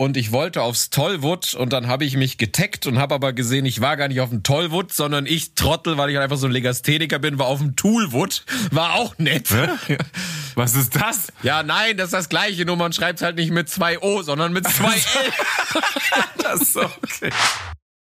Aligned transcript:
und 0.00 0.16
ich 0.16 0.32
wollte 0.32 0.62
aufs 0.62 0.88
Tollwood 0.88 1.52
und 1.52 1.74
dann 1.74 1.86
habe 1.86 2.06
ich 2.06 2.16
mich 2.16 2.38
getaggt 2.38 2.86
und 2.86 2.98
habe 2.98 3.14
aber 3.14 3.34
gesehen, 3.34 3.66
ich 3.66 3.82
war 3.82 3.98
gar 3.98 4.08
nicht 4.08 4.22
auf 4.22 4.30
dem 4.30 4.42
Tollwood, 4.42 4.94
sondern 4.94 5.26
ich 5.26 5.52
Trottel, 5.52 5.98
weil 5.98 6.08
ich 6.08 6.18
einfach 6.18 6.38
so 6.38 6.46
ein 6.46 6.52
Legastheniker 6.52 7.18
bin, 7.18 7.38
war 7.38 7.48
auf 7.48 7.58
dem 7.58 7.76
Toolwood. 7.76 8.46
War 8.70 8.94
auch 8.94 9.18
nett. 9.18 9.48
Was 10.54 10.74
ist 10.74 10.96
das? 10.96 11.30
Ja, 11.42 11.62
nein, 11.62 11.98
das 11.98 12.06
ist 12.06 12.14
das 12.14 12.28
gleiche, 12.30 12.64
nur 12.64 12.76
man 12.76 12.94
schreibt 12.94 13.20
halt 13.20 13.36
nicht 13.36 13.50
mit 13.50 13.68
zwei 13.68 13.98
O, 13.98 14.22
sondern 14.22 14.54
mit 14.54 14.66
zwei 14.66 14.94
L. 14.94 15.32
das 16.42 16.62
ist 16.62 16.76
okay. 16.78 17.30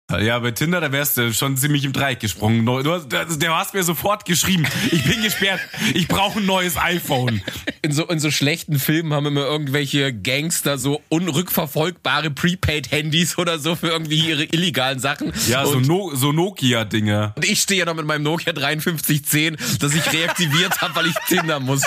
Ja, 0.08 0.38
bei 0.38 0.52
Tinder, 0.52 0.80
da 0.80 0.92
wärst 0.92 1.16
du 1.16 1.34
schon 1.34 1.56
ziemlich 1.56 1.84
im 1.84 1.92
Dreieck 1.92 2.20
gesprungen. 2.20 2.64
Du 2.64 2.92
hast, 2.92 3.08
du 3.10 3.48
hast 3.48 3.74
mir 3.74 3.82
sofort 3.82 4.24
geschrieben, 4.24 4.64
ich 4.92 5.02
bin 5.02 5.20
gesperrt, 5.20 5.60
ich 5.94 6.06
brauche 6.06 6.38
ein 6.38 6.46
neues 6.46 6.76
iPhone. 6.76 7.42
In 7.82 7.90
so, 7.90 8.06
in 8.06 8.20
so 8.20 8.30
schlechten 8.30 8.78
Filmen 8.78 9.12
haben 9.12 9.26
immer 9.26 9.44
irgendwelche 9.44 10.12
Gangster 10.12 10.78
so 10.78 11.02
unrückverfolgbare 11.08 12.30
Prepaid-Handys 12.30 13.36
oder 13.36 13.58
so 13.58 13.74
für 13.74 13.88
irgendwie 13.88 14.28
ihre 14.28 14.44
illegalen 14.44 15.00
Sachen. 15.00 15.32
Ja, 15.48 15.66
so, 15.66 15.80
no, 15.80 16.14
so 16.14 16.30
Nokia-Dinger. 16.30 17.32
Und 17.34 17.44
ich 17.44 17.60
stehe 17.60 17.80
ja 17.80 17.86
noch 17.86 17.94
mit 17.94 18.06
meinem 18.06 18.22
Nokia 18.22 18.54
5310, 18.54 19.56
das 19.80 19.92
ich 19.92 20.12
reaktiviert 20.12 20.80
habe, 20.82 20.94
weil 20.94 21.06
ich 21.06 21.16
Tinder 21.26 21.58
muss. 21.58 21.82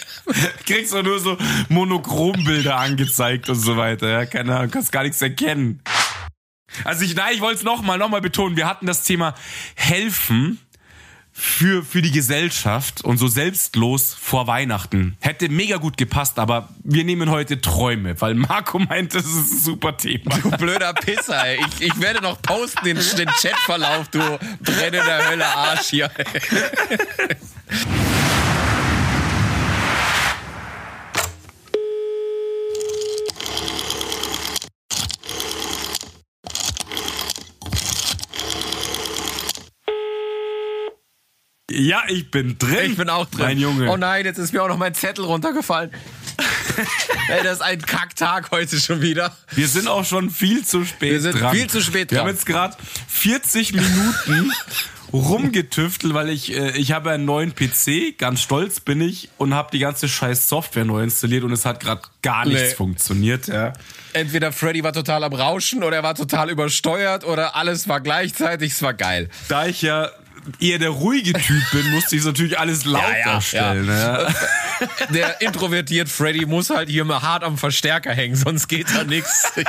Kriegst 0.66 0.92
du 0.92 1.02
nur 1.02 1.18
so 1.18 1.38
Monochrombilder 1.70 2.76
angezeigt 2.76 3.48
und 3.48 3.56
so 3.56 3.78
weiter. 3.78 4.10
Ja, 4.10 4.26
keine 4.26 4.54
Ahnung, 4.54 4.70
kannst 4.70 4.92
gar 4.92 5.02
nichts 5.02 5.22
erkennen. 5.22 5.80
Also 6.82 7.04
ich, 7.04 7.14
nein, 7.14 7.34
ich 7.34 7.40
wollte 7.40 7.58
es 7.58 7.64
nochmal, 7.64 7.98
nochmal 7.98 8.20
betonen. 8.20 8.56
Wir 8.56 8.66
hatten 8.66 8.86
das 8.86 9.02
Thema 9.02 9.34
helfen 9.74 10.58
für, 11.36 11.82
für 11.82 12.00
die 12.00 12.12
Gesellschaft 12.12 13.02
und 13.02 13.18
so 13.18 13.26
selbstlos 13.26 14.14
vor 14.14 14.46
Weihnachten. 14.46 15.16
Hätte 15.20 15.48
mega 15.48 15.78
gut 15.78 15.96
gepasst, 15.96 16.38
aber 16.38 16.68
wir 16.84 17.02
nehmen 17.04 17.28
heute 17.28 17.60
Träume, 17.60 18.20
weil 18.20 18.34
Marco 18.34 18.78
meint, 18.78 19.14
das 19.14 19.26
ist 19.26 19.52
ein 19.52 19.58
super 19.58 19.96
Thema. 19.96 20.38
Du 20.38 20.50
blöder 20.52 20.94
Pisser, 20.94 21.44
ey. 21.44 21.58
Ich, 21.66 21.88
ich 21.88 22.00
werde 22.00 22.22
noch 22.22 22.40
posten 22.40 22.84
den, 22.84 22.96
den 22.96 23.28
Chatverlauf, 23.28 24.08
du 24.08 24.20
brennender 24.60 25.28
Hölle 25.28 25.46
Arsch 25.46 25.88
hier. 25.90 26.10
Ja, 41.76 42.02
ich 42.08 42.30
bin 42.30 42.56
drin. 42.58 42.92
Ich 42.92 42.96
bin 42.96 43.08
auch 43.08 43.26
drin. 43.26 43.44
Mein 43.44 43.58
Junge. 43.58 43.90
Oh 43.90 43.96
nein, 43.96 44.24
jetzt 44.24 44.38
ist 44.38 44.52
mir 44.52 44.62
auch 44.62 44.68
noch 44.68 44.76
mein 44.78 44.94
Zettel 44.94 45.24
runtergefallen. 45.24 45.90
Ey, 47.28 47.42
das 47.44 47.54
ist 47.54 47.62
ein 47.62 47.80
Kacktag 47.80 48.50
heute 48.50 48.80
schon 48.80 49.00
wieder. 49.00 49.36
Wir 49.52 49.68
sind 49.68 49.86
auch 49.88 50.04
schon 50.04 50.30
viel 50.30 50.64
zu 50.64 50.84
spät 50.84 51.12
Wir 51.12 51.20
sind 51.20 51.40
dran. 51.40 51.54
viel 51.54 51.68
zu 51.68 51.80
spät 51.80 52.10
Wir 52.10 52.18
dran. 52.18 52.26
haben 52.28 52.34
jetzt 52.34 52.46
gerade 52.46 52.76
40 53.08 53.72
Minuten 53.74 54.52
rumgetüftelt, 55.12 56.12
weil 56.14 56.28
ich 56.30 56.52
äh, 56.56 56.76
ich 56.76 56.90
habe 56.92 57.10
einen 57.12 57.24
neuen 57.24 57.54
PC, 57.54 58.18
ganz 58.18 58.42
stolz 58.42 58.80
bin 58.80 59.00
ich 59.00 59.28
und 59.38 59.54
habe 59.54 59.70
die 59.72 59.78
ganze 59.78 60.08
scheiß 60.08 60.48
Software 60.48 60.84
neu 60.84 61.02
installiert 61.04 61.44
und 61.44 61.52
es 61.52 61.64
hat 61.64 61.78
gerade 61.80 62.02
gar 62.22 62.44
nichts 62.46 62.70
Nee. 62.70 62.74
funktioniert, 62.74 63.46
ja. 63.46 63.72
Entweder 64.12 64.50
Freddy 64.50 64.82
war 64.82 64.92
total 64.92 65.22
am 65.24 65.32
Rauschen 65.32 65.84
oder 65.84 65.96
er 65.98 66.02
war 66.02 66.14
total 66.16 66.50
übersteuert 66.50 67.24
oder 67.24 67.54
alles 67.54 67.86
war 67.88 68.00
gleichzeitig. 68.00 68.72
Es 68.72 68.82
war 68.82 68.94
geil. 68.94 69.28
Da 69.48 69.66
ich 69.66 69.82
ja 69.82 70.10
eher 70.60 70.78
der 70.78 70.90
ruhige 70.90 71.32
Typ 71.32 71.62
bin, 71.72 71.90
musste 71.90 72.16
ich 72.16 72.24
natürlich 72.24 72.58
alles 72.58 72.84
lauter 72.84 73.18
Ja, 73.18 73.32
ja, 73.34 73.40
stellen. 73.40 73.88
Ja. 73.88 74.34
Der 75.14 75.40
introvertiert 75.40 76.08
Freddy 76.08 76.46
muss 76.46 76.70
halt 76.70 76.88
hier 76.88 77.04
mal 77.04 77.22
hart 77.22 77.44
am 77.44 77.56
Verstärker 77.56 78.12
hängen, 78.12 78.34
sonst 78.34 78.68
geht 78.68 78.86
da 78.94 79.04
nichts. 79.04 79.52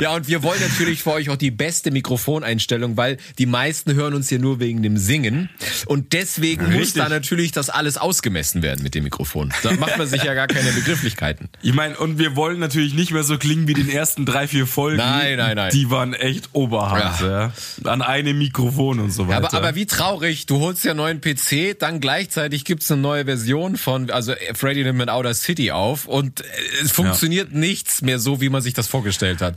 Ja, 0.00 0.14
und 0.14 0.28
wir 0.28 0.42
wollen 0.44 0.60
natürlich 0.60 1.02
für 1.02 1.12
euch 1.12 1.30
auch 1.30 1.36
die 1.36 1.50
beste 1.50 1.90
Mikrofoneinstellung, 1.90 2.96
weil 2.96 3.16
die 3.38 3.46
meisten 3.46 3.94
hören 3.94 4.14
uns 4.14 4.28
hier 4.28 4.38
nur 4.38 4.60
wegen 4.60 4.82
dem 4.82 4.96
Singen. 4.96 5.48
Und 5.86 6.12
deswegen 6.12 6.66
muss 6.66 6.74
Richtig. 6.74 7.02
da 7.02 7.08
natürlich 7.08 7.50
das 7.52 7.68
alles 7.70 7.96
ausgemessen 7.96 8.62
werden 8.62 8.82
mit 8.82 8.94
dem 8.94 9.04
Mikrofon. 9.04 9.52
Da 9.62 9.72
macht 9.72 9.98
man 9.98 10.06
sich 10.06 10.22
ja 10.22 10.34
gar 10.34 10.46
keine 10.46 10.70
Begrifflichkeiten. 10.72 11.48
Ich 11.62 11.74
meine, 11.74 11.96
und 11.96 12.18
wir 12.18 12.36
wollen 12.36 12.60
natürlich 12.60 12.94
nicht 12.94 13.10
mehr 13.10 13.24
so 13.24 13.36
klingen 13.38 13.66
wie 13.66 13.74
den 13.74 13.88
ersten 13.88 14.26
drei, 14.26 14.46
vier 14.46 14.66
Folgen. 14.66 14.98
Nein, 14.98 15.38
nein, 15.38 15.56
nein. 15.56 15.70
Die 15.72 15.90
waren 15.90 16.14
echt 16.14 16.50
Oberhand, 16.52 17.20
ja. 17.20 17.52
An 17.84 18.02
einem 18.02 18.38
Mikrofon 18.38 19.00
und 19.00 19.10
so 19.10 19.26
weiter. 19.26 19.38
Aber, 19.38 19.47
aber 19.54 19.74
wie 19.74 19.86
traurig, 19.86 20.46
du 20.46 20.60
holst 20.60 20.84
ja 20.84 20.92
einen 20.92 20.98
neuen 20.98 21.20
PC, 21.20 21.78
dann 21.78 22.00
gleichzeitig 22.00 22.64
gibt's 22.64 22.90
eine 22.90 23.00
neue 23.00 23.24
Version 23.24 23.76
von, 23.76 24.10
also 24.10 24.34
Freddy 24.54 24.84
nimmt 24.84 24.98
mit 24.98 25.08
Outer 25.08 25.34
City 25.34 25.70
auf 25.70 26.06
und 26.06 26.40
äh, 26.40 26.44
es 26.82 26.92
funktioniert 26.92 27.52
nichts 27.52 28.02
mehr 28.02 28.18
so, 28.18 28.40
wie 28.40 28.48
man 28.48 28.62
sich 28.62 28.74
das 28.74 28.86
vorgestellt 28.86 29.40
hat. 29.40 29.56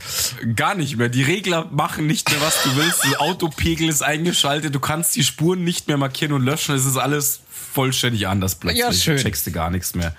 Gar 0.56 0.74
nicht 0.74 0.96
mehr. 0.96 1.08
Die 1.08 1.22
Regler 1.22 1.68
machen 1.70 2.06
nicht 2.06 2.30
mehr, 2.30 2.40
was 2.40 2.62
du 2.62 2.76
willst. 2.76 3.04
Der 3.04 3.20
Autopegel 3.20 3.88
ist 3.88 4.02
eingeschaltet. 4.02 4.74
Du 4.74 4.80
kannst 4.80 5.16
die 5.16 5.24
Spuren 5.24 5.64
nicht 5.64 5.88
mehr 5.88 5.96
markieren 5.96 6.32
und 6.32 6.44
löschen. 6.44 6.74
Es 6.74 6.84
ist 6.84 6.96
alles 6.96 7.40
vollständig 7.72 8.26
anders 8.28 8.54
plötzlich. 8.56 8.80
Ja, 8.80 8.92
schön. 8.92 9.16
Du 9.16 9.22
checkst 9.22 9.46
du 9.46 9.52
gar 9.52 9.70
nichts 9.70 9.94
mehr. 9.94 10.14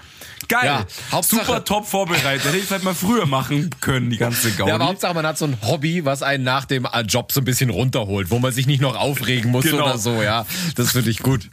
Geil. 0.48 0.66
Ja, 0.66 0.86
Hauptsache- 1.12 1.46
Super 1.46 1.64
top 1.66 1.86
vorbereitet. 1.88 2.46
Hätte 2.46 2.58
ich 2.58 2.66
vielleicht 2.66 2.84
mal 2.84 2.94
früher 2.96 3.26
machen 3.26 3.70
können, 3.82 4.10
die 4.10 4.18
ganze 4.18 4.52
Gaudi. 4.52 4.70
Ja, 4.70 4.76
aber 4.76 4.86
Hauptsache, 4.88 5.14
man 5.14 5.26
hat 5.26 5.38
so 5.38 5.46
ein 5.46 5.58
Hobby, 5.62 6.06
was 6.06 6.22
einen 6.24 6.44
nach 6.44 6.66
dem 6.66 6.86
äh, 6.86 7.02
Job 7.02 7.32
so 7.32 7.42
ein 7.42 7.46
bisschen 7.46 7.70
runterholt, 7.70 8.30
wo 8.32 8.40
man 8.40 8.52
sich 8.52 8.68
nicht 8.68 8.82
noch 8.82 8.96
aufregen 8.96 9.52
muss 9.52 9.64
Genau. 9.66 9.84
oder 9.84 9.98
so, 9.98 10.22
ja. 10.22 10.46
Das 10.76 10.92
finde 10.92 11.10
ich 11.12 11.20
gut. 11.20 11.50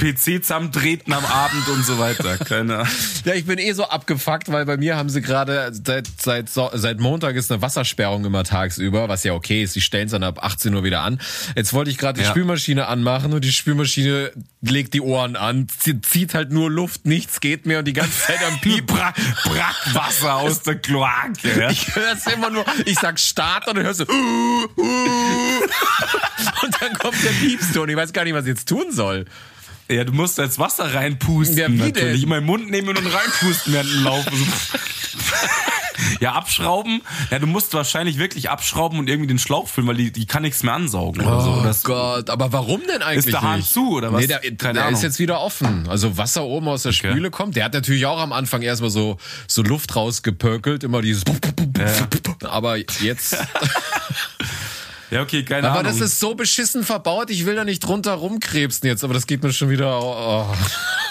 PC 0.00 0.42
zusammentreten 0.42 1.12
am 1.12 1.24
Abend 1.24 1.68
und 1.68 1.84
so 1.84 1.98
weiter. 1.98 2.38
Keine 2.38 2.78
Ahnung. 2.78 2.88
Ja, 3.24 3.34
ich 3.34 3.44
bin 3.44 3.58
eh 3.58 3.72
so 3.72 3.84
abgefuckt, 3.84 4.50
weil 4.50 4.64
bei 4.64 4.76
mir 4.76 4.96
haben 4.96 5.10
sie 5.10 5.20
gerade 5.20 5.70
seit, 5.84 6.08
seit, 6.20 6.48
seit 6.48 6.98
Montag 7.00 7.36
ist 7.36 7.52
eine 7.52 7.60
Wassersperrung 7.62 8.24
immer 8.24 8.42
tagsüber, 8.44 9.08
was 9.08 9.22
ja 9.24 9.34
okay 9.34 9.62
ist. 9.62 9.76
Die 9.76 9.80
stellen 9.80 10.06
es 10.06 10.12
dann 10.12 10.22
ab 10.24 10.42
18 10.42 10.74
Uhr 10.74 10.82
wieder 10.84 11.02
an. 11.02 11.20
Jetzt 11.54 11.72
wollte 11.74 11.90
ich 11.90 11.98
gerade 11.98 12.18
die 12.18 12.24
Ja. 12.24 12.30
Spülmaschine 12.30 12.86
anmachen 12.86 13.32
und 13.32 13.44
die 13.44 13.52
Spülmaschine 13.52 14.32
legt 14.62 14.94
die 14.94 15.00
Ohren 15.02 15.36
an, 15.36 15.66
zie- 15.68 16.00
zieht 16.02 16.34
halt 16.34 16.50
nur 16.52 16.70
Luft, 16.70 17.06
nichts 17.06 17.40
geht 17.40 17.66
mehr 17.66 17.78
und 17.80 17.84
die 17.86 17.92
ganze 17.92 18.18
Zeit 18.26 18.38
am 18.46 18.58
Piep. 18.60 18.86
Bra 18.86 19.12
Brackwasser 19.44 20.34
aus 20.36 20.62
der 20.62 20.76
Kloake. 20.76 21.58
Ja? 21.58 21.70
Ich 21.70 21.94
höre 21.94 22.12
es 22.14 22.26
immer 22.32 22.50
nur, 22.50 22.64
ich 22.86 22.98
sag 22.98 23.18
Start 23.20 23.68
und 23.68 23.76
dann 23.76 23.84
hörst 23.84 24.00
du 24.00 24.04
uh, 24.04 24.64
uh, 24.76 24.82
und 26.62 26.76
dann 26.80 26.92
kommt 26.98 27.22
der 27.22 27.30
Piepston. 27.30 27.88
Ich 27.88 27.96
weiß 27.96 28.12
gar 28.12 28.24
nicht, 28.24 28.34
was 28.34 28.44
ich 28.44 28.50
jetzt 28.50 28.68
tun 28.68 28.86
soll. 28.90 29.26
Ja, 29.90 30.04
du 30.04 30.12
musst 30.12 30.38
jetzt 30.38 30.58
Wasser 30.58 30.94
reinpusten. 30.94 31.56
Ja, 31.56 31.68
wie 31.68 31.76
natürlich. 31.76 31.94
denn? 31.94 32.14
Ich 32.14 32.26
meinen 32.26 32.46
Mund 32.46 32.70
nehmen 32.70 32.88
und 32.96 33.06
reinpusten 33.06 33.72
während 33.72 33.90
dem 33.92 34.04
Laufen. 34.04 34.52
Ja, 36.20 36.32
abschrauben. 36.32 37.02
Ja, 37.30 37.38
du 37.38 37.46
musst 37.46 37.72
wahrscheinlich 37.74 38.18
wirklich 38.18 38.50
abschrauben 38.50 38.98
und 38.98 39.08
irgendwie 39.08 39.28
den 39.28 39.38
Schlauch 39.38 39.68
füllen, 39.68 39.86
weil 39.86 39.96
die, 39.96 40.10
die 40.10 40.26
kann 40.26 40.42
nichts 40.42 40.62
mehr 40.62 40.74
ansaugen 40.74 41.24
oder 41.24 41.40
so. 41.40 41.50
Oh 41.50 41.74
Gott, 41.84 42.30
aber 42.30 42.52
warum 42.52 42.80
denn 42.86 43.02
eigentlich 43.02 43.26
Ist 43.26 43.32
der 43.32 43.42
Hahn 43.42 43.58
nicht? 43.60 43.72
zu, 43.72 43.96
oder 43.96 44.12
was? 44.12 44.20
Nee, 44.22 44.26
der, 44.26 44.40
Keine 44.40 44.74
der 44.74 44.82
Ahnung. 44.84 44.94
ist 44.94 45.02
jetzt 45.02 45.18
wieder 45.18 45.40
offen. 45.40 45.88
Also 45.88 46.16
Wasser 46.16 46.44
oben 46.44 46.68
aus 46.68 46.82
der 46.82 46.92
Spüle 46.92 47.30
kommt. 47.30 47.56
Der 47.56 47.64
hat 47.64 47.74
natürlich 47.74 48.06
auch 48.06 48.18
am 48.18 48.32
Anfang 48.32 48.62
erstmal 48.62 48.90
so, 48.90 49.18
so 49.46 49.62
Luft 49.62 49.94
rausgepökelt, 49.96 50.84
immer 50.84 51.00
dieses 51.02 51.22
aber 52.44 52.76
jetzt 52.76 53.36
ja, 55.10 55.22
okay, 55.22 55.44
keine 55.44 55.68
aber 55.68 55.80
Ahnung. 55.80 55.92
das 55.92 56.00
ist 56.00 56.20
so 56.20 56.34
beschissen 56.34 56.84
verbaut, 56.84 57.30
ich 57.30 57.46
will 57.46 57.54
da 57.56 57.64
nicht 57.64 57.80
drunter 57.80 58.12
rumkrebsen 58.14 58.88
jetzt, 58.88 59.04
aber 59.04 59.14
das 59.14 59.26
geht 59.26 59.42
mir 59.42 59.52
schon 59.52 59.70
wieder 59.70 60.00
oh. 60.02 60.54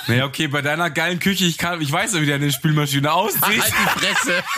Naja, 0.08 0.26
okay, 0.26 0.48
bei 0.48 0.62
deiner 0.62 0.90
geilen 0.90 1.20
Küche, 1.20 1.46
ich 1.46 1.58
kann, 1.58 1.82
ich 1.82 1.92
weiß 1.92 2.14
ja, 2.16 2.22
wie 2.22 2.26
deine 2.28 2.52
Spülmaschine 2.52 3.12
aussieht. 3.12 3.42
halt 3.44 3.64
die 3.68 4.00
Fresse. 4.00 4.44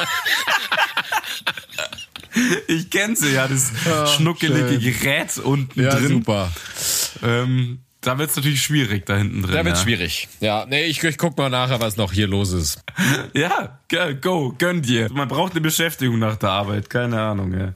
Ich 2.67 2.89
kenne 2.89 3.15
sie 3.17 3.33
ja, 3.33 3.45
das 3.45 3.71
schnuckelige 4.15 4.79
Gerät 4.79 5.37
unten 5.37 5.81
Ja, 5.83 5.89
drin. 5.95 6.07
super. 6.07 6.49
Ähm, 7.21 7.79
da 8.01 8.17
wird's 8.17 8.35
natürlich 8.35 8.63
schwierig 8.63 9.05
da 9.05 9.15
hinten 9.15 9.43
drin. 9.43 9.53
Da 9.53 9.63
wird's 9.63 9.79
ja. 9.81 9.83
schwierig. 9.85 10.27
Ja, 10.39 10.65
nee, 10.67 10.85
ich, 10.85 11.03
ich 11.03 11.17
guck 11.17 11.37
mal 11.37 11.49
nachher, 11.49 11.79
was 11.79 11.97
noch 11.97 12.11
hier 12.11 12.27
los 12.27 12.51
ist. 12.51 12.81
Ja, 13.33 13.77
go, 14.21 14.55
gönn 14.57 14.81
dir. 14.81 15.09
Man 15.11 15.27
braucht 15.27 15.51
eine 15.51 15.59
Beschäftigung 15.61 16.17
nach 16.19 16.37
der 16.37 16.49
Arbeit, 16.49 16.89
keine 16.89 17.19
Ahnung. 17.19 17.53
Ja. 17.57 17.73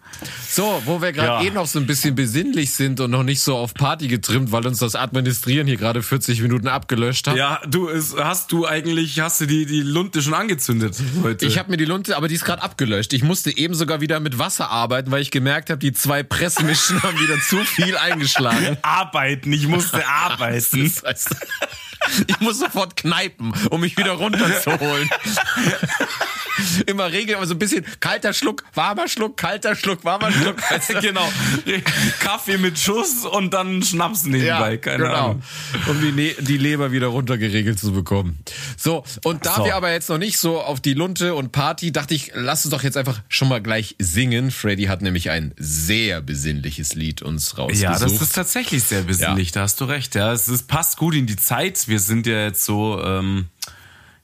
So, 0.47 0.81
wo 0.85 1.01
wir 1.01 1.11
gerade 1.11 1.43
Ja. 1.43 1.49
eh 1.49 1.53
noch 1.53 1.65
so 1.67 1.77
ein 1.79 1.85
bisschen 1.85 2.15
besinnlich 2.15 2.73
sind 2.73 3.01
und 3.01 3.11
noch 3.11 3.23
nicht 3.23 3.41
so 3.41 3.57
auf 3.57 3.73
Party 3.73 4.07
getrimmt, 4.07 4.51
weil 4.53 4.65
uns 4.65 4.79
das 4.79 4.95
Administrieren 4.95 5.67
hier 5.67 5.75
gerade 5.75 6.01
40 6.01 6.41
Minuten 6.41 6.69
abgelöscht 6.69 7.27
hat. 7.27 7.35
Ja, 7.35 7.59
du, 7.67 7.89
es, 7.89 8.15
hast 8.15 8.51
du 8.53 8.65
eigentlich, 8.65 9.19
hast 9.19 9.41
du 9.41 9.45
die, 9.45 9.65
die 9.65 9.81
Lunte 9.81 10.21
schon 10.21 10.33
angezündet 10.33 10.95
heute? 11.21 11.45
Ich 11.45 11.57
habe 11.57 11.69
mir 11.71 11.77
die 11.77 11.85
Lunte, 11.85 12.15
aber 12.15 12.29
die 12.29 12.35
ist 12.35 12.45
gerade 12.45 12.63
abgelöscht. 12.63 13.11
Ich 13.11 13.23
musste 13.23 13.55
eben 13.55 13.73
sogar 13.73 13.99
wieder 13.99 14.21
mit 14.21 14.39
Wasser 14.39 14.69
arbeiten, 14.69 15.11
weil 15.11 15.21
ich 15.21 15.31
gemerkt 15.31 15.69
habe, 15.69 15.79
die 15.79 15.91
zwei 15.91 16.23
Pressmischen 16.23 17.03
haben 17.03 17.19
wieder 17.19 17.39
zu 17.41 17.57
viel 17.57 17.97
eingeschlagen. 17.97 18.77
arbeiten, 18.83 19.51
ich 19.51 19.67
musste 19.67 19.97
arbeiten. 19.97 20.14
Das 20.29 21.03
heißt, 21.03 21.35
ich 22.27 22.39
muss 22.39 22.59
sofort 22.59 22.95
kneipen, 22.95 23.53
um 23.69 23.81
mich 23.81 23.97
wieder 23.97 24.13
runterzuholen. 24.13 25.09
immer 26.85 27.11
regeln, 27.11 27.37
aber 27.37 27.47
so 27.47 27.55
ein 27.55 27.59
bisschen 27.59 27.85
kalter 27.99 28.33
Schluck, 28.33 28.63
warmer 28.73 29.07
Schluck, 29.07 29.37
kalter 29.37 29.75
Schluck, 29.75 30.03
warmer 30.03 30.31
Schluck. 30.31 30.57
Genau. 31.01 31.27
Kaffee 32.19 32.57
mit 32.57 32.79
Schuss 32.79 33.25
und 33.25 33.53
dann 33.53 33.83
Schnaps 33.83 34.25
nebenbei. 34.25 34.77
Keine 34.77 35.03
genau. 35.03 35.13
Ahnung. 35.13 35.43
Um 35.87 36.01
die, 36.01 36.11
ne 36.11 36.35
die 36.39 36.57
Leber 36.57 36.91
wieder 36.91 37.07
runtergeregelt 37.07 37.79
zu 37.79 37.91
bekommen. 37.91 38.39
So, 38.77 39.03
und 39.23 39.45
da 39.45 39.55
So. 39.55 39.65
wir 39.65 39.75
aber 39.75 39.91
jetzt 39.91 40.09
noch 40.09 40.17
nicht 40.17 40.37
so 40.37 40.61
auf 40.61 40.79
die 40.79 40.93
Lunte 40.93 41.35
und 41.35 41.51
Party, 41.51 41.91
dachte 41.91 42.13
ich, 42.13 42.31
lass 42.33 42.65
uns 42.65 42.71
doch 42.71 42.83
jetzt 42.83 42.97
einfach 42.97 43.21
schon 43.29 43.49
mal 43.49 43.61
gleich 43.61 43.95
singen. 43.99 44.51
Freddy 44.51 44.85
hat 44.85 45.01
nämlich 45.01 45.29
ein 45.29 45.53
sehr 45.57 46.21
besinnliches 46.21 46.95
Lied 46.95 47.21
uns 47.21 47.57
rausgesucht. 47.57 47.83
Ja, 47.83 47.99
das 47.99 48.21
ist 48.21 48.35
tatsächlich 48.35 48.83
sehr 48.83 49.03
besinnlich, 49.03 49.51
da 49.51 49.61
hast 49.61 49.79
du 49.81 49.85
recht. 49.85 50.15
Ja, 50.15 50.33
es 50.33 50.47
ist, 50.47 50.67
passt 50.67 50.97
gut 50.97 51.15
in 51.15 51.27
die 51.27 51.35
Zeit. 51.35 51.87
Wir 51.87 51.99
sind 51.99 52.27
ja 52.27 52.43
jetzt 52.43 52.63
so, 52.65 53.01
ähm, 53.03 53.47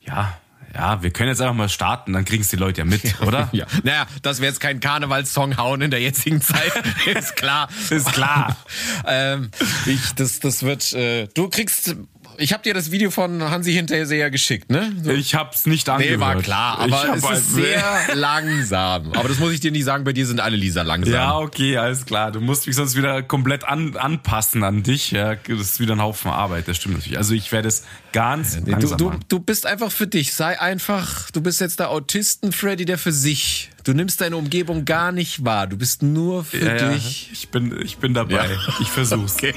ja, 0.01 0.37
ja, 0.73 1.03
wir 1.03 1.11
können 1.11 1.29
jetzt 1.29 1.41
einfach 1.41 1.55
mal 1.55 1.69
starten, 1.69 2.13
dann 2.13 2.25
kriegen 2.25 2.43
es 2.43 2.49
die 2.49 2.55
Leute 2.55 2.79
ja 2.81 2.85
mit, 2.85 3.21
oder? 3.25 3.49
Ja, 3.51 3.65
naja, 3.83 4.05
dass 4.21 4.39
wir 4.39 4.47
jetzt 4.47 4.59
keinen 4.59 4.79
Karnevalssong 4.79 5.57
hauen 5.57 5.81
in 5.81 5.91
der 5.91 6.01
jetzigen 6.01 6.41
Zeit, 6.41 6.71
ist 7.05 7.35
klar. 7.35 7.69
Ist 7.89 8.11
klar. 8.13 8.55
ähm, 9.07 9.51
ich, 9.85 10.13
das, 10.15 10.39
das 10.39 10.63
wird, 10.63 10.93
äh, 10.93 11.27
du 11.33 11.49
kriegst, 11.49 11.95
ich 12.41 12.53
habe 12.53 12.63
dir 12.63 12.73
das 12.73 12.91
Video 12.91 13.11
von 13.11 13.41
Hansi 13.49 13.73
Hinterseher 13.73 14.29
geschickt, 14.31 14.69
ne? 14.69 14.91
So, 15.03 15.11
Ich 15.11 15.35
hab's 15.35 15.65
nicht 15.65 15.87
nee, 15.87 15.93
angehört. 15.93 16.19
war 16.19 16.35
klar, 16.41 16.79
aber 16.79 17.03
hab 17.07 17.15
es 17.17 17.23
ist 17.39 17.53
sehr 17.53 17.83
langsam. 18.15 19.13
Aber 19.13 19.29
das 19.29 19.39
muss 19.39 19.51
ich 19.53 19.59
dir 19.59 19.71
nicht 19.71 19.85
sagen, 19.85 20.03
bei 20.03 20.13
dir 20.13 20.25
sind 20.25 20.39
alle 20.39 20.55
Lisa 20.57 20.81
langsam. 20.81 21.13
Ja, 21.13 21.37
okay, 21.37 21.77
alles 21.77 22.05
klar. 22.05 22.31
Du 22.31 22.41
musst 22.41 22.67
mich 22.67 22.75
sonst 22.75 22.95
wieder 22.95 23.23
komplett 23.23 23.63
an, 23.63 23.95
anpassen 23.97 24.63
an 24.63 24.83
dich. 24.83 25.11
Ja, 25.11 25.35
das 25.35 25.59
ist 25.59 25.79
wieder 25.79 25.93
ein 25.95 26.01
Haufen 26.01 26.31
Arbeit, 26.31 26.67
das 26.67 26.77
stimmt 26.77 26.95
natürlich. 26.97 27.17
Also 27.17 27.33
ich 27.33 27.51
werde 27.51 27.67
es 27.67 27.83
ganz 28.13 28.55
Nee, 28.57 28.61
du, 28.65 28.71
langsam 28.71 28.97
du, 28.97 29.05
machen. 29.05 29.19
du 29.27 29.39
bist 29.39 29.65
einfach 29.65 29.91
für 29.91 30.07
dich. 30.07 30.33
Sei 30.33 30.59
einfach, 30.59 31.31
du 31.31 31.41
bist 31.41 31.61
jetzt 31.61 31.79
der 31.79 31.89
Autisten-Freddy, 31.89 32.85
der 32.85 32.97
für 32.97 33.11
sich. 33.11 33.70
Du 33.83 33.93
nimmst 33.93 34.21
deine 34.21 34.37
Umgebung 34.37 34.85
gar 34.85 35.11
nicht 35.11 35.43
wahr. 35.43 35.65
Du 35.67 35.75
bist 35.77 36.03
nur 36.03 36.43
für 36.43 36.63
Ja, 36.63 36.75
ja, 36.75 36.89
dich. 36.91 37.29
ich 37.31 37.49
bin, 37.49 37.79
ich 37.81 37.97
bin 37.97 38.13
dabei. 38.13 38.45
Ja. 38.47 38.73
Ich 38.79 38.89
versuch's. 38.89 39.35
Okay. 39.35 39.53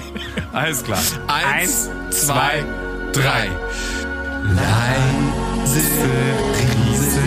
Alles 0.52 0.82
klar. 0.84 0.98
Eins, 1.26 1.88
zwei, 2.10 2.64
drei. 3.12 3.48
Leise 4.54 5.80
Krise 6.54 7.20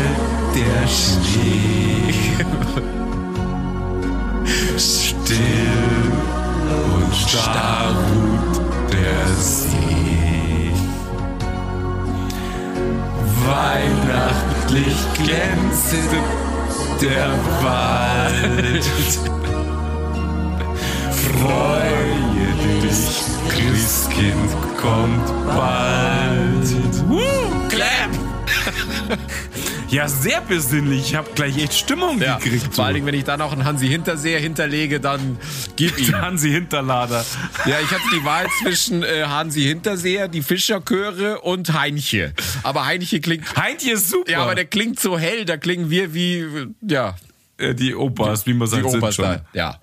der 0.54 0.88
Schnee. 0.88 2.14
Still 4.78 6.12
und 6.94 7.16
starr 7.16 7.96
ruht 7.96 8.94
der 8.94 9.28
See. 9.36 9.76
Weihnachtlich 14.66 14.96
glänzt 15.14 15.94
der 17.02 17.30
Wald. 17.62 18.86
Freue 21.12 22.82
dich, 22.82 23.22
Christkind 23.50 24.52
kommt 24.78 25.28
bald. 25.48 27.10
Woo! 27.10 27.65
Ja, 29.96 30.10
sehr 30.10 30.42
besinnlich. 30.42 31.08
Ich 31.12 31.16
habe 31.16 31.30
gleich 31.36 31.58
echt 31.58 31.74
Stimmung 31.74 32.22
Ja, 32.22 32.38
gekriegt. 32.38 32.76
vor 32.76 32.84
allen 32.86 32.96
Dingen, 32.96 33.06
wenn 33.08 33.14
ich 33.16 33.24
da 33.24 33.38
noch 33.38 33.54
einen 33.54 33.64
Hansi 33.64 33.88
Hinterseher 33.88 34.40
hinterlege, 34.42 35.00
dann 35.00 35.38
gib 35.78 35.98
ihm. 36.00 36.14
Hansi 36.20 36.50
Hinterlader. 36.52 37.24
Ja, 37.66 37.78
ich 37.80 37.90
hatte 37.92 38.04
die 38.14 38.26
Wahl 38.26 38.46
zwischen 38.62 39.04
äh, 39.04 39.24
Hansi 39.26 39.62
Hinterseher, 39.62 40.28
die 40.28 40.42
Fischerchöre 40.42 41.40
und 41.42 41.72
Heinche. 41.74 42.34
Aber 42.64 42.86
Heinche 42.86 43.22
klingt. 43.22 43.56
Heintje 43.56 43.94
ist 43.94 44.10
super. 44.10 44.30
Ja, 44.30 44.40
aber 44.44 44.56
der 44.56 44.66
klingt 44.66 45.00
so 45.00 45.18
hell, 45.18 45.46
da 45.46 45.56
klingen 45.56 45.90
wir 45.90 46.14
wie, 46.14 46.46
ja, 46.82 47.16
Äh, 47.58 47.74
die 47.74 47.96
Opas, 47.96 48.46
wie 48.46 48.54
man 48.54 48.68
die 48.68 48.76
sagt, 48.76 48.90
sind 48.92 49.02
Opas 49.02 49.16
schon. 49.16 49.26
da. 49.26 49.46
Ja. 49.54 49.80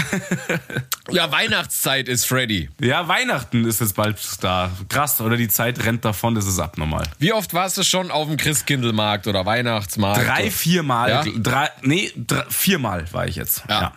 ja, 1.10 1.30
Weihnachtszeit 1.30 2.08
ist 2.08 2.26
Freddy. 2.26 2.70
Ja, 2.80 3.08
Weihnachten 3.08 3.64
ist 3.64 3.80
jetzt 3.80 3.94
bald 3.94 4.16
da. 4.40 4.70
Krass, 4.88 5.20
oder 5.20 5.36
die 5.36 5.48
Zeit 5.48 5.84
rennt 5.84 6.04
davon, 6.04 6.34
das 6.34 6.46
ist 6.46 6.58
abnormal. 6.58 7.04
Wie 7.18 7.32
oft 7.32 7.54
warst 7.54 7.78
du 7.78 7.82
schon 7.82 8.10
auf 8.10 8.28
dem 8.28 8.36
Christkindlmarkt 8.36 9.26
oder 9.26 9.44
Weihnachtsmarkt? 9.44 10.26
Drei, 10.26 10.50
viermal. 10.50 11.10
Ja? 11.10 11.24
Drei, 11.36 11.70
nee, 11.82 12.12
drei, 12.16 12.44
viermal 12.48 13.04
war 13.12 13.26
ich 13.26 13.36
jetzt. 13.36 13.64
Ja. 13.68 13.92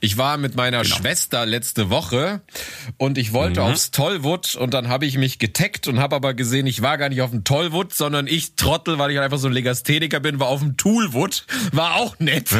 Ich 0.00 0.16
war 0.16 0.36
mit 0.36 0.54
meiner 0.56 0.82
Genau. 0.82 0.94
Schwester 0.96 1.46
letzte 1.46 1.90
Woche 1.90 2.40
und 2.96 3.18
ich 3.18 3.32
wollte 3.32 3.60
Mhm. 3.60 3.66
aufs 3.66 3.90
Tollwood 3.90 4.54
und 4.54 4.72
dann 4.74 4.88
habe 4.88 5.06
ich 5.06 5.16
mich 5.18 5.38
getaggt 5.38 5.88
und 5.88 5.98
habe 5.98 6.16
aber 6.16 6.34
gesehen, 6.34 6.66
ich 6.66 6.82
war 6.82 6.98
gar 6.98 7.08
nicht 7.08 7.22
auf 7.22 7.30
dem 7.30 7.44
Tollwood, 7.44 7.92
sondern 7.94 8.26
ich 8.26 8.54
Trottel, 8.56 8.98
weil 8.98 9.10
ich 9.10 9.18
einfach 9.20 9.38
so 9.38 9.48
ein 9.48 9.52
Legastheniker 9.52 10.20
bin, 10.20 10.38
war 10.40 10.48
auf 10.48 10.60
dem 10.60 10.76
Toolwood. 10.76 11.44
War 11.72 11.94
auch 11.96 12.18
nett. 12.18 12.50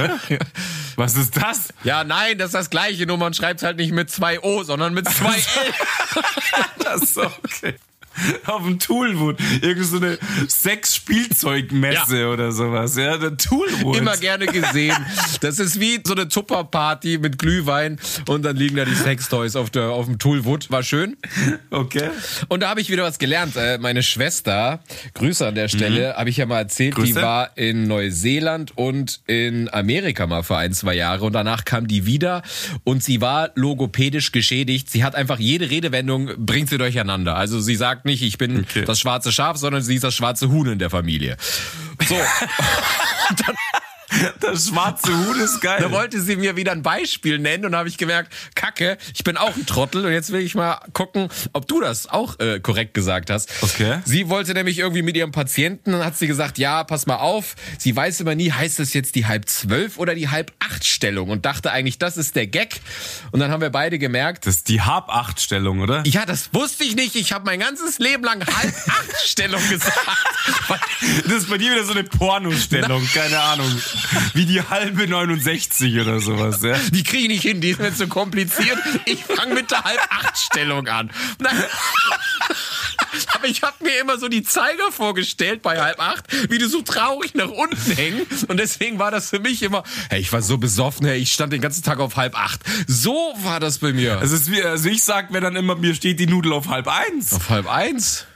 Was 0.97 1.17
ist 1.17 1.37
das? 1.37 1.73
Ja, 1.85 2.05
nein, 2.05 2.39
das 2.39 2.49
ist 2.49 2.55
das 2.55 2.71
gleiche, 2.71 3.07
nur 3.07 3.17
man 3.17 3.33
schreibt 3.35 3.63
halt 3.63 3.77
nicht 3.77 3.93
mit 3.93 4.11
zwei 4.11 4.41
O, 4.41 4.63
sondern 4.63 4.93
mit 4.95 5.09
zwei 5.09 5.35
L. 5.35 5.75
Das 6.85 7.03
ist 7.03 7.19
okay. 7.19 7.75
Auf 8.47 8.65
dem 8.65 8.79
Toolwood. 8.79 9.39
Irgend 9.63 9.87
so 9.87 9.97
eine 9.97 10.19
Sex-Spielzeugmesse 10.49 12.29
oder 12.29 12.53
sowas. 12.53 12.97
Ja, 12.97 13.17
der 13.17 13.37
Toolwood. 13.37 13.97
Immer 13.97 14.17
gerne 14.17 14.47
gesehen. 14.47 14.97
Das 15.41 15.59
ist 15.59 15.81
wie 15.81 16.01
so 16.05 16.15
eine 16.15 16.29
Tupperparty 16.29 17.19
mit 17.19 17.39
Glühwein 17.39 17.99
und 18.29 18.45
dann 18.45 18.57
liegen 18.57 18.77
da 18.77 18.85
die 18.85 18.95
Sextoys 18.95 19.57
auf, 19.57 19.71
der, 19.71 19.91
auf 19.91 20.07
dem 20.07 20.19
Toolwood. 20.19 20.71
War 20.71 20.83
schön. 20.83 21.17
Okay. 21.71 22.11
Und 22.49 22.61
da 22.63 22.69
habe 22.71 22.81
ich 22.81 22.91
wieder 22.91 23.05
was 23.05 23.19
gelernt. 23.19 23.57
Äh, 23.57 23.79
Meine 23.79 24.03
Schwester, 24.03 24.81
Grüße 25.15 25.47
an 25.47 25.55
der 25.55 25.69
Stelle, 25.69 26.15
habe 26.17 26.31
ich 26.31 26.37
ja 26.37 26.47
mal 26.47 26.59
erzählt, 26.59 26.97
die 26.97 27.01
Mhm. 27.01 27.05
Grüße. 27.05 27.23
war 27.23 27.57
in 27.57 27.87
Neuseeland 27.87 28.77
und 28.77 29.21
in 29.27 29.73
Amerika 29.73 30.27
mal 30.27 30.43
für 30.43 30.57
ein, 30.57 30.73
zwei 30.73 30.95
Jahre 30.95 31.25
und 31.25 31.33
danach 31.33 31.65
kam 31.65 31.87
die 31.87 32.05
wieder 32.07 32.43
und 32.85 33.03
sie 33.03 33.21
war 33.21 33.51
logopädisch 33.55 34.33
geschädigt. 34.33 34.91
Sie 34.91 35.03
hat 35.05 35.15
einfach 35.15 35.39
jede 35.39 35.71
Redewendung, 35.71 36.31
bringt 36.39 36.69
sie 36.69 36.79
durcheinander. 36.79 37.37
Also 37.37 37.61
sie 37.61 37.77
sagt 37.77 38.00
nicht, 38.05 38.23
ich 38.23 38.39
bin 38.39 38.61
Okay. 38.61 38.85
das 38.85 39.01
schwarze 39.01 39.33
Schaf, 39.33 39.57
sondern 39.57 39.83
sie 39.83 39.95
ist 39.97 40.05
das 40.05 40.15
schwarze 40.15 40.51
Huhn 40.51 40.67
in 40.69 40.79
der 40.79 40.91
Familie. 40.91 41.37
So, 42.09 42.15
Das 44.41 44.69
schwarze 44.69 45.13
Huhn 45.17 45.39
ist 45.41 45.61
geil. 45.61 45.79
da 45.81 45.91
wollte 45.91 46.21
sie 46.21 46.37
mir 46.37 46.57
wieder 46.57 46.73
ein 46.73 46.83
Beispiel 46.83 47.39
nennen 47.39 47.65
und 47.67 47.75
habe 47.77 47.89
ich 47.89 47.97
gemerkt, 47.99 48.33
Kacke, 48.55 48.99
ich 49.15 49.25
bin 49.25 49.37
auch 49.37 49.55
ein 49.57 49.67
Trottel 49.67 50.05
und 50.05 50.13
jetzt 50.13 50.33
will 50.33 50.41
ich 50.41 50.55
mal 50.55 50.81
gucken, 50.93 51.29
ob 51.53 51.67
du 51.69 51.81
das 51.81 52.09
auch 52.09 52.39
äh, 52.41 52.61
korrekt 52.61 52.95
gesagt 52.95 53.31
hast. 53.31 53.51
Okay. 53.63 54.01
Sie 54.05 54.29
wollte 54.29 54.53
nämlich 54.55 54.79
irgendwie 54.79 55.03
mit 55.03 55.17
ihrem 55.17 55.33
Patienten, 55.33 55.93
dann 55.93 56.05
hat 56.05 56.17
sie 56.17 56.27
gesagt, 56.27 56.59
ja, 56.59 56.85
pass 56.85 57.07
mal 57.07 57.17
auf, 57.17 57.55
sie 57.79 57.95
weiß 57.95 58.21
immer 58.21 58.35
nie, 58.35 58.51
heißt 58.53 58.79
das 58.79 58.93
jetzt 58.95 59.15
die 59.15 59.27
halb 59.27 59.49
zwölf 59.49 59.99
oder 59.99 60.15
die 60.15 60.29
halb 60.29 60.53
acht 60.59 60.85
Stellung 60.85 61.31
und 61.31 61.45
dachte 61.47 61.71
eigentlich, 61.73 61.99
das 61.99 62.17
ist 62.17 62.37
der 62.37 62.47
Gag. 62.47 62.81
Und 63.33 63.41
dann 63.41 63.51
haben 63.51 63.61
wir 63.61 63.71
beide 63.71 63.99
gemerkt, 63.99 64.47
Das 64.47 64.57
ist 64.57 64.69
die 64.69 64.81
Hab-Acht-Stellung, 64.81 65.81
oder? 65.81 66.03
ja, 66.07 66.25
das 66.27 66.51
wusste 66.53 66.85
ich 66.85 66.95
nicht, 66.97 67.15
ich 67.17 67.33
habe 67.33 67.45
mein 67.45 67.61
ganzes 67.61 67.99
Leben 67.99 68.25
lang 68.25 68.41
halb 68.47 68.75
acht 68.89 69.17
Stellung 69.27 69.63
gesagt. 69.69 69.97
Das 71.25 71.33
ist 71.43 71.51
bei 71.51 71.59
dir 71.59 71.73
wieder 71.73 71.85
so 71.85 71.93
eine 71.93 72.05
Pornostellung, 72.05 73.07
keine 73.15 73.39
Ahnung. 73.41 73.81
Wie 74.35 74.47
die 74.47 74.63
halbe 74.63 75.07
69 75.07 76.01
oder 76.01 76.21
sowas, 76.21 76.63
ja. 76.63 76.77
Die 76.93 77.03
kriege 77.03 77.25
ich 77.25 77.29
nicht 77.29 77.43
hin, 77.43 77.61
die 77.61 77.71
ist 77.71 77.81
mir 77.81 77.95
zu 77.95 78.09
kompliziert. 78.09 78.79
Ich 79.05 79.25
fange 79.25 79.55
mit 79.55 79.71
der 79.71 79.85
Halb-Acht-Stellung 79.85 80.89
an. 80.89 81.11
Nein. 81.39 81.57
Aber 83.35 83.47
ich 83.47 83.63
habe 83.63 83.75
mir 83.83 84.01
immer 84.01 84.19
so 84.19 84.29
die 84.29 84.43
Zeiger 84.43 84.93
vorgestellt 84.93 85.63
bei 85.63 85.81
halb 85.81 86.01
acht, 86.01 86.25
wie 86.49 86.59
die 86.59 86.67
so 86.67 86.83
traurig 86.83 87.35
nach 87.35 87.49
unten 87.49 87.93
hängen. 87.93 88.27
Und 88.49 88.59
deswegen 88.59 88.99
war 88.99 89.11
das 89.11 89.31
für 89.31 89.41
mich 89.41 89.63
immer, 89.63 89.83
hey, 90.09 90.21
ich 90.21 90.33
war 90.33 90.43
so 90.43 90.59
besoffen, 90.59 91.07
hey, 91.07 91.19
ich 91.19 91.33
stand 91.33 91.53
den 91.53 91.61
ganzen 91.61 91.83
Tag 91.83 91.99
auf 91.99 92.17
halb 92.17 92.39
acht. 92.39 92.61
So 92.87 93.35
war 93.43 93.61
das 93.61 93.79
bei 93.79 93.93
mir. 93.93 94.21
Es 94.23 94.33
ist 94.33 94.51
wie, 94.51 94.63
also 94.63 94.89
ich 94.89 95.03
sag 95.03 95.31
mir 95.31 95.41
dann 95.41 95.57
immer, 95.57 95.75
mir 95.75 95.95
steht 95.95 96.21
die 96.21 96.27
Nudel 96.27 96.53
auf 96.53 96.69
halb 96.69 96.89
eins. 96.89 97.33
auf 97.33 97.49
halb 97.49 97.69
eins? 97.69 98.27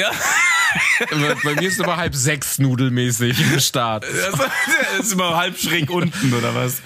Ja. 0.00 0.10
Bei 1.42 1.54
mir 1.54 1.68
ist 1.68 1.80
immer 1.80 1.96
halb 1.96 2.14
sechs 2.14 2.58
nudelmäßig 2.58 3.40
im 3.40 3.60
Start. 3.60 4.04
Also, 4.04 4.44
das 4.98 5.06
ist 5.06 5.12
immer 5.12 5.36
halb 5.36 5.58
schräg 5.58 5.90
unten, 5.90 6.32
oder 6.34 6.54
was? 6.54 6.82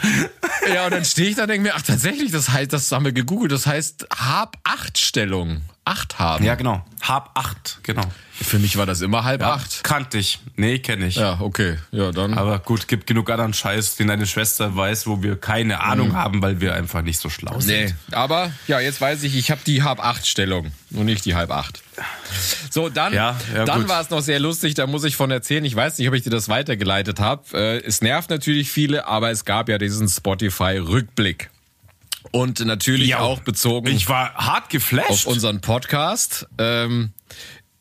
Ja, 0.73 0.87
und 0.87 0.93
dann 0.93 1.05
stehe 1.05 1.29
ich 1.29 1.37
da 1.37 1.43
und 1.43 1.49
denke 1.49 1.69
mir, 1.69 1.75
ach 1.75 1.83
tatsächlich, 1.83 2.33
das 2.33 2.49
heißt, 2.51 2.73
das 2.73 2.91
haben 2.93 3.05
wir 3.05 3.13
gegoogelt, 3.13 3.53
das 3.53 3.67
heißt 3.67 4.07
Hab-Acht-Stellung. 4.15 5.63
Acht 5.87 6.19
haben. 6.19 6.45
Ja, 6.45 6.55
genau. 6.55 6.83
Hab 7.03 7.39
acht, 7.39 7.81
genau. 7.83 8.05
Für 8.33 8.59
mich 8.59 8.79
war 8.79 8.87
das 8.87 9.03
immer 9.03 9.23
halb 9.25 9.43
acht. 9.43 9.85
Kannte 9.85 10.17
ich. 10.17 10.41
Nee, 10.57 10.79
kenne 10.79 11.07
ich. 11.07 11.17
Ja, 11.17 11.39
okay. 11.41 11.77
Ja, 11.93 12.11
dann. 12.11 12.33
Aber 12.35 12.59
gut, 12.59 12.89
gibt 12.89 13.07
genug 13.07 13.29
anderen 13.31 13.53
Scheiß, 13.53 13.97
den 13.97 14.09
deine 14.09 14.27
Schwester 14.27 14.75
weiß, 14.75 15.07
wo 15.07 15.23
wir 15.23 15.37
keine 15.37 15.83
Ahnung 15.83 16.15
haben, 16.17 16.41
weil 16.41 16.61
wir 16.61 16.75
einfach 16.75 17.03
nicht 17.03 17.21
so 17.21 17.29
schlau 17.29 17.61
sind. 17.61 17.69
Nee, 17.87 17.95
aber 18.13 18.51
ja, 18.67 18.81
jetzt 18.81 19.01
weiß 19.01 19.23
ich, 19.25 19.37
ich 19.37 19.51
habe 19.51 19.61
die 19.67 19.83
halb 19.83 20.01
acht 20.03 20.27
Stellung 20.27 20.73
und 20.93 21.05
nicht 21.05 21.27
die 21.27 21.35
halb 21.35 21.51
acht. 21.51 21.83
So, 22.71 22.89
dann, 22.89 23.13
Ja, 23.13 23.37
ja, 23.55 23.67
dann 23.67 23.87
war 23.87 24.01
es 24.01 24.09
noch 24.11 24.23
sehr 24.23 24.41
lustig, 24.41 24.75
da 24.75 24.87
muss 24.87 25.05
ich 25.05 25.17
von 25.17 25.31
erzählen. 25.31 25.65
Ich 25.65 25.77
weiß 25.77 25.99
nicht, 25.99 26.09
ob 26.09 26.15
ich 26.15 26.23
dir 26.23 26.31
das 26.31 26.49
weitergeleitet 26.49 27.21
habe. 27.21 27.45
Äh, 27.53 27.85
es 27.85 28.01
nervt 28.01 28.31
natürlich 28.31 28.71
viele, 28.71 29.07
aber 29.07 29.31
es 29.31 29.45
gab 29.45 29.69
ja 29.69 29.77
diesen 29.77 30.09
Spotify-Rückblick. 30.09 31.51
Und 32.33 32.65
natürlich 32.65 33.09
Ja. 33.11 33.19
auch 33.21 33.41
bezogen 33.41 33.89
Ich 33.89 34.09
war 34.09 34.35
hart 34.35 34.71
geflasht. 34.71 35.11
auf 35.11 35.27
unseren 35.27 35.61
Podcast. 35.61 36.47
Ähm, 36.59 37.13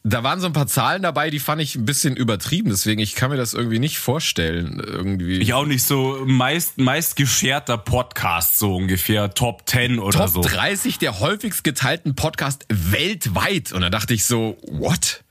da 0.05 0.21
waren 0.21 0.41
so 0.41 0.47
ein 0.47 0.53
paar 0.53 0.67
Zahlen 0.67 1.01
dabei, 1.01 1.29
die 1.29 1.39
fand 1.39 1.61
ich 1.61 1.75
ein 1.75 1.85
bisschen 1.85 2.17
übertrieben, 2.17 2.69
deswegen 2.69 2.99
ich 2.99 3.15
kann 3.15 3.31
mir 3.31 3.37
das 3.37 3.53
irgendwie 3.53 3.79
nicht 3.79 3.99
vorstellen. 3.99 4.81
Irgendwie. 4.85 5.37
Ich 5.39 5.53
auch 5.53 5.65
nicht 5.65 5.83
so 5.83 6.21
meist, 6.25 6.77
meist 6.77 7.15
gescherter 7.15 7.77
Podcast, 7.77 8.59
so 8.59 8.75
ungefähr 8.75 9.33
Top 9.33 9.63
10 9.65 9.99
oder 9.99 10.19
Top 10.19 10.29
so. 10.29 10.41
30 10.41 10.97
der 10.99 11.21
häufigst 11.21 11.63
geteilten 11.63 12.15
Podcast 12.15 12.65
weltweit. 12.69 13.71
Und 13.71 13.79
da 13.81 13.89
dachte 13.89 14.13
ich 14.13 14.25
so, 14.25 14.57
what? 14.69 15.23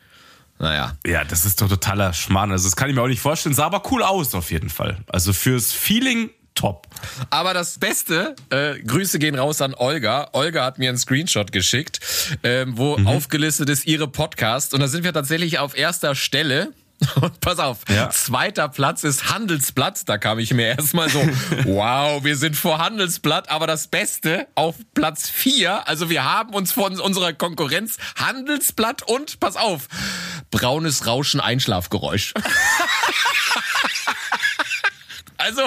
Naja. 0.59 0.97
Ja, 1.07 1.25
das 1.25 1.45
ist 1.45 1.61
doch 1.61 1.69
totaler 1.69 2.15
Schmarrn. 2.15 2.51
Also 2.51 2.67
das 2.67 2.75
kann 2.77 2.89
ich 2.89 2.95
mir 2.95 3.03
auch 3.03 3.09
nicht 3.09 3.21
vorstellen. 3.21 3.55
Sah 3.55 3.67
aber 3.67 3.83
cool 3.91 4.03
aus 4.03 4.35
auf 4.35 4.51
jeden 4.51 4.71
Fall. 4.71 4.97
Also 5.07 5.33
fürs 5.35 5.73
Feeling 5.73 6.31
top. 6.55 6.87
Aber 7.31 7.55
das 7.55 7.79
Beste, 7.79 8.35
äh, 8.51 8.79
Grüße 8.81 9.19
gehen 9.19 9.35
raus 9.37 9.61
an 9.61 9.75
Olga. 9.75 10.29
Olga 10.33 10.65
hat 10.65 10.79
mir 10.79 10.89
einen 10.89 10.99
Screenshot 10.99 11.53
geschickt, 11.53 12.01
ähm, 12.43 12.77
wo 12.77 12.97
Mhm. 12.99 13.07
aufgelistet 13.07 13.69
ist 13.69 13.87
ihre 13.87 14.09
Podcast. 14.09 14.75
Und 14.75 14.81
da 14.81 14.89
sind 14.89 15.05
wir 15.05 15.13
tatsächlich 15.13 15.59
auf 15.59 15.77
erster 15.77 16.15
Stelle. 16.15 16.73
Und 17.21 17.41
pass 17.41 17.59
auf, 17.59 17.79
Ja. 17.89 18.11
zweiter 18.11 18.69
Platz 18.69 19.03
ist 19.03 19.29
Handelsblatt. 19.29 20.09
Da 20.09 20.19
kam 20.19 20.39
ich 20.39 20.55
mir 20.55 20.67
erstmal 20.69 21.09
so, 21.09 21.19
wow, 21.65 22.23
wir 22.23 22.37
sind 22.37 22.55
vor 22.57 22.79
Handelsblatt. 22.79 23.49
Aber 23.51 23.67
das 23.67 23.89
Beste 23.89 24.47
auf 24.55 24.77
Platz 24.95 25.29
vier, 25.29 25.89
also 25.89 26.11
wir 26.11 26.23
haben 26.25 26.55
uns 26.55 26.71
von 26.71 27.01
unserer 27.01 27.33
Konkurrenz 27.33 27.97
Handelsblatt 28.17 29.03
und, 29.03 29.41
pass 29.41 29.57
auf, 29.57 29.89
braunes 30.53 31.05
Rauschen 31.07 31.41
Einschlafgeräusch. 31.41 32.35
Also, 35.45 35.63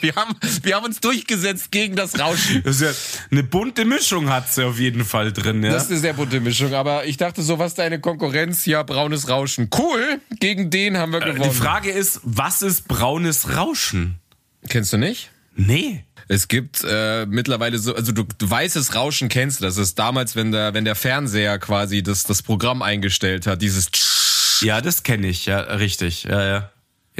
wir 0.00 0.14
haben, 0.14 0.34
wir 0.62 0.76
haben 0.76 0.84
uns 0.84 1.00
durchgesetzt 1.00 1.72
gegen 1.72 1.96
das 1.96 2.18
Rauschen. 2.18 2.62
Das 2.62 2.80
ist 2.80 2.82
ja 2.82 3.26
eine 3.30 3.42
bunte 3.42 3.84
Mischung 3.84 4.30
hat 4.30 4.52
sie 4.52 4.64
auf 4.64 4.78
jeden 4.78 5.04
Fall 5.04 5.32
drin, 5.32 5.62
ja. 5.62 5.72
Das 5.72 5.84
ist 5.84 5.90
eine 5.90 6.00
sehr 6.00 6.12
bunte 6.12 6.40
Mischung, 6.40 6.74
aber 6.74 7.06
ich 7.06 7.16
dachte 7.16 7.42
so, 7.42 7.58
was 7.58 7.74
deine 7.74 8.00
Konkurrenz? 8.00 8.66
Ja, 8.66 8.82
braunes 8.82 9.28
Rauschen. 9.28 9.68
Cool, 9.76 10.20
gegen 10.38 10.70
den 10.70 10.96
haben 10.96 11.12
wir 11.12 11.20
gewonnen. 11.20 11.42
Die 11.42 11.50
Frage 11.50 11.90
ist, 11.90 12.20
was 12.22 12.62
ist 12.62 12.88
braunes 12.88 13.56
Rauschen? 13.56 14.20
Kennst 14.68 14.92
du 14.92 14.98
nicht? 14.98 15.30
Nee. 15.56 16.04
Es 16.28 16.46
gibt 16.46 16.84
äh, 16.88 17.26
mittlerweile 17.26 17.78
so, 17.78 17.94
also 17.94 18.12
du, 18.12 18.22
du 18.22 18.50
weißes 18.50 18.94
Rauschen 18.94 19.28
kennst 19.28 19.60
du. 19.60 19.64
Das 19.64 19.76
ist 19.76 19.98
damals, 19.98 20.36
wenn 20.36 20.52
der, 20.52 20.74
wenn 20.74 20.84
der 20.84 20.94
Fernseher 20.94 21.58
quasi 21.58 22.02
das, 22.02 22.24
das 22.24 22.42
Programm 22.42 22.82
eingestellt 22.82 23.46
hat, 23.46 23.60
dieses 23.60 23.88
Ja, 24.60 24.80
das 24.80 25.02
kenne 25.02 25.26
ich, 25.26 25.46
ja, 25.46 25.58
richtig. 25.60 26.24
Ja, 26.24 26.46
ja. 26.46 26.70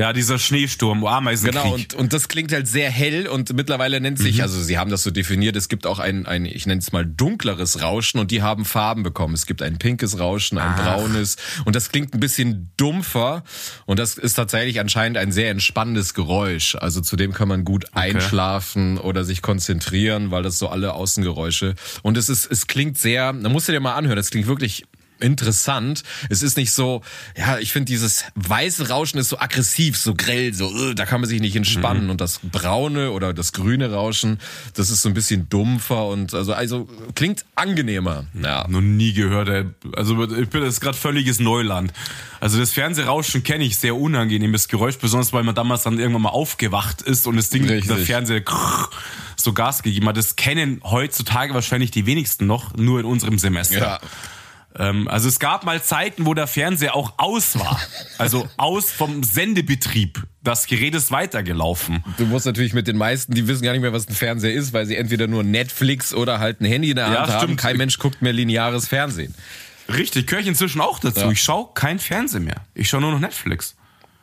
Ja, 0.00 0.14
dieser 0.14 0.38
Schneesturm, 0.38 1.04
Ameisenkrieg. 1.04 1.62
Genau, 1.62 1.75
und, 1.75 1.92
und 1.92 2.12
das 2.14 2.28
klingt 2.28 2.52
halt 2.52 2.66
sehr 2.66 2.90
hell 2.90 3.28
und 3.28 3.52
mittlerweile 3.52 4.00
nennt 4.00 4.19
sich, 4.19 4.40
also 4.40 4.59
sie 4.59 4.78
haben 4.78 4.90
das 4.90 5.02
so 5.02 5.11
definiert, 5.11 5.57
es 5.57 5.69
gibt 5.69 5.87
auch 5.87 5.99
ein, 5.99 6.25
ein 6.25 6.47
ich 6.47 6.64
nenne 6.64 6.80
es 6.80 6.90
mal 6.90 7.04
dunkleres 7.04 7.83
Rauschen 7.83 8.19
und 8.19 8.30
die 8.30 8.40
haben 8.40 8.64
Farben 8.64 9.02
bekommen. 9.02 9.35
Es 9.35 9.45
gibt 9.45 9.61
ein 9.61 9.76
pinkes 9.76 10.19
Rauschen, 10.19 10.57
ein 10.57 10.75
braunes 10.75 11.37
und 11.66 11.76
das 11.76 11.90
klingt 11.90 12.14
ein 12.14 12.21
bisschen 12.21 12.71
dumpfer 12.78 13.45
und 13.85 13.99
das 13.99 14.16
ist 14.16 14.37
tatsächlich 14.37 14.80
anscheinend 14.80 15.19
ein 15.19 15.33
sehr 15.33 15.50
entspannendes 15.50 16.14
Geräusch. 16.14 16.76
Also 16.76 17.02
zudem 17.02 17.35
kann 17.35 17.49
man 17.49 17.66
gut 17.66 17.85
einschlafen 17.92 18.97
oder 18.97 19.25
sich 19.25 19.42
konzentrieren, 19.42 20.30
weil 20.30 20.42
das 20.42 20.59
so 20.59 20.69
alle 20.69 20.95
Außengeräusche 20.95 21.75
und 22.00 22.16
es 22.16 22.30
ist, 22.30 22.50
es 22.50 22.66
klingt 22.66 22.97
sehr, 22.97 23.35
da 23.35 23.50
musst 23.50 23.69
du 23.69 23.73
dir 23.73 23.80
mal 23.80 23.97
anhören, 23.97 24.16
das 24.16 24.30
klingt 24.30 24.47
wirklich 24.47 24.85
interessant. 25.21 26.03
Es 26.29 26.43
ist 26.43 26.57
nicht 26.57 26.73
so, 26.73 27.03
ja, 27.37 27.59
ich 27.59 27.73
finde 27.73 27.87
dieses 27.87 28.25
weiße 28.35 28.89
Rauschen 28.89 29.19
ist 29.19 29.29
so 29.29 29.39
aggressiv, 29.39 29.97
so 29.97 30.15
grell, 30.15 30.55
so, 30.55 30.91
äh, 30.91 30.95
da 30.95 31.07
kann 31.07 31.21
man 31.21 31.29
sich 31.29 31.41
nicht 31.41 31.57
entspannen. 31.57 32.11
Und 32.11 32.21
das 32.21 32.41
braune 32.43 33.11
oder 33.11 33.33
das 33.33 33.53
grüne 33.53 33.93
Rauschen, 33.93 34.39
das 34.75 34.91
ist 34.91 35.03
so 35.03 35.09
ein 35.09 35.15
bisschen 35.15 35.49
dumpfer 35.49 36.07
und 36.07 36.35
also, 36.35 36.53
also 36.53 36.89
klingt 37.15 37.45
angenehmer. 37.55 38.25
Ja. 38.41 38.67
Noch 38.69 38.81
nie 38.81 39.12
gehört. 39.12 39.49
ey. 39.49 39.65
Also 39.95 40.23
ich 40.25 40.49
bin 40.49 40.62
das 40.62 40.75
ist 40.75 40.81
gerade 40.81 40.97
völliges 40.97 41.41
Neuland. 41.41 41.93
Also 42.41 42.59
das 42.59 42.71
Fernsehrauschen 42.71 43.43
kenne 43.43 43.65
ich, 43.65 43.77
sehr 43.77 43.97
unangenehmes 43.97 44.69
Geräusch, 44.69 44.99
besonders 44.99 45.33
weil 45.33 45.43
man 45.43 45.55
damals 45.55 45.83
dann 45.83 45.99
irgendwann 45.99 46.23
mal 46.23 46.31
aufgewacht 46.31 47.03
ist 47.03 47.27
und 47.27 47.37
das 47.37 47.50
Ding, 47.50 47.69
Richtig. 47.69 47.89
der 47.89 47.99
Fernseher 47.99 48.41
krrr, 48.41 48.89
so 49.37 49.53
Gas 49.53 49.83
gegeben 49.83 50.09
hat. 50.09 50.17
Das 50.17 50.37
kennen 50.37 50.81
heutzutage 50.83 51.53
wahrscheinlich 51.55 51.91
die 51.91 52.07
wenigsten 52.07 52.47
noch, 52.47 52.75
nur 52.77 53.00
in 53.00 53.07
unserem 53.07 53.39
Semester. 53.39 53.79
Ja. 53.79 54.00
Ähm, 54.79 55.09
also 55.09 55.29
es 55.29 55.39
gab 55.41 55.65
mal 55.65 55.83
Zeiten, 55.83 56.27
wo 56.27 56.35
der 56.35 56.47
Fernseher 56.47 56.95
auch 56.95 57.15
aus 57.17 57.59
war. 57.59 57.81
Also 58.19 58.49
aus 58.57 58.91
vom 58.91 59.23
Sendebetrieb. 59.23 60.23
Das 60.43 60.67
Gerät 60.67 60.95
ist 60.95 61.11
weitergelaufen. 61.11 62.05
Du 62.17 62.25
musst 62.27 62.47
natürlich 62.47 62.73
mit 62.73 62.87
den 62.87 62.97
meisten, 62.97 63.35
die 63.35 63.47
wissen 63.49 63.62
gar 63.62 63.73
nicht 63.73 63.83
mehr, 63.83 63.93
was 63.93 64.09
ein 64.09 64.15
Fernseher 64.15 64.53
ist, 64.55 64.73
weil 64.73 64.87
sie 64.87 64.97
entweder 64.97 65.27
nur 65.27 65.43
Netflix 65.43 66.15
oder 66.15 66.39
halt 66.39 66.61
ein 66.61 66.65
Handy 66.67 66.91
in 66.91 66.97
der 66.97 67.09
Ja, 67.12 67.21
Hand 67.23 67.33
haben. 67.33 67.43
stimmt. 67.45 67.61
Kein 67.61 67.77
Mensch 67.77 67.99
guckt 67.99 68.23
mehr 68.23 68.33
lineares 68.33 68.89
Fernsehen. 68.89 69.35
Richtig, 69.89 70.27
gehöre 70.29 70.41
ich 70.43 70.47
inzwischen 70.49 70.81
auch 70.81 70.99
dazu. 71.00 71.21
Ja. 71.21 71.31
Ich 71.31 71.43
schaue 71.43 71.69
kein 71.75 71.99
Fernsehen 71.99 72.45
mehr. 72.45 72.62
Ich 72.75 72.89
schaue 72.89 73.00
nur 73.00 73.11
noch 73.11 73.19
Netflix. 73.19 73.75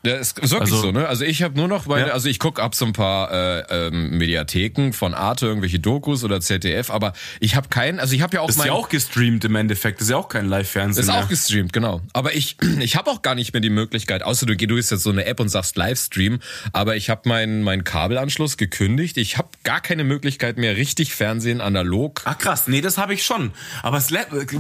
Ja, 0.08 0.16
ist 0.18 0.38
wirklich 0.38 0.62
Also- 0.62 0.78
so, 0.82 0.92
ne? 0.92 1.08
Also 1.08 1.26
ich 1.26 1.42
habe 1.44 1.58
nur 1.58 1.68
noch 1.68 1.86
meine, 1.88 2.08
Ja. 2.08 2.14
also 2.14 2.30
ich 2.30 2.40
guck 2.40 2.60
ab 2.60 2.76
so 2.76 2.86
ein 2.86 2.94
paar 2.94 3.32
äh, 3.32 3.88
ähm, 3.88 4.18
Mediatheken 4.18 4.92
von 4.94 5.14
Arte, 5.14 5.48
irgendwelche 5.48 5.80
Dokus 5.80 6.24
oder 6.24 6.40
ZDF, 6.42 6.90
aber 6.92 7.14
ich 7.40 7.56
habe 7.56 7.70
keinen, 7.70 8.00
also 8.00 8.14
ich 8.16 8.22
habe 8.22 8.36
ja 8.36 8.42
auch 8.42 8.50
Ist 8.50 8.58
mein, 8.58 8.68
ja 8.68 8.74
auch 8.74 8.90
gestreamt 8.90 9.44
im 9.46 9.56
Endeffekt. 9.56 10.02
Ist 10.02 10.10
ja 10.10 10.18
auch 10.18 10.30
kein 10.30 10.48
Live-Fernsehen 10.48 11.02
ist 11.04 11.08
mehr. 11.12 11.24
auch 11.24 11.28
gestreamt, 11.28 11.74
genau. 11.74 12.02
Aber 12.14 12.36
ich, 12.36 12.58
ich 12.80 12.96
habe 12.96 13.10
auch 13.10 13.22
gar 13.22 13.36
nicht 13.36 13.54
mehr 13.54 13.62
die 13.62 13.70
Möglichkeit, 13.70 14.24
außer 14.24 14.46
du 14.46 14.56
gehst 14.56 14.70
du 14.72 14.76
gehst 14.76 14.92
jetzt 14.92 15.04
so 15.04 15.12
eine 15.12 15.26
App 15.26 15.40
und 15.40 15.50
sagst 15.50 15.78
Livestream, 15.78 16.40
aber 16.74 16.96
ich 16.98 17.10
habe 17.10 17.28
meinen 17.30 17.64
meinen 17.64 17.84
Kabelanschluss 17.84 18.58
gekündigt. 18.58 19.18
Ich 19.18 19.38
habe 19.38 19.48
gar 19.64 19.80
keine 19.82 20.04
Möglichkeit 20.04 20.58
mehr, 20.58 20.76
richtig 20.78 21.16
Fernsehen 21.16 21.62
analog. 21.62 22.22
Ach 22.26 22.38
krass, 22.38 22.68
nee, 22.68 22.82
das 22.82 22.98
habe 22.98 23.14
ich 23.14 23.24
schon. 23.26 23.52
Aber 23.82 23.98
es 23.98 24.10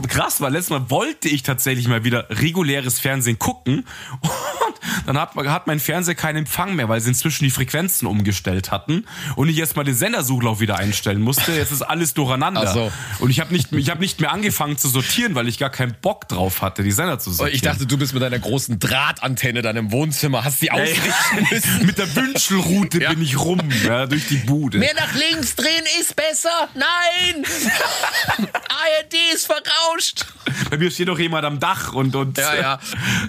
krass 0.07 0.41
war, 0.41 0.49
letztes 0.49 0.69
Mal 0.69 0.89
wollte 0.89 1.27
ich 1.29 1.43
tatsächlich 1.43 1.87
mal 1.87 2.03
wieder 2.03 2.27
reguläres 2.29 2.99
Fernsehen 2.99 3.37
gucken 3.37 3.85
und 4.21 5.07
dann 5.07 5.19
hat, 5.19 5.35
hat 5.45 5.67
mein 5.67 5.79
Fernseher 5.79 6.15
keinen 6.15 6.37
Empfang 6.37 6.75
mehr, 6.75 6.89
weil 6.89 6.99
sie 7.01 7.09
inzwischen 7.09 7.43
die 7.43 7.51
Frequenzen 7.51 8.07
umgestellt 8.07 8.71
hatten 8.71 9.05
und 9.35 9.49
ich 9.49 9.55
jetzt 9.55 9.75
mal 9.75 9.83
den 9.83 9.95
Sendersuchlauf 9.95 10.59
wieder 10.59 10.77
einstellen 10.77 11.21
musste. 11.21 11.53
Jetzt 11.53 11.71
ist 11.71 11.81
alles 11.81 12.13
durcheinander. 12.13 12.67
So. 12.73 12.91
Und 13.19 13.29
ich 13.29 13.39
habe 13.39 13.53
nicht, 13.53 13.71
ich 13.71 13.89
hab 13.89 13.99
nicht 13.99 14.19
mehr 14.19 14.31
angefangen 14.31 14.77
zu 14.77 14.87
sortieren, 14.89 15.35
weil 15.35 15.47
ich 15.47 15.57
gar 15.57 15.69
keinen 15.69 15.95
Bock 16.01 16.27
drauf 16.27 16.61
hatte, 16.61 16.83
die 16.83 16.91
Sender 16.91 17.19
zu 17.19 17.31
sortieren. 17.31 17.55
Ich 17.55 17.61
dachte, 17.61 17.85
du 17.85 17.97
bist 17.97 18.13
mit 18.13 18.23
deiner 18.23 18.39
großen 18.39 18.79
Drahtantenne 18.79 19.61
dann 19.61 19.75
im 19.77 19.91
Wohnzimmer, 19.91 20.43
hast 20.43 20.61
die 20.61 20.71
ausrichten 20.71 21.47
müssen. 21.51 21.67
mit 21.85 21.97
der 21.97 22.15
Wünschelrute 22.15 22.97
Ja. 23.01 23.09
bin 23.09 23.21
ich 23.21 23.37
rum, 23.39 23.59
ja, 23.85 24.05
durch 24.07 24.27
die 24.27 24.37
Bude. 24.37 24.77
Mehr 24.79 24.93
nach 24.95 25.13
links 25.13 25.55
drehen 25.55 25.83
ist 25.99 26.15
besser. 26.15 26.67
Nein! 26.73 27.43
ARD 28.47 29.13
ist 29.33 29.45
verrauscht. 29.45 30.25
Bei 30.69 30.77
mir 30.77 30.89
steht 30.91 31.07
doch 31.07 31.19
jemand 31.19 31.45
am 31.45 31.59
Dach 31.59 31.93
und 31.93 32.15
und 32.15 32.37
Ja, 32.37 32.55
ja. 32.55 32.79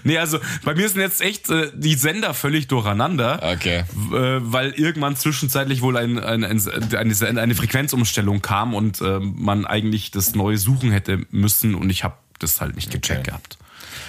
nee, 0.04 0.18
also 0.18 0.38
bei 0.64 0.74
mir 0.74 0.88
sind 0.88 1.00
jetzt 1.00 1.20
echt 1.20 1.50
äh, 1.50 1.70
die 1.74 1.87
Sender 1.94 2.34
völlig 2.34 2.68
durcheinander. 2.68 3.40
Okay. 3.54 3.78
Äh, 3.78 3.84
weil 4.40 4.70
irgendwann 4.72 5.16
zwischenzeitlich 5.16 5.82
wohl 5.82 5.96
ein, 5.96 6.18
ein, 6.18 6.44
ein, 6.44 6.60
eine, 6.96 7.40
eine 7.40 7.54
Frequenzumstellung 7.54 8.42
kam 8.42 8.74
und 8.74 9.00
äh, 9.00 9.18
man 9.20 9.66
eigentlich 9.66 10.10
das 10.10 10.34
neue 10.34 10.58
suchen 10.58 10.90
hätte 10.90 11.26
müssen 11.30 11.74
und 11.74 11.90
ich 11.90 12.04
habe 12.04 12.14
das 12.38 12.60
halt 12.60 12.74
nicht 12.76 12.90
gecheckt 12.90 13.20
Okay. 13.20 13.30
gehabt. 13.30 13.58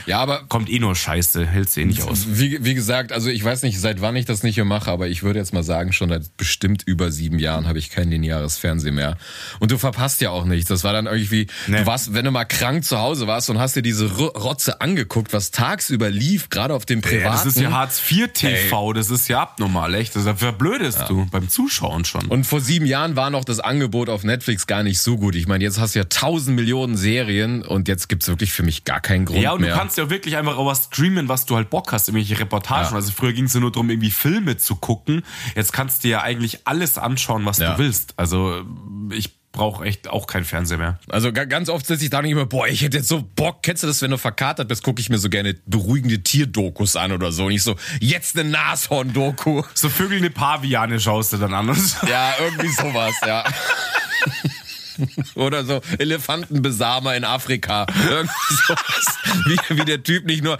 Ja, 0.09 0.19
aber 0.19 0.43
Kommt 0.49 0.69
eh 0.69 0.79
nur 0.79 0.95
Scheiße, 0.95 1.45
hält's 1.45 1.77
eh 1.77 1.85
nicht 1.85 2.01
aus. 2.03 2.25
Wie, 2.31 2.63
wie 2.65 2.73
gesagt, 2.73 3.11
also 3.11 3.29
ich 3.29 3.43
weiß 3.43 3.61
nicht, 3.63 3.79
seit 3.79 4.01
wann 4.01 4.15
ich 4.15 4.25
das 4.25 4.43
nicht 4.43 4.55
mehr 4.57 4.65
mache, 4.65 4.89
aber 4.91 5.07
ich 5.07 5.23
würde 5.23 5.39
jetzt 5.39 5.53
mal 5.53 5.63
sagen, 5.63 5.93
schon 5.93 6.09
seit 6.09 6.35
bestimmt 6.35 6.83
über 6.85 7.11
sieben 7.11 7.39
Jahren 7.39 7.67
habe 7.67 7.79
ich 7.79 7.89
kein 7.91 8.09
lineares 8.09 8.57
Fernsehen 8.57 8.95
mehr. 8.95 9.17
Und 9.59 9.71
du 9.71 9.77
verpasst 9.77 10.21
ja 10.21 10.31
auch 10.31 10.45
nichts. 10.45 10.67
Das 10.69 10.83
war 10.83 10.93
dann 10.93 11.05
irgendwie, 11.05 11.47
Nee. 11.67 11.77
du 11.79 11.85
warst, 11.85 12.13
wenn 12.13 12.25
du 12.25 12.31
mal 12.31 12.45
krank 12.45 12.83
zu 12.83 12.97
Hause 12.99 13.27
warst 13.27 13.49
und 13.49 13.59
hast 13.59 13.75
dir 13.75 13.81
diese 13.83 14.11
Ro- 14.17 14.27
Rotze 14.35 14.81
angeguckt, 14.81 15.31
was 15.31 15.51
tagsüber 15.51 16.09
lief, 16.09 16.49
gerade 16.49 16.73
auf 16.73 16.85
dem 16.85 17.01
privaten. 17.01 17.23
Ja, 17.25 17.31
das 17.31 17.45
ist 17.45 17.59
ja 17.59 17.71
Hartz 17.71 18.01
IV 18.09 18.29
TV, 18.33 18.93
das 18.93 19.11
ist 19.11 19.27
ja 19.27 19.41
abnormal, 19.43 19.93
echt. 19.93 20.15
Das 20.15 20.23
verblödest 20.39 21.03
du 21.07 21.27
beim 21.29 21.49
Zuschauen 21.49 22.03
schon. 22.05 22.25
und 22.25 22.45
vor 22.45 22.61
sieben 22.61 22.85
Jahren 22.87 23.15
war 23.15 23.29
noch 23.29 23.45
das 23.45 23.59
Angebot 23.59 24.09
auf 24.09 24.23
Netflix 24.23 24.65
gar 24.65 24.81
nicht 24.81 24.99
so 24.99 25.17
gut. 25.17 25.35
Ich 25.35 25.47
meine, 25.47 25.63
jetzt 25.63 25.79
hast 25.79 25.93
du 25.93 25.99
ja 25.99 26.05
tausend 26.05 26.55
Millionen 26.55 26.97
Serien 26.97 27.61
und 27.63 27.87
jetzt 27.87 28.09
gibt's 28.09 28.27
wirklich 28.27 28.51
für 28.51 28.63
mich 28.63 28.83
gar 28.85 29.01
keinen 29.01 29.25
Grund 29.25 29.41
Ja, 29.41 29.51
und 29.51 29.61
mehr. 29.61 29.73
du 29.73 29.77
kannst 29.77 29.98
ja 29.99 30.09
wirklich 30.09 30.35
einfach 30.37 30.57
auch 30.57 30.65
was 30.65 30.85
streamen, 30.85 31.27
was 31.29 31.45
du 31.45 31.55
halt 31.55 31.69
Bock 31.69 31.91
hast, 31.91 32.07
irgendwelche 32.07 32.39
Reportagen. 32.39 32.89
Ja. 32.89 32.95
Also 32.95 33.11
früher 33.11 33.33
ging 33.33 33.45
es 33.45 33.53
ja 33.53 33.59
nur 33.59 33.71
darum, 33.71 33.89
irgendwie 33.89 34.11
Filme 34.11 34.57
zu 34.57 34.75
gucken. 34.75 35.23
Jetzt 35.55 35.71
kannst 35.73 36.03
du 36.03 36.07
ja 36.07 36.21
eigentlich 36.21 36.65
alles 36.67 36.97
anschauen, 36.97 37.45
was 37.45 37.57
Ja. 37.59 37.73
du 37.73 37.79
willst. 37.79 38.13
Also 38.17 38.63
ich 39.11 39.37
brauche 39.51 39.83
echt 39.83 40.07
auch 40.07 40.27
kein 40.27 40.45
Fernseher 40.45 40.77
mehr. 40.77 40.99
Also 41.09 41.33
ga- 41.33 41.45
ganz 41.45 41.69
oft 41.69 41.85
sitze 41.87 42.03
ich 42.03 42.11
da 42.11 42.21
nicht 42.21 42.31
immer, 42.31 42.45
boah, 42.45 42.67
ich 42.67 42.81
hätte 42.83 42.97
jetzt 42.97 43.09
so 43.09 43.23
Bock. 43.35 43.63
Kennst 43.63 43.81
du 43.81 43.87
das, 43.87 43.99
wenn 44.03 44.11
du 44.11 44.17
verkatert 44.19 44.67
bist, 44.67 44.83
gucke 44.83 45.01
ich 45.01 45.09
mir 45.09 45.17
so 45.17 45.27
gerne 45.27 45.55
beruhigende 45.65 46.21
Tierdokus 46.21 46.95
an 46.95 47.11
oder 47.11 47.31
so. 47.31 47.45
Und 47.45 47.51
ich 47.53 47.63
so, 47.63 47.75
jetzt 47.99 48.37
eine 48.37 48.47
Nashorn-Doku. 48.49 49.63
So 49.73 49.89
vögelnde 49.89 50.29
Paviane 50.29 50.99
schaust 50.99 51.33
du 51.33 51.37
dann 51.37 51.53
an. 51.55 51.75
Ja, 52.07 52.33
irgendwie 52.39 52.69
sowas, 52.69 53.15
ja. 53.25 53.43
Oder 55.35 55.65
so 55.65 55.81
Elefantenbesamer 55.97 57.15
in 57.15 57.23
Afrika. 57.23 57.85
Irgendwie 58.09 58.55
sowas. 58.67 59.05
Wie, 59.45 59.77
wie 59.77 59.85
der 59.85 60.03
Typ 60.03 60.25
nicht 60.25 60.43
nur. 60.43 60.57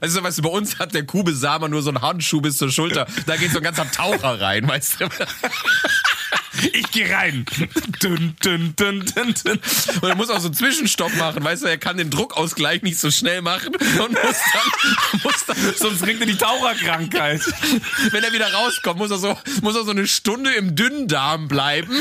Also, 0.00 0.22
weißt 0.22 0.38
du, 0.38 0.42
bei 0.42 0.48
uns 0.48 0.78
hat 0.78 0.94
der 0.94 1.04
Kuhbesamer 1.04 1.68
nur 1.68 1.82
so 1.82 1.90
einen 1.90 2.02
Handschuh 2.02 2.40
bis 2.40 2.58
zur 2.58 2.70
Schulter. 2.70 3.06
Da 3.26 3.36
geht 3.36 3.52
so 3.52 3.58
ein 3.58 3.64
ganzer 3.64 3.90
Taucher 3.90 4.40
rein, 4.40 4.66
weißt 4.68 5.00
du? 5.00 5.08
Ich 6.72 6.90
gehe 6.90 7.10
rein. 7.10 7.46
Dün, 8.02 8.36
dün, 8.44 8.74
dün, 8.76 9.04
dün, 9.06 9.34
dün. 9.34 9.60
Und 10.00 10.08
er 10.08 10.14
muss 10.14 10.30
auch 10.30 10.38
so 10.38 10.46
einen 10.46 10.54
Zwischenstopp 10.54 11.14
machen, 11.16 11.42
weißt 11.42 11.62
du, 11.62 11.66
er 11.66 11.78
kann 11.78 11.96
den 11.96 12.10
Druckausgleich 12.10 12.82
nicht 12.82 12.98
so 12.98 13.10
schnell 13.10 13.42
machen 13.42 13.74
und 13.74 14.12
muss 14.12 14.36
dann, 14.52 15.20
muss 15.22 15.44
dann 15.46 15.56
Sonst 15.76 16.02
kriegt 16.02 16.20
er 16.20 16.26
die 16.26 16.36
Taucherkrankheit. 16.36 17.40
wenn 18.10 18.22
er 18.22 18.32
wieder 18.32 18.52
rauskommt, 18.52 18.98
muss 18.98 19.10
er 19.10 19.18
so, 19.18 19.36
muss 19.62 19.76
er 19.76 19.84
so 19.84 19.92
eine 19.92 20.06
Stunde 20.06 20.52
im 20.52 20.76
Dünndarm 20.76 21.48
bleiben. 21.48 21.96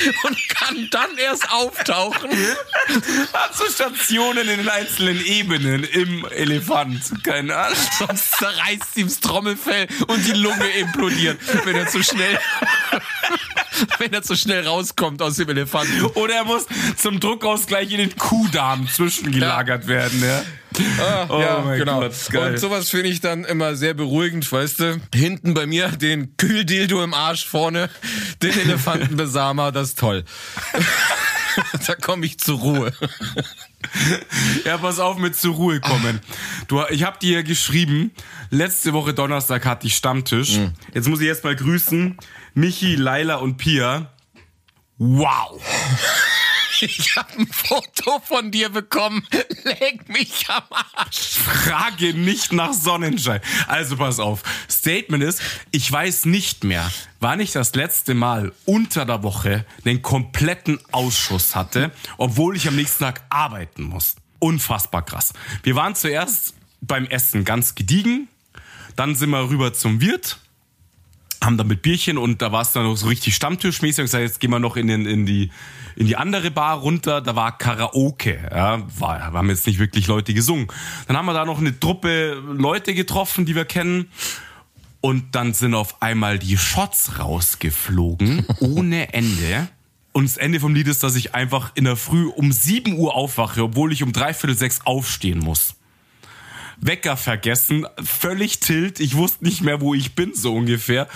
Und 0.24 0.48
kann 0.48 0.88
dann 0.90 1.16
erst 1.18 1.50
auftauchen. 1.52 2.30
Hat 3.32 3.56
so 3.56 3.64
Stationen 3.66 4.48
in 4.48 4.58
den 4.58 4.68
einzelnen 4.68 5.24
Ebenen 5.24 5.84
im 5.84 6.24
Elefant. 6.26 7.24
Keine 7.24 7.56
Ahnung. 7.56 7.78
Sonst 7.98 8.32
zerreißt 8.38 8.96
ihm 8.96 9.08
das 9.08 9.20
Trommelfell 9.20 9.88
und 10.06 10.26
die 10.26 10.32
Lunge 10.32 10.68
implodiert, 10.78 11.38
wenn 11.64 11.76
er 11.76 11.86
zu 11.88 12.02
schnell, 12.02 12.38
wenn 13.98 14.12
er 14.12 14.22
zu 14.22 14.36
schnell 14.36 14.66
rauskommt 14.66 15.20
aus 15.22 15.36
dem 15.36 15.48
Elefanten. 15.48 16.04
Oder 16.14 16.34
er 16.36 16.44
muss 16.44 16.66
zum 16.96 17.20
Druckausgleich 17.20 17.90
in 17.92 17.98
den 17.98 18.16
Kuhdarm 18.16 18.88
zwischengelagert 18.88 19.86
werden. 19.86 20.22
Ja. 20.22 20.42
Ah, 21.00 21.26
Oh 21.28 21.40
ja, 21.40 21.74
genau. 21.76 22.00
Gott. 22.00 22.34
Und 22.34 22.58
sowas 22.58 22.90
finde 22.90 23.08
ich 23.08 23.20
dann 23.20 23.44
immer 23.44 23.74
sehr 23.74 23.94
beruhigend, 23.94 24.50
weißt 24.50 24.80
du? 24.80 25.00
Hinten 25.14 25.54
bei 25.54 25.66
mir 25.66 25.88
den 25.88 26.36
Kühldildo 26.36 27.02
im 27.02 27.12
Arsch, 27.14 27.46
vorne 27.46 27.90
den 28.42 28.58
Elefantenbesamer, 28.58 29.72
das 29.72 29.88
ist 29.90 29.98
toll. 29.98 30.24
da 31.86 31.94
komme 31.96 32.24
ich 32.26 32.38
zur 32.38 32.58
Ruhe. 32.60 32.92
Ja, 34.64 34.78
pass 34.78 34.98
auf 35.00 35.18
mit 35.18 35.34
zur 35.36 35.54
Ruhe 35.54 35.80
kommen. 35.80 36.20
Du, 36.68 36.82
ich 36.90 37.02
habe 37.02 37.18
dir 37.18 37.42
geschrieben, 37.42 38.12
letzte 38.50 38.92
Woche 38.92 39.12
Donnerstag 39.14 39.66
hatte 39.66 39.86
ich 39.86 39.96
Stammtisch. 39.96 40.58
Jetzt 40.94 41.08
muss 41.08 41.20
ich 41.20 41.26
erst 41.26 41.44
mal 41.44 41.56
grüßen. 41.56 42.16
Michi, 42.54 42.94
Laila 42.94 43.36
und 43.36 43.56
Pia. 43.56 44.12
Wow. 44.98 45.60
Ich 46.82 47.16
habe 47.16 47.38
ein 47.38 47.46
Foto 47.46 48.20
von 48.20 48.50
dir 48.50 48.70
bekommen. 48.70 49.26
Leg 49.64 50.08
mich 50.08 50.48
am 50.48 50.62
Arsch. 50.70 51.38
Frage 51.38 52.14
nicht 52.14 52.52
nach 52.52 52.72
Sonnenschein. 52.72 53.40
Also 53.66 53.96
pass 53.96 54.18
auf. 54.18 54.42
Statement 54.68 55.22
ist, 55.22 55.42
ich 55.70 55.90
weiß 55.90 56.24
nicht 56.24 56.64
mehr, 56.64 56.90
wann 57.20 57.40
ich 57.40 57.52
das 57.52 57.74
letzte 57.74 58.14
Mal 58.14 58.52
unter 58.64 59.04
der 59.04 59.22
Woche 59.22 59.66
den 59.84 60.00
kompletten 60.00 60.80
Ausschuss 60.90 61.54
hatte, 61.54 61.92
obwohl 62.16 62.56
ich 62.56 62.66
am 62.66 62.76
nächsten 62.76 63.04
Tag 63.04 63.22
arbeiten 63.28 63.82
muss. 63.82 64.16
Unfassbar 64.38 65.04
krass. 65.04 65.34
Wir 65.62 65.76
waren 65.76 65.94
zuerst 65.94 66.54
beim 66.80 67.06
Essen 67.06 67.44
ganz 67.44 67.74
gediegen. 67.74 68.28
Dann 68.96 69.14
sind 69.16 69.30
wir 69.30 69.48
rüber 69.50 69.72
zum 69.74 70.00
Wirt. 70.00 70.38
Haben 71.42 71.56
dann 71.56 71.68
mit 71.68 71.82
Bierchen 71.82 72.18
und 72.18 72.42
da 72.42 72.52
war 72.52 72.62
es 72.62 72.72
dann 72.72 72.84
noch 72.84 72.96
so 72.96 73.06
richtig 73.08 73.34
Stammtischmäßig. 73.34 74.04
Ich 74.04 74.10
sag, 74.10 74.20
jetzt 74.20 74.40
gehen 74.40 74.50
wir 74.50 74.58
noch 74.58 74.76
in, 74.76 74.88
den, 74.88 75.06
in, 75.06 75.24
die, 75.24 75.50
in 75.96 76.06
die 76.06 76.16
andere 76.16 76.50
Bar 76.50 76.78
runter. 76.78 77.20
Da 77.22 77.34
war 77.34 77.56
Karaoke. 77.56 78.38
Ja, 78.50 78.82
war, 78.98 79.20
haben 79.32 79.48
jetzt 79.48 79.66
nicht 79.66 79.78
wirklich 79.78 80.06
Leute 80.06 80.34
gesungen. 80.34 80.68
Dann 81.08 81.16
haben 81.16 81.26
wir 81.26 81.32
da 81.32 81.46
noch 81.46 81.58
eine 81.58 81.78
Truppe 81.78 82.42
Leute 82.46 82.94
getroffen, 82.94 83.46
die 83.46 83.54
wir 83.54 83.64
kennen. 83.64 84.08
Und 85.00 85.34
dann 85.34 85.54
sind 85.54 85.74
auf 85.74 86.02
einmal 86.02 86.38
die 86.38 86.58
Shots 86.58 87.18
rausgeflogen, 87.18 88.46
ohne 88.60 89.14
Ende. 89.14 89.68
Und 90.12 90.24
das 90.24 90.36
Ende 90.36 90.60
vom 90.60 90.74
Lied 90.74 90.88
ist, 90.88 91.02
dass 91.02 91.14
ich 91.16 91.34
einfach 91.34 91.72
in 91.74 91.84
der 91.84 91.96
Früh 91.96 92.26
um 92.26 92.52
7 92.52 92.98
Uhr 92.98 93.14
aufwache, 93.14 93.62
obwohl 93.62 93.92
ich 93.92 94.02
um 94.02 94.12
dreiviertel 94.12 94.56
sechs 94.56 94.80
aufstehen 94.84 95.38
muss. 95.38 95.76
Wecker 96.80 97.16
vergessen, 97.16 97.86
völlig 98.02 98.60
tilt. 98.60 99.00
Ich 99.00 99.16
wusste 99.16 99.44
nicht 99.44 99.62
mehr, 99.62 99.80
wo 99.80 99.94
ich 99.94 100.14
bin, 100.14 100.34
so 100.34 100.54
ungefähr. 100.54 101.08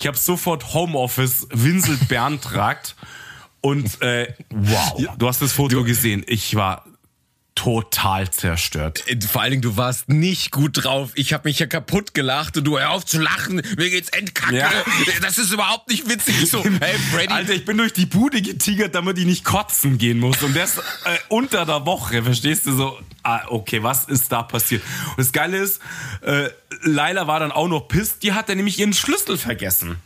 Ich 0.00 0.06
habe 0.06 0.16
sofort 0.16 0.72
Homeoffice 0.74 1.46
Winselt 1.50 2.08
beantragt. 2.08 2.96
Und 3.60 4.00
äh, 4.00 4.32
wow, 4.48 5.02
du 5.18 5.28
hast 5.28 5.42
das 5.42 5.52
Foto 5.52 5.84
gesehen. 5.84 6.24
Ich 6.26 6.54
war 6.54 6.84
total 7.62 8.30
zerstört. 8.30 9.04
Vor 9.30 9.42
allen 9.42 9.50
Dingen, 9.50 9.62
du 9.62 9.76
warst 9.76 10.08
nicht 10.08 10.50
gut 10.50 10.82
drauf. 10.82 11.10
Ich 11.14 11.34
habe 11.34 11.46
mich 11.46 11.58
ja 11.58 11.66
kaputt 11.66 12.14
gelacht 12.14 12.56
und 12.56 12.64
du 12.64 12.78
hör 12.78 12.90
auf 12.90 13.04
zu 13.04 13.20
lachen. 13.20 13.56
Mir 13.76 13.90
geht's 13.90 14.08
endkacke. 14.08 14.56
Ja. 14.56 14.70
Das 15.20 15.36
ist 15.36 15.52
überhaupt 15.52 15.90
nicht 15.90 16.08
witzig. 16.08 16.42
Ich 16.42 16.50
so, 16.50 16.64
hey 16.80 16.94
Freddy, 17.12 17.34
Alter, 17.34 17.52
ich 17.52 17.66
bin 17.66 17.76
durch 17.76 17.92
die 17.92 18.06
Bude 18.06 18.40
getigert, 18.40 18.94
damit 18.94 19.18
ich 19.18 19.26
nicht 19.26 19.44
kotzen 19.44 19.98
gehen 19.98 20.18
muss. 20.18 20.42
Und 20.42 20.56
das 20.56 20.78
äh, 20.78 21.18
unter 21.28 21.66
der 21.66 21.84
Woche, 21.84 22.22
verstehst 22.22 22.64
du 22.64 22.74
so? 22.74 22.98
Ah, 23.22 23.42
okay, 23.48 23.82
was 23.82 24.06
ist 24.06 24.32
da 24.32 24.42
passiert? 24.42 24.82
Und 25.10 25.18
das 25.18 25.32
Geile 25.32 25.58
ist, 25.58 25.82
äh, 26.22 26.48
Laila 26.82 27.26
war 27.26 27.40
dann 27.40 27.52
auch 27.52 27.68
noch 27.68 27.88
pisst. 27.88 28.22
Die 28.22 28.32
hatte 28.32 28.56
nämlich 28.56 28.78
ihren 28.78 28.94
Schlüssel 28.94 29.36
vergessen. 29.36 29.96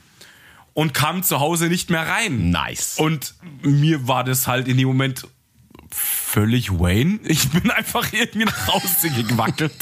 Und 0.73 0.93
kam 0.93 1.23
zu 1.23 1.39
Hause 1.39 1.69
nicht 1.69 1.89
mehr 1.89 2.05
rein. 2.05 2.51
Nice. 2.51 2.99
Und 2.99 3.35
mir 3.63 4.09
war 4.09 4.25
das 4.25 4.49
halt 4.49 4.67
in 4.67 4.77
dem 4.77 4.89
Moment 4.89 5.29
völlig 5.95 6.73
Wayne. 6.73 7.21
Ich 7.25 7.51
bin 7.51 7.71
einfach 7.71 8.13
irgendwie 8.13 8.45
nach 8.45 8.67
Hause 8.69 9.11
gewackelt. 9.11 9.73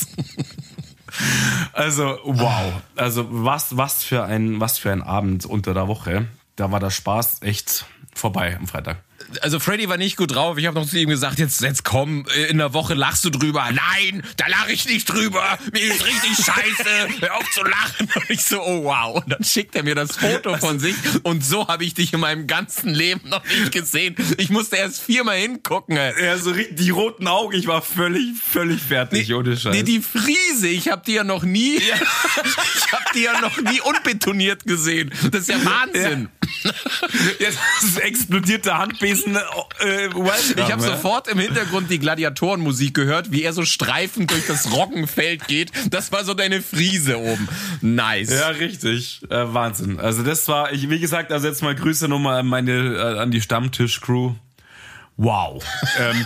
Also, 1.73 2.19
wow. 2.25 2.73
Also, 2.97 3.27
was, 3.31 3.77
was 3.77 4.03
für 4.03 4.25
ein, 4.25 4.61
was 4.61 4.79
für 4.79 4.93
ein 4.93 5.03
Abend 5.03 5.47
unter 5.47 5.75
der 5.75 5.89
Woche. 5.89 6.27
Da 6.57 6.71
war 6.71 6.81
der 6.81 6.91
Spaß 6.91 7.43
echt 7.43 7.87
vorbei 8.15 8.57
am 8.57 8.67
Freitag. 8.67 8.99
Also 9.41 9.59
Freddy 9.59 9.89
war 9.89 9.97
nicht 9.97 10.17
gut 10.17 10.35
drauf. 10.35 10.59
Ich 10.59 10.67
habe 10.67 10.79
noch 10.79 10.87
zu 10.87 10.99
ihm 10.99 11.09
gesagt, 11.09 11.39
jetzt, 11.39 11.61
jetzt 11.63 11.85
komm, 11.85 12.27
in 12.49 12.59
der 12.59 12.75
Woche 12.75 12.95
lachst 12.95 13.25
du 13.25 13.31
drüber. 13.31 13.65
Nein, 13.73 14.23
da 14.37 14.47
lache 14.49 14.73
ich 14.73 14.87
nicht 14.87 15.09
drüber. 15.09 15.59
Mir 15.73 15.83
ist 15.83 16.05
richtig 16.07 16.37
scheiße. 16.45 17.21
Hör 17.21 17.37
auf 17.37 17.51
zu 17.51 17.63
lachen. 17.63 18.09
Und 18.15 18.31
ich 18.31 18.45
so, 18.45 18.61
oh 18.63 18.85
wow. 18.85 19.23
Und 19.23 19.33
dann 19.33 19.45
schickt 19.45 19.75
er 19.75 19.83
mir 19.83 19.95
das 19.95 20.17
Foto 20.17 20.57
von 20.59 20.79
sich. 20.79 20.95
Und 21.23 21.45
so 21.45 21.69
habe 21.69 21.85
ich 21.85 21.95
dich 21.95 22.13
in 22.13 22.21
meinem 22.21 22.47
ganzen 22.47 22.91
Leben 22.91 23.29
noch 23.29 23.45
nicht 23.45 23.73
gesehen. 23.73 24.17
Ich 24.39 24.51
musste 24.51 24.77
erst 24.77 25.01
viermal 25.03 25.37
hingucken. 25.37 25.97
Ey. 25.97 26.25
Ja, 26.25 26.39
so 26.39 26.53
die 26.53 26.91
roten 26.91 27.27
Augen. 27.27 27.57
Ich 27.57 27.67
war 27.67 27.83
völlig, 27.83 28.39
völlig 28.39 28.81
fertig, 28.81 29.33
ohne 29.35 29.57
Scheiß. 29.57 29.75
Nee, 29.75 29.83
die 29.83 30.01
Friese, 30.01 30.69
ich 30.69 30.89
habe 30.89 31.03
die 31.07 31.15
ja 31.15 31.25
noch 31.25 31.43
nie, 31.43 31.77
ich 31.77 32.93
habe 32.93 33.05
die 33.15 33.23
ja 33.23 33.41
noch 33.41 33.57
nie 33.61 33.81
unbetoniert 33.81 34.65
gesehen. 34.65 35.13
Das 35.31 35.43
ist 35.43 35.49
ja 35.49 35.65
Wahnsinn. 35.65 36.29
Jetzt 37.39 37.59
explodiert 38.01 38.67
der 38.67 38.79
Handbesen. 38.79 39.22
Äh, 39.27 40.09
Ich 40.57 40.73
habe 40.73 40.83
sofort 40.83 41.29
im 41.29 41.39
Hintergrund 41.39 41.91
die 41.91 41.99
Gladiatorenmusik 41.99 42.95
gehört, 42.95 43.33
wie 43.33 43.43
er 43.43 43.53
so 43.53 43.65
streifend 43.65 44.31
durch 44.31 44.47
das 44.47 44.73
Roggenfeld 44.73 45.47
geht. 45.49 45.73
Das 45.91 46.13
war 46.13 46.25
so 46.25 46.35
deine 46.35 46.63
Friese 46.63 47.19
oben. 47.19 47.49
Nice. 47.81 48.31
Ja, 48.31 48.49
richtig. 48.49 49.23
Äh, 49.31 49.53
Wahnsinn. 49.55 50.01
Also 50.01 50.23
das 50.23 50.49
war, 50.49 50.73
ich, 50.73 50.89
wie 50.91 50.99
gesagt, 51.01 51.33
also 51.33 51.47
jetzt 51.49 51.63
mal 51.63 51.75
Grüße 51.75 52.09
nochmal 52.09 52.41
an 52.41 52.47
meine, 52.47 52.73
äh, 52.97 53.19
an 53.19 53.31
die 53.31 53.41
Stammtisch-Crew. 53.41 54.35
Wow. 55.19 55.63
ähm, 55.99 56.25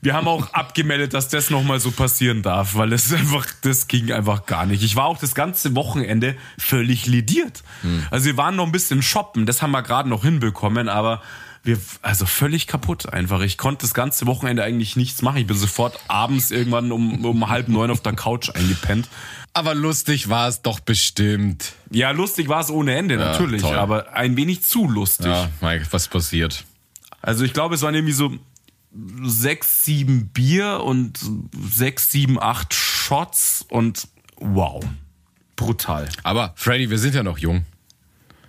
wir 0.00 0.14
haben 0.14 0.28
auch 0.28 0.52
abgemeldet, 0.54 1.12
dass 1.12 1.28
das 1.28 1.50
nochmal 1.50 1.80
so 1.80 1.90
passieren 1.90 2.42
darf, 2.42 2.76
weil 2.76 2.92
es 2.92 3.12
einfach, 3.12 3.46
das 3.62 3.88
ging 3.88 4.12
einfach 4.12 4.46
gar 4.46 4.64
nicht. 4.64 4.82
Ich 4.82 4.96
war 4.96 5.06
auch 5.06 5.18
das 5.18 5.34
ganze 5.34 5.74
Wochenende 5.74 6.36
völlig 6.56 7.06
lidiert. 7.06 7.62
Also 8.10 8.26
wir 8.26 8.36
waren 8.36 8.56
noch 8.56 8.66
ein 8.66 8.72
bisschen 8.72 9.02
shoppen, 9.02 9.44
das 9.44 9.60
haben 9.60 9.72
wir 9.72 9.82
gerade 9.82 10.08
noch 10.08 10.22
hinbekommen, 10.22 10.88
aber 10.88 11.20
wir, 11.68 11.78
also 12.02 12.26
völlig 12.26 12.66
kaputt 12.66 13.12
einfach. 13.12 13.40
Ich 13.42 13.58
konnte 13.58 13.82
das 13.82 13.94
ganze 13.94 14.26
Wochenende 14.26 14.64
eigentlich 14.64 14.96
nichts 14.96 15.22
machen. 15.22 15.36
Ich 15.36 15.46
bin 15.46 15.56
sofort 15.56 16.00
abends 16.08 16.50
irgendwann 16.50 16.90
um, 16.90 17.24
um 17.24 17.48
halb 17.48 17.68
neun 17.68 17.90
auf 17.90 18.00
der 18.00 18.14
Couch 18.14 18.50
eingepennt. 18.50 19.08
Aber 19.52 19.74
lustig 19.74 20.28
war 20.28 20.48
es 20.48 20.62
doch 20.62 20.80
bestimmt. 20.80 21.74
Ja, 21.90 22.10
lustig 22.10 22.48
war 22.48 22.60
es 22.60 22.70
ohne 22.70 22.94
Ende, 22.96 23.16
natürlich, 23.16 23.62
toll. 23.62 23.76
aber 23.76 24.14
ein 24.14 24.36
wenig 24.36 24.62
zu 24.62 24.88
lustig. 24.88 25.26
Ja, 25.26 25.50
Mike, 25.60 25.86
was 25.90 26.08
passiert? 26.08 26.64
Also 27.20 27.44
ich 27.44 27.52
glaube, 27.52 27.74
es 27.74 27.82
waren 27.82 27.94
irgendwie 27.94 28.12
so 28.12 28.32
sechs, 29.22 29.84
sieben 29.84 30.28
Bier 30.28 30.82
und 30.84 31.18
sechs, 31.70 32.10
sieben, 32.10 32.40
acht 32.40 32.72
Shots 32.72 33.66
und 33.68 34.08
wow. 34.36 34.82
Brutal. 35.56 36.08
Aber 36.22 36.52
Freddy, 36.54 36.88
wir 36.88 36.98
sind 36.98 37.14
ja 37.14 37.22
noch 37.22 37.38
jung. 37.38 37.64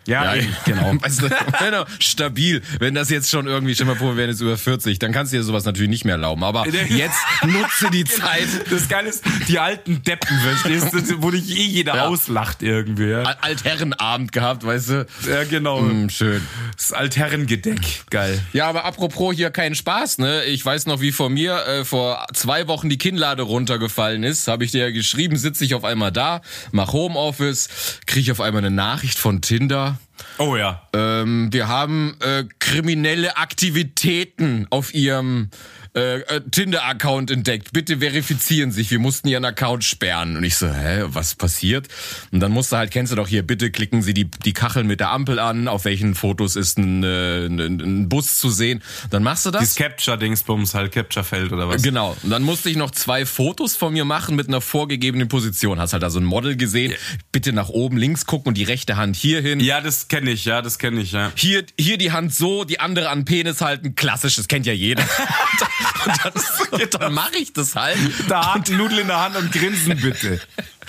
Ja, 0.10 0.34
Ja, 0.36 0.44
genau. 0.66 0.94
Weißt 1.02 1.22
du, 1.22 1.30
genau, 1.60 1.86
stabil. 2.00 2.62
Wenn 2.80 2.96
das 2.96 3.10
jetzt 3.10 3.30
schon 3.30 3.48
irgendwie, 3.48 3.76
stell 3.76 3.88
mal 3.88 3.96
vor, 3.96 4.10
wir 4.12 4.18
wären 4.18 4.30
jetzt 4.30 4.42
über 4.42 4.58
40, 4.58 5.00
dann 5.00 5.12
kannst 5.12 5.32
du 5.34 5.38
dir 5.38 5.44
sowas 5.44 5.66
natürlich 5.66 5.90
nicht 5.90 6.04
mehr 6.06 6.16
erlauben. 6.16 6.44
Aber 6.44 6.68
jetzt 6.68 7.18
nutze 7.46 7.90
die 7.92 8.04
Zeit. 8.06 8.48
Das 8.72 8.88
Geile 8.90 9.10
ist, 9.10 9.24
die 9.48 9.60
alten 9.60 10.04
Deppen, 10.04 10.38
verstehst 10.40 10.94
du, 11.12 11.22
wo 11.22 11.32
dich 11.32 11.50
eh 11.58 11.64
jeder 11.66 11.96
Ja. 11.96 12.08
auslacht 12.08 12.62
irgendwie. 12.64 13.10
Ja, 13.10 13.22
Al- 13.24 13.38
Altherrenabend 13.42 14.32
gehabt, 14.32 14.66
weißt 14.66 14.90
du? 14.90 15.06
ja 15.30 15.44
genau. 15.44 15.80
Hm, 15.80 16.10
schön. 16.10 16.42
Das 16.76 16.92
Altherrengedeck. 16.92 17.80
Geil. 18.10 18.42
Ja, 18.54 18.68
aber 18.68 18.86
apropos 18.86 19.36
hier 19.36 19.52
keinen 19.52 19.76
Spaß, 19.76 20.18
ne? 20.18 20.44
Ich 20.46 20.66
weiß 20.66 20.88
noch, 20.88 21.02
wie 21.02 21.12
vor 21.12 21.30
mir 21.30 21.66
äh, 21.68 21.86
vor 21.86 22.26
zwei 22.34 22.68
Wochen 22.68 22.90
die 22.90 22.98
Kinnlade 22.98 23.44
runtergefallen 23.44 24.24
ist. 24.24 24.48
Habe 24.48 24.64
ich 24.66 24.72
dir 24.72 24.82
ja 24.86 24.92
geschrieben, 24.92 25.38
sitze 25.38 25.64
ich 25.66 25.76
auf 25.76 25.84
einmal 25.84 26.12
da, 26.12 26.42
mach 26.72 26.94
Homeoffice, 26.94 27.70
kriege 28.08 28.32
auf 28.32 28.42
einmal 28.42 28.64
eine 28.66 28.72
Nachricht 28.76 29.20
von 29.20 29.42
Tinder. 29.42 29.99
Oh 30.38 30.56
ja. 30.56 30.88
Ähm, 30.94 31.52
wir 31.52 31.68
haben 31.68 32.18
äh, 32.22 32.46
kriminelle 32.60 33.38
Aktivitäten 33.38 34.68
auf 34.70 34.94
ihrem 34.94 35.50
äh, 35.96 36.20
äh, 36.20 36.42
Tinder-Account 36.52 37.32
entdeckt, 37.32 37.74
bitte 37.74 37.98
verifizieren 37.98 38.72
sich, 38.72 38.92
wir 38.92 39.00
mussten 39.00 39.28
ihren 39.28 39.46
Account 39.46 39.84
sperren. 39.84 40.38
Und 40.38 40.44
ich 40.44 40.56
so, 40.56 40.68
hä, 40.68 41.06
was 41.08 41.34
passiert? 41.34 41.88
Und 42.32 42.42
dann 42.42 42.52
musste 42.52 42.78
halt, 42.78 42.92
kennst 42.92 43.12
du 43.12 43.16
doch 43.16 43.28
hier, 43.28 43.42
bitte 43.42 43.72
klicken 43.72 44.02
Sie 44.02 44.14
die, 44.14 44.26
die 44.26 44.54
Kacheln 44.54 44.86
mit 44.86 45.00
der 45.00 45.10
Ampel 45.10 45.40
an, 45.40 45.68
auf 45.68 45.86
welchen 45.86 46.14
Fotos 46.14 46.56
ist 46.56 46.78
ein, 46.78 47.04
äh, 47.04 47.46
ein, 47.48 47.60
ein 47.60 48.10
Bus 48.10 48.38
zu 48.38 48.52
sehen. 48.52 48.84
Dann 49.10 49.24
machst 49.24 49.48
du 49.48 49.52
das. 49.52 49.62
Das 49.62 49.76
Capture-Dingsbums, 49.76 50.76
halt 50.76 50.92
Capture-Feld 50.92 51.52
oder 51.52 51.68
was? 51.68 51.82
Genau. 51.82 52.16
Und 52.22 52.30
dann 52.30 52.44
musste 52.44 52.70
ich 52.70 52.78
noch 52.78 52.92
zwei 52.92 53.26
Fotos 53.26 53.76
von 53.76 53.92
mir 53.92 54.06
machen 54.06 54.36
mit 54.36 54.48
einer 54.48 54.62
vorgegebenen 54.62 55.28
Position. 55.28 55.80
Hast 55.80 55.94
halt 55.94 56.04
da 56.04 56.12
so 56.12 56.20
ein 56.20 56.26
Model 56.26 56.56
gesehen. 56.56 56.94
Bitte 57.32 57.52
nach 57.52 57.70
oben 57.70 57.98
links 57.98 58.28
gucken 58.28 58.50
und 58.50 58.58
die 58.58 58.64
rechte 58.64 58.96
Hand 58.96 59.16
hier 59.16 59.42
hin. 59.42 59.60
Ja, 59.60 59.82
das 59.82 60.08
kenne 60.08 60.30
ich, 60.32 60.46
ja, 60.46 60.62
das 60.62 60.78
kenne 60.78 61.02
ich, 61.02 61.14
ja. 61.14 61.32
Hier, 61.36 61.66
hier 61.80 61.98
die 61.98 62.12
Hand 62.12 62.34
so, 62.34 62.64
die 62.64 62.80
andere 62.80 63.10
an 63.10 63.26
Penis 63.26 63.62
halten. 63.62 63.96
Klassisch, 63.96 64.36
das 64.36 64.48
kennt 64.48 64.68
ja 64.68 64.74
jeder. 64.74 65.04
und 66.06 66.24
dann, 66.72 66.90
dann 67.00 67.14
mache 67.14 67.38
ich 67.38 67.54
das 67.54 67.76
halt. 67.76 67.98
Da 68.28 68.54
hat 68.54 68.70
Nudel 68.70 69.00
in 69.00 69.08
der 69.08 69.22
Hand 69.22 69.36
und 69.36 69.52
grinsen 69.52 70.00
bitte. 70.00 70.40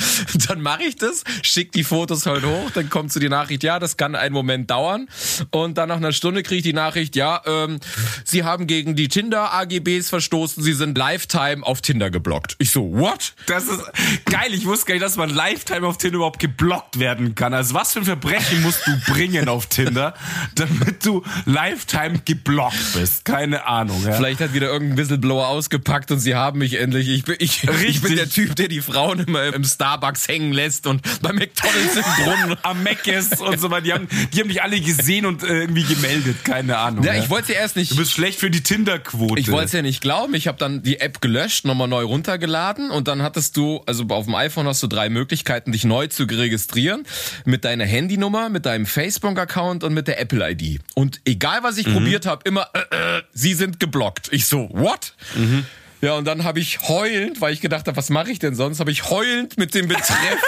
dann 0.48 0.61
mache 0.61 0.85
ich 0.85 0.96
das, 0.96 1.24
schick 1.42 1.72
die 1.72 1.85
Fotos 1.85 2.26
halt 2.26 2.44
hoch, 2.44 2.70
dann 2.72 2.90
kommt 2.90 3.12
zu 3.12 3.18
die 3.18 3.29
Nachricht, 3.29 3.62
ja, 3.62 3.79
das 3.79 3.96
kann 3.96 4.14
einen 4.14 4.35
Moment 4.35 4.70
dauern. 4.70 5.09
Und 5.50 5.79
dann 5.79 5.88
nach 5.88 5.96
einer 5.96 6.12
Stunde 6.12 6.42
kriege 6.42 6.59
ich 6.59 6.62
die 6.62 6.72
Nachricht, 6.72 7.16
ja, 7.16 7.42
ähm, 7.46 7.81
Sie 8.24 8.44
haben 8.44 8.66
gegen 8.66 8.96
die 8.96 9.09
Tinder-AGBs 9.09 10.09
verstoßen, 10.09 10.62
Sie 10.62 10.72
sind 10.72 10.96
Lifetime 10.96 11.64
auf 11.64 11.81
Tinder 11.81 12.11
geblockt. 12.11 12.57
Ich 12.59 12.70
so, 12.70 12.92
what? 12.92 13.35
Das 13.46 13.64
ist 13.64 13.81
geil, 14.26 14.53
ich 14.53 14.66
wusste 14.66 14.87
gar 14.87 14.94
nicht, 14.94 15.05
dass 15.05 15.16
man 15.16 15.31
Lifetime 15.31 15.87
auf 15.87 15.98
Tinder 15.98 16.16
überhaupt 16.16 16.38
geblockt 16.38 16.98
werden 16.98 17.35
kann. 17.35 17.55
Also 17.55 17.74
was 17.74 17.92
für 17.92 18.00
ein 18.00 18.05
Verbrechen 18.05 18.62
musst 18.62 18.87
du 18.87 19.12
bringen 19.12 19.48
auf 19.48 19.66
Tinder, 19.66 20.14
damit 20.55 21.05
du 21.05 21.22
Lifetime 21.44 22.20
geblockt 22.24 22.94
bist? 22.94 23.24
Keine 23.24 23.66
Ahnung. 23.66 24.03
Ja. 24.05 24.12
Vielleicht 24.12 24.40
hat 24.40 24.55
wieder 24.55 24.70
irgendein 24.80 24.98
Whistleblower 24.98 25.48
ausgepackt 25.48 26.10
und 26.10 26.18
sie 26.18 26.34
haben 26.34 26.58
mich 26.58 26.80
endlich. 26.80 27.08
Ich 27.08 27.24
bin, 27.24 27.36
ich, 27.38 27.64
ich 27.86 28.00
bin 28.00 28.16
der 28.16 28.28
Typ, 28.28 28.56
der 28.56 28.68
die 28.68 28.80
Frauen 28.80 29.20
immer 29.20 29.44
im 29.54 29.64
Starbucks 29.64 30.28
hängen 30.28 30.52
lässt 30.52 30.86
und 30.86 31.02
bei 31.22 31.32
McDonalds 31.32 31.96
im 31.96 32.24
Brunnen. 32.24 32.56
Am 32.62 32.82
Meckes 32.82 33.40
und 33.40 33.60
so 33.60 33.70
weiter. 33.70 33.82
Die 33.82 33.92
haben, 33.92 34.08
die 34.32 34.40
haben 34.40 34.48
dich 34.48 34.62
alle 34.62 34.80
gesehen 34.80 35.26
und 35.26 35.42
äh, 35.42 35.60
irgendwie 35.60 35.82
gemeldet. 35.82 36.44
Keine 36.44 36.78
Ahnung. 36.78 37.04
Ja, 37.04 37.14
ich 37.14 37.30
wollte 37.30 37.52
ja 37.52 37.60
erst 37.60 37.76
nicht. 37.76 37.92
Du 37.92 37.96
bist 37.96 38.12
schlecht 38.12 38.38
für 38.38 38.50
die 38.50 38.62
Tinder-Quote. 38.62 39.40
Ich 39.40 39.50
wollte 39.50 39.66
es 39.66 39.72
ja 39.72 39.82
nicht 39.82 40.00
glauben. 40.00 40.34
Ich 40.34 40.48
habe 40.48 40.58
dann 40.58 40.82
die 40.82 41.00
App 41.00 41.20
gelöscht, 41.20 41.64
nochmal 41.64 41.88
neu 41.88 42.04
runtergeladen 42.04 42.90
und 42.90 43.08
dann 43.08 43.22
hattest 43.22 43.56
du, 43.56 43.82
also 43.86 44.04
auf 44.08 44.26
dem 44.26 44.34
iPhone 44.34 44.66
hast 44.66 44.82
du 44.82 44.86
drei 44.86 45.08
Möglichkeiten, 45.08 45.72
dich 45.72 45.84
neu 45.84 46.06
zu 46.06 46.24
registrieren. 46.24 47.04
Mit 47.44 47.64
deiner 47.64 47.84
Handynummer, 47.84 48.48
mit 48.48 48.66
deinem 48.66 48.86
Facebook-Account 48.86 49.84
und 49.84 49.94
mit 49.94 50.08
der 50.08 50.20
Apple-ID. 50.20 50.80
Und 50.94 51.20
egal 51.24 51.62
was 51.62 51.78
ich 51.78 51.86
mhm. 51.86 51.94
probiert 51.94 52.26
habe, 52.26 52.42
immer, 52.44 52.68
äh, 52.74 53.18
äh, 53.18 53.22
sie 53.32 53.54
sind 53.54 53.80
geblockt. 53.80 54.28
Ich 54.32 54.46
so, 54.46 54.69
what? 54.70 55.14
Mhm. 55.35 55.66
Ja, 56.02 56.14
und 56.14 56.24
dann 56.24 56.44
habe 56.44 56.61
ich 56.61 56.88
heulend, 56.88 57.42
weil 57.42 57.52
ich 57.52 57.61
gedacht 57.61 57.87
habe, 57.87 57.96
was 57.96 58.09
mache 58.09 58.30
ich 58.30 58.38
denn 58.38 58.54
sonst, 58.54 58.80
habe 58.80 58.90
ich 58.90 59.11
heulend 59.11 59.59
mit 59.59 59.74
dem 59.74 59.87
Betreff. 59.87 60.38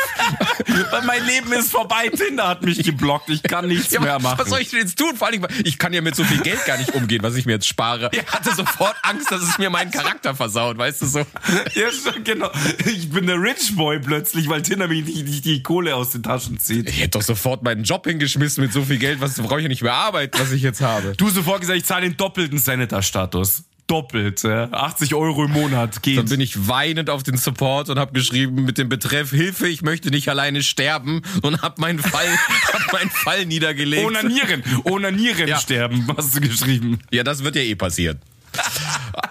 weil 0.90 1.02
mein 1.02 1.26
Leben 1.26 1.52
ist 1.52 1.70
vorbei, 1.70 2.08
Tinder 2.08 2.48
hat 2.48 2.62
mich 2.62 2.82
geblockt, 2.82 3.28
ich 3.28 3.42
kann 3.42 3.68
nichts 3.68 3.92
ja, 3.92 4.00
mehr 4.00 4.18
machen. 4.18 4.38
Was 4.38 4.48
soll 4.48 4.60
ich 4.60 4.70
denn 4.70 4.80
jetzt 4.80 4.98
tun? 4.98 5.14
Vor 5.14 5.28
allem, 5.28 5.46
ich 5.64 5.78
kann 5.78 5.92
ja 5.92 6.00
mit 6.00 6.16
so 6.16 6.24
viel 6.24 6.40
Geld 6.40 6.64
gar 6.64 6.78
nicht 6.78 6.94
umgehen, 6.94 7.22
was 7.22 7.36
ich 7.36 7.44
mir 7.44 7.52
jetzt 7.52 7.66
spare. 7.66 8.08
Ich 8.12 8.26
hatte 8.26 8.54
sofort 8.54 8.96
Angst, 9.02 9.30
dass 9.30 9.42
es 9.42 9.58
mir 9.58 9.68
meinen 9.68 9.90
Charakter 9.90 10.34
versaut, 10.34 10.78
weißt 10.78 11.02
du 11.02 11.06
so. 11.06 11.18
Ja, 11.18 11.88
genau. 12.24 12.50
Ich 12.86 13.10
bin 13.10 13.26
der 13.26 13.36
Rich 13.36 13.76
Boy 13.76 13.98
plötzlich, 13.98 14.48
weil 14.48 14.62
Tinder 14.62 14.88
mich 14.88 15.04
nicht, 15.04 15.26
nicht 15.26 15.44
die 15.44 15.62
Kohle 15.62 15.94
aus 15.94 16.10
den 16.10 16.22
Taschen 16.22 16.58
zieht. 16.58 16.88
Ich 16.88 17.00
hätte 17.00 17.18
doch 17.18 17.22
sofort 17.22 17.62
meinen 17.62 17.84
Job 17.84 18.06
hingeschmissen 18.06 18.62
mit 18.62 18.72
so 18.72 18.82
viel 18.84 18.98
Geld, 18.98 19.20
was 19.20 19.34
brauche 19.34 19.58
ich 19.58 19.64
ja 19.64 19.68
nicht 19.68 19.82
mehr 19.82 19.92
arbeiten, 19.92 20.38
was 20.40 20.52
ich 20.52 20.62
jetzt 20.62 20.80
habe. 20.80 21.14
Du 21.16 21.28
sofort 21.28 21.60
gesagt, 21.60 21.78
ich 21.78 21.84
zahle 21.84 22.08
den 22.08 22.16
doppelten 22.16 22.58
Senator-Status 22.58 23.64
doppelt. 23.86 24.44
80 24.44 25.14
Euro 25.14 25.44
im 25.44 25.52
Monat 25.52 26.02
geht. 26.02 26.18
Dann 26.18 26.26
bin 26.26 26.40
ich 26.40 26.68
weinend 26.68 27.10
auf 27.10 27.22
den 27.22 27.36
Support 27.36 27.90
und 27.90 27.98
habe 27.98 28.12
geschrieben 28.12 28.64
mit 28.64 28.78
dem 28.78 28.88
Betreff 28.88 29.30
Hilfe, 29.30 29.68
ich 29.68 29.82
möchte 29.82 30.10
nicht 30.10 30.28
alleine 30.28 30.62
sterben 30.62 31.22
und 31.42 31.62
habe 31.62 31.80
meinen 31.80 31.98
Fall, 31.98 32.26
hab 32.72 32.92
meinen 32.92 33.10
Fall 33.10 33.46
niedergelegt. 33.46 34.06
Ohne 34.06 34.24
Nieren, 34.24 34.62
ohne 34.84 35.12
Nieren 35.12 35.48
ja. 35.48 35.58
sterben, 35.58 36.06
hast 36.16 36.36
du 36.36 36.40
geschrieben. 36.40 36.98
Ja, 37.10 37.22
das 37.22 37.44
wird 37.44 37.56
ja 37.56 37.62
eh 37.62 37.74
passieren. 37.74 38.20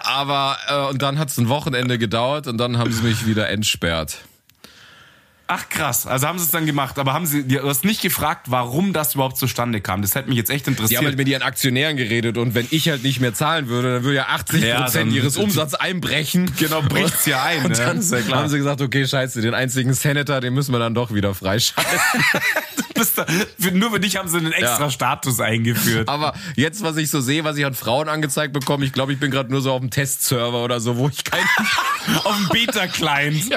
Aber 0.02 0.58
äh, 0.68 0.90
und 0.90 1.02
dann 1.02 1.18
hat 1.18 1.30
es 1.30 1.38
ein 1.38 1.48
Wochenende 1.48 1.98
gedauert 1.98 2.46
und 2.46 2.58
dann 2.58 2.78
haben 2.78 2.92
sie 2.92 3.02
mich 3.02 3.26
wieder 3.26 3.48
entsperrt. 3.48 4.18
Ach 5.54 5.68
krass, 5.68 6.06
also 6.06 6.26
haben 6.26 6.38
sie 6.38 6.46
es 6.46 6.50
dann 6.50 6.64
gemacht, 6.64 6.98
aber 6.98 7.12
haben 7.12 7.26
sie, 7.26 7.46
du 7.46 7.68
hast 7.68 7.84
nicht 7.84 8.00
gefragt, 8.00 8.46
warum 8.48 8.94
das 8.94 9.14
überhaupt 9.14 9.36
zustande 9.36 9.82
kam. 9.82 10.00
Das 10.00 10.14
hätte 10.14 10.30
mich 10.30 10.38
jetzt 10.38 10.48
echt 10.48 10.66
interessiert. 10.66 10.92
Die 10.92 10.96
haben 10.96 11.04
halt 11.04 11.18
mit 11.18 11.28
ihren 11.28 11.42
Aktionären 11.42 11.98
geredet 11.98 12.38
und 12.38 12.54
wenn 12.54 12.66
ich 12.70 12.88
halt 12.88 13.02
nicht 13.02 13.20
mehr 13.20 13.34
zahlen 13.34 13.68
würde, 13.68 13.96
dann 13.96 14.02
würde 14.02 14.16
ja 14.16 14.28
80 14.28 14.64
ja, 14.64 14.80
Prozent 14.80 15.12
ihres 15.12 15.36
Umsatzes 15.36 15.78
einbringen. 15.78 16.50
Genau, 16.58 16.80
bricht's 16.80 17.26
ja 17.26 17.42
ein. 17.42 17.58
Und 17.66 17.72
ne? 17.72 17.76
dann 17.76 18.00
ja 18.00 18.34
haben 18.34 18.48
sie 18.48 18.56
gesagt, 18.56 18.80
okay, 18.80 19.06
scheiße, 19.06 19.42
den 19.42 19.52
einzigen 19.52 19.92
Senator, 19.92 20.40
den 20.40 20.54
müssen 20.54 20.72
wir 20.72 20.78
dann 20.78 20.94
doch 20.94 21.12
wieder 21.12 21.34
freischalten. 21.34 22.00
da, 23.14 23.26
nur 23.72 23.90
für 23.90 24.00
dich 24.00 24.16
haben 24.16 24.28
sie 24.28 24.38
einen 24.38 24.52
extra 24.52 24.84
ja. 24.84 24.90
Status 24.90 25.40
eingeführt. 25.40 26.08
Aber 26.08 26.34
jetzt, 26.56 26.82
was 26.82 26.96
ich 26.96 27.10
so 27.10 27.20
sehe, 27.20 27.44
was 27.44 27.56
ich 27.56 27.66
an 27.66 27.74
Frauen 27.74 28.08
angezeigt 28.08 28.52
bekomme, 28.52 28.84
ich 28.84 28.92
glaube, 28.92 29.12
ich 29.12 29.20
bin 29.20 29.30
gerade 29.30 29.50
nur 29.50 29.60
so 29.60 29.72
auf 29.72 29.80
dem 29.80 29.90
Testserver 29.90 30.64
oder 30.64 30.80
so, 30.80 30.96
wo 30.96 31.08
ich 31.08 31.24
keinen 31.24 31.44
auf 32.24 32.36
dem 32.36 32.48
Beta-Client. 32.48 33.50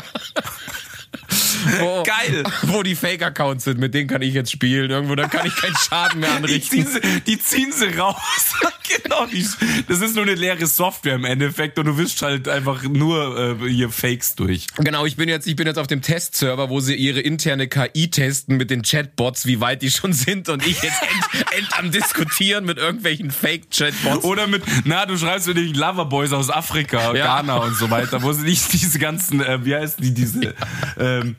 Wo, 1.79 2.03
Geil. 2.03 2.43
Wo 2.63 2.83
die 2.83 2.95
Fake-Accounts 2.95 3.63
sind, 3.63 3.79
mit 3.79 3.93
denen 3.93 4.07
kann 4.07 4.21
ich 4.21 4.33
jetzt 4.33 4.51
spielen. 4.51 4.91
Irgendwo, 4.91 5.15
da 5.15 5.27
kann 5.27 5.45
ich 5.45 5.55
keinen 5.55 5.75
Schaden 5.75 6.19
mehr 6.19 6.31
anrichten. 6.33 6.77
Die 6.77 6.85
ziehen 6.85 7.01
sie, 7.01 7.21
die 7.21 7.39
ziehen 7.39 7.71
sie 7.71 7.97
raus. 7.97 8.15
Genau. 9.03 9.25
Die, 9.25 9.45
das 9.87 10.01
ist 10.01 10.15
nur 10.15 10.23
eine 10.23 10.35
leere 10.35 10.65
Software 10.67 11.15
im 11.15 11.25
Endeffekt 11.25 11.79
und 11.79 11.85
du 11.85 11.97
wischst 11.97 12.21
halt 12.21 12.47
einfach 12.47 12.83
nur 12.83 13.59
äh, 13.61 13.69
hier 13.69 13.89
Fakes 13.89 14.35
durch. 14.35 14.67
Genau, 14.77 15.05
ich 15.05 15.15
bin 15.15 15.29
jetzt, 15.29 15.47
ich 15.47 15.55
bin 15.55 15.67
jetzt 15.67 15.77
auf 15.77 15.87
dem 15.87 16.01
Testserver, 16.01 16.69
wo 16.69 16.79
sie 16.79 16.95
ihre 16.95 17.19
interne 17.19 17.67
KI 17.67 18.09
testen 18.09 18.57
mit 18.57 18.69
den 18.69 18.81
Chatbots, 18.81 19.45
wie 19.45 19.59
weit 19.59 19.81
die 19.81 19.91
schon 19.91 20.13
sind 20.13 20.49
und 20.49 20.65
ich 20.65 20.81
jetzt 20.81 21.01
end, 21.01 21.45
end 21.57 21.79
am 21.79 21.91
diskutieren 21.91 22.65
mit 22.65 22.77
irgendwelchen 22.77 23.31
Fake-Chatbots. 23.31 24.23
Oder 24.23 24.47
mit, 24.47 24.63
na, 24.83 25.05
du 25.05 25.17
schreibst 25.17 25.47
mit 25.47 25.57
den 25.57 25.73
Loverboys 25.73 26.31
aus 26.33 26.49
Afrika, 26.49 27.13
ja. 27.13 27.25
Ghana 27.25 27.57
und 27.57 27.75
so 27.75 27.89
weiter, 27.89 28.21
wo 28.21 28.31
sie 28.33 28.43
nicht 28.43 28.71
diese 28.73 28.99
ganzen, 28.99 29.41
äh, 29.41 29.63
wie 29.65 29.75
heißt 29.75 29.99
die, 29.99 30.13
diese, 30.13 30.53
ähm, 30.99 31.35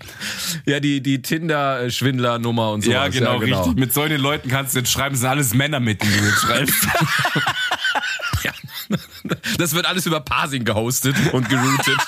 ja, 0.65 0.81
die, 0.81 1.01
die 1.01 1.23
Tinder-Schwindler-Nummer 1.23 2.73
und 2.73 2.85
so. 2.85 2.91
Ja, 2.91 3.09
genau, 3.09 3.35
ja, 3.35 3.39
genau, 3.39 3.63
richtig. 3.63 3.79
Mit 3.79 3.93
solchen 3.93 4.21
Leuten 4.21 4.49
kannst 4.49 4.75
du 4.75 4.79
jetzt 4.81 4.91
schreiben, 4.91 5.17
sind 5.17 5.29
alles 5.29 5.55
Männer 5.55 5.81
mit, 5.81 6.03
die 6.03 6.09
du 6.09 6.25
jetzt 6.25 6.41
schreibst. 6.41 6.87
ja. 8.43 8.53
Das 9.59 9.75
wird 9.75 9.87
alles 9.87 10.07
über 10.07 10.21
Parsing 10.21 10.65
gehostet 10.65 11.17
und 11.33 11.49
geroutet. 11.49 11.99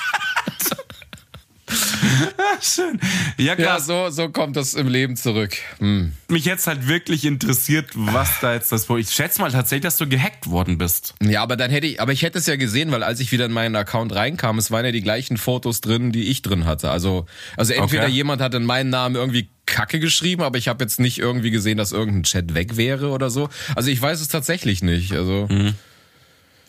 Schön. 2.60 3.00
Ja, 3.36 3.54
ja, 3.58 3.80
so, 3.80 4.10
so 4.10 4.28
kommt 4.28 4.56
das 4.56 4.74
im 4.74 4.88
Leben 4.88 5.16
zurück. 5.16 5.56
Hm. 5.78 6.12
Mich 6.28 6.44
jetzt 6.44 6.66
halt 6.66 6.88
wirklich 6.88 7.24
interessiert, 7.24 7.90
was 7.94 8.40
da 8.40 8.54
jetzt 8.54 8.72
das 8.72 8.88
Ich 8.90 9.10
schätze 9.10 9.40
mal 9.40 9.50
tatsächlich, 9.50 9.82
dass 9.82 9.96
du 9.96 10.08
gehackt 10.08 10.50
worden 10.50 10.78
bist. 10.78 11.14
Ja, 11.22 11.42
aber 11.42 11.56
dann 11.56 11.70
hätte 11.70 11.86
ich, 11.86 12.00
aber 12.00 12.12
ich 12.12 12.22
hätte 12.22 12.38
es 12.38 12.46
ja 12.46 12.56
gesehen, 12.56 12.90
weil 12.90 13.02
als 13.02 13.20
ich 13.20 13.32
wieder 13.32 13.46
in 13.46 13.52
meinen 13.52 13.76
Account 13.76 14.14
reinkam, 14.14 14.58
es 14.58 14.70
waren 14.70 14.84
ja 14.84 14.92
die 14.92 15.02
gleichen 15.02 15.36
Fotos 15.36 15.80
drin, 15.80 16.12
die 16.12 16.24
ich 16.24 16.42
drin 16.42 16.64
hatte. 16.64 16.90
Also, 16.90 17.26
also 17.56 17.72
entweder 17.72 18.04
okay. 18.04 18.12
jemand 18.12 18.42
hat 18.42 18.54
in 18.54 18.64
meinen 18.64 18.90
Namen 18.90 19.14
irgendwie 19.14 19.48
Kacke 19.66 20.00
geschrieben, 20.00 20.42
aber 20.42 20.58
ich 20.58 20.68
habe 20.68 20.82
jetzt 20.82 20.98
nicht 20.98 21.18
irgendwie 21.18 21.50
gesehen, 21.50 21.78
dass 21.78 21.92
irgendein 21.92 22.22
Chat 22.24 22.54
weg 22.54 22.76
wäre 22.76 23.10
oder 23.10 23.30
so. 23.30 23.48
Also 23.74 23.90
ich 23.90 24.00
weiß 24.00 24.20
es 24.20 24.28
tatsächlich 24.28 24.82
nicht. 24.82 25.12
Also. 25.12 25.46
Mhm. 25.50 25.74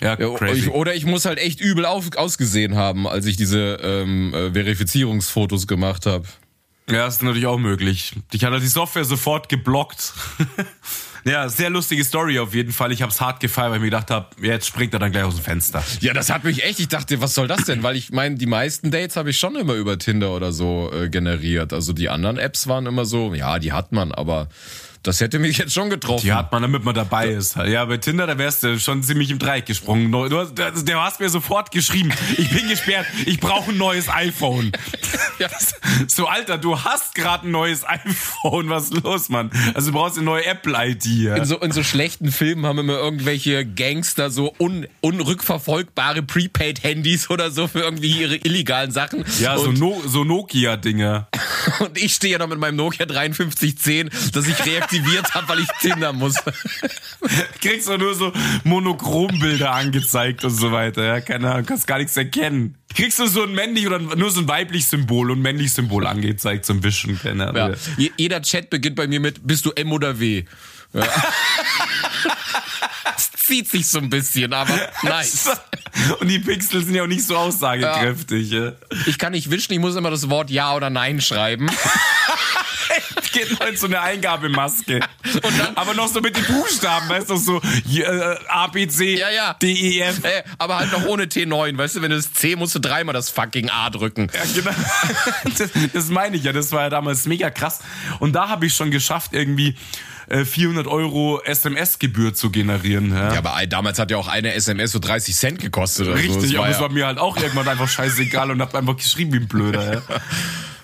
Ja, 0.01 0.15
crazy. 0.15 0.59
Ich, 0.59 0.69
oder 0.69 0.95
ich 0.95 1.05
muss 1.05 1.25
halt 1.25 1.39
echt 1.39 1.59
übel 1.59 1.85
auf, 1.85 2.15
ausgesehen 2.15 2.75
haben, 2.75 3.07
als 3.07 3.25
ich 3.25 3.35
diese 3.35 3.79
ähm, 3.81 4.33
äh, 4.33 4.51
Verifizierungsfotos 4.51 5.67
gemacht 5.67 6.05
habe. 6.05 6.25
Ja, 6.89 7.05
ist 7.05 7.21
natürlich 7.21 7.45
auch 7.45 7.59
möglich. 7.59 8.13
Ich 8.31 8.43
hatte 8.43 8.59
die 8.59 8.67
Software 8.67 9.05
sofort 9.05 9.47
geblockt. 9.47 10.13
ja, 11.23 11.47
sehr 11.47 11.69
lustige 11.69 12.03
Story 12.03 12.39
auf 12.39 12.55
jeden 12.55 12.71
Fall. 12.71 12.91
Ich 12.91 13.01
habe 13.01 13.11
es 13.11 13.21
hart 13.21 13.41
gefeiert, 13.41 13.69
weil 13.69 13.77
ich 13.77 13.81
mir 13.81 13.89
gedacht 13.89 14.09
habe, 14.09 14.27
jetzt 14.41 14.65
springt 14.65 14.93
er 14.93 14.99
dann 14.99 15.11
gleich 15.11 15.23
aus 15.23 15.35
dem 15.35 15.43
Fenster. 15.43 15.83
Ja, 15.99 16.13
das 16.13 16.31
hat 16.31 16.43
mich 16.45 16.63
echt. 16.63 16.79
Ich 16.79 16.87
dachte, 16.87 17.21
was 17.21 17.35
soll 17.35 17.47
das 17.47 17.65
denn? 17.65 17.83
Weil 17.83 17.95
ich 17.95 18.11
meine, 18.11 18.35
die 18.35 18.47
meisten 18.47 18.89
Dates 18.89 19.17
habe 19.17 19.29
ich 19.29 19.37
schon 19.37 19.55
immer 19.55 19.73
über 19.75 19.99
Tinder 19.99 20.35
oder 20.35 20.51
so 20.51 20.91
äh, 20.91 21.09
generiert. 21.09 21.73
Also 21.73 21.93
die 21.93 22.09
anderen 22.09 22.37
Apps 22.37 22.67
waren 22.67 22.87
immer 22.87 23.05
so, 23.05 23.35
ja, 23.35 23.59
die 23.59 23.71
hat 23.71 23.91
man, 23.91 24.11
aber 24.11 24.47
das 25.03 25.21
hätte 25.21 25.39
mich 25.39 25.57
jetzt 25.57 25.73
schon 25.73 25.89
getroffen. 25.89 26.25
Die 26.25 26.33
hat 26.33 26.51
man, 26.51 26.61
damit 26.61 26.83
man 26.83 26.93
dabei 26.93 27.29
ist. 27.29 27.55
Ja, 27.55 27.85
bei 27.85 27.97
Tinder, 27.97 28.27
da 28.27 28.37
wärst 28.37 28.63
du 28.63 28.79
schon 28.79 29.01
ziemlich 29.01 29.31
im 29.31 29.39
Dreieck 29.39 29.65
gesprungen. 29.65 30.11
Du, 30.11 30.27
du, 30.27 30.45
du 30.45 30.93
hast 30.95 31.21
mir 31.21 31.29
sofort 31.29 31.71
geschrieben, 31.71 32.11
ich 32.37 32.49
bin 32.49 32.67
gesperrt, 32.67 33.05
ich 33.25 33.39
brauche 33.39 33.71
ein 33.71 33.77
neues 33.77 34.09
iPhone. 34.09 34.71
Ja. 35.39 35.47
So, 36.07 36.27
Alter, 36.27 36.57
du 36.57 36.81
hast 36.83 37.15
gerade 37.15 37.47
ein 37.47 37.51
neues 37.51 37.85
iPhone. 37.85 38.69
Was 38.69 38.85
ist 38.85 39.03
los, 39.03 39.29
Mann? 39.29 39.51
Also 39.73 39.91
du 39.91 39.97
brauchst 39.97 40.17
eine 40.17 40.25
neue 40.25 40.45
Apple-ID. 40.45 41.05
In 41.37 41.45
so, 41.45 41.57
in 41.59 41.71
so 41.71 41.83
schlechten 41.83 42.31
Filmen 42.31 42.65
haben 42.65 42.79
immer 42.79 42.93
irgendwelche 42.93 43.65
Gangster 43.65 44.29
so 44.29 44.53
un, 44.59 44.87
unrückverfolgbare 45.01 46.21
Prepaid-Handys 46.23 47.29
oder 47.29 47.51
so 47.51 47.67
für 47.67 47.79
irgendwie 47.79 48.21
ihre 48.21 48.35
illegalen 48.35 48.91
Sachen. 48.91 49.25
Ja, 49.39 49.57
so, 49.57 49.71
no, 49.71 50.01
so 50.05 50.23
Nokia-Dinge. 50.23 51.27
Und 51.79 51.97
ich 51.97 52.13
stehe 52.13 52.33
ja 52.33 52.39
noch 52.39 52.47
mit 52.47 52.59
meinem 52.59 52.75
Nokia 52.75 53.07
5310, 53.07 54.09
dass 54.31 54.47
ich 54.47 54.65
reagiere 54.65 54.88
deaktiviert 54.89 55.33
habe, 55.33 55.49
weil 55.49 55.59
ich 55.59 55.67
Tinder 55.79 56.13
muss. 56.13 56.35
Kriegst 57.61 57.87
du 57.87 57.97
nur 57.97 58.15
so 58.15 58.31
Monochrombilder 58.63 59.71
angezeigt 59.71 60.43
und 60.43 60.51
so 60.51 60.71
weiter. 60.71 61.03
Ja, 61.03 61.21
keine 61.21 61.51
Ahnung, 61.51 61.65
kannst 61.65 61.87
gar 61.87 61.97
nichts 61.97 62.17
erkennen. 62.17 62.75
Kriegst 62.95 63.19
du 63.19 63.27
so 63.27 63.43
ein 63.43 63.53
männlich 63.53 63.87
oder 63.87 63.99
nur 63.99 64.31
so 64.31 64.41
ein 64.41 64.47
weiblich 64.47 64.87
Symbol 64.87 65.31
und 65.31 65.41
männlich 65.41 65.73
Symbol 65.73 66.07
angezeigt 66.07 66.65
zum 66.65 66.83
Wischen. 66.83 67.19
Keine 67.19 67.49
Ahnung. 67.49 67.75
Ja. 67.97 68.09
Jeder 68.17 68.41
Chat 68.41 68.69
beginnt 68.69 68.95
bei 68.95 69.07
mir 69.07 69.19
mit, 69.19 69.45
bist 69.45 69.65
du 69.65 69.71
M 69.71 69.91
oder 69.91 70.19
W? 70.19 70.45
Ja. 70.93 71.03
Es 73.17 73.31
zieht 73.31 73.69
sich 73.69 73.87
so 73.87 73.99
ein 73.99 74.09
bisschen, 74.09 74.53
aber 74.53 74.73
nice. 75.03 75.49
Und 76.19 76.27
die 76.29 76.39
Pixel 76.39 76.83
sind 76.85 76.95
ja 76.95 77.03
auch 77.03 77.07
nicht 77.07 77.25
so 77.25 77.35
aussagekräftig. 77.35 78.49
Ja. 78.49 78.73
Ich 79.07 79.17
kann 79.17 79.33
nicht 79.33 79.51
wischen, 79.51 79.73
ich 79.73 79.79
muss 79.79 79.95
immer 79.95 80.09
das 80.11 80.29
Wort 80.29 80.49
Ja 80.49 80.73
oder 80.73 80.89
Nein 80.89 81.19
schreiben. 81.19 81.69
Geht 83.31 83.51
noch 83.51 83.67
in 83.67 83.77
so 83.77 83.85
eine 83.87 84.01
Eingabemaske. 84.01 84.99
Dann, 85.41 85.75
aber 85.75 85.93
noch 85.93 86.07
so 86.07 86.21
mit 86.21 86.35
den 86.35 86.45
Buchstaben, 86.45 87.07
weißt 87.09 87.29
du, 87.29 87.37
so 87.37 87.61
äh, 87.93 88.35
A, 88.47 88.67
B, 88.67 88.87
C, 88.87 89.17
Ja, 89.19 89.29
ja. 89.29 89.53
D, 89.61 89.71
E, 89.71 89.99
F. 90.01 90.23
Äh, 90.23 90.43
aber 90.57 90.79
halt 90.79 90.91
noch 90.91 91.05
ohne 91.05 91.25
T9, 91.25 91.77
weißt 91.77 91.97
du, 91.97 92.01
wenn 92.01 92.11
du 92.11 92.17
das 92.17 92.33
C 92.33 92.55
musst 92.55 92.75
du 92.75 92.79
dreimal 92.79 93.13
das 93.13 93.29
fucking 93.29 93.69
A 93.69 93.89
drücken. 93.89 94.29
Ja, 94.33 94.41
genau. 94.53 94.71
Das, 95.57 95.69
das 95.93 96.09
meine 96.09 96.37
ich 96.37 96.43
ja, 96.43 96.53
das 96.53 96.71
war 96.71 96.83
ja 96.83 96.89
damals 96.89 97.25
mega 97.25 97.49
krass. 97.49 97.79
Und 98.19 98.33
da 98.33 98.49
habe 98.49 98.65
ich 98.65 98.73
schon 98.73 98.91
geschafft, 98.91 99.31
irgendwie 99.33 99.75
äh, 100.27 100.45
400 100.45 100.87
Euro 100.87 101.41
SMS-Gebühr 101.43 102.33
zu 102.33 102.49
generieren. 102.51 103.11
Ja. 103.11 103.33
Ja, 103.33 103.39
aber 103.39 103.65
damals 103.67 103.99
hat 103.99 104.11
ja 104.11 104.17
auch 104.17 104.27
eine 104.27 104.53
SMS 104.53 104.91
so 104.91 104.99
30 104.99 105.35
Cent 105.35 105.59
gekostet 105.59 106.07
oder 106.07 106.17
so. 106.17 106.21
Richtig, 106.21 106.51
Das 106.51 106.59
aber 106.59 106.69
es 106.69 106.75
ja- 106.77 106.81
war 106.81 106.89
mir 106.89 107.07
halt 107.07 107.17
auch 107.17 107.37
irgendwann 107.37 107.67
einfach 107.67 107.87
scheißegal 107.89 108.51
und 108.51 108.61
hab 108.61 108.75
einfach 108.75 108.95
geschrieben 108.97 109.33
wie 109.33 109.37
ein 109.37 109.47
Blöder. 109.47 109.93
Ja. 109.95 110.01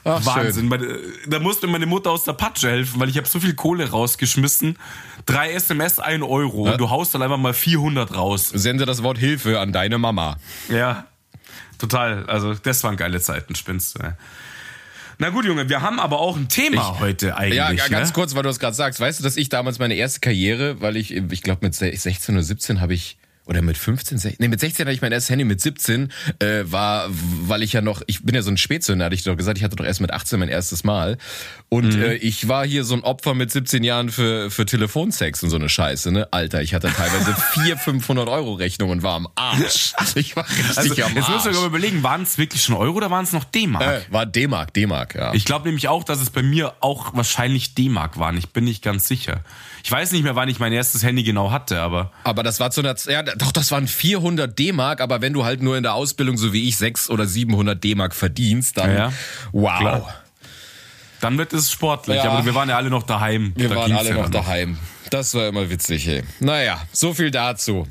Ach, 0.05 0.23
Wahnsinn. 0.23 0.67
Meine, 0.67 0.99
da 1.27 1.39
musste 1.39 1.65
meine 1.65 1.87
Mutter 1.87 2.11
aus 2.11 2.23
der 2.23 2.33
Patsche 2.33 2.69
helfen, 2.69 2.99
weil 2.99 3.09
ich 3.09 3.17
habe 3.17 3.27
so 3.27 3.39
viel 3.39 3.55
Kohle 3.55 3.89
rausgeschmissen. 3.89 4.77
Drei 5.25 5.51
SMS, 5.51 5.99
ein 5.99 6.21
Euro. 6.21 6.71
Und 6.71 6.79
du 6.79 6.91
haust 6.91 7.15
dann 7.15 7.23
einfach 7.23 7.37
mal 7.37 7.55
400 7.55 8.15
raus. 8.15 8.49
Sende 8.49 8.85
das 8.85 9.01
Wort 9.01 9.17
Hilfe 9.17 9.59
an 9.59 9.73
deine 9.73 9.97
Mama. 9.97 10.37
Ja, 10.69 11.07
total. 11.79 12.25
Also 12.27 12.53
das 12.53 12.83
waren 12.83 12.97
geile 12.97 13.19
Zeiten, 13.19 13.55
spinnst 13.55 13.97
du. 13.97 14.03
ja. 14.03 14.17
Na 15.17 15.29
gut, 15.29 15.45
Junge, 15.45 15.69
wir 15.69 15.81
haben 15.81 15.99
aber 15.99 16.19
auch 16.19 16.35
ein 16.35 16.49
Thema 16.49 16.99
heute 16.99 17.37
eigentlich. 17.37 17.57
Ja, 17.57 17.71
ja, 17.71 17.87
ganz 17.87 18.09
ne? 18.09 18.13
kurz, 18.13 18.35
weil 18.35 18.43
du 18.43 18.49
es 18.49 18.59
gerade 18.59 18.75
sagst. 18.75 18.99
Weißt 18.99 19.19
du, 19.19 19.23
dass 19.23 19.37
ich 19.37 19.49
damals 19.49 19.79
meine 19.79 19.95
erste 19.95 20.19
Karriere, 20.19 20.81
weil 20.81 20.97
ich, 20.97 21.11
ich 21.11 21.41
glaube 21.41 21.65
mit 21.65 21.73
16 21.73 22.35
oder 22.35 22.43
17 22.43 22.81
habe 22.81 22.93
ich 22.93 23.17
oder 23.45 23.61
mit 23.61 23.77
15, 23.77 24.17
16, 24.17 24.37
nee, 24.39 24.47
mit 24.47 24.59
16 24.59 24.85
hatte 24.85 24.93
ich 24.95 25.01
mein 25.01 25.11
erstes 25.11 25.29
Handy, 25.29 25.45
mit 25.45 25.61
17 25.61 26.11
äh, 26.39 26.63
war, 26.65 27.07
weil 27.09 27.61
ich 27.63 27.73
ja 27.73 27.81
noch, 27.81 28.01
ich 28.07 28.23
bin 28.23 28.33
ja 28.35 28.41
so 28.41 28.49
ein 28.51 28.57
Spätzünder, 28.57 29.05
hatte 29.05 29.15
ich 29.15 29.23
doch 29.23 29.37
gesagt, 29.37 29.57
ich 29.57 29.63
hatte 29.63 29.75
doch 29.75 29.85
erst 29.85 30.01
mit 30.01 30.11
18 30.11 30.39
mein 30.39 30.49
erstes 30.49 30.83
Mal. 30.83 31.17
Und 31.69 31.95
Mhm. 31.95 32.01
äh, 32.03 32.13
ich 32.15 32.47
war 32.47 32.65
hier 32.65 32.83
so 32.83 32.93
ein 32.95 33.01
Opfer 33.03 33.33
mit 33.33 33.51
17 33.51 33.83
Jahren 33.83 34.09
für, 34.09 34.49
für 34.51 34.65
Telefonsex 34.65 35.43
und 35.43 35.49
so 35.49 35.55
eine 35.57 35.69
Scheiße, 35.69 36.11
ne? 36.11 36.27
Alter, 36.31 36.61
ich 36.61 36.73
hatte 36.73 36.87
teilweise 36.91 37.35
400, 37.53 37.79
500 37.79 38.27
Euro 38.29 38.53
Rechnung 38.53 38.89
und 38.89 39.03
war 39.03 39.15
am 39.15 39.27
Arsch. 39.35 39.93
Ich 40.15 40.35
war 40.35 40.47
richtig 40.47 40.77
Also, 40.77 41.03
am 41.03 41.15
jetzt 41.15 41.29
müssen 41.29 41.51
wir 41.51 41.57
Arsch. 41.59 41.65
überlegen, 41.65 42.03
waren 42.03 42.23
es 42.23 42.37
wirklich 42.37 42.61
schon 42.63 42.75
Euro 42.75 42.95
oder 42.97 43.11
waren 43.11 43.25
es 43.25 43.31
noch 43.33 43.43
D-Mark? 43.43 43.83
Äh, 44.07 44.13
war 44.13 44.25
D-Mark, 44.25 44.73
D-Mark, 44.73 45.15
ja. 45.15 45.33
Ich 45.33 45.45
glaube 45.45 45.65
nämlich 45.67 45.87
auch, 45.87 46.03
dass 46.03 46.21
es 46.21 46.29
bei 46.29 46.41
mir 46.43 46.73
auch 46.79 47.13
wahrscheinlich 47.15 47.75
D-Mark 47.75 48.17
waren. 48.17 48.37
Ich 48.37 48.49
bin 48.49 48.63
nicht 48.63 48.81
ganz 48.83 49.07
sicher. 49.07 49.41
Ich 49.83 49.91
weiß 49.91 50.11
nicht 50.13 50.23
mehr, 50.23 50.35
wann 50.35 50.47
ich 50.49 50.59
mein 50.59 50.73
erstes 50.73 51.03
Handy 51.03 51.23
genau 51.23 51.51
hatte, 51.51 51.81
aber 51.81 52.11
Aber 52.23 52.43
das 52.43 52.59
war 52.59 52.71
zu 52.71 52.81
einer, 52.81 52.95
ja, 53.07 53.23
doch, 53.37 53.51
das 53.51 53.71
waren 53.71 53.87
400 53.87 54.57
D-Mark, 54.57 55.01
aber 55.01 55.21
wenn 55.21 55.33
du 55.33 55.45
halt 55.45 55.61
nur 55.61 55.77
in 55.77 55.83
der 55.83 55.93
Ausbildung, 55.93 56.37
so 56.37 56.53
wie 56.53 56.67
ich, 56.67 56.77
600 56.77 57.13
oder 57.13 57.27
700 57.27 57.83
D-Mark 57.83 58.15
verdienst, 58.15 58.77
dann, 58.77 58.91
Ja, 58.91 58.97
ja. 58.97 59.13
wow. 59.51 59.79
Klar. 59.79 60.13
dann 61.21 61.37
wird 61.37 61.53
es 61.53 61.71
sportlich. 61.71 62.17
Ja. 62.17 62.31
Aber 62.31 62.45
wir 62.45 62.55
waren 62.55 62.69
ja 62.69 62.77
alle 62.77 62.89
noch 62.89 63.03
daheim. 63.03 63.53
Wir 63.55 63.69
Da 63.69 63.75
waren 63.75 63.91
alle 63.93 64.09
ja 64.09 64.15
noch 64.15 64.29
daheim. 64.29 64.77
Das 65.09 65.33
war 65.33 65.47
immer 65.47 65.69
witzig, 65.69 66.07
ey. 66.07 66.23
Naja, 66.39 66.81
so 66.91 67.13
viel 67.13 67.31
dazu. 67.31 67.87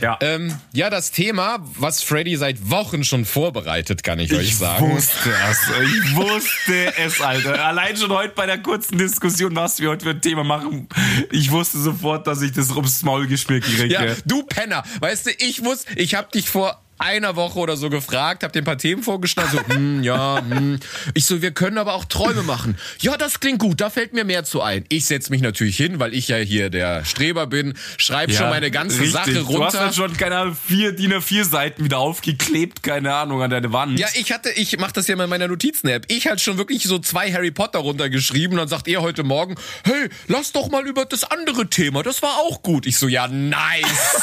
Ja. 0.00 0.18
Ähm, 0.20 0.56
ja, 0.72 0.90
das 0.90 1.10
Thema, 1.10 1.58
was 1.78 2.02
Freddy 2.02 2.36
seit 2.36 2.70
Wochen 2.70 3.04
schon 3.04 3.24
vorbereitet, 3.24 4.02
kann 4.02 4.18
ich, 4.18 4.32
euch 4.32 4.48
Ich 4.48 4.58
sagen. 4.58 4.90
wusste 4.90 5.30
es. 5.50 5.58
Ich 5.84 6.16
wusste 6.16 6.96
es, 6.98 7.20
Alter. 7.20 7.64
Allein 7.64 7.96
schon 7.96 8.10
heute 8.12 8.34
bei 8.34 8.46
der 8.46 8.58
kurzen 8.58 8.98
Diskussion, 8.98 9.54
was 9.56 9.80
wir 9.80 9.90
heute 9.90 10.04
für 10.04 10.10
ein 10.10 10.20
Thema 10.20 10.44
machen. 10.44 10.88
Ich 11.30 11.50
wusste 11.50 11.78
sofort, 11.78 12.26
dass 12.26 12.42
ich 12.42 12.52
das 12.52 12.70
ums 12.70 13.02
Maul 13.02 13.26
geschmiert 13.26 13.64
kriege. 13.64 13.86
Ja, 13.86 14.04
du 14.24 14.42
Penner. 14.44 14.82
Weißt 15.00 15.26
du, 15.26 15.30
ich 15.38 15.64
wusste, 15.64 15.92
ich 15.94 16.14
hab 16.14 16.32
dich 16.32 16.48
vor 16.48 16.80
einer 17.02 17.36
Woche 17.36 17.58
oder 17.58 17.76
so 17.76 17.90
gefragt, 17.90 18.44
hab 18.44 18.52
dir 18.52 18.62
ein 18.62 18.64
paar 18.64 18.78
Themen 18.78 19.02
vorgeschlagen, 19.02 19.50
so, 19.52 19.74
hm, 19.74 20.02
ja, 20.02 20.40
hm. 20.40 20.78
Ich 21.14 21.26
so, 21.26 21.42
wir 21.42 21.50
können 21.50 21.78
aber 21.78 21.94
auch 21.94 22.04
Träume 22.04 22.42
machen. 22.42 22.76
Ja, 23.00 23.16
das 23.16 23.40
klingt 23.40 23.58
gut, 23.58 23.80
da 23.80 23.90
fällt 23.90 24.12
mir 24.12 24.24
mehr 24.24 24.44
zu 24.44 24.62
ein. 24.62 24.84
Ich 24.88 25.06
setz 25.06 25.30
mich 25.30 25.42
natürlich 25.42 25.76
hin, 25.76 25.98
weil 25.98 26.14
ich 26.14 26.28
ja 26.28 26.36
hier 26.36 26.70
der 26.70 27.04
Streber 27.04 27.46
bin, 27.46 27.74
schreib 27.98 28.32
schon 28.32 28.48
meine 28.48 28.70
ganze 28.70 29.00
richtig. 29.00 29.12
Sache 29.12 29.32
Du 29.32 29.40
hast 29.40 29.48
runter. 29.74 29.78
dann 29.78 29.92
schon, 29.92 30.16
keine 30.16 30.36
Ahnung, 30.38 30.56
vier 30.66 30.92
DIN 30.92 31.12
A4 31.12 31.44
Seiten 31.44 31.84
wieder 31.84 31.98
aufgeklebt, 31.98 32.82
keine 32.82 33.14
Ahnung, 33.14 33.42
an 33.42 33.50
deine 33.50 33.72
Wand. 33.72 33.98
Ja, 33.98 34.08
ich 34.14 34.32
hatte, 34.32 34.50
ich 34.50 34.78
mach 34.78 34.92
das 34.92 35.06
ja 35.08 35.16
mal 35.16 35.24
in 35.24 35.30
meiner 35.30 35.48
Notizen-App. 35.48 36.06
Ich 36.08 36.26
hatte 36.28 36.38
schon 36.40 36.58
wirklich 36.58 36.84
so 36.84 36.98
zwei 36.98 37.32
Harry 37.32 37.50
Potter 37.50 37.80
runtergeschrieben. 37.80 38.56
Dann 38.56 38.68
sagt 38.68 38.88
er 38.88 39.02
heute 39.02 39.22
Morgen, 39.24 39.56
hey, 39.84 40.08
lass 40.28 40.52
doch 40.52 40.70
mal 40.70 40.86
über 40.86 41.04
das 41.04 41.24
andere 41.24 41.68
Thema. 41.68 42.02
Das 42.02 42.22
war 42.22 42.36
auch 42.38 42.62
gut. 42.62 42.86
Ich 42.86 42.96
so, 42.96 43.08
ja, 43.08 43.28
nice. 43.28 44.20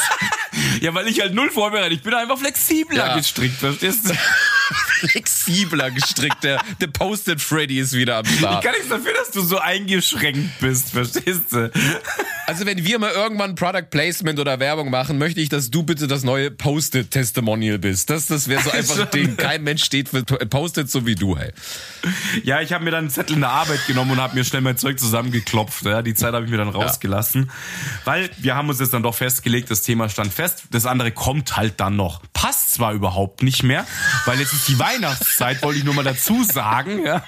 Ja, 0.80 0.92
weil 0.94 1.06
ich 1.06 1.20
halt 1.20 1.32
null 1.32 1.48
vorbereitet. 1.50 1.92
Ich 1.98 2.02
bin 2.02 2.12
einfach 2.12 2.42
flexibler 2.70 3.06
Ja. 3.08 3.16
gestrickt, 3.16 3.56
verstehst 3.56 4.08
du? 4.08 4.14
Flexibler 5.00 5.90
gestrickt. 5.90 6.44
Der, 6.44 6.60
der 6.80 6.86
Posted 6.88 7.40
Freddy 7.40 7.78
ist 7.80 7.92
wieder 7.94 8.18
am 8.18 8.24
Ich 8.26 8.38
Start. 8.38 8.62
kann 8.62 8.72
nichts 8.72 8.88
dafür, 8.88 9.12
dass 9.14 9.30
du 9.30 9.40
so 9.42 9.58
eingeschränkt 9.58 10.60
bist, 10.60 10.90
verstehst 10.90 11.52
du? 11.52 11.70
Also 12.46 12.66
wenn 12.66 12.84
wir 12.84 12.98
mal 12.98 13.10
irgendwann 13.12 13.54
Product 13.54 13.86
Placement 13.90 14.38
oder 14.38 14.60
Werbung 14.60 14.90
machen, 14.90 15.18
möchte 15.18 15.40
ich, 15.40 15.48
dass 15.48 15.70
du 15.70 15.82
bitte 15.82 16.06
das 16.06 16.22
neue 16.22 16.50
Posted 16.50 17.10
Testimonial 17.10 17.78
bist. 17.78 18.10
Das, 18.10 18.26
das 18.26 18.48
wäre 18.48 18.62
so 18.62 18.70
einfach 18.70 18.94
ein 18.94 19.00
Schon. 19.00 19.10
Ding. 19.12 19.36
Kein 19.36 19.62
Mensch 19.64 19.84
steht 19.84 20.08
für 20.08 20.22
Posted 20.24 20.90
so 20.90 21.06
wie 21.06 21.14
du, 21.14 21.36
hey. 21.38 21.52
Ja, 22.44 22.60
ich 22.60 22.72
habe 22.72 22.84
mir 22.84 22.90
dann 22.90 23.00
einen 23.04 23.10
Zettel 23.10 23.34
in 23.36 23.40
der 23.40 23.50
Arbeit 23.50 23.86
genommen 23.86 24.12
und 24.12 24.20
habe 24.20 24.34
mir 24.34 24.44
schnell 24.44 24.60
mein 24.62 24.76
Zeug 24.76 24.98
zusammengeklopft. 25.00 25.84
Ja, 25.86 26.02
die 26.02 26.14
Zeit 26.14 26.34
habe 26.34 26.44
ich 26.44 26.50
mir 26.50 26.58
dann 26.58 26.68
rausgelassen. 26.68 27.50
Weil 28.04 28.30
wir 28.38 28.54
haben 28.54 28.68
uns 28.68 28.78
jetzt 28.80 28.92
dann 28.92 29.02
doch 29.02 29.14
festgelegt, 29.14 29.70
das 29.70 29.82
Thema 29.82 30.08
stand 30.08 30.32
fest. 30.32 30.64
Das 30.70 30.86
andere 30.86 31.10
kommt 31.12 31.56
halt 31.56 31.80
dann 31.80 31.96
noch. 31.96 32.20
Passt 32.32 32.59
zwar 32.68 32.92
überhaupt 32.92 33.42
nicht 33.42 33.62
mehr, 33.62 33.86
weil 34.26 34.38
jetzt 34.38 34.52
ist 34.52 34.68
die 34.68 34.78
Weihnachtszeit, 34.78 35.62
wollte 35.62 35.78
ich 35.78 35.84
nur 35.84 35.94
mal 35.94 36.04
dazu 36.04 36.44
sagen. 36.44 37.04
Ja. 37.04 37.24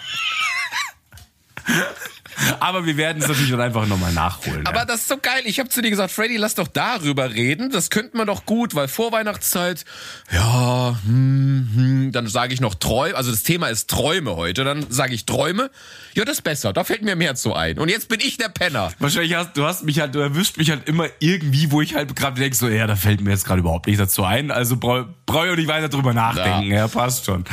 Aber 2.60 2.86
wir 2.86 2.96
werden 2.96 3.22
es 3.22 3.28
natürlich 3.28 3.50
dann 3.50 3.60
einfach 3.60 3.86
nochmal 3.86 4.12
nachholen. 4.12 4.66
Aber 4.66 4.80
ja. 4.80 4.84
das 4.84 5.02
ist 5.02 5.08
so 5.08 5.16
geil. 5.16 5.42
Ich 5.44 5.58
habe 5.58 5.68
zu 5.68 5.82
dir 5.82 5.90
gesagt, 5.90 6.12
Freddy, 6.12 6.36
lass 6.36 6.54
doch 6.54 6.68
darüber 6.68 7.32
reden. 7.32 7.70
Das 7.70 7.90
könnte 7.90 8.16
man 8.16 8.26
doch 8.26 8.46
gut, 8.46 8.74
weil 8.74 8.88
Vorweihnachtszeit, 8.88 9.84
ja, 10.30 10.96
hm, 11.04 11.68
hm, 11.74 12.12
dann 12.12 12.26
sage 12.26 12.54
ich 12.54 12.60
noch 12.60 12.74
Träume. 12.74 13.16
Also 13.16 13.30
das 13.30 13.42
Thema 13.42 13.68
ist 13.68 13.90
Träume 13.90 14.36
heute. 14.36 14.64
Dann 14.64 14.86
sage 14.90 15.14
ich 15.14 15.26
Träume. 15.26 15.70
Ja, 16.14 16.24
das 16.24 16.38
ist 16.38 16.42
besser. 16.42 16.72
Da 16.72 16.84
fällt 16.84 17.02
mir 17.02 17.16
mehr 17.16 17.34
zu 17.34 17.54
ein. 17.54 17.78
Und 17.78 17.88
jetzt 17.88 18.08
bin 18.08 18.20
ich 18.20 18.36
der 18.36 18.48
Penner. 18.48 18.92
Wahrscheinlich 18.98 19.34
hast 19.34 19.56
du 19.56 19.64
hast 19.64 19.84
mich 19.84 20.00
halt, 20.00 20.14
du 20.14 20.20
erwischt 20.20 20.56
mich 20.56 20.70
halt 20.70 20.88
immer 20.88 21.06
irgendwie, 21.18 21.70
wo 21.70 21.80
ich 21.80 21.94
halt 21.94 22.14
gerade 22.16 22.40
denke, 22.40 22.56
so, 22.56 22.68
ja, 22.68 22.86
da 22.86 22.96
fällt 22.96 23.20
mir 23.20 23.30
jetzt 23.30 23.44
gerade 23.44 23.60
überhaupt 23.60 23.86
nicht 23.86 24.00
dazu 24.00 24.24
ein. 24.24 24.50
Also 24.50 24.76
brauche 24.76 25.08
brauch 25.26 25.44
ich 25.44 25.50
auch 25.50 25.56
nicht 25.56 25.68
weiter 25.68 25.88
drüber 25.88 26.12
nachdenken. 26.12 26.70
Ja, 26.70 26.88
passt 26.88 27.26
schon. 27.26 27.44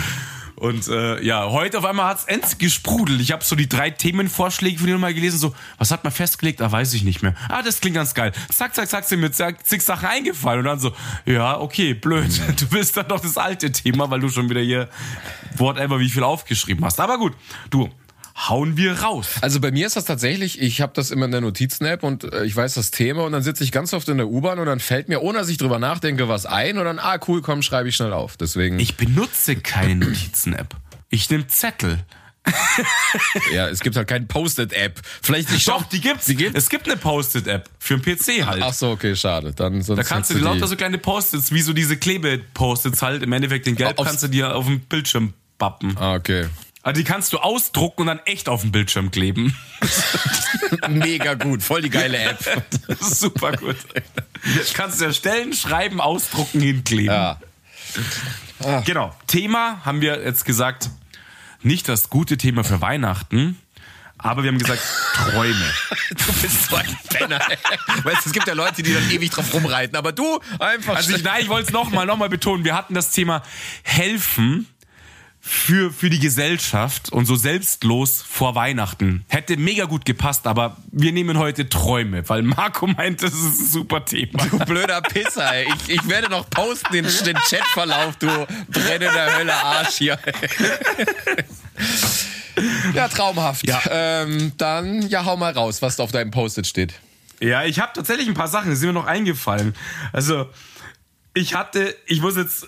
Und 0.60 0.90
äh, 0.90 1.24
ja, 1.24 1.50
heute 1.50 1.78
auf 1.78 1.86
einmal 1.86 2.08
hat's 2.08 2.26
ends 2.26 2.58
gesprudelt. 2.58 3.22
Ich 3.22 3.32
habe 3.32 3.44
so 3.44 3.56
die 3.56 3.70
drei 3.70 3.92
Themenvorschläge 3.92 4.78
von 4.78 4.88
dir 4.88 4.94
nochmal 4.94 5.14
gelesen. 5.14 5.40
So, 5.40 5.56
was 5.78 5.90
hat 5.90 6.04
man 6.04 6.12
festgelegt? 6.12 6.62
Ah, 6.62 6.70
weiß 6.70 6.94
ich 6.94 7.04
nicht 7.04 7.22
mehr. 7.22 7.34
Ah, 7.48 7.62
das 7.62 7.80
klingt 7.80 7.96
ganz 7.96 8.14
geil. 8.14 8.34
Zack, 8.52 8.76
zack, 8.76 8.90
zack, 8.90 9.06
sind 9.06 9.22
mir 9.22 9.32
zack, 9.32 9.66
zig 9.66 9.82
Sachen 9.82 10.10
eingefallen. 10.10 10.60
Und 10.60 10.66
dann 10.66 10.80
so, 10.80 10.92
ja, 11.26 11.58
okay, 11.60 11.94
blöd. 11.94 12.30
Du 12.60 12.68
bist 12.68 12.98
dann 12.98 13.08
noch 13.08 13.22
das 13.22 13.38
alte 13.38 13.72
Thema, 13.72 14.10
weil 14.10 14.20
du 14.20 14.28
schon 14.28 14.50
wieder 14.50 14.60
hier 14.60 14.90
whatever 15.56 16.00
wie 16.00 16.10
viel 16.10 16.24
aufgeschrieben 16.24 16.84
hast. 16.84 17.00
Aber 17.00 17.18
gut, 17.18 17.34
du, 17.70 17.90
hauen 18.48 18.78
wir 18.78 19.02
raus. 19.02 19.28
Also 19.42 19.60
bei 19.60 19.72
mir 19.72 19.86
ist 19.88 19.96
das 19.96 20.06
tatsächlich, 20.06 20.62
ich 20.62 20.80
habe 20.82 20.94
das 20.96 21.12
immer 21.12 21.26
in 21.26 21.32
der 21.32 21.42
Notizen-App 21.42 22.04
und 22.04 22.24
äh, 22.32 22.46
ich 22.46 22.56
weiß 22.56 22.76
das 22.76 22.92
Thema 22.92 23.24
und 23.26 23.34
dann 23.34 23.44
sitze 23.44 23.64
ich 23.64 23.72
ganz 23.72 23.94
oft 23.94 24.08
in 24.08 24.18
der 24.18 24.28
U-Bahn 24.28 24.60
und 24.60 24.66
dann 24.66 24.80
fällt 24.80 25.10
mir, 25.10 25.22
ohne 25.22 25.40
dass 25.40 25.50
ich 25.50 25.58
drüber 25.58 25.78
nachdenke, 25.80 26.30
was 26.30 26.46
ein 26.46 26.78
und 26.78 26.86
dann, 26.86 27.00
ah 27.00 27.20
cool, 27.28 27.42
komm, 27.42 27.62
schreibe 27.62 27.90
ich 27.90 27.96
schnell 27.96 28.14
auf. 28.14 28.38
Deswegen, 28.38 28.80
Ich 28.80 28.96
benutze 28.96 29.56
keine 29.58 29.96
Notizen-App. 29.96 30.76
Ich 31.10 31.30
nehme 31.30 31.48
Zettel. 31.48 32.00
ja, 33.54 33.68
es 33.68 33.82
gibt 33.82 33.96
halt 33.96 34.08
keine 34.08 34.26
Post-it-App. 34.26 35.02
Vielleicht 35.22 35.52
ich 35.52 35.66
Doch, 35.66 35.84
die 35.84 36.00
gibt's. 36.00 36.26
Die 36.26 36.36
gibt's? 36.36 36.58
Es 36.58 36.70
gibt 36.70 36.88
eine 36.88 36.98
Post-it-App 36.98 37.70
für 37.80 37.98
den 37.98 38.02
PC 38.18 38.46
halt. 38.46 38.64
Ach 38.64 38.74
so, 38.74 38.92
okay, 38.92 39.16
schade. 39.16 39.54
Dann 39.54 39.82
sonst 39.82 39.98
da 40.00 40.04
kannst 40.04 40.30
du 40.32 40.36
dir 40.36 40.42
lauter 40.42 40.68
so 40.68 40.76
kleine 40.76 40.98
Post-its, 40.98 41.52
wie 41.52 41.62
so 41.62 41.74
diese 41.74 41.98
Klebe-Post-its 41.98 43.02
halt, 43.02 43.24
im 43.24 43.34
Endeffekt 43.34 43.68
den 43.68 43.76
Gelb 43.76 43.98
Aufs- 44.00 44.08
kannst 44.08 44.24
du 44.24 44.28
dir 44.30 44.56
auf 44.56 44.66
dem 44.66 44.80
Bildschirm 44.80 45.34
bappen. 45.58 45.98
Ah, 45.98 46.16
okay. 46.16 46.48
Also 46.82 46.98
die 47.00 47.04
kannst 47.04 47.34
du 47.34 47.40
ausdrucken 47.40 48.02
und 48.02 48.08
dann 48.08 48.20
echt 48.20 48.48
auf 48.48 48.62
dem 48.62 48.72
Bildschirm 48.72 49.12
kleben. 49.12 49.56
Mega 50.90 51.34
gut, 51.34 51.62
voll 51.62 51.82
die 51.82 51.90
geile 51.90 52.18
App. 52.18 52.40
Super 53.02 53.52
gut. 53.54 53.76
kannst 54.74 55.02
du 55.02 55.06
erstellen, 55.06 55.54
schreiben, 55.54 56.00
ausdrucken, 56.00 56.62
hinkleben. 56.62 57.14
Ja. 57.14 57.40
Genau. 58.86 59.16
Thema 59.28 59.82
haben 59.84 60.02
wir 60.02 60.24
jetzt 60.24 60.46
gesagt, 60.46 60.90
nicht 61.62 61.90
das 61.90 62.10
gute 62.10 62.38
Thema 62.38 62.64
für 62.64 62.82
Weihnachten, 62.82 63.60
Aber 64.18 64.44
wir 64.44 64.50
haben 64.50 64.60
gesagt, 64.60 64.82
Träume. 65.16 65.74
Du 66.10 66.34
bist 66.42 66.70
so 66.70 66.76
ein 66.76 66.98
Penner. 67.10 67.40
Weißt 68.04 68.26
du, 68.26 68.30
es 68.30 68.32
gibt 68.32 68.48
ja 68.48 68.54
Leute, 68.54 68.82
die 68.84 68.94
dann 68.94 69.10
ewig 69.12 69.30
drauf 69.30 69.54
rumreiten, 69.54 69.96
aber 69.96 70.12
du 70.12 70.40
einfach. 70.60 70.96
Also 70.96 71.16
ich, 71.16 71.24
nein, 71.24 71.42
ich 71.42 71.50
wollte 71.50 71.68
es 71.68 71.74
nochmal, 71.74 72.06
nochmal 72.06 72.30
betonen. 72.30 72.66
Wir 72.66 72.76
hatten 72.76 72.96
das 72.96 73.12
Thema 73.12 73.44
helfen 73.84 74.68
für, 75.42 75.92
für 75.92 76.10
die 76.10 76.20
Gesellschaft 76.20 77.12
und 77.12 77.26
so 77.26 77.36
selbstlos 77.36 78.22
vor 78.22 78.56
Weihnachten. 78.56 79.24
Hätte 79.30 79.58
mega 79.58 79.86
gut 79.86 80.06
gepasst, 80.06 80.48
aber 80.48 80.78
wir 80.92 81.12
nehmen 81.12 81.38
heute 81.38 81.70
Träume, 81.70 82.28
weil 82.28 82.44
Marco 82.44 82.88
meint, 82.88 83.24
das 83.24 83.34
ist 83.34 83.44
ein 83.44 83.66
super 83.66 84.04
Thema. 84.04 84.46
Du 84.46 84.60
blöder 84.60 85.02
Pisser, 85.02 85.54
ey. 85.54 85.68
Ich, 85.88 85.96
ich 85.96 86.10
werde 86.10 86.30
noch 86.30 86.50
posten 86.50 86.92
den, 86.94 87.06
den 87.26 87.38
Chatverlauf, 87.38 88.18
du 88.18 88.28
brennender 88.70 89.38
Hölle 89.38 89.54
Arsch 89.54 89.96
hier. 89.96 90.20
ja, 92.94 93.08
traumhaft. 93.08 93.66
Ja. 93.68 93.82
Ähm, 93.90 94.52
dann, 94.58 95.08
ja, 95.08 95.26
hau 95.26 95.38
mal 95.38 95.54
raus, 95.54 95.82
was 95.82 95.96
da 95.96 96.04
auf 96.04 96.12
deinem 96.12 96.32
Post-it 96.32 96.68
steht. 96.68 96.94
Ja, 97.40 97.64
ich 97.64 97.80
habe 97.80 97.94
tatsächlich 97.94 98.28
ein 98.28 98.34
paar 98.34 98.50
Sachen, 98.50 98.70
die 98.72 98.76
sind 98.76 98.90
mir 98.90 98.94
noch 98.94 99.06
eingefallen. 99.06 99.74
Also, 100.12 100.50
ich 101.34 101.54
hatte, 101.54 101.96
ich 102.06 102.22
muss 102.22 102.36
jetzt, 102.36 102.68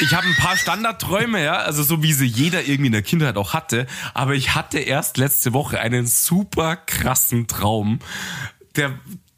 ich 0.00 0.14
habe 0.14 0.26
ein 0.26 0.36
paar 0.36 0.56
Standardträume, 0.56 1.42
ja, 1.42 1.54
also 1.54 1.82
so 1.82 2.02
wie 2.02 2.12
sie 2.12 2.26
jeder 2.26 2.62
irgendwie 2.62 2.86
in 2.86 2.92
der 2.92 3.02
Kindheit 3.02 3.36
auch 3.36 3.54
hatte, 3.54 3.86
aber 4.14 4.34
ich 4.34 4.54
hatte 4.54 4.78
erst 4.78 5.16
letzte 5.16 5.52
Woche 5.52 5.80
einen 5.80 6.06
super 6.06 6.76
krassen 6.76 7.46
Traum, 7.46 7.98
der, 8.76 8.92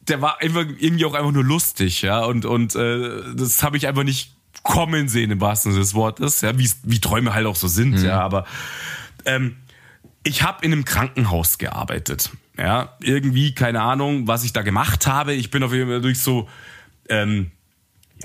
der 0.08 0.20
war 0.20 0.40
einfach 0.40 0.64
irgendwie 0.78 1.04
auch 1.04 1.14
einfach 1.14 1.32
nur 1.32 1.44
lustig, 1.44 2.02
ja, 2.02 2.24
und, 2.24 2.44
und 2.44 2.74
äh, 2.74 3.34
das 3.34 3.62
habe 3.62 3.76
ich 3.76 3.86
einfach 3.86 4.04
nicht 4.04 4.34
kommen 4.62 5.08
sehen 5.08 5.30
im 5.30 5.40
wahrsten 5.40 5.72
Sinne 5.72 5.82
des 5.82 5.94
Wortes, 5.94 6.40
ja, 6.40 6.56
wie, 6.58 6.70
wie 6.84 7.00
Träume 7.00 7.34
halt 7.34 7.46
auch 7.46 7.56
so 7.56 7.68
sind, 7.68 8.00
ja, 8.02 8.20
aber 8.20 8.44
ähm, 9.24 9.56
ich 10.24 10.42
habe 10.42 10.64
in 10.64 10.72
einem 10.72 10.84
Krankenhaus 10.84 11.58
gearbeitet. 11.58 12.30
Ja, 12.58 12.96
irgendwie, 13.00 13.54
keine 13.54 13.80
Ahnung, 13.80 14.28
was 14.28 14.44
ich 14.44 14.52
da 14.52 14.62
gemacht 14.62 15.06
habe. 15.06 15.32
Ich 15.32 15.50
bin 15.50 15.62
auf 15.62 15.72
jeden 15.72 15.88
Fall 15.88 16.02
durch 16.02 16.20
so, 16.20 16.48
ähm, 17.08 17.50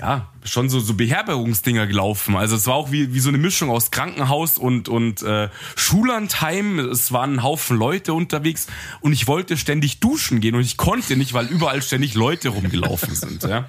ja, 0.00 0.28
schon 0.44 0.68
so, 0.70 0.78
so 0.78 0.94
Beherbergungsdinger 0.94 1.86
gelaufen. 1.88 2.36
Also 2.36 2.54
es 2.56 2.66
war 2.66 2.74
auch 2.74 2.92
wie, 2.92 3.12
wie 3.14 3.20
so 3.20 3.28
eine 3.30 3.38
Mischung 3.38 3.68
aus 3.70 3.90
Krankenhaus 3.90 4.56
und, 4.56 4.88
und 4.88 5.22
äh, 5.22 5.48
Schullandheim. 5.74 6.78
Es 6.78 7.10
waren 7.12 7.34
ein 7.34 7.42
Haufen 7.42 7.76
Leute 7.76 8.14
unterwegs 8.14 8.68
und 9.00 9.12
ich 9.12 9.26
wollte 9.26 9.56
ständig 9.56 9.98
duschen 10.00 10.40
gehen 10.40 10.54
und 10.54 10.60
ich 10.60 10.76
konnte 10.76 11.16
nicht, 11.16 11.32
weil 11.34 11.46
überall 11.46 11.82
ständig 11.82 12.14
Leute 12.14 12.50
rumgelaufen 12.50 13.14
sind. 13.14 13.42
Ja. 13.42 13.68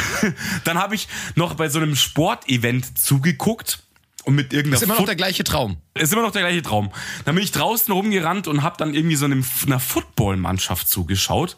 Dann 0.64 0.78
habe 0.78 0.94
ich 0.94 1.08
noch 1.36 1.54
bei 1.54 1.68
so 1.68 1.78
einem 1.78 1.94
Sportevent 1.96 2.98
zugeguckt 2.98 3.82
und 4.24 4.34
mit 4.34 4.52
irgendeiner 4.52 4.76
Ist 4.76 4.82
immer 4.82 4.94
noch 4.94 4.98
Foot- 5.00 5.08
der 5.08 5.16
gleiche 5.16 5.44
Traum. 5.44 5.76
ist 5.94 6.12
immer 6.12 6.22
noch 6.22 6.32
der 6.32 6.42
gleiche 6.42 6.62
Traum. 6.62 6.90
Dann 7.24 7.34
bin 7.34 7.44
ich 7.44 7.52
draußen 7.52 7.92
rumgerannt 7.92 8.48
und 8.48 8.62
habe 8.62 8.76
dann 8.78 8.94
irgendwie 8.94 9.16
so 9.16 9.24
einem, 9.24 9.44
einer 9.66 9.80
Footballmannschaft 9.80 10.88
zugeschaut, 10.88 11.56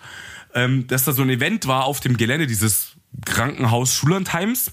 ähm, 0.54 0.86
dass 0.86 1.04
da 1.04 1.12
so 1.12 1.22
ein 1.22 1.30
Event 1.30 1.66
war 1.66 1.84
auf 1.84 2.00
dem 2.00 2.16
Gelände 2.16 2.46
dieses 2.46 2.83
Krankenhaus 3.24 3.94
Schullandheims 3.94 4.72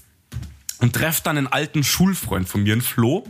und 0.78 0.94
treff 0.94 1.20
dann 1.20 1.38
einen 1.38 1.46
alten 1.46 1.84
Schulfreund 1.84 2.48
von 2.48 2.62
mir, 2.62 2.72
einen 2.72 2.82
Flo, 2.82 3.26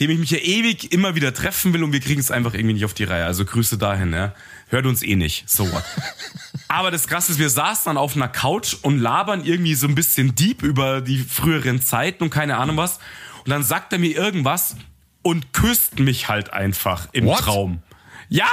dem 0.00 0.10
ich 0.10 0.18
mich 0.18 0.30
ja 0.30 0.38
ewig 0.38 0.92
immer 0.92 1.14
wieder 1.14 1.34
treffen 1.34 1.72
will 1.72 1.84
und 1.84 1.92
wir 1.92 2.00
kriegen 2.00 2.20
es 2.20 2.30
einfach 2.30 2.54
irgendwie 2.54 2.74
nicht 2.74 2.84
auf 2.84 2.94
die 2.94 3.04
Reihe. 3.04 3.24
Also 3.24 3.44
Grüße 3.44 3.78
dahin, 3.78 4.12
ja. 4.12 4.34
Hört 4.68 4.86
uns 4.86 5.02
eh 5.02 5.16
nicht. 5.16 5.48
So 5.48 5.70
what. 5.70 5.84
Aber 6.68 6.90
das 6.90 7.06
Krasse 7.06 7.32
ist, 7.32 7.38
wir 7.38 7.50
saßen 7.50 7.90
dann 7.90 7.98
auf 7.98 8.16
einer 8.16 8.28
Couch 8.28 8.74
und 8.80 8.98
labern 8.98 9.44
irgendwie 9.44 9.74
so 9.74 9.86
ein 9.86 9.94
bisschen 9.94 10.34
deep 10.34 10.62
über 10.62 11.02
die 11.02 11.18
früheren 11.18 11.82
Zeiten 11.82 12.24
und 12.24 12.30
keine 12.30 12.56
Ahnung 12.56 12.78
was. 12.78 12.98
Und 13.44 13.50
dann 13.50 13.62
sagt 13.62 13.92
er 13.92 13.98
mir 13.98 14.16
irgendwas 14.16 14.76
und 15.20 15.52
küsst 15.52 15.98
mich 15.98 16.28
halt 16.28 16.52
einfach 16.52 17.08
im 17.12 17.26
What? 17.26 17.40
Traum. 17.40 17.82
Ja! 18.28 18.48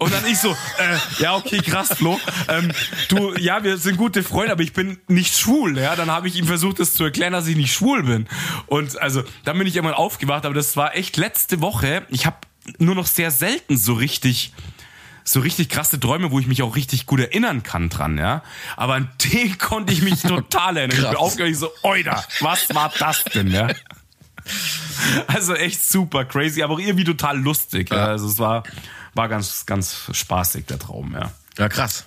Und 0.00 0.12
dann 0.12 0.26
ich 0.26 0.38
so, 0.38 0.50
äh, 0.50 0.98
ja, 1.20 1.36
okay, 1.36 1.58
krass, 1.58 1.94
Flo. 1.94 2.18
Ähm, 2.48 2.72
du, 3.08 3.32
ja, 3.36 3.62
wir 3.62 3.76
sind 3.78 3.96
gute 3.96 4.24
Freunde, 4.24 4.50
aber 4.50 4.62
ich 4.62 4.72
bin 4.72 4.98
nicht 5.06 5.36
schwul. 5.36 5.78
Ja, 5.78 5.94
dann 5.94 6.10
habe 6.10 6.26
ich 6.26 6.34
ihm 6.34 6.46
versucht, 6.46 6.80
das 6.80 6.94
zu 6.94 7.04
erklären, 7.04 7.32
dass 7.32 7.46
ich 7.46 7.56
nicht 7.56 7.72
schwul 7.72 8.02
bin. 8.02 8.26
Und 8.66 9.00
also, 9.00 9.22
dann 9.44 9.56
bin 9.56 9.68
ich 9.68 9.76
irgendwann 9.76 9.96
aufgewacht, 9.96 10.46
aber 10.46 10.54
das 10.54 10.76
war 10.76 10.96
echt 10.96 11.16
letzte 11.16 11.60
Woche. 11.60 12.04
Ich 12.08 12.26
habe 12.26 12.38
nur 12.78 12.96
noch 12.96 13.06
sehr 13.06 13.30
selten 13.30 13.76
so 13.76 13.94
richtig 13.94 14.52
so 15.26 15.40
richtig 15.40 15.70
krasse 15.70 15.98
Träume, 15.98 16.30
wo 16.30 16.38
ich 16.38 16.46
mich 16.46 16.62
auch 16.62 16.76
richtig 16.76 17.06
gut 17.06 17.18
erinnern 17.18 17.62
kann 17.62 17.88
dran, 17.88 18.18
ja. 18.18 18.42
Aber 18.76 18.94
an 18.94 19.10
den 19.24 19.56
konnte 19.58 19.92
ich 19.92 20.02
mich 20.02 20.20
total 20.20 20.76
erinnern. 20.76 20.98
Ich 20.98 21.02
bin 21.02 21.16
Krass. 21.16 21.38
ich 21.38 21.58
so, 21.58 21.70
oida, 21.82 22.22
was 22.40 22.74
war 22.74 22.92
das 22.98 23.24
denn, 23.24 23.50
ja? 23.50 23.68
Also 25.26 25.54
echt 25.54 25.82
super 25.82 26.26
crazy, 26.26 26.62
aber 26.62 26.74
auch 26.74 26.78
irgendwie 26.78 27.04
total 27.04 27.38
lustig. 27.38 27.90
Ja. 27.90 28.04
Also 28.04 28.28
es 28.28 28.38
war, 28.38 28.64
war 29.14 29.28
ganz, 29.28 29.66
ganz 29.66 30.10
spaßig, 30.12 30.66
der 30.66 30.78
Traum, 30.78 31.12
ja. 31.14 31.32
Ja, 31.58 31.68
krass. 31.68 32.04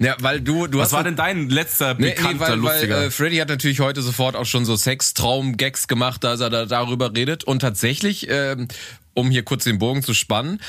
Ja, 0.00 0.16
weil 0.20 0.40
du, 0.40 0.68
du 0.68 0.78
Was 0.78 0.86
hast 0.86 0.92
war 0.92 1.04
denn 1.04 1.16
dein 1.16 1.48
letzter 1.48 1.94
bekannter, 1.96 2.32
nee, 2.32 2.40
weil, 2.40 2.48
weil 2.50 2.58
lustiger? 2.58 3.04
äh, 3.06 3.10
Freddy 3.10 3.38
hat 3.38 3.48
natürlich 3.48 3.80
heute 3.80 4.00
sofort 4.00 4.36
auch 4.36 4.46
schon 4.46 4.64
so 4.64 4.76
Sextraum-Gags 4.76 5.88
gemacht, 5.88 6.24
als 6.24 6.40
er 6.40 6.50
da 6.50 6.66
darüber 6.66 7.12
redet. 7.14 7.42
Und 7.42 7.60
tatsächlich, 7.60 8.28
ähm, 8.30 8.68
um 9.14 9.30
hier 9.30 9.42
kurz 9.42 9.64
den 9.64 9.78
Bogen 9.78 10.04
zu 10.04 10.14
spannen, 10.14 10.60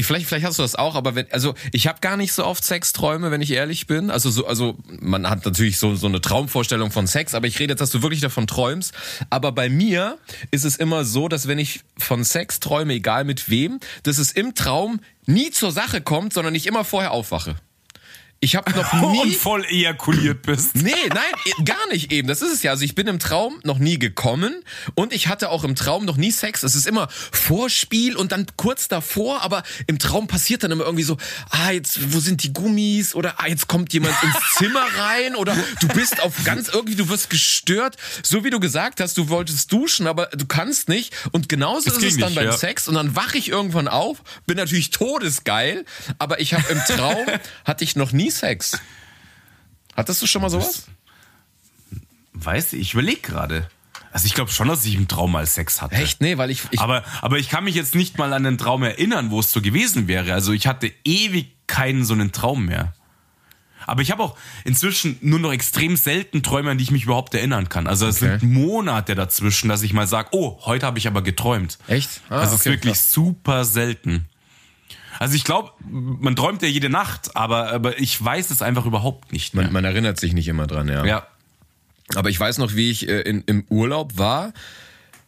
ich, 0.00 0.06
vielleicht, 0.06 0.26
vielleicht 0.26 0.44
hast 0.44 0.58
du 0.58 0.62
das 0.62 0.74
auch, 0.74 0.94
aber 0.94 1.14
wenn, 1.14 1.30
also 1.30 1.54
ich 1.72 1.86
habe 1.86 2.00
gar 2.00 2.16
nicht 2.16 2.32
so 2.32 2.44
oft 2.44 2.64
Sexträume, 2.64 3.30
wenn 3.30 3.40
ich 3.40 3.52
ehrlich 3.52 3.86
bin. 3.86 4.10
Also 4.10 4.30
so, 4.30 4.46
also 4.46 4.76
man 5.00 5.28
hat 5.28 5.44
natürlich 5.44 5.78
so 5.78 5.94
so 5.94 6.06
eine 6.06 6.20
Traumvorstellung 6.20 6.90
von 6.90 7.06
Sex, 7.06 7.34
aber 7.34 7.46
ich 7.46 7.58
rede 7.58 7.72
jetzt, 7.72 7.80
dass 7.80 7.90
du 7.90 8.02
wirklich 8.02 8.20
davon 8.20 8.46
träumst. 8.46 8.92
Aber 9.30 9.52
bei 9.52 9.68
mir 9.68 10.18
ist 10.50 10.64
es 10.64 10.76
immer 10.76 11.04
so, 11.04 11.28
dass 11.28 11.46
wenn 11.46 11.58
ich 11.58 11.80
von 11.98 12.24
Sex 12.24 12.60
träume, 12.60 12.94
egal 12.94 13.24
mit 13.24 13.48
wem, 13.48 13.80
dass 14.02 14.18
es 14.18 14.32
im 14.32 14.54
Traum 14.54 15.00
nie 15.26 15.50
zur 15.50 15.72
Sache 15.72 16.00
kommt, 16.00 16.32
sondern 16.32 16.54
ich 16.54 16.66
immer 16.66 16.84
vorher 16.84 17.12
aufwache. 17.12 17.56
Ich 18.42 18.56
habe 18.56 18.70
noch 18.70 18.92
nie 19.12 19.20
und 19.20 19.36
voll 19.36 19.66
ejakuliert 19.66 20.40
bist. 20.40 20.74
Nee, 20.74 20.94
nein, 21.10 21.20
eh, 21.44 21.62
gar 21.62 21.86
nicht 21.88 22.10
eben. 22.10 22.26
Das 22.26 22.40
ist 22.40 22.54
es 22.54 22.62
ja. 22.62 22.70
Also 22.70 22.84
ich 22.84 22.94
bin 22.94 23.06
im 23.06 23.18
Traum 23.18 23.60
noch 23.64 23.78
nie 23.78 23.98
gekommen 23.98 24.64
und 24.94 25.12
ich 25.12 25.28
hatte 25.28 25.50
auch 25.50 25.62
im 25.62 25.74
Traum 25.74 26.06
noch 26.06 26.16
nie 26.16 26.30
Sex. 26.30 26.62
Es 26.62 26.74
ist 26.74 26.86
immer 26.86 27.08
Vorspiel 27.10 28.16
und 28.16 28.32
dann 28.32 28.46
kurz 28.56 28.88
davor, 28.88 29.42
aber 29.42 29.62
im 29.86 29.98
Traum 29.98 30.26
passiert 30.26 30.64
dann 30.64 30.70
immer 30.70 30.84
irgendwie 30.84 31.02
so, 31.02 31.18
ah, 31.50 31.70
jetzt, 31.70 32.14
wo 32.14 32.20
sind 32.20 32.42
die 32.42 32.54
Gummis? 32.54 33.14
Oder 33.14 33.34
ah, 33.40 33.46
jetzt 33.46 33.68
kommt 33.68 33.92
jemand 33.92 34.14
ins 34.22 34.36
Zimmer 34.56 34.86
rein 34.96 35.36
oder 35.36 35.54
du 35.80 35.88
bist 35.88 36.22
auf 36.22 36.42
ganz 36.44 36.68
irgendwie, 36.68 36.96
du 36.96 37.10
wirst 37.10 37.28
gestört. 37.28 37.98
So 38.22 38.42
wie 38.42 38.48
du 38.48 38.58
gesagt 38.58 39.02
hast, 39.02 39.18
du 39.18 39.28
wolltest 39.28 39.70
duschen, 39.70 40.06
aber 40.06 40.26
du 40.28 40.46
kannst 40.46 40.88
nicht. 40.88 41.12
Und 41.32 41.50
genauso 41.50 41.90
Es 41.90 41.98
ist 41.98 42.04
es 42.04 42.16
dann 42.16 42.30
nicht, 42.30 42.36
beim 42.36 42.46
ja. 42.46 42.52
Sex 42.56 42.88
und 42.88 42.94
dann 42.94 43.14
wache 43.14 43.36
ich 43.36 43.50
irgendwann 43.50 43.86
auf, 43.86 44.22
bin 44.46 44.56
natürlich 44.56 44.88
todesgeil, 44.88 45.84
aber 46.18 46.40
ich 46.40 46.54
habe 46.54 46.64
im 46.72 46.78
Traum, 46.78 47.26
hatte 47.66 47.84
ich 47.84 47.96
noch 47.96 48.12
nie 48.12 48.29
Sex. 48.30 48.78
Hattest 49.96 50.22
du 50.22 50.26
schon 50.26 50.42
mal 50.42 50.50
sowas? 50.50 50.86
Weißt 52.32 52.72
du, 52.72 52.76
ich 52.76 52.94
überlege 52.94 53.20
gerade. 53.20 53.68
Also 54.12 54.26
ich 54.26 54.34
glaube 54.34 54.50
schon, 54.50 54.68
dass 54.68 54.84
ich 54.84 54.94
im 54.94 55.06
Traum 55.08 55.32
mal 55.32 55.46
Sex 55.46 55.82
hatte. 55.82 55.94
Echt? 55.94 56.20
Nee, 56.20 56.36
weil 56.38 56.50
ich, 56.50 56.62
ich 56.70 56.80
Aber, 56.80 57.04
aber 57.22 57.38
ich 57.38 57.48
kann 57.48 57.64
mich 57.64 57.74
jetzt 57.74 57.94
nicht 57.94 58.18
mal 58.18 58.32
an 58.32 58.42
den 58.42 58.58
Traum 58.58 58.82
erinnern, 58.82 59.30
wo 59.30 59.38
es 59.40 59.52
so 59.52 59.60
gewesen 59.60 60.08
wäre. 60.08 60.32
Also 60.34 60.52
ich 60.52 60.66
hatte 60.66 60.92
ewig 61.04 61.52
keinen 61.66 62.04
so 62.04 62.14
einen 62.14 62.32
Traum 62.32 62.66
mehr. 62.66 62.92
Aber 63.86 64.02
ich 64.02 64.10
habe 64.10 64.22
auch 64.22 64.36
inzwischen 64.64 65.16
nur 65.20 65.38
noch 65.38 65.52
extrem 65.52 65.96
selten 65.96 66.42
Träume, 66.42 66.70
an 66.70 66.78
die 66.78 66.84
ich 66.84 66.90
mich 66.90 67.04
überhaupt 67.04 67.34
erinnern 67.34 67.68
kann. 67.68 67.86
Also 67.86 68.06
es 68.06 68.22
Okay. 68.22 68.38
sind 68.38 68.52
Monate 68.52 69.14
dazwischen, 69.14 69.68
dass 69.68 69.82
ich 69.82 69.92
mal 69.92 70.06
sage, 70.06 70.28
oh, 70.32 70.60
heute 70.64 70.86
habe 70.86 70.98
ich 70.98 71.06
aber 71.06 71.22
geträumt. 71.22 71.78
Echt? 71.86 72.20
Ah, 72.28 72.42
es 72.42 72.48
okay, 72.48 72.54
ist 72.56 72.64
wirklich 72.66 72.94
krass. 72.94 73.12
super 73.12 73.64
selten. 73.64 74.26
Also 75.18 75.34
ich 75.34 75.44
glaube, 75.44 75.72
man 75.88 76.36
träumt 76.36 76.62
ja 76.62 76.68
jede 76.68 76.88
Nacht, 76.88 77.36
aber, 77.36 77.72
aber 77.72 77.98
ich 77.98 78.22
weiß 78.22 78.50
es 78.50 78.62
einfach 78.62 78.86
überhaupt 78.86 79.32
nicht 79.32 79.54
mehr. 79.54 79.64
man, 79.64 79.72
man 79.72 79.84
erinnert 79.84 80.18
sich 80.18 80.32
nicht 80.32 80.48
immer 80.48 80.66
dran, 80.66 80.88
ja. 80.88 81.04
ja. 81.04 81.26
Aber 82.14 82.30
ich 82.30 82.38
weiß 82.38 82.58
noch, 82.58 82.74
wie 82.74 82.90
ich 82.90 83.08
äh, 83.08 83.20
in, 83.20 83.42
im 83.46 83.64
Urlaub 83.68 84.18
war, 84.18 84.52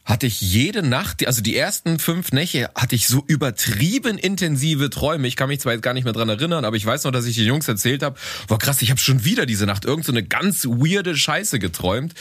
hatte 0.04 0.26
ich 0.26 0.40
jede 0.40 0.82
Nacht, 0.82 1.24
also 1.26 1.42
die 1.42 1.56
ersten 1.56 1.98
fünf 1.98 2.32
Nächte, 2.32 2.70
hatte 2.74 2.96
ich 2.96 3.06
so 3.06 3.22
übertrieben 3.26 4.18
intensive 4.18 4.90
Träume. 4.90 5.28
Ich 5.28 5.36
kann 5.36 5.48
mich 5.48 5.60
zwar 5.60 5.72
jetzt 5.72 5.82
gar 5.82 5.94
nicht 5.94 6.04
mehr 6.04 6.12
dran 6.12 6.28
erinnern, 6.28 6.64
aber 6.64 6.76
ich 6.76 6.84
weiß 6.84 7.04
noch, 7.04 7.12
dass 7.12 7.24
ich 7.26 7.36
den 7.36 7.46
Jungs 7.46 7.68
erzählt 7.68 8.02
habe, 8.02 8.18
war 8.48 8.58
krass, 8.58 8.82
ich 8.82 8.90
habe 8.90 9.00
schon 9.00 9.24
wieder 9.24 9.46
diese 9.46 9.64
Nacht 9.64 9.84
irgend 9.84 10.04
so 10.04 10.12
eine 10.12 10.24
ganz 10.24 10.64
weirde 10.64 11.16
Scheiße 11.16 11.60
geträumt. 11.60 12.14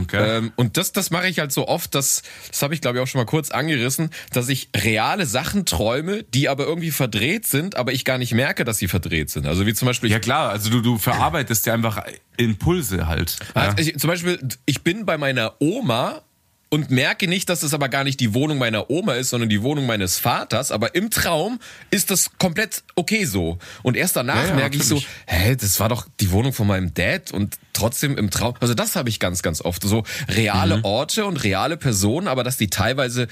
Okay. 0.00 0.38
Ähm, 0.38 0.52
und 0.54 0.76
das, 0.76 0.92
das 0.92 1.10
mache 1.10 1.28
ich 1.28 1.40
halt 1.40 1.50
so 1.50 1.66
oft, 1.66 1.94
das, 1.94 2.22
das 2.48 2.62
habe 2.62 2.74
ich 2.74 2.80
glaube 2.80 2.98
ich 2.98 3.02
auch 3.02 3.08
schon 3.08 3.20
mal 3.20 3.26
kurz 3.26 3.50
angerissen, 3.50 4.10
dass 4.32 4.48
ich 4.48 4.68
reale 4.76 5.26
Sachen 5.26 5.64
träume, 5.66 6.22
die 6.22 6.48
aber 6.48 6.66
irgendwie 6.66 6.92
verdreht 6.92 7.46
sind, 7.46 7.76
aber 7.76 7.92
ich 7.92 8.04
gar 8.04 8.18
nicht 8.18 8.32
merke, 8.32 8.64
dass 8.64 8.78
sie 8.78 8.88
verdreht 8.88 9.30
sind. 9.30 9.46
Also 9.46 9.66
wie 9.66 9.74
zum 9.74 9.86
Beispiel, 9.86 10.10
Ja 10.10 10.20
klar, 10.20 10.50
also 10.50 10.70
du, 10.70 10.80
du 10.80 10.98
verarbeitest 10.98 11.66
ja 11.66 11.74
einfach 11.74 12.04
Impulse 12.36 13.08
halt. 13.08 13.38
Also 13.54 13.78
ich, 13.78 13.98
zum 13.98 14.08
Beispiel, 14.08 14.38
ich 14.66 14.82
bin 14.82 15.04
bei 15.04 15.18
meiner 15.18 15.54
Oma 15.60 16.22
und 16.74 16.90
merke 16.90 17.28
nicht, 17.28 17.48
dass 17.48 17.62
es 17.62 17.72
aber 17.72 17.88
gar 17.88 18.02
nicht 18.02 18.18
die 18.18 18.34
Wohnung 18.34 18.58
meiner 18.58 18.90
Oma 18.90 19.14
ist, 19.14 19.30
sondern 19.30 19.48
die 19.48 19.62
Wohnung 19.62 19.86
meines 19.86 20.18
Vaters. 20.18 20.72
Aber 20.72 20.96
im 20.96 21.08
Traum 21.08 21.60
ist 21.92 22.10
das 22.10 22.30
komplett 22.38 22.82
okay 22.96 23.24
so. 23.26 23.58
Und 23.84 23.96
erst 23.96 24.16
danach 24.16 24.42
Ja, 24.42 24.48
ja, 24.48 24.54
merke 24.54 24.76
ich 24.76 24.82
so, 24.84 24.96
natürlich. 24.96 25.14
hä, 25.26 25.56
das 25.56 25.78
war 25.78 25.88
doch 25.88 26.08
die 26.18 26.32
Wohnung 26.32 26.52
von 26.52 26.66
meinem 26.66 26.92
Dad 26.92 27.30
und 27.30 27.56
trotzdem 27.74 28.18
im 28.18 28.30
Traum, 28.30 28.54
also 28.60 28.74
das 28.74 28.96
habe 28.96 29.08
ich 29.08 29.20
ganz, 29.20 29.42
ganz 29.42 29.60
oft. 29.60 29.84
So 29.84 30.02
reale 30.28 30.78
Mhm. 30.78 30.84
Orte 30.84 31.26
und 31.26 31.44
reale 31.44 31.76
Personen, 31.76 32.26
aber 32.26 32.42
dass 32.42 32.56
die 32.56 32.68
teilweise 32.70 33.28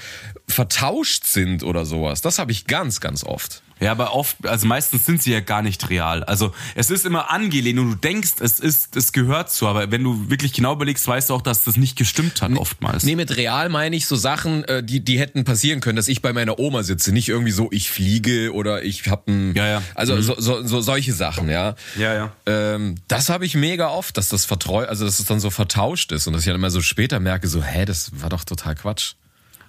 vertauscht 0.47 1.25
sind 1.25 1.63
oder 1.63 1.85
sowas. 1.85 2.21
Das 2.21 2.39
habe 2.39 2.51
ich 2.53 2.65
ganz, 2.67 3.01
ganz 3.01 3.23
oft. 3.25 3.61
Ja, 3.83 3.91
aber 3.91 4.13
oft, 4.13 4.47
also 4.47 4.65
meistens 4.65 5.05
sind 5.05 5.21
sie 5.21 5.33
ja 5.33 5.41
gar 5.41 5.61
nicht 5.61 5.89
real. 5.89 6.23
Also 6.23 6.53
es 6.75 6.89
ist 6.89 7.05
immer 7.05 7.29
angelehnt 7.31 7.79
und 7.79 7.91
du 7.91 7.95
denkst, 7.95 8.35
es 8.39 8.59
ist, 8.59 8.95
es 8.95 9.11
gehört 9.11 9.51
zu, 9.51 9.67
aber 9.67 9.91
wenn 9.91 10.03
du 10.03 10.29
wirklich 10.29 10.53
genau 10.53 10.73
überlegst, 10.73 11.05
weißt 11.07 11.29
du 11.29 11.33
auch, 11.33 11.41
dass 11.41 11.63
das 11.63 11.75
nicht 11.75 11.97
gestimmt 11.97 12.41
hat 12.41 12.53
oftmals. 12.53 13.03
Nee, 13.03 13.15
mit 13.15 13.35
real 13.35 13.69
meine 13.69 13.95
ich 13.95 14.07
so 14.07 14.15
Sachen, 14.15 14.63
äh, 14.65 14.83
die, 14.83 15.03
die 15.03 15.19
hätten 15.19 15.43
passieren 15.43 15.81
können, 15.81 15.97
dass 15.97 16.07
ich 16.07 16.21
bei 16.21 16.31
meiner 16.31 16.59
Oma 16.59 16.83
sitze. 16.83 17.11
Nicht 17.11 17.27
irgendwie 17.27 17.51
so, 17.51 17.69
ich 17.71 17.89
fliege 17.89 18.53
oder 18.53 18.83
ich 18.83 19.09
hab 19.09 19.27
ein. 19.27 19.53
Ja, 19.55 19.67
ja. 19.67 19.81
Also 19.95 20.19
so, 20.21 20.39
so, 20.39 20.65
so 20.65 20.81
solche 20.81 21.13
Sachen, 21.13 21.49
ja. 21.49 21.75
Ja, 21.97 22.13
ja. 22.13 22.31
Ähm, 22.45 22.95
das 23.07 23.29
habe 23.29 23.45
ich 23.45 23.55
mega 23.55 23.89
oft, 23.89 24.17
dass 24.17 24.29
das 24.29 24.45
vertreu, 24.45 24.85
also 24.85 25.05
dass 25.05 25.19
es 25.19 25.25
dann 25.25 25.39
so 25.39 25.49
vertauscht 25.49 26.11
ist 26.11 26.27
und 26.27 26.33
dass 26.33 26.43
ich 26.43 26.47
dann 26.47 26.55
immer 26.55 26.71
so 26.71 26.81
später 26.81 27.19
merke, 27.19 27.47
so, 27.47 27.61
hä, 27.61 27.85
das 27.85 28.11
war 28.21 28.29
doch 28.29 28.45
total 28.45 28.75
Quatsch. 28.75 29.15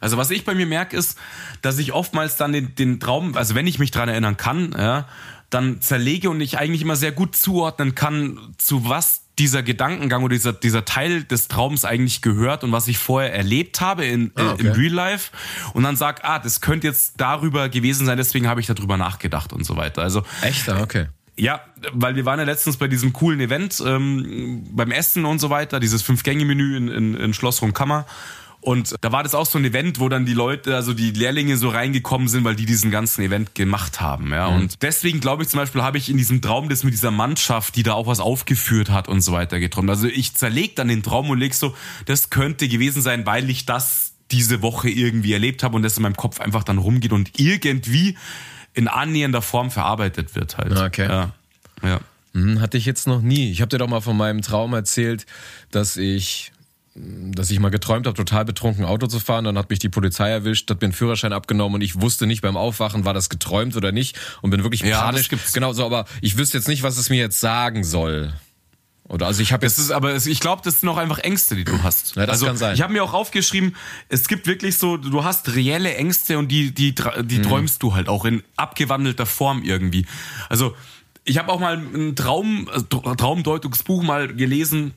Also 0.05 0.17
was 0.19 0.31
ich 0.31 0.45
bei 0.45 0.55
mir 0.55 0.67
merke, 0.67 0.97
ist, 0.97 1.19
dass 1.63 1.79
ich 1.79 1.93
oftmals 1.93 2.37
dann 2.37 2.53
den, 2.53 2.75
den 2.75 3.01
Traum, 3.01 3.37
also 3.37 3.55
wenn 3.55 3.67
ich 3.67 3.79
mich 3.79 3.91
dran 3.91 4.09
erinnern 4.09 4.37
kann, 4.37 4.75
ja, 4.77 5.09
dann 5.51 5.81
zerlege 5.81 6.31
und 6.31 6.41
ich 6.41 6.59
eigentlich 6.59 6.83
immer 6.83 6.97
sehr 6.97 7.13
gut 7.13 7.35
zuordnen 7.37 7.95
kann, 7.95 8.39
zu 8.59 8.89
was 8.89 9.23
dieser 9.39 9.63
Gedankengang 9.63 10.23
oder 10.23 10.35
dieser, 10.35 10.53
dieser 10.53 10.85
Teil 10.85 11.25
des 11.25 11.49
Traums 11.49 11.85
eigentlich 11.85 12.23
gehört 12.23 12.63
und 12.65 12.71
was 12.73 12.87
ich 12.87 12.99
vorher 12.99 13.35
erlebt 13.35 13.81
habe 13.81 14.05
in, 14.05 14.31
Ah, 14.37 14.53
okay. 14.53 14.67
im 14.67 14.73
Real 14.73 14.93
Life 14.93 15.33
und 15.73 15.83
dann 15.83 15.97
sag, 15.97 16.23
ah, 16.25 16.39
das 16.39 16.61
könnte 16.61 16.87
jetzt 16.87 17.15
darüber 17.17 17.69
gewesen 17.69 18.07
sein, 18.07 18.17
deswegen 18.17 18.47
habe 18.47 18.61
ich 18.61 18.67
darüber 18.67 18.97
nachgedacht 18.97 19.53
und 19.53 19.65
so 19.65 19.77
weiter. 19.77 20.03
Also 20.03 20.23
Echt? 20.43 20.69
Ah, 20.69 20.83
okay. 20.83 21.07
ja, 21.37 21.61
weil 21.93 22.15
wir 22.15 22.27
waren 22.27 22.39
ja 22.39 22.45
letztens 22.45 22.77
bei 22.77 22.87
diesem 22.89 23.13
coolen 23.13 23.41
Event 23.41 23.83
ähm, 23.85 24.65
beim 24.71 24.91
Essen 24.93 25.25
und 25.25 25.39
so 25.41 25.51
weiter, 25.51 25.81
dieses 25.81 26.03
Fünf-Gänge-Menü 26.03 26.77
in, 26.77 26.89
in, 26.89 27.15
in 27.15 27.35
Schloss 27.35 27.61
Rundkammer. 27.63 28.07
Und 28.65 28.95
da 29.03 29.13
war 29.13 29.23
das 29.23 29.35
auch 29.35 29.45
so 29.45 29.59
ein 29.59 29.65
Event, 29.67 30.01
wo 30.01 30.09
dann 30.09 30.25
die 30.25 30.33
Leute, 30.33 30.75
also 30.75 30.95
die 30.95 31.11
Lehrlinge 31.11 31.59
so 31.59 31.69
reingekommen 31.69 32.29
sind, 32.29 32.45
weil 32.45 32.57
die 32.57 32.65
diesen 32.65 32.91
ganzen 32.91 33.23
Event 33.23 33.55
gemacht 33.55 34.01
haben. 34.01 34.33
Ja. 34.33 34.47
Und 34.47 34.83
deswegen 34.83 35.21
glaube 35.21 35.43
ich 35.43 35.51
zum 35.51 35.61
Beispiel, 35.61 35.83
habe 35.83 35.99
ich 35.99 36.09
in 36.09 36.17
diesem 36.17 36.41
Traum 36.41 36.71
das 36.71 36.83
mit 36.83 36.95
dieser 36.95 37.11
Mannschaft, 37.11 37.77
die 37.77 37.83
da 37.83 37.93
auch 37.93 38.07
was 38.07 38.21
aufgeführt 38.21 38.89
hat 38.89 39.07
und 39.07 39.21
so 39.21 39.33
weiter 39.33 39.61
geträumt. 39.61 39.91
Also 39.91 40.07
ich 40.07 40.35
zerleg 40.35 40.77
dann 40.77 40.89
den 40.89 41.03
Traum 41.03 41.29
und 41.29 41.41
leg 41.41 41.53
so, 41.53 41.77
das 42.07 42.31
könnte 42.31 42.67
gewesen 42.67 43.03
sein, 43.03 43.27
weil 43.27 43.51
ich 43.51 43.67
das 43.67 44.15
diese 44.31 44.63
Woche 44.63 44.89
irgendwie 44.89 45.35
erlebt 45.35 45.63
habe 45.63 45.77
und 45.77 45.83
das 45.83 45.99
in 45.99 46.03
meinem 46.03 46.17
Kopf 46.17 46.41
einfach 46.41 46.65
dann 46.65 46.79
rumgeht 46.79 47.13
und 47.13 47.39
irgendwie 47.39 48.17
in 48.73 48.89
annähernder 48.89 49.43
Form 49.43 49.71
verarbeitet 49.71 50.35
wird 50.35 50.57
halt. 50.57 50.79
Okay. 50.79 51.07
Ja. 51.07 51.33
ja. 51.83 52.01
Hm, 52.33 52.63
hatte 52.63 52.79
ich 52.79 52.87
jetzt 52.87 53.07
noch 53.07 53.21
nie. 53.21 53.51
Ich 53.51 53.61
habe 53.61 53.69
dir 53.69 53.77
doch 53.77 53.89
mal 53.89 54.01
von 54.01 54.17
meinem 54.17 54.41
Traum 54.41 54.73
erzählt, 54.73 55.27
dass 55.71 55.99
ich 55.99 56.51
dass 56.97 57.51
ich 57.51 57.59
mal 57.59 57.71
geträumt 57.71 58.07
habe, 58.07 58.17
total 58.17 58.45
betrunken 58.45 58.85
Auto 58.85 59.07
zu 59.09 59.19
fahren. 59.19 59.45
Dann 59.45 59.59
hat 59.59 59.69
mich 59.71 59.81
die 59.81 59.89
Polizei 59.89 60.31
erwischt, 60.31 60.71
hat 60.71 60.81
mir 60.81 60.87
einen 60.87 60.93
Führerschein 60.93 61.33
abgenommen 61.33 61.75
und 61.77 61.81
ich 61.81 62.01
wusste 62.01 62.27
nicht 62.27 62.41
beim 62.41 62.57
Aufwachen, 62.57 63.05
war 63.05 63.15
das 63.15 63.29
geträumt 63.29 63.77
oder 63.77 63.91
nicht 63.91 64.17
und 64.43 64.51
bin 64.51 64.63
wirklich 64.63 64.83
Ja, 64.83 65.01
panisch. 65.03 65.23
das 65.23 65.29
gibt's. 65.29 65.53
Genau 65.53 65.73
so, 65.73 65.85
aber 65.85 66.05
ich 66.21 66.39
wüsste 66.39 66.57
jetzt 66.59 66.69
nicht, 66.69 66.83
was 66.85 66.97
es 66.97 67.11
mir 67.11 67.17
jetzt 67.19 67.41
sagen 67.41 67.83
soll. 67.83 68.33
Oder 69.07 69.27
also 69.27 69.43
ich 69.43 69.53
habe 69.53 69.67
Das 69.67 69.77
jetzt 69.77 69.87
ist 69.87 69.91
aber, 69.91 70.15
ich 70.17 70.41
glaube, 70.41 70.63
das 70.65 70.81
sind 70.81 70.89
auch 70.89 70.97
einfach 70.97 71.19
Ängste, 71.19 71.57
die 71.57 71.65
du 71.65 71.83
hast. 71.83 72.15
Ja, 72.17 72.25
das 72.27 72.35
also, 72.35 72.47
kann 72.47 72.57
sein. 72.57 72.75
Ich 72.75 72.81
habe 72.81 72.93
mir 72.93 73.03
auch 73.05 73.13
aufgeschrieben, 73.13 73.75
es 74.09 74.29
gibt 74.29 74.47
wirklich 74.47 74.79
so, 74.79 74.97
du 74.97 75.25
hast 75.25 75.55
reelle 75.55 75.95
Ängste 75.97 76.39
und 76.39 76.49
die, 76.49 76.73
die, 76.73 76.93
tra- 76.93 77.21
Mhm. 77.23 77.29
die 77.29 77.43
träumst 77.43 77.83
du 77.83 77.95
halt 77.95 78.09
auch 78.09 78.25
in 78.25 78.43
abgewandelter 78.57 79.27
Form 79.27 79.63
irgendwie. 79.63 80.07
Also 80.49 80.75
ich 81.25 81.37
habe 81.39 81.53
auch 81.53 81.59
mal 81.61 81.77
ein 81.77 82.17
Traum, 82.17 82.69
Tra- 82.71 83.17
Traumdeutungsbuch 83.17 84.03
mal 84.03 84.29
gelesen 84.35 84.95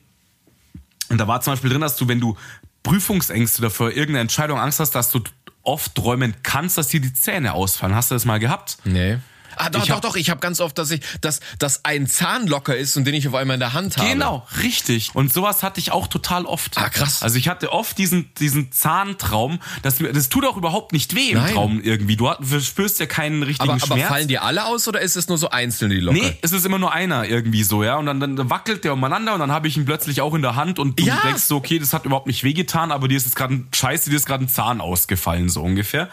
und 1.10 1.18
da 1.18 1.26
war 1.26 1.40
zum 1.40 1.52
Beispiel 1.52 1.70
drin, 1.70 1.80
dass 1.80 1.96
du, 1.96 2.08
wenn 2.08 2.20
du 2.20 2.36
Prüfungsängste 2.82 3.60
oder 3.60 3.70
vor 3.70 3.88
irgendeiner 3.90 4.20
Entscheidung 4.20 4.58
Angst 4.58 4.80
hast, 4.80 4.92
dass 4.92 5.10
du 5.10 5.20
oft 5.62 5.94
träumen 5.94 6.34
kannst, 6.42 6.78
dass 6.78 6.88
dir 6.88 7.00
die 7.00 7.12
Zähne 7.12 7.52
ausfallen. 7.52 7.94
Hast 7.94 8.10
du 8.10 8.14
das 8.14 8.24
mal 8.24 8.38
gehabt? 8.38 8.78
Nee. 8.84 9.18
Ah, 9.58 9.70
doch, 9.70 9.82
Ich 9.82 9.88
doch, 9.88 9.96
hab- 9.96 10.02
doch. 10.02 10.16
Ich 10.16 10.30
habe 10.30 10.40
ganz 10.40 10.60
oft, 10.60 10.78
dass 10.78 10.90
ich, 10.90 11.00
dass, 11.20 11.40
dass 11.58 11.84
ein 11.84 12.06
Zahn 12.06 12.46
locker 12.46 12.76
ist 12.76 12.96
und 12.96 13.04
den 13.04 13.14
ich 13.14 13.26
auf 13.28 13.34
einmal 13.34 13.54
in 13.54 13.60
der 13.60 13.72
Hand 13.72 13.96
habe. 13.96 14.08
Genau, 14.08 14.46
richtig. 14.62 15.10
Und 15.14 15.32
sowas 15.32 15.62
hatte 15.62 15.80
ich 15.80 15.92
auch 15.92 16.06
total 16.06 16.44
oft. 16.46 16.78
Ah, 16.78 16.88
krass. 16.88 17.22
Also 17.22 17.36
ich 17.38 17.48
hatte 17.48 17.72
oft 17.72 17.98
diesen, 17.98 18.32
diesen 18.34 18.72
Zahntraum, 18.72 19.58
das, 19.82 20.00
mir- 20.00 20.12
das 20.12 20.28
tut 20.28 20.44
auch 20.44 20.56
überhaupt 20.56 20.92
nicht 20.92 21.14
weh 21.14 21.30
im 21.30 21.38
Nein. 21.38 21.52
Traum 21.54 21.80
irgendwie. 21.82 22.16
Du 22.16 22.30
du 22.40 22.60
spürst 22.60 23.00
ja 23.00 23.06
keinen 23.06 23.42
richtigen 23.42 23.70
Aber, 23.70 23.82
aber 23.82 23.94
Schmerz. 23.96 24.08
fallen 24.08 24.28
die 24.28 24.38
alle 24.38 24.66
aus 24.66 24.86
oder 24.88 25.00
ist 25.00 25.16
es 25.16 25.28
nur 25.28 25.38
so 25.38 25.50
einzeln 25.50 25.90
die 25.90 25.96
locker? 26.00 26.18
Nee, 26.18 26.36
es 26.42 26.52
ist 26.52 26.64
immer 26.66 26.78
nur 26.78 26.92
einer 26.92 27.24
irgendwie 27.26 27.62
so, 27.64 27.82
ja. 27.82 27.96
Und 27.96 28.06
dann, 28.06 28.20
dann 28.20 28.50
wackelt 28.50 28.84
der 28.84 28.92
umeinander 28.92 29.34
und 29.34 29.40
dann 29.40 29.52
habe 29.52 29.68
ich 29.68 29.76
ihn 29.76 29.84
plötzlich 29.84 30.20
auch 30.20 30.34
in 30.34 30.42
der 30.42 30.56
Hand 30.56 30.78
und 30.78 30.98
du 31.00 31.04
Ja. 31.04 31.20
denkst 31.24 31.42
so, 31.42 31.56
okay, 31.56 31.78
das 31.78 31.92
hat 31.92 32.04
überhaupt 32.04 32.26
nicht 32.26 32.44
wehgetan, 32.44 32.92
aber 32.92 33.08
dir 33.08 33.16
ist 33.16 33.24
jetzt 33.26 33.36
gerade 33.36 33.54
ein 33.54 33.68
Scheiße, 33.74 34.10
dir 34.10 34.16
ist 34.16 34.26
gerade 34.26 34.44
ein 34.44 34.48
Zahn 34.48 34.80
ausgefallen, 34.80 35.48
so 35.48 35.62
ungefähr. 35.62 36.08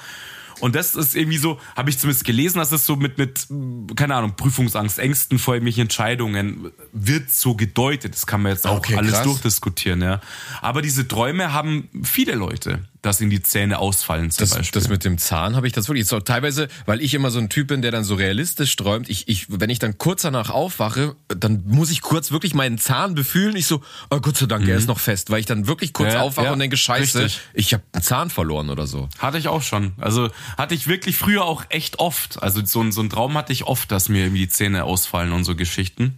Und 0.60 0.76
das 0.76 0.96
ist 0.96 1.16
irgendwie 1.16 1.38
so, 1.38 1.60
habe 1.76 1.90
ich 1.90 2.00
zumindest 2.00 2.26
gelesen, 2.26 2.60
dass 2.60 2.72
es 2.72 2.86
so 2.86 2.96
mit, 2.96 3.18
mit, 3.18 3.48
keine 3.96 4.16
Ahnung, 4.16 4.36
Prüfungsangst, 4.36 5.00
Ängsten 5.00 5.40
vor 5.40 5.56
irgendwelchen 5.56 5.84
Entscheidungen 5.84 6.72
wird 6.94 7.32
so 7.32 7.56
gedeutet. 7.56 8.14
Das 8.14 8.26
kann 8.26 8.42
man 8.42 8.52
jetzt 8.52 8.66
auch 8.66 8.78
Okay, 8.78 8.96
alles 8.96 9.14
krass. 9.14 9.24
durchdiskutieren, 9.24 10.02
ja. 10.02 10.22
Aber 10.62 10.82
diese 10.82 11.08
Träume 11.08 11.54
haben 11.54 11.90
viele 12.04 12.36
Leute, 12.36 12.84
dass 13.06 13.22
ihnen 13.22 13.30
die 13.30 13.42
Zähne 13.42 13.80
ausfallen 13.80 14.32
zum 14.32 14.42
Das, 14.42 14.56
Beispiel. 14.56 14.82
das 14.82 14.90
mit 14.90 15.04
dem 15.06 15.18
Zahn 15.18 15.56
habe 15.56 15.68
ich 15.68 15.74
das 15.74 15.88
wirklich 15.88 16.08
so 16.08 16.20
teilweise, 16.20 16.68
weil 16.86 17.02
ich 17.02 17.14
immer 17.14 17.32
so 17.32 17.40
ein 17.40 17.50
Typ 17.50 17.68
bin, 17.68 17.82
der 17.82 17.92
dann 17.92 18.04
so 18.04 18.16
realistisch 18.16 18.76
träumt. 18.76 19.10
Ich, 19.10 19.28
ich, 19.28 19.46
wenn 19.50 19.70
ich 19.70 19.80
dann 19.80 19.98
kurz 19.98 20.24
danach 20.24 20.50
aufwache, 20.50 21.16
dann 21.28 21.64
muss 21.68 21.92
ich 21.92 22.02
kurz 22.02 22.32
wirklich 22.32 22.54
meinen 22.54 22.78
Zahn 22.78 23.16
befühlen. 23.16 23.56
Ich 23.56 23.68
so, 23.68 23.82
oh 24.10 24.20
Gott 24.20 24.38
sei 24.38 24.46
Dank, 24.48 24.68
er 24.68 24.78
ist 24.78 24.88
noch 24.88 25.00
fest, 25.00 25.30
weil 25.30 25.40
ich 25.40 25.46
dann 25.46 25.68
wirklich 25.68 25.94
kurz 25.94 26.10
Mhm. 26.10 26.16
Ja, 26.16 26.22
aufwache 26.22 26.46
ja, 26.48 26.54
und 26.54 26.60
denke, 26.60 26.78
Scheiße, 26.78 27.24
richtig. 27.24 27.42
ich 27.54 27.74
habe 27.74 27.84
einen 27.94 28.04
Zahn 28.04 28.30
verloren 28.30 28.70
oder 28.70 28.88
so. 28.88 29.10
Hatte 29.20 29.38
ich 29.38 29.48
auch 29.48 29.62
schon. 29.62 29.94
Also 29.98 30.30
hatte 30.58 30.76
ich 30.76 30.88
wirklich 30.88 31.18
früher 31.18 31.44
auch 31.46 31.64
echt 31.70 32.00
oft. 32.00 32.42
Also 32.44 32.64
so, 32.66 32.90
so 32.92 33.02
ein 33.02 33.10
Traum 33.10 33.36
hatte 33.38 33.54
ich 33.54 33.64
oft, 33.64 33.92
dass 33.92 34.08
mir 34.10 34.24
irgendwie 34.24 34.42
die 34.42 34.50
Zähne 34.50 34.84
ausfallen 34.84 35.32
und 35.32 35.44
so 35.46 35.56
Geschichten. 35.56 36.18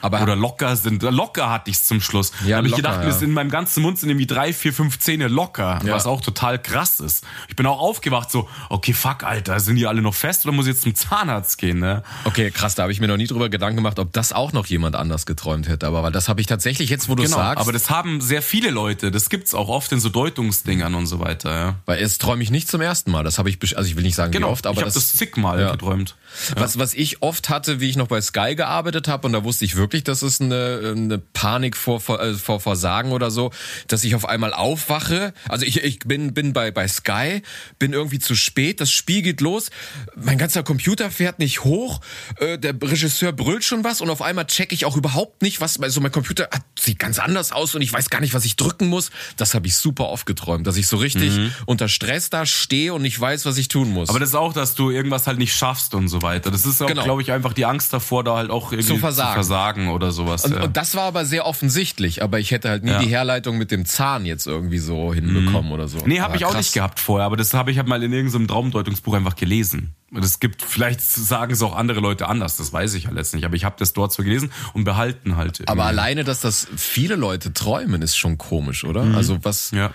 Aber 0.00 0.22
Oder 0.22 0.36
locker 0.36 0.76
sind. 0.76 1.02
Locker 1.02 1.50
hatte 1.50 1.70
ich 1.70 1.82
zum 1.82 2.00
Schluss. 2.00 2.32
Ja, 2.44 2.50
da 2.50 2.56
habe 2.58 2.68
ich 2.68 2.74
gedacht, 2.74 3.04
ja. 3.04 3.16
in 3.20 3.32
meinem 3.32 3.50
ganzen 3.50 3.82
Mund 3.82 3.98
sind 3.98 4.08
irgendwie 4.10 4.26
drei, 4.26 4.52
vier, 4.52 4.72
fünf 4.72 4.98
Zähne 4.98 5.28
locker, 5.28 5.80
Ja. 5.84 5.94
was 5.94 6.06
auch 6.06 6.20
total 6.20 6.60
krass 6.60 7.00
ist. 7.00 7.24
Ich 7.48 7.56
bin 7.56 7.66
auch 7.66 7.78
aufgewacht 7.80 8.30
so, 8.30 8.48
okay, 8.68 8.92
fuck, 8.92 9.24
Alter, 9.24 9.60
sind 9.60 9.76
die 9.76 9.86
alle 9.86 10.02
noch 10.02 10.14
fest 10.14 10.44
oder 10.46 10.54
muss 10.54 10.66
ich 10.66 10.72
jetzt 10.74 10.82
zum 10.82 10.94
Zahnarzt 10.94 11.58
gehen, 11.58 11.78
ne? 11.80 12.02
okay, 12.24 12.50
krass, 12.50 12.74
da 12.74 12.82
habe 12.84 12.92
ich 12.92 13.00
mir 13.00 13.08
noch 13.08 13.16
nie 13.16 13.26
drüber 13.26 13.48
Gedanken 13.48 13.76
gemacht, 13.76 13.98
ob 13.98 14.12
das 14.12 14.32
auch 14.32 14.52
noch 14.52 14.66
jemand 14.66 14.94
anders 14.96 15.26
geträumt 15.26 15.68
hätte. 15.68 15.86
Aber 15.86 16.02
weil 16.02 16.12
das 16.12 16.28
habe 16.28 16.40
ich 16.40 16.46
tatsächlich 16.46 16.90
jetzt, 16.90 17.08
wo 17.08 17.14
du 17.14 17.22
Genau, 17.24 17.36
sagst, 17.36 17.60
aber 17.62 17.72
das 17.72 17.90
haben 17.90 18.20
sehr 18.20 18.42
viele 18.42 18.70
Leute. 18.70 19.10
Das 19.10 19.28
gibt's 19.28 19.54
auch 19.54 19.68
oft 19.68 19.90
in 19.92 20.00
so 20.00 20.08
Deutungsdingern 20.08 20.94
und 20.94 21.06
so 21.06 21.20
weiter, 21.20 21.50
ja. 21.54 21.74
weil 21.86 22.00
jetzt 22.00 22.20
träume 22.20 22.42
ich 22.42 22.50
nicht 22.50 22.68
zum 22.68 22.80
ersten 22.80 23.10
Mal. 23.10 23.24
Das 23.24 23.38
habe 23.38 23.50
ich, 23.50 23.58
also 23.76 23.88
ich 23.88 23.96
will 23.96 24.02
nicht 24.04 24.14
sagen, 24.14 24.32
Genau, 24.32 24.48
wie 24.48 24.52
oft, 24.52 24.66
aber 24.66 24.76
ich 24.78 24.82
habe 24.84 24.92
das 24.92 25.12
zigmal 25.12 25.60
Ja. 25.60 25.72
geträumt. 25.72 26.16
Was, 26.56 26.78
was 26.78 26.94
ich 26.94 27.22
oft 27.22 27.48
hatte, 27.48 27.80
wie 27.80 27.88
ich 27.88 27.96
noch 27.96 28.08
bei 28.08 28.20
Sky 28.20 28.54
gearbeitet 28.54 29.08
habe, 29.08 29.26
und 29.26 29.32
da 29.32 29.44
wusste 29.44 29.64
ich 29.64 29.76
wirklich, 29.76 29.87
dass 29.88 30.22
es 30.22 30.40
eine, 30.40 30.94
eine 30.96 31.18
Panik 31.18 31.76
vor, 31.76 32.00
vor, 32.00 32.20
äh, 32.20 32.34
vor 32.34 32.60
Versagen 32.60 33.12
oder 33.12 33.30
so, 33.30 33.50
dass 33.88 34.04
ich 34.04 34.14
auf 34.14 34.24
einmal 34.26 34.52
aufwache. 34.52 35.32
Also 35.48 35.64
ich, 35.66 35.82
ich 35.82 36.00
bin, 36.00 36.34
bin 36.34 36.52
bei, 36.52 36.70
bei 36.70 36.86
Sky, 36.88 37.42
bin 37.78 37.92
irgendwie 37.92 38.18
zu 38.18 38.34
spät, 38.34 38.80
das 38.80 38.90
Spiel 38.90 39.22
geht 39.22 39.40
los, 39.40 39.70
mein 40.16 40.38
ganzer 40.38 40.62
Computer 40.62 41.10
fährt 41.10 41.38
nicht 41.38 41.64
hoch, 41.64 42.00
äh, 42.38 42.58
der 42.58 42.74
Regisseur 42.80 43.32
brüllt 43.32 43.64
schon 43.64 43.84
was 43.84 44.00
und 44.00 44.10
auf 44.10 44.22
einmal 44.22 44.46
checke 44.46 44.74
ich 44.74 44.84
auch 44.84 44.96
überhaupt 44.96 45.42
nicht, 45.42 45.60
was, 45.60 45.80
also 45.80 46.00
mein 46.00 46.12
Computer 46.12 46.48
sieht 46.78 46.98
ganz 46.98 47.18
anders 47.18 47.52
aus 47.52 47.74
und 47.74 47.82
ich 47.82 47.92
weiß 47.92 48.10
gar 48.10 48.20
nicht, 48.20 48.34
was 48.34 48.44
ich 48.44 48.56
drücken 48.56 48.88
muss. 48.88 49.10
Das 49.36 49.54
habe 49.54 49.66
ich 49.66 49.76
super 49.76 50.08
oft 50.08 50.26
geträumt, 50.26 50.66
dass 50.66 50.76
ich 50.76 50.86
so 50.86 50.96
richtig 50.96 51.32
unter 51.66 51.88
Stress 51.88 52.30
da 52.30 52.46
stehe 52.46 52.92
und 52.94 53.02
nicht 53.02 53.18
weiß, 53.20 53.46
was 53.46 53.56
ich 53.58 53.68
tun 53.68 53.90
muss. 53.90 54.08
Aber 54.08 54.18
das 54.20 54.30
ist 54.30 54.34
auch, 54.34 54.52
dass 54.52 54.74
du 54.74 54.90
irgendwas 54.90 55.26
halt 55.26 55.38
nicht 55.38 55.54
schaffst 55.56 55.94
und 55.94 56.08
so 56.08 56.22
weiter. 56.22 56.50
Das 56.50 56.66
ist 56.66 56.82
auch, 56.82 56.86
Genau. 56.88 57.04
glaube 57.04 57.22
ich, 57.22 57.32
einfach 57.32 57.52
die 57.52 57.64
Angst 57.66 57.92
davor, 57.92 58.24
da 58.24 58.36
halt 58.36 58.50
auch 58.50 58.72
irgendwie 58.72 58.88
Zu 58.94 58.98
versagen. 58.98 59.34
versagen 59.34 59.77
oder 59.86 60.10
sowas. 60.10 60.44
Und, 60.44 60.54
ja. 60.54 60.64
und 60.64 60.76
das 60.76 60.96
war 60.96 61.04
aber 61.04 61.24
sehr 61.24 61.46
offensichtlich, 61.46 62.22
aber 62.24 62.40
ich 62.40 62.50
hätte 62.50 62.68
halt 62.68 62.82
nie 62.82 62.90
Ja. 62.90 62.98
die 62.98 63.06
Herleitung 63.06 63.56
mit 63.58 63.70
dem 63.70 63.84
Zahn 63.86 64.26
jetzt 64.26 64.48
irgendwie 64.48 64.78
so 64.78 65.14
hinbekommen 65.14 65.70
oder 65.70 65.86
so. 65.86 65.98
nee, 66.04 66.18
habe 66.18 66.30
Aber 66.30 66.36
ich 66.36 66.44
auch 66.44 66.50
krass. 66.50 66.66
nicht 66.66 66.72
gehabt 66.74 66.98
vorher, 66.98 67.26
aber 67.26 67.36
das 67.36 67.54
habe 67.54 67.70
ich 67.70 67.76
halt 67.78 67.86
mal 67.86 68.02
in 68.02 68.12
irgendeinem 68.12 68.48
Traumdeutungsbuch 68.48 69.14
einfach 69.14 69.36
gelesen. 69.36 69.94
Das 70.10 70.40
gibt, 70.40 70.62
vielleicht 70.62 71.00
sagen 71.02 71.52
es 71.52 71.62
auch 71.62 71.76
andere 71.76 72.00
Leute 72.00 72.26
anders, 72.28 72.56
das 72.56 72.72
weiß 72.72 72.94
ich 72.94 73.06
halt 73.06 73.16
jetzt 73.16 73.34
nicht, 73.34 73.44
aber 73.44 73.54
ich 73.54 73.64
habe 73.64 73.76
das 73.78 73.92
dort 73.92 74.12
so 74.12 74.24
gelesen 74.24 74.50
und 74.72 74.82
behalten 74.82 75.36
halt. 75.36 75.60
Aber 75.68 75.82
irgendwie. 75.82 75.88
alleine, 75.88 76.24
dass 76.24 76.40
das 76.40 76.66
viele 76.76 77.14
Leute 77.14 77.52
träumen, 77.52 78.02
ist 78.02 78.16
schon 78.16 78.38
komisch, 78.38 78.82
oder? 78.84 79.02
Also 79.14 79.38
was? 79.44 79.70
Ja. 79.70 79.92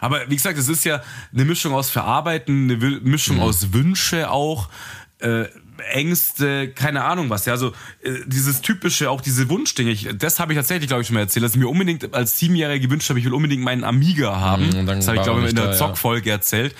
Aber 0.00 0.28
wie 0.28 0.34
gesagt, 0.34 0.58
es 0.58 0.68
ist 0.68 0.84
ja 0.84 1.00
eine 1.32 1.44
Mischung 1.44 1.74
aus 1.74 1.88
Verarbeiten, 1.88 2.64
eine 2.68 2.76
Mischung 3.02 3.40
aus 3.40 3.72
Wünsche 3.72 4.28
auch, 4.30 4.68
äh, 5.20 5.44
Ängste, 5.92 6.68
keine 6.68 7.04
Ahnung 7.04 7.30
was. 7.30 7.46
Ja, 7.46 7.52
also 7.52 7.72
äh, 8.02 8.12
dieses 8.26 8.60
typische, 8.62 9.10
auch 9.10 9.20
diese 9.20 9.48
Wunschdinge. 9.48 9.90
Ich, 9.90 10.08
das 10.16 10.38
habe 10.40 10.52
ich 10.52 10.58
tatsächlich, 10.58 10.88
glaube 10.88 11.02
ich, 11.02 11.08
schon 11.08 11.14
mal 11.14 11.20
erzählt, 11.20 11.44
dass 11.44 11.52
ich 11.52 11.58
mir 11.58 11.68
unbedingt 11.68 12.14
als 12.14 12.38
Siebenjähriger 12.38 12.80
gewünscht 12.80 13.08
habe, 13.08 13.18
ich 13.18 13.24
will 13.24 13.34
unbedingt 13.34 13.62
meinen 13.62 13.84
Amiga 13.84 14.38
haben. 14.38 14.70
dann 14.70 14.86
das 14.86 15.08
habe 15.08 15.18
ich, 15.18 15.22
glaube 15.22 15.42
ich, 15.42 15.50
in 15.50 15.56
der 15.56 15.66
da, 15.66 15.70
ja. 15.72 15.76
Zockfolge 15.76 16.30
erzählt. 16.30 16.74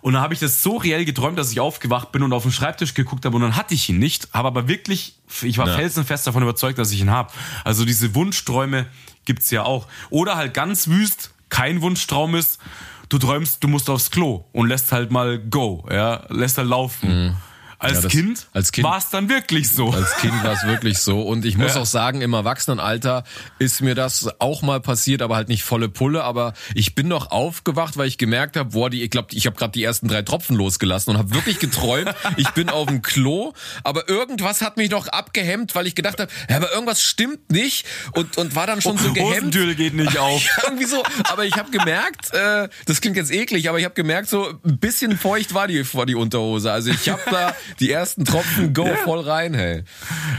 Und 0.00 0.12
dann 0.12 0.22
habe 0.22 0.32
ich 0.32 0.40
das 0.40 0.62
so 0.62 0.76
reell 0.76 1.04
geträumt, 1.04 1.38
dass 1.38 1.50
ich 1.50 1.58
aufgewacht 1.60 2.12
bin 2.12 2.22
und 2.22 2.32
auf 2.32 2.44
den 2.44 2.52
Schreibtisch 2.52 2.94
geguckt 2.94 3.24
habe 3.24 3.34
und 3.34 3.42
dann 3.42 3.56
hatte 3.56 3.74
ich 3.74 3.88
ihn 3.88 3.98
nicht, 3.98 4.28
habe 4.32 4.46
aber 4.46 4.68
wirklich, 4.68 5.16
ich 5.42 5.58
war 5.58 5.66
Ja. 5.66 5.74
felsenfest 5.76 6.24
davon 6.26 6.42
überzeugt, 6.42 6.78
dass 6.78 6.92
ich 6.92 7.00
ihn 7.00 7.10
habe. 7.10 7.32
Also 7.64 7.84
diese 7.84 8.14
Wunschträume 8.14 8.86
gibt's 9.24 9.50
ja 9.50 9.64
auch. 9.64 9.88
Oder 10.08 10.36
halt 10.36 10.54
ganz 10.54 10.86
wüst, 10.86 11.32
kein 11.48 11.82
Wunschtraum 11.82 12.36
ist, 12.36 12.60
du 13.08 13.18
träumst, 13.18 13.62
du 13.64 13.68
musst 13.68 13.90
aufs 13.90 14.10
Klo 14.12 14.44
und 14.52 14.68
lässt 14.68 14.92
halt 14.92 15.10
mal 15.10 15.38
go, 15.38 15.84
ja, 15.90 16.24
lässt 16.28 16.58
halt 16.58 16.68
laufen. 16.68 17.36
Als. 17.78 17.94
Ja, 17.94 18.00
das- 18.02 18.12
kind 18.12 18.46
als 18.52 18.72
Kind- 18.72 18.84
war 18.86 18.98
es 18.98 19.08
dann 19.10 19.28
wirklich 19.28 19.70
so. 19.70 19.90
Als 19.90 20.16
Kind 20.16 20.42
war 20.42 20.52
es 20.52 20.64
wirklich 20.64 20.98
so. 20.98 21.22
Und 21.22 21.44
ich 21.44 21.56
muss 21.56 21.74
Ja. 21.74 21.82
auch 21.82 21.86
sagen, 21.86 22.20
im 22.22 22.32
Erwachsenenalter 22.32 23.24
ist 23.58 23.80
mir 23.82 23.94
das 23.94 24.28
auch 24.40 24.62
mal 24.62 24.80
passiert, 24.80 25.22
aber 25.22 25.36
halt 25.36 25.48
nicht 25.48 25.62
volle 25.62 25.88
Pulle. 25.88 26.24
Aber 26.24 26.54
ich 26.74 26.94
bin 26.94 27.06
noch 27.08 27.30
aufgewacht, 27.30 27.96
weil 27.96 28.08
ich 28.08 28.18
gemerkt 28.18 28.56
habe, 28.56 28.70
boah, 28.70 28.90
die, 28.90 29.02
ich 29.02 29.10
glaube, 29.10 29.28
ich 29.32 29.46
habe 29.46 29.56
gerade 29.56 29.72
die 29.72 29.84
ersten 29.84 30.08
drei 30.08 30.22
Tropfen 30.22 30.56
losgelassen 30.56 31.12
und 31.12 31.18
habe 31.18 31.34
wirklich 31.34 31.58
geträumt, 31.60 32.12
ich 32.36 32.50
bin 32.50 32.68
auf 32.68 32.88
dem 32.88 33.02
Klo, 33.02 33.52
aber 33.84 34.08
irgendwas 34.08 34.60
hat 34.60 34.76
mich 34.76 34.90
noch 34.90 35.06
abgehemmt, 35.08 35.74
weil 35.74 35.86
ich 35.86 35.94
gedacht 35.94 36.18
habe, 36.20 36.30
ja, 36.50 36.56
aber 36.56 36.72
irgendwas 36.72 37.00
stimmt 37.02 37.50
nicht 37.52 37.86
und, 38.12 38.36
und 38.38 38.54
war 38.56 38.66
dann 38.66 38.80
schon 38.82 38.98
so 38.98 39.12
gehemmt. 39.12 39.54
Hosentür 39.54 39.74
geht 39.74 39.94
nicht 39.94 40.18
auf. 40.18 40.42
Irgendwie 40.64 40.84
so, 40.86 41.02
aber 41.30 41.44
ich 41.44 41.54
habe 41.54 41.70
gemerkt, 41.70 42.32
äh, 42.34 42.68
das 42.86 43.00
klingt 43.00 43.16
jetzt 43.16 43.30
eklig, 43.30 43.68
aber 43.68 43.78
ich 43.78 43.84
habe 43.84 43.94
gemerkt, 43.94 44.28
so 44.28 44.48
ein 44.64 44.78
bisschen 44.78 45.16
feucht 45.16 45.54
war 45.54 45.68
die 45.68 45.78
war 45.94 46.06
die 46.06 46.14
Unterhose. 46.16 46.72
Also 46.72 46.90
ich 46.90 47.08
habe 47.08 47.20
da 47.30 47.54
die 47.80 47.90
ersten 47.90 48.24
Tropfen 48.24 48.72
go 48.74 48.86
voll 49.04 49.20
rein, 49.20 49.54
hey. 49.54 49.84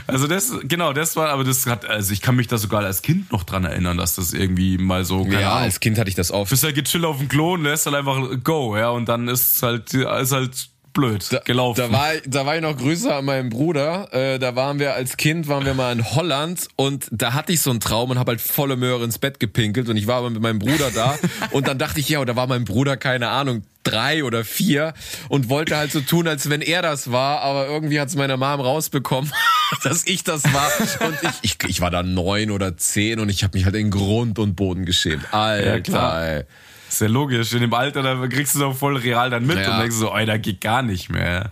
Also 0.07 0.27
das, 0.27 0.51
genau, 0.63 0.93
das 0.93 1.15
war, 1.15 1.30
aber 1.30 1.43
das 1.43 1.65
hat, 1.65 1.86
also 1.86 2.11
ich 2.13 2.21
kann 2.21 2.36
mich 2.36 2.47
da 2.47 2.57
sogar 2.57 2.84
als 2.84 3.01
Kind 3.01 3.32
noch 3.32 3.43
dran 3.43 3.65
erinnern, 3.65 3.97
dass 3.97 4.15
das 4.15 4.34
irgendwie 4.34 4.77
mal 4.77 5.05
so, 5.05 5.23
keine 5.23 5.41
Ja, 5.41 5.51
Ahnung, 5.51 5.63
als 5.63 5.80
Kind 5.80 5.97
hatte 5.97 6.09
ich 6.09 6.15
das 6.15 6.32
oft. 6.32 6.49
bist 6.49 6.63
halt 6.63 6.75
gechillt 6.75 7.05
auf 7.05 7.17
dem 7.17 7.27
Klo 7.27 7.53
und 7.53 7.63
lässt 7.63 7.86
halt 7.86 7.95
einfach 7.95 8.17
go, 8.43 8.77
ja, 8.77 8.89
und 8.89 9.07
dann 9.07 9.27
ist 9.27 9.61
halt, 9.63 9.93
ist 9.93 10.32
halt 10.32 10.69
blöd 10.91 11.30
gelaufen. 11.45 11.80
Da 11.80 11.91
war, 11.91 12.09
da 12.25 12.45
war 12.47 12.55
ich 12.55 12.63
noch 12.63 12.75
größer 12.75 13.15
an 13.17 13.25
meinem 13.25 13.49
Bruder. 13.49 14.11
Äh, 14.11 14.39
da 14.39 14.55
waren 14.55 14.80
wir 14.80 14.95
als 14.95 15.17
Kind, 15.17 15.47
waren 15.47 15.63
wir 15.63 15.75
mal 15.75 15.93
in 15.93 16.03
Holland 16.03 16.67
und 16.77 17.07
da 17.11 17.34
hatte 17.34 17.53
ich 17.53 17.61
so 17.61 17.69
einen 17.69 17.80
Traum 17.80 18.09
und 18.09 18.17
habe 18.17 18.32
halt 18.32 18.41
volle 18.41 18.75
Möhre 18.75 19.03
ins 19.03 19.19
Bett 19.19 19.39
gepinkelt 19.39 19.88
und 19.88 19.97
ich 19.97 20.07
war 20.07 20.15
aber 20.17 20.32
mit 20.32 20.41
meinem 20.41 20.57
Bruder 20.57 20.89
da 20.93 21.17
und 21.51 21.67
dann 21.67 21.77
dachte 21.77 21.99
ich, 21.99 22.09
ja, 22.09 22.19
und 22.19 22.27
da 22.27 22.36
war 22.36 22.47
mein 22.47 22.65
Bruder, 22.65 22.97
keine 22.97 23.30
Ahnung, 23.30 23.63
drei 23.91 24.23
oder 24.23 24.43
vier 24.43 24.93
und 25.27 25.49
wollte 25.49 25.77
halt 25.77 25.91
so 25.91 26.01
tun, 26.01 26.27
als 26.27 26.49
wenn 26.49 26.61
er 26.61 26.81
das 26.81 27.11
war, 27.11 27.41
aber 27.41 27.67
irgendwie 27.67 27.99
hat's 27.99 28.15
meine 28.15 28.37
Mom 28.37 28.59
rausbekommen, 28.61 29.31
dass 29.83 30.05
ich 30.05 30.23
das 30.23 30.43
war 30.53 30.69
und 31.07 31.17
ich, 31.21 31.29
ich, 31.41 31.69
ich 31.69 31.81
war 31.81 31.91
da 31.91 32.03
neun 32.03 32.51
oder 32.51 32.77
zehn 32.77 33.19
und 33.19 33.29
ich 33.29 33.43
habe 33.43 33.57
mich 33.57 33.65
halt 33.65 33.75
in 33.75 33.91
Grund 33.91 34.39
und 34.39 34.55
Boden 34.55 34.85
geschämt. 34.85 35.33
Alter, 35.33 35.81
klar. 35.81 36.25
ey. 36.27 36.43
ist 36.87 37.01
ja 37.01 37.07
logisch, 37.07 37.53
in 37.53 37.61
dem 37.61 37.73
Alter, 37.73 38.01
da 38.03 38.27
kriegst 38.27 38.55
du 38.55 38.59
doch 38.59 38.75
voll 38.75 38.97
real 38.97 39.29
dann 39.29 39.45
mit 39.45 39.57
Ja. 39.57 39.73
und 39.73 39.81
denkst 39.81 39.95
so, 39.95 40.15
ey, 40.15 40.25
da 40.25 40.37
geht 40.37 40.61
gar 40.61 40.81
nicht 40.81 41.09
mehr. 41.09 41.49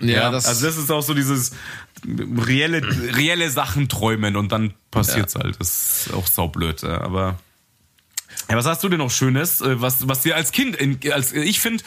Ja, 0.00 0.30
das, 0.30 0.46
also 0.46 0.66
das 0.66 0.76
ist 0.76 0.90
auch 0.90 1.02
so 1.02 1.14
dieses 1.14 1.52
reelle, 2.06 2.82
reelle 3.16 3.50
Sachen 3.50 3.88
träumen 3.88 4.36
und 4.36 4.52
dann 4.52 4.74
passiert's 4.90 5.34
halt. 5.34 5.56
Das 5.58 6.06
ist 6.06 6.14
auch 6.14 6.26
saublöd, 6.26 6.82
ja. 6.82 7.00
aber. 7.00 7.38
Ja, 8.48 8.56
was 8.56 8.66
hast 8.66 8.84
du 8.84 8.88
denn 8.88 8.98
noch 8.98 9.10
Schönes, 9.10 9.60
äh, 9.60 9.80
was, 9.80 10.08
was 10.08 10.22
dir 10.22 10.36
als 10.36 10.52
Kind, 10.52 10.76
in, 10.76 11.00
als, 11.12 11.32
ich 11.32 11.60
finde, 11.60 11.82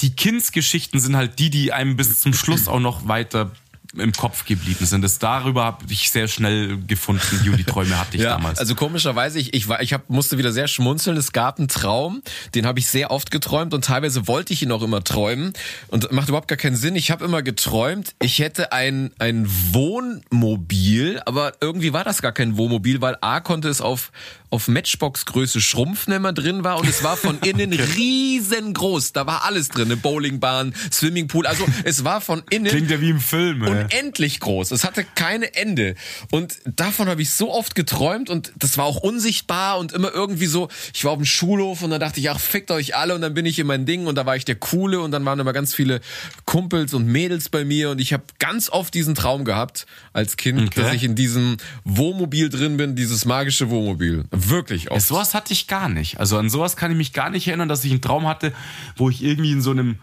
die 0.00 0.14
Kindsgeschichten 0.14 1.00
sind 1.00 1.16
halt 1.16 1.38
die, 1.38 1.50
die 1.50 1.72
einem 1.72 1.96
bis 1.96 2.20
zum 2.20 2.34
Schluss 2.34 2.68
auch 2.68 2.80
noch 2.80 3.08
weiter 3.08 3.52
im 3.98 4.12
Kopf 4.12 4.44
geblieben 4.44 4.86
sind. 4.86 5.02
Das 5.02 5.18
darüber 5.18 5.64
habe 5.64 5.84
ich 5.88 6.10
sehr 6.10 6.28
schnell 6.28 6.78
gefunden, 6.86 7.22
und 7.50 7.58
die 7.58 7.64
Träume 7.64 7.98
hatte 7.98 8.16
ich 8.16 8.22
ja, 8.24 8.30
damals. 8.30 8.58
Also 8.58 8.74
komischerweise, 8.74 9.38
ich, 9.38 9.54
ich, 9.54 9.68
war, 9.68 9.80
ich 9.82 9.92
hab, 9.92 10.08
musste 10.10 10.38
wieder 10.38 10.52
sehr 10.52 10.68
schmunzeln. 10.68 11.16
Es 11.16 11.32
gab 11.32 11.58
einen 11.58 11.68
Traum, 11.68 12.22
den 12.54 12.66
habe 12.66 12.78
ich 12.78 12.88
sehr 12.88 13.10
oft 13.10 13.30
geträumt 13.30 13.74
und 13.74 13.84
teilweise 13.84 14.26
wollte 14.26 14.52
ich 14.52 14.62
ihn 14.62 14.72
auch 14.72 14.82
immer 14.82 15.02
träumen 15.04 15.52
und 15.88 16.10
macht 16.12 16.28
überhaupt 16.28 16.48
gar 16.48 16.56
keinen 16.56 16.76
Sinn. 16.76 16.96
Ich 16.96 17.10
habe 17.10 17.24
immer 17.24 17.42
geträumt, 17.42 18.14
ich 18.20 18.38
hätte 18.38 18.72
ein, 18.72 19.12
ein 19.18 19.46
Wohnmobil, 19.72 21.20
aber 21.26 21.52
irgendwie 21.60 21.92
war 21.92 22.04
das 22.04 22.22
gar 22.22 22.32
kein 22.32 22.56
Wohnmobil, 22.56 23.00
weil 23.00 23.16
A 23.20 23.40
konnte 23.40 23.68
es 23.68 23.80
auf, 23.80 24.12
auf 24.50 24.68
Matchbox-Größe 24.68 25.60
schrumpfen, 25.60 26.12
wenn 26.12 26.22
man 26.22 26.34
drin 26.34 26.64
war 26.64 26.78
und 26.78 26.88
es 26.88 27.02
war 27.02 27.16
von 27.16 27.38
innen 27.40 27.72
riesengroß. 27.96 29.12
Da 29.12 29.26
war 29.26 29.44
alles 29.44 29.68
drin, 29.68 29.86
eine 29.86 29.96
Bowlingbahn, 29.96 30.74
Swimmingpool. 30.92 31.46
Also 31.46 31.64
es 31.84 32.04
war 32.04 32.20
von 32.20 32.42
innen 32.50 32.70
Klingt 32.70 32.90
ja 32.90 33.00
wie 33.00 33.10
im 33.10 33.20
Film. 33.20 33.62
ey. 33.64 33.83
Unendlich 33.84 34.40
groß. 34.40 34.70
Es 34.70 34.84
hatte 34.84 35.04
keine 35.14 35.54
Ende. 35.54 35.94
Und 36.30 36.58
davon 36.64 37.08
habe 37.08 37.22
ich 37.22 37.30
so 37.30 37.52
oft 37.52 37.74
geträumt 37.74 38.30
und 38.30 38.52
das 38.58 38.78
war 38.78 38.84
auch 38.84 38.96
unsichtbar 38.96 39.78
und 39.78 39.92
immer 39.92 40.12
irgendwie 40.12 40.46
so, 40.46 40.68
ich 40.92 41.04
war 41.04 41.12
auf 41.12 41.18
dem 41.18 41.26
Schulhof 41.26 41.82
und 41.82 41.90
dann 41.90 42.00
dachte 42.00 42.20
ich, 42.20 42.30
ach, 42.30 42.38
fickt 42.40 42.70
euch 42.70 42.96
alle 42.96 43.14
und 43.14 43.20
dann 43.20 43.34
bin 43.34 43.46
ich 43.46 43.58
in 43.58 43.66
mein 43.66 43.86
Ding 43.86 44.06
und 44.06 44.14
da 44.16 44.26
war 44.26 44.36
ich 44.36 44.44
der 44.44 44.56
Coole 44.56 45.00
und 45.00 45.10
dann 45.10 45.24
waren 45.24 45.38
immer 45.40 45.52
ganz 45.52 45.74
viele 45.74 46.00
Kumpels 46.44 46.94
und 46.94 47.06
Mädels 47.06 47.48
bei 47.48 47.64
mir 47.64 47.90
und 47.90 48.00
ich 48.00 48.12
habe 48.12 48.24
ganz 48.38 48.70
oft 48.70 48.94
diesen 48.94 49.14
Traum 49.14 49.44
gehabt 49.44 49.86
als 50.12 50.36
Kind, 50.36 50.54
Okay. 50.64 50.82
dass 50.82 50.92
ich 50.94 51.04
in 51.04 51.14
diesem 51.14 51.56
Wohnmobil 51.84 52.48
drin 52.48 52.76
bin, 52.76 52.96
dieses 52.96 53.24
magische 53.24 53.70
Wohnmobil. 53.70 54.24
Wirklich 54.30 54.90
oft. 54.90 55.06
Sowas 55.06 55.34
hatte 55.34 55.52
ich 55.52 55.66
gar 55.66 55.88
nicht. 55.88 56.18
Also 56.20 56.38
an 56.38 56.48
sowas 56.50 56.76
kann 56.76 56.90
ich 56.90 56.96
mich 56.96 57.12
gar 57.12 57.30
nicht 57.30 57.46
erinnern, 57.48 57.68
dass 57.68 57.84
ich 57.84 57.90
einen 57.90 58.00
Traum 58.00 58.26
hatte, 58.26 58.52
wo 58.96 59.10
ich 59.10 59.22
irgendwie 59.22 59.52
in 59.52 59.62
so 59.62 59.70
einem 59.70 59.98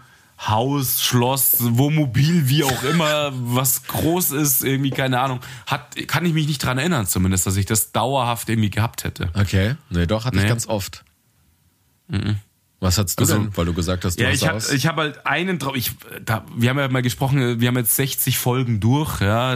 Haus, 0.47 1.03
Schloss, 1.03 1.57
Wohnmobil, 1.59 2.47
wie 2.49 2.63
auch 2.63 2.83
immer, 2.83 3.31
was 3.33 3.83
groß 3.83 4.31
ist, 4.31 4.63
irgendwie, 4.63 4.89
keine 4.89 5.19
Ahnung, 5.19 5.39
hat, 5.67 5.95
kann 6.07 6.25
ich 6.25 6.33
mich 6.33 6.47
nicht 6.47 6.63
dran 6.63 6.77
erinnern 6.79 7.05
zumindest, 7.05 7.45
dass 7.45 7.57
ich 7.57 7.65
das 7.67 7.91
dauerhaft 7.91 8.49
irgendwie 8.49 8.69
gehabt 8.71 9.03
hätte. 9.03 9.29
Okay. 9.35 9.75
Nee, 9.91 10.07
doch, 10.07 10.25
hatte 10.25 10.37
ich 10.37 10.43
Nee. 10.43 10.49
ganz 10.49 10.67
oft. 10.67 11.03
Was 12.79 12.97
hattest 12.97 13.19
du 13.19 13.23
Also- 13.23 13.37
denn? 13.37 13.55
Weil 13.55 13.65
du 13.65 13.73
gesagt 13.73 14.03
hast, 14.05 14.17
du 14.19 14.23
Ja, 14.23 14.29
hast 14.29 14.35
ich 14.41 14.47
habe 14.47 14.57
aus. 14.57 14.71
ich 14.71 14.87
hab 14.87 14.97
halt 14.97 15.25
einen 15.25 15.59
Traum. 15.59 15.75
Ich, 15.75 15.91
da, 16.25 16.43
wir 16.55 16.69
haben 16.71 16.79
ja 16.79 16.87
mal 16.87 17.03
gesprochen, 17.03 17.59
wir 17.61 17.67
haben 17.67 17.77
jetzt 17.77 17.95
60 17.95 18.39
Folgen 18.39 18.79
durch. 18.79 19.21
Ja, 19.21 19.53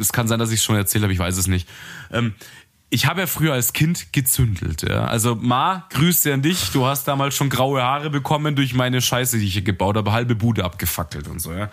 es 0.00 0.12
kann 0.12 0.26
sein, 0.28 0.38
dass 0.38 0.50
ich 0.50 0.60
es 0.60 0.64
schon 0.64 0.76
erzählt 0.76 1.02
habe, 1.04 1.12
ich 1.12 1.18
weiß 1.18 1.36
es 1.36 1.46
nicht. 1.46 1.68
Ähm, 2.10 2.34
ich 2.90 3.06
habe 3.06 3.20
ja 3.20 3.26
früher 3.26 3.52
als 3.52 3.72
Kind 3.72 4.12
gezündelt. 4.12 4.82
Ja. 4.82 5.04
Also 5.04 5.34
Ma, 5.34 5.86
Grüße 5.90 6.32
an 6.32 6.42
dich. 6.42 6.70
Du 6.70 6.86
hast 6.86 7.08
damals 7.08 7.34
schon 7.34 7.50
graue 7.50 7.82
Haare 7.82 8.10
bekommen 8.10 8.56
durch 8.56 8.74
meine 8.74 9.02
Scheiße, 9.02 9.38
die 9.38 9.46
ich 9.46 9.54
hier 9.54 9.62
gebaut 9.62 9.96
habe, 9.96 10.12
halbe 10.12 10.34
Bude 10.34 10.64
abgefackelt 10.64 11.28
und 11.28 11.40
so. 11.40 11.52
Ja. 11.52 11.70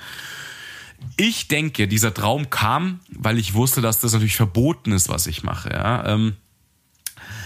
Ich 1.17 1.47
denke, 1.47 1.87
dieser 1.87 2.13
Traum 2.13 2.49
kam, 2.49 2.99
weil 3.09 3.37
ich 3.37 3.53
wusste, 3.53 3.81
dass 3.81 3.99
das 3.99 4.13
natürlich 4.13 4.35
verboten 4.35 4.91
ist, 4.91 5.09
was 5.09 5.27
ich 5.27 5.43
mache. 5.43 5.69
Ja. 5.69 6.05
Ähm, 6.05 6.35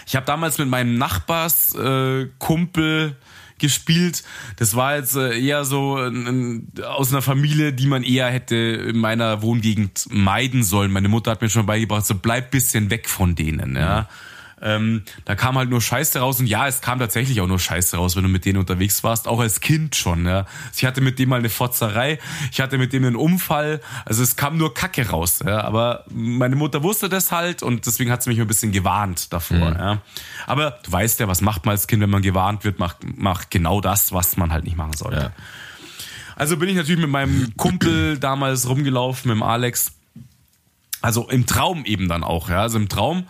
ich 0.08 0.16
habe 0.16 0.26
damals 0.26 0.58
mit 0.58 0.70
meinem 0.70 0.98
Nachbarskumpel 0.98 3.10
äh, 3.10 3.14
gespielt. 3.60 4.24
Das 4.58 4.76
war 4.76 4.96
jetzt 4.96 5.16
äh, 5.16 5.40
eher 5.40 5.66
so 5.66 5.98
ein, 5.98 6.28
ein, 6.28 6.84
aus 6.84 7.12
einer 7.12 7.22
Familie, 7.22 7.74
die 7.74 7.88
man 7.88 8.04
eher 8.04 8.28
hätte 8.28 8.56
in 8.56 8.98
meiner 8.98 9.42
Wohngegend 9.42 10.08
meiden 10.10 10.64
sollen. 10.64 10.92
Meine 10.92 11.10
Mutter 11.10 11.32
hat 11.32 11.42
mir 11.42 11.50
schon 11.50 11.66
beigebracht, 11.66 12.06
so 12.06 12.16
bleib 12.16 12.52
bisschen 12.52 12.90
weg 12.90 13.10
von 13.10 13.36
denen. 13.36 13.76
Ja. 13.76 14.10
Ähm, 14.62 15.04
da 15.26 15.36
kam 15.36 15.58
halt 15.58 15.70
nur 15.70 15.82
Scheiße 15.82 16.20
raus 16.20 16.40
und 16.40 16.48
ja, 16.48 16.68
es 16.68 16.82
kam 16.82 17.00
tatsächlich 17.00 17.40
auch 17.42 17.48
nur 17.48 17.60
Scheiße 17.60 17.98
raus, 17.98 18.16
wenn 18.16 18.24
du 18.24 18.30
mit 18.30 18.46
denen 18.46 18.60
unterwegs 18.60 19.04
warst, 19.04 19.28
auch 19.28 19.40
als 19.40 19.62
Kind 19.62 19.96
schon. 19.96 20.26
Ja. 20.26 20.46
Ich 20.76 20.86
hatte 20.86 21.02
mit 21.02 21.20
dem 21.20 21.30
mal 21.30 21.40
eine 21.40 21.50
Fotzerei, 21.50 22.20
ich 22.52 22.60
hatte 22.60 22.78
mit 22.78 22.94
dem 22.94 23.06
einen 23.06 23.16
Unfall, 23.16 23.82
also 24.06 24.24
es 24.24 24.36
kam 24.36 24.58
nur 24.58 24.74
Kacke 24.74 25.10
raus. 25.10 25.40
Ja. 25.46 25.62
Aber 25.62 26.06
meine 26.10 26.56
Mutter 26.56 26.84
wusste 26.84 27.10
das 27.10 27.32
halt 27.32 27.64
und 27.64 27.86
deswegen 27.86 28.12
hat 28.12 28.24
sie 28.24 28.30
mich 28.30 28.42
ein 28.42 28.48
bisschen 28.48 28.72
gewarnt 28.72 29.32
davor. 29.32 29.58
Ja. 29.58 30.02
Aber 30.48 30.80
du 30.84 30.92
weißt 30.92 31.20
ja, 31.20 31.28
was 31.28 31.42
macht 31.42 31.66
man 31.66 31.74
als 31.74 31.88
Kind, 31.88 32.02
wenn 32.02 32.10
man 32.10 32.22
gewarnt 32.22 32.64
wird, 32.64 32.80
macht, 32.80 32.98
macht 33.18 33.52
genau 33.52 33.82
das, 33.82 34.12
was 34.14 34.38
man 34.38 34.52
halt 34.52 34.66
nicht 34.66 34.78
machen 34.78 34.94
sollte. 34.94 35.22
Ja. 35.22 35.32
Also 36.36 36.56
bin 36.56 36.70
ich 36.70 36.76
natürlich 36.76 37.02
mit 37.02 37.10
meinem 37.10 37.54
Kumpel 37.58 38.18
damals 38.20 38.68
rumgelaufen, 38.68 39.30
mit 39.30 39.38
dem 39.38 39.44
Alex. 39.44 39.92
Also 41.02 41.30
im 41.30 41.46
Traum 41.46 41.86
eben 41.86 42.08
dann 42.08 42.24
auch, 42.24 42.50
ja. 42.50 42.62
Also 42.62 42.78
im 42.78 42.90
Traum. 42.90 43.26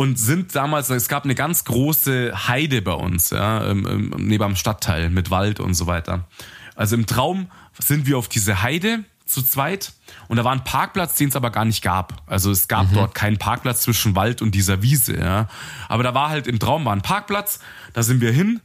Und 0.00 0.18
sind 0.18 0.54
damals, 0.56 0.88
es 0.88 1.08
gab 1.08 1.24
eine 1.24 1.34
ganz 1.34 1.66
große 1.66 2.32
Heide 2.48 2.80
bei 2.80 2.94
uns, 2.94 3.28
ja, 3.28 3.74
neben 3.74 4.42
am 4.42 4.56
Stadtteil 4.56 5.10
mit 5.10 5.30
Wald 5.30 5.60
und 5.60 5.74
so 5.74 5.86
weiter. 5.86 6.26
Also 6.74 6.96
im 6.96 7.04
Traum 7.04 7.50
sind 7.78 8.06
wir 8.06 8.16
auf 8.16 8.26
diese 8.26 8.62
Heide 8.62 9.04
zu 9.26 9.42
zweit 9.42 9.92
und 10.28 10.38
da 10.38 10.44
war 10.44 10.52
ein 10.52 10.64
Parkplatz, 10.64 11.16
den 11.16 11.28
es 11.28 11.36
aber 11.36 11.50
gar 11.50 11.66
nicht 11.66 11.82
gab. 11.82 12.22
Also 12.26 12.50
es 12.50 12.66
gab 12.66 12.90
dort 12.94 13.14
keinen 13.14 13.36
Parkplatz 13.36 13.82
zwischen 13.82 14.16
Wald 14.16 14.40
und 14.40 14.54
dieser 14.54 14.80
Wiese, 14.80 15.20
ja. 15.20 15.48
Aber 15.90 16.02
da 16.02 16.14
war 16.14 16.30
halt 16.30 16.46
im 16.46 16.58
Traum 16.58 16.86
war 16.86 16.94
ein 16.94 17.02
Parkplatz, 17.02 17.60
da 17.92 18.02
sind 18.02 18.22
wir 18.22 18.32
hin 18.32 18.62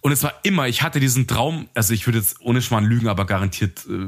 und 0.00 0.12
es 0.12 0.22
war 0.22 0.32
immer, 0.42 0.68
ich 0.68 0.80
hatte 0.80 1.00
diesen 1.00 1.26
Traum, 1.26 1.68
also 1.74 1.92
ich 1.92 2.06
würde 2.06 2.20
jetzt 2.20 2.40
ohne 2.40 2.62
Schmarrn 2.62 2.86
lügen, 2.86 3.08
aber 3.08 3.26
garantiert 3.26 3.84
äh, 3.90 4.06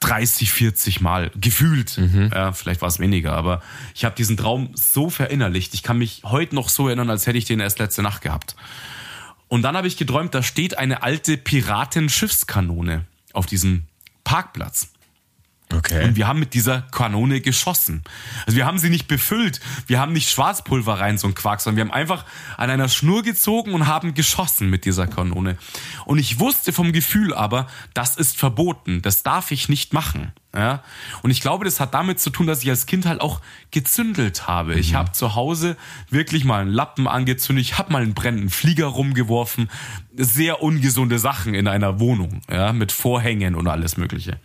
30, 0.00 0.50
40 0.50 1.00
Mal 1.00 1.30
gefühlt. 1.34 1.98
Ja, 2.32 2.52
vielleicht 2.52 2.80
war 2.80 2.88
es 2.88 2.98
weniger, 2.98 3.32
aber 3.32 3.62
ich 3.94 4.04
habe 4.04 4.14
diesen 4.16 4.36
Traum 4.36 4.70
so 4.74 5.10
verinnerlicht. 5.10 5.74
Ich 5.74 5.82
kann 5.82 5.98
mich 5.98 6.22
heute 6.24 6.54
noch 6.54 6.68
so 6.68 6.88
erinnern, 6.88 7.10
als 7.10 7.26
hätte 7.26 7.38
ich 7.38 7.44
den 7.44 7.60
erst 7.60 7.78
letzte 7.78 8.02
Nacht 8.02 8.22
gehabt. 8.22 8.56
Und 9.48 9.62
dann 9.62 9.76
habe 9.76 9.88
ich 9.88 9.96
geträumt, 9.96 10.34
da 10.34 10.42
steht 10.42 10.78
eine 10.78 11.02
alte 11.02 11.36
Piratenschiffskanone 11.36 13.04
auf 13.32 13.46
diesem 13.46 13.84
Parkplatz. 14.24 14.92
Okay. 15.72 16.04
Und 16.04 16.16
wir 16.16 16.26
haben 16.26 16.40
mit 16.40 16.54
dieser 16.54 16.82
Kanone 16.90 17.40
geschossen. 17.40 18.02
Also 18.46 18.56
wir 18.56 18.66
haben 18.66 18.78
sie 18.78 18.90
nicht 18.90 19.06
befüllt, 19.06 19.60
wir 19.86 20.00
haben 20.00 20.12
nicht 20.12 20.28
Schwarzpulver 20.28 20.98
rein, 20.98 21.16
so 21.16 21.28
ein 21.28 21.34
Quark, 21.34 21.60
sondern 21.60 21.76
wir 21.76 21.84
haben 21.84 21.94
einfach 21.94 22.24
an 22.56 22.70
einer 22.70 22.88
Schnur 22.88 23.22
gezogen 23.22 23.72
und 23.72 23.86
haben 23.86 24.14
geschossen 24.14 24.68
mit 24.68 24.84
dieser 24.84 25.06
Kanone. 25.06 25.56
Und 26.06 26.18
ich 26.18 26.40
wusste 26.40 26.72
vom 26.72 26.92
Gefühl 26.92 27.32
aber, 27.32 27.68
das 27.94 28.16
ist 28.16 28.36
verboten, 28.36 29.00
das 29.02 29.22
darf 29.22 29.52
ich 29.52 29.68
nicht 29.68 29.92
machen. 29.92 30.32
Ja? 30.54 30.82
Und 31.22 31.30
ich 31.30 31.40
glaube, 31.40 31.64
das 31.64 31.78
hat 31.78 31.94
damit 31.94 32.18
zu 32.18 32.30
tun, 32.30 32.46
dass 32.46 32.62
ich 32.62 32.70
als 32.70 32.86
Kind 32.86 33.06
halt 33.06 33.20
auch 33.20 33.40
gezündelt 33.70 34.48
habe. 34.48 34.74
Ich 34.74 34.94
habe 34.94 35.12
zu 35.12 35.34
Hause 35.36 35.76
wirklich 36.10 36.44
mal 36.44 36.62
einen 36.62 36.70
Lappen 36.70 37.06
angezündet, 37.06 37.64
ich 37.64 37.78
habe 37.78 37.92
mal 37.92 38.02
einen 38.02 38.14
brennenden 38.14 38.50
Flieger 38.50 38.86
rumgeworfen, 38.86 39.70
sehr 40.16 40.62
ungesunde 40.62 41.18
Sachen 41.18 41.54
in 41.54 41.68
einer 41.68 42.00
Wohnung, 42.00 42.42
ja, 42.50 42.72
mit 42.72 42.90
Vorhängen 42.90 43.54
und 43.54 43.68
alles 43.68 43.96
Mögliche. 43.96 44.38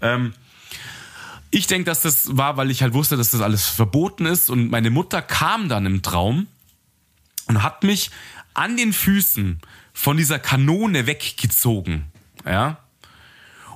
Ähm, 0.00 0.34
ich 1.50 1.66
denke, 1.66 1.84
dass 1.86 2.02
das 2.02 2.36
war, 2.36 2.56
weil 2.56 2.70
ich 2.70 2.82
halt 2.82 2.94
wusste, 2.94 3.16
dass 3.16 3.30
das 3.32 3.40
alles 3.40 3.66
verboten 3.66 4.26
ist. 4.26 4.50
Und 4.50 4.70
meine 4.70 4.90
Mutter 4.90 5.20
kam 5.20 5.68
dann 5.68 5.86
im 5.86 6.02
Traum 6.02 6.46
und 7.48 7.62
hat 7.62 7.82
mich 7.82 8.10
an 8.54 8.76
den 8.76 8.92
Füßen 8.92 9.60
von 9.92 10.16
dieser 10.16 10.38
Kanone 10.38 11.06
weggezogen. 11.06 12.06
Ja. 12.44 12.78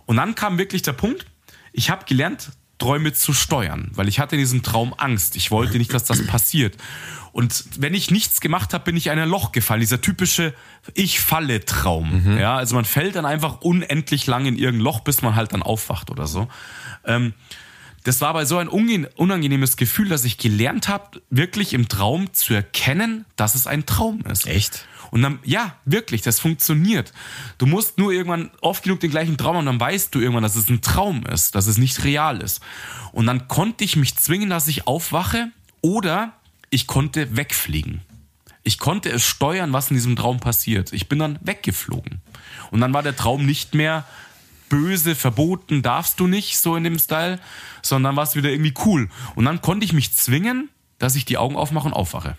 Und 0.07 0.16
dann 0.16 0.35
kam 0.35 0.59
wirklich 0.59 0.83
der 0.83 0.93
Punkt, 0.93 1.27
ich 1.72 1.91
habe 1.91 2.05
gelernt, 2.05 2.53
Träume 2.79 3.12
zu 3.12 3.33
steuern, 3.33 3.91
weil 3.95 4.09
ich 4.09 4.18
hatte 4.18 4.37
in 4.37 4.41
diesem 4.41 4.62
Traum 4.62 4.95
Angst. 4.97 5.37
Ich 5.37 5.51
wollte 5.51 5.79
nicht, 5.79 5.93
dass 5.95 6.05
das 6.05 6.27
passiert. 6.27 6.77
Und 7.33 7.64
wenn 7.79 7.95
ich 7.95 8.11
nichts 8.11 8.41
gemacht 8.41 8.75
habe, 8.75 8.85
bin 8.85 8.97
ich 8.97 9.09
in 9.09 9.18
ein 9.18 9.29
Loch 9.29 9.53
gefallen. 9.53 9.81
Dieser 9.81 10.01
typische 10.01 10.55
Ich 10.95 11.20
falle 11.20 11.64
Traum. 11.64 12.39
Ja, 12.39 12.57
also 12.57 12.77
man 12.77 12.85
fällt 12.85 13.16
dann 13.16 13.27
einfach 13.27 13.61
unendlich 13.61 14.27
lang 14.27 14.47
in 14.47 14.57
irgendein 14.57 14.85
Loch, 14.85 15.01
bis 15.01 15.22
man 15.22 15.35
halt 15.35 15.53
dann 15.53 15.62
aufwacht 15.62 16.11
oder 16.11 16.27
so. 16.27 16.49
Ähm, 17.05 17.35
das 18.05 18.20
war 18.20 18.29
aber 18.29 18.45
so 18.45 18.59
ein 18.59 18.68
unangenehmes 18.68 19.77
Gefühl, 19.77 20.11
dass 20.11 20.25
ich 20.25 20.37
gelernt 20.37 20.89
habe, 20.89 21.22
wirklich 21.31 21.72
im 21.72 21.89
Traum 21.89 22.33
zu 22.35 22.53
erkennen, 22.53 23.25
dass 23.35 23.55
es 23.55 23.66
ein 23.66 23.87
Traum 23.87 24.20
ist. 24.31 24.47
Echt? 24.47 24.87
Und 25.14 25.22
dann, 25.22 25.38
ja, 25.44 25.76
wirklich, 25.84 26.22
das 26.22 26.40
funktioniert. 26.40 27.12
Du 27.58 27.66
musst 27.66 27.98
nur 27.98 28.10
irgendwann 28.10 28.50
oft 28.60 28.82
genug 28.82 28.98
den 28.98 29.12
gleichen 29.12 29.36
Traum 29.36 29.54
und 29.54 29.66
dann 29.66 29.78
weißt 29.78 30.12
du 30.12 30.18
irgendwann, 30.18 30.42
dass 30.42 30.56
es 30.56 30.68
ein 30.68 30.82
Traum 30.82 31.24
ist, 31.26 31.54
dass 31.54 31.68
es 31.68 31.78
nicht 31.78 32.02
real 32.02 32.40
ist. 32.40 32.60
Und 33.12 33.26
dann 33.26 33.46
konnte 33.46 33.84
ich 33.84 33.94
mich 33.94 34.16
zwingen, 34.16 34.50
dass 34.50 34.66
ich 34.66 34.88
aufwache 34.88 35.52
oder 35.82 36.32
ich 36.68 36.88
konnte 36.88 37.36
wegfliegen. 37.36 38.00
Ich 38.64 38.80
konnte 38.80 39.08
es 39.08 39.24
steuern, 39.24 39.72
was 39.72 39.88
in 39.88 39.94
diesem 39.94 40.16
Traum 40.16 40.40
passiert. 40.40 40.92
Ich 40.92 41.08
bin 41.08 41.20
dann 41.20 41.38
weggeflogen. 41.42 42.20
Und 42.72 42.80
dann 42.80 42.92
war 42.92 43.04
der 43.04 43.14
Traum 43.14 43.46
nicht 43.46 43.72
mehr 43.72 44.04
böse, 44.68 45.14
verboten, 45.14 45.82
darfst 45.82 46.18
du 46.18 46.26
nicht, 46.26 46.58
so 46.58 46.74
in 46.74 46.82
dem 46.82 46.98
Style, 46.98 47.38
sondern 47.82 48.16
war 48.16 48.24
es 48.24 48.34
wieder 48.34 48.50
irgendwie 48.50 48.74
cool. 48.84 49.08
Und 49.36 49.44
dann 49.44 49.62
konnte 49.62 49.84
ich 49.84 49.92
mich 49.92 50.12
zwingen, 50.12 50.70
dass 50.98 51.14
ich 51.14 51.24
die 51.24 51.38
Augen 51.38 51.54
aufmache 51.54 51.86
und 51.86 51.92
aufwache. 51.92 52.36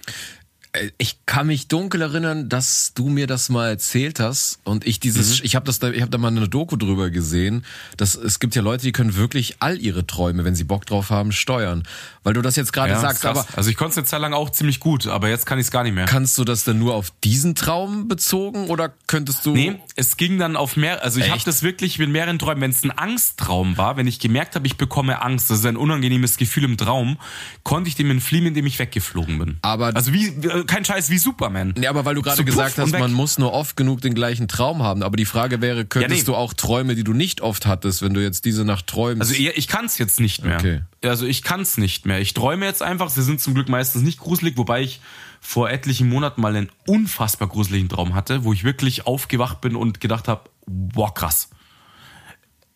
Ich 0.98 1.18
kann 1.26 1.48
mich 1.48 1.68
dunkel 1.68 2.02
erinnern, 2.02 2.50
dass 2.50 2.92
du 2.96 3.10
mir 3.10 3.28
das 3.28 3.50
mal 3.50 3.68
erzählt 3.70 4.20
hast 4.20 4.60
und 4.64 4.86
ich 4.86 5.00
dieses, 5.00 5.40
Mhm. 5.40 5.46
ich 5.46 5.56
habe 5.56 5.66
das, 5.66 5.80
da, 5.80 5.90
ich 5.90 6.02
habe 6.02 6.12
da 6.12 6.18
mal 6.18 6.28
eine 6.30 6.48
Doku 6.48 6.76
drüber 6.76 7.10
gesehen. 7.10 7.66
Dass 7.98 8.16
es 8.16 8.40
gibt 8.40 8.56
ja 8.56 8.62
Leute, 8.62 8.84
die 8.84 8.92
können 8.92 9.16
wirklich 9.16 9.58
all 9.60 9.80
ihre 9.80 10.06
Träume, 10.08 10.44
wenn 10.46 10.56
sie 10.56 10.64
Bock 10.64 10.86
drauf 10.86 11.10
haben, 11.10 11.32
steuern. 11.32 11.84
Weil 12.24 12.34
du 12.34 12.42
das 12.42 12.56
jetzt 12.56 12.74
gerade 12.74 12.92
Ja, 12.94 13.00
sagst, 13.00 13.26
aber 13.26 13.46
also 13.56 13.70
ich 13.70 13.78
konnte 13.78 13.92
es 13.92 13.98
eine 13.98 14.06
Zeit 14.08 14.22
lang 14.22 14.34
auch 14.34 14.50
ziemlich 14.50 14.80
gut, 14.80 15.08
aber 15.08 15.30
jetzt 15.30 15.46
kann 15.46 15.60
ich 15.60 15.66
es 15.68 15.72
gar 15.72 15.84
nicht 15.84 15.94
mehr. 15.94 16.06
kannst 16.06 16.38
du 16.38 16.44
das 16.44 16.64
denn 16.64 16.80
nur 16.80 16.96
auf 16.96 17.12
diesen 17.24 17.56
Traum 17.56 18.08
bezogen 18.08 18.68
oder 18.68 18.94
könntest 19.08 19.46
du? 19.46 19.54
Nee, 19.54 19.80
es 19.96 20.18
ging 20.18 20.40
dann 20.40 20.56
auf 20.56 20.76
mehr, 20.78 21.04
also 21.04 21.20
ich 21.20 21.30
habe 21.30 21.42
das 21.46 21.62
wirklich 21.64 22.00
mit 22.00 22.10
mehreren 22.10 22.40
Träumen, 22.40 22.62
wenn 22.62 22.72
es 22.72 22.84
ein 22.84 22.92
Angsttraum 22.92 23.78
war, 23.78 23.98
wenn 23.98 24.08
ich 24.08 24.20
gemerkt 24.20 24.56
habe, 24.56 24.66
ich 24.68 24.78
bekomme 24.78 25.22
Angst, 25.22 25.50
das 25.50 25.60
ist 25.60 25.66
ein 25.66 25.78
unangenehmes 25.78 26.38
Gefühl 26.38 26.64
im 26.64 26.78
Traum, 26.78 27.18
konnte 27.64 27.88
ich 27.90 27.96
dem 27.96 28.10
entfliehen, 28.12 28.46
indem 28.48 28.66
ich 28.66 28.80
weggeflogen 28.80 29.38
bin. 29.40 29.58
Aber- 29.62 29.96
also 29.96 30.12
wie 30.14 30.34
kein 30.68 30.86
Scheiß 30.86 31.10
wie 31.10 31.18
Superman. 31.18 31.74
Nee, 31.78 31.88
aber 31.88 32.06
weil 32.06 32.16
du 32.16 32.22
gerade 32.22 32.38
So 32.38 32.44
gesagt 32.44 32.78
hast, 32.78 32.92
man 32.92 33.14
muss 33.14 33.38
nur 33.38 33.54
oft 33.54 33.76
genug 33.76 34.02
den 34.02 34.14
gleichen 34.14 34.48
Traum 34.48 34.84
haben. 34.84 35.04
Aber 35.04 35.18
die 35.18 35.26
Frage 35.26 35.62
wäre, 35.62 35.86
könntest 35.86 36.22
nee. 36.22 36.26
du 36.26 36.36
auch 36.36 36.54
Träume, 36.54 36.96
die 36.96 37.04
du 37.04 37.14
nicht 37.14 37.42
oft 37.42 37.66
hattest, 37.66 38.02
wenn 38.02 38.14
du 38.14 38.22
jetzt 38.22 38.46
diese 38.46 38.66
Nacht 38.66 38.88
träumst? 38.88 39.22
Also 39.22 39.34
ich, 39.34 39.58
ich 39.58 39.68
kann 39.68 39.86
es 39.86 39.98
jetzt 39.98 40.20
nicht 40.20 40.44
mehr. 40.44 40.58
Okay. 40.58 40.82
Also 41.04 41.26
ich 41.26 41.44
kann 41.44 41.62
es 41.62 41.78
nicht 41.78 42.06
mehr. 42.06 42.20
Ich 42.20 42.34
träume 42.34 42.66
jetzt 42.66 42.82
einfach. 42.82 43.10
Sie 43.10 43.24
sind 43.24 43.42
zum 43.42 43.54
Glück 43.54 43.70
meistens 43.70 44.04
nicht 44.04 44.20
gruselig, 44.20 44.58
wobei 44.58 44.82
ich 44.82 45.02
vor 45.42 45.70
etlichen 45.70 46.10
Monaten 46.10 46.42
mal 46.42 46.56
einen 46.56 46.70
unfassbar 46.88 47.48
gruseligen 47.48 47.90
Traum 47.90 48.16
hatte, 48.16 48.44
wo 48.44 48.54
ich 48.54 48.64
wirklich 48.64 49.06
aufgewacht 49.06 49.62
bin 49.62 49.76
und 49.76 50.02
gedacht 50.02 50.28
habe, 50.28 50.50
boah 50.66 51.14
krass. 51.14 51.50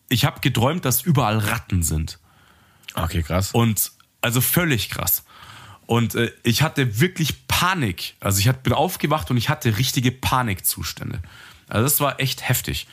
Ich 0.08 0.24
habe 0.24 0.40
geträumt, 0.40 0.84
dass 0.84 1.02
überall 1.02 1.38
Ratten 1.38 1.82
sind. 1.82 2.18
okay, 2.94 3.22
krass. 3.22 3.50
Und 3.52 3.92
also 4.20 4.40
völlig 4.40 4.90
krass. 4.90 5.24
Und 5.86 6.14
äh, 6.14 6.30
ich 6.44 6.62
hatte 6.62 7.00
wirklich 7.00 7.48
Panik. 7.60 8.14
Also 8.20 8.38
ich 8.38 8.50
bin 8.50 8.72
aufgewacht 8.72 9.30
und 9.30 9.36
ich 9.36 9.50
hatte 9.50 9.76
richtige 9.76 10.10
Panikzustände. 10.10 11.20
Also 11.68 11.82
das 11.82 12.00
war 12.00 12.18
echt 12.18 12.48
heftig. 12.48 12.86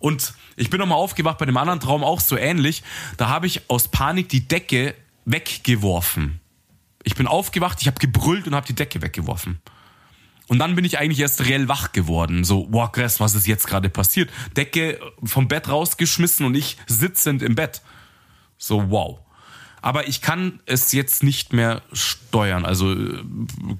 Und 0.00 0.34
ich 0.56 0.68
bin 0.68 0.80
nochmal 0.80 0.98
aufgewacht 0.98 1.38
bei 1.38 1.46
dem 1.46 1.56
anderen 1.56 1.78
Traum 1.78 2.02
auch 2.02 2.18
so 2.18 2.36
ähnlich. 2.36 2.82
Da 3.18 3.28
habe 3.28 3.46
ich 3.46 3.70
aus 3.70 3.86
Panik 3.86 4.28
die 4.28 4.48
Decke 4.48 4.96
weggeworfen. 5.26 6.40
Ich 7.04 7.14
bin 7.14 7.28
aufgewacht, 7.28 7.78
ich 7.82 7.86
habe 7.86 8.00
gebrüllt 8.00 8.48
und 8.48 8.56
habe 8.56 8.66
die 8.66 8.74
Decke 8.74 9.00
weggeworfen. 9.00 9.60
Und 10.48 10.58
dann 10.58 10.74
bin 10.74 10.84
ich 10.84 10.98
eigentlich 10.98 11.20
erst 11.20 11.46
reell 11.46 11.68
wach 11.68 11.92
geworden. 11.92 12.42
So, 12.42 12.66
wow, 12.72 12.90
krass, 12.90 13.20
was 13.20 13.36
ist 13.36 13.46
jetzt 13.46 13.68
gerade 13.68 13.90
passiert? 13.90 14.28
Decke 14.56 14.98
vom 15.22 15.46
Bett 15.46 15.68
rausgeschmissen 15.68 16.44
und 16.44 16.56
ich 16.56 16.78
sitzend 16.88 17.42
im 17.42 17.54
Bett. 17.54 17.80
So, 18.58 18.90
wow. 18.90 19.20
Aber 19.82 20.08
ich 20.08 20.20
kann 20.20 20.60
es 20.66 20.92
jetzt 20.92 21.22
nicht 21.22 21.52
mehr 21.52 21.82
steuern. 21.92 22.64
Also, 22.64 22.92
äh, 22.92 23.22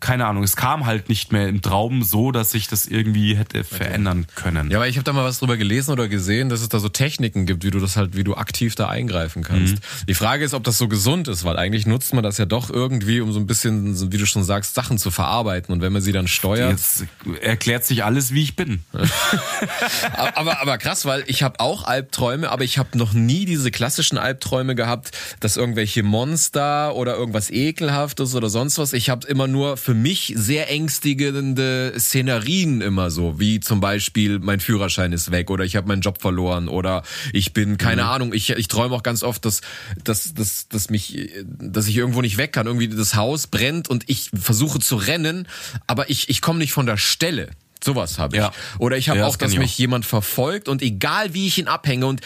keine 0.00 0.26
Ahnung, 0.26 0.42
es 0.42 0.56
kam 0.56 0.86
halt 0.86 1.08
nicht 1.08 1.32
mehr 1.32 1.48
im 1.48 1.62
Traum 1.62 2.02
so, 2.02 2.32
dass 2.32 2.54
ich 2.54 2.68
das 2.68 2.86
irgendwie 2.86 3.36
hätte 3.36 3.64
verändern 3.64 4.26
können. 4.34 4.70
Ja, 4.70 4.78
aber 4.78 4.88
ich 4.88 4.96
habe 4.96 5.04
da 5.04 5.12
mal 5.12 5.24
was 5.24 5.38
drüber 5.38 5.56
gelesen 5.56 5.92
oder 5.92 6.08
gesehen, 6.08 6.48
dass 6.48 6.60
es 6.60 6.68
da 6.68 6.78
so 6.78 6.88
Techniken 6.88 7.46
gibt, 7.46 7.64
wie 7.64 7.70
du 7.70 7.80
das 7.80 7.96
halt, 7.96 8.16
wie 8.16 8.24
du 8.24 8.34
aktiv 8.34 8.74
da 8.74 8.88
eingreifen 8.88 9.42
kannst. 9.42 9.74
Mhm. 9.74 10.06
Die 10.08 10.14
Frage 10.14 10.44
ist, 10.44 10.54
ob 10.54 10.64
das 10.64 10.78
so 10.78 10.88
gesund 10.88 11.28
ist, 11.28 11.44
weil 11.44 11.56
eigentlich 11.56 11.86
nutzt 11.86 12.14
man 12.14 12.22
das 12.22 12.38
ja 12.38 12.46
doch 12.46 12.70
irgendwie, 12.70 13.20
um 13.20 13.32
so 13.32 13.38
ein 13.38 13.46
bisschen, 13.46 14.12
wie 14.12 14.18
du 14.18 14.26
schon 14.26 14.42
sagst, 14.42 14.74
Sachen 14.74 14.98
zu 14.98 15.10
verarbeiten. 15.10 15.72
Und 15.72 15.82
wenn 15.82 15.92
man 15.92 16.02
sie 16.02 16.12
dann 16.12 16.28
steuert. 16.28 16.70
Jetzt 16.70 17.04
erklärt 17.42 17.84
sich 17.84 18.04
alles, 18.04 18.32
wie 18.32 18.42
ich 18.42 18.56
bin. 18.56 18.84
aber, 20.16 20.60
aber 20.60 20.78
krass, 20.78 21.04
weil 21.04 21.24
ich 21.26 21.42
habe 21.42 21.60
auch 21.60 21.84
Albträume, 21.84 22.50
aber 22.50 22.64
ich 22.64 22.78
habe 22.78 22.96
noch 22.96 23.12
nie 23.12 23.44
diese 23.44 23.70
klassischen 23.70 24.18
Albträume 24.18 24.74
gehabt, 24.74 25.10
dass 25.40 25.56
irgendwelche 25.56 25.89
Monster 25.96 26.94
oder 26.94 27.16
irgendwas 27.16 27.50
ekelhaftes 27.50 28.34
oder 28.34 28.48
sonst 28.48 28.78
was. 28.78 28.92
Ich 28.92 29.10
habe 29.10 29.26
immer 29.26 29.46
nur 29.46 29.76
für 29.76 29.94
mich 29.94 30.32
sehr 30.36 30.70
ängstigende 30.70 31.92
Szenarien 31.98 32.80
immer 32.80 33.10
so, 33.10 33.38
wie 33.38 33.60
zum 33.60 33.80
Beispiel 33.80 34.38
mein 34.38 34.60
Führerschein 34.60 35.12
ist 35.12 35.30
weg 35.30 35.50
oder 35.50 35.64
ich 35.64 35.76
habe 35.76 35.88
meinen 35.88 36.02
Job 36.02 36.20
verloren 36.20 36.68
oder 36.68 37.02
ich 37.32 37.52
bin 37.52 37.76
keine 37.76 38.06
Ahnung. 38.06 38.32
Ich, 38.32 38.50
ich 38.50 38.68
träume 38.68 38.94
auch 38.94 39.02
ganz 39.02 39.22
oft, 39.22 39.44
dass, 39.44 39.60
dass, 40.02 40.34
dass, 40.34 40.68
dass 40.68 40.90
mich, 40.90 41.30
dass 41.44 41.86
ich 41.86 41.96
irgendwo 41.96 42.22
nicht 42.22 42.38
weg 42.38 42.52
kann. 42.52 42.66
Irgendwie 42.66 42.88
das 42.88 43.14
Haus 43.14 43.46
brennt 43.46 43.88
und 43.88 44.04
ich 44.08 44.30
versuche 44.34 44.78
zu 44.78 44.96
rennen, 44.96 45.46
aber 45.86 46.08
ich 46.08 46.28
ich 46.28 46.40
komme 46.40 46.58
nicht 46.60 46.72
von 46.72 46.86
der 46.86 46.96
Stelle. 46.96 47.50
Sowas 47.82 48.18
habe 48.18 48.36
ich. 48.36 48.42
Ja. 48.42 48.52
Oder 48.78 48.96
ich 48.98 49.08
habe 49.08 49.20
Ja, 49.20 49.26
auch, 49.26 49.30
das 49.36 49.38
dass 49.38 49.52
ich 49.52 49.58
mich 49.58 49.74
auch. 49.74 49.78
jemand 49.78 50.04
verfolgt 50.06 50.68
und 50.68 50.82
egal 50.82 51.32
wie 51.34 51.46
ich 51.46 51.58
ihn 51.58 51.66
abhänge 51.66 52.06
und 52.06 52.20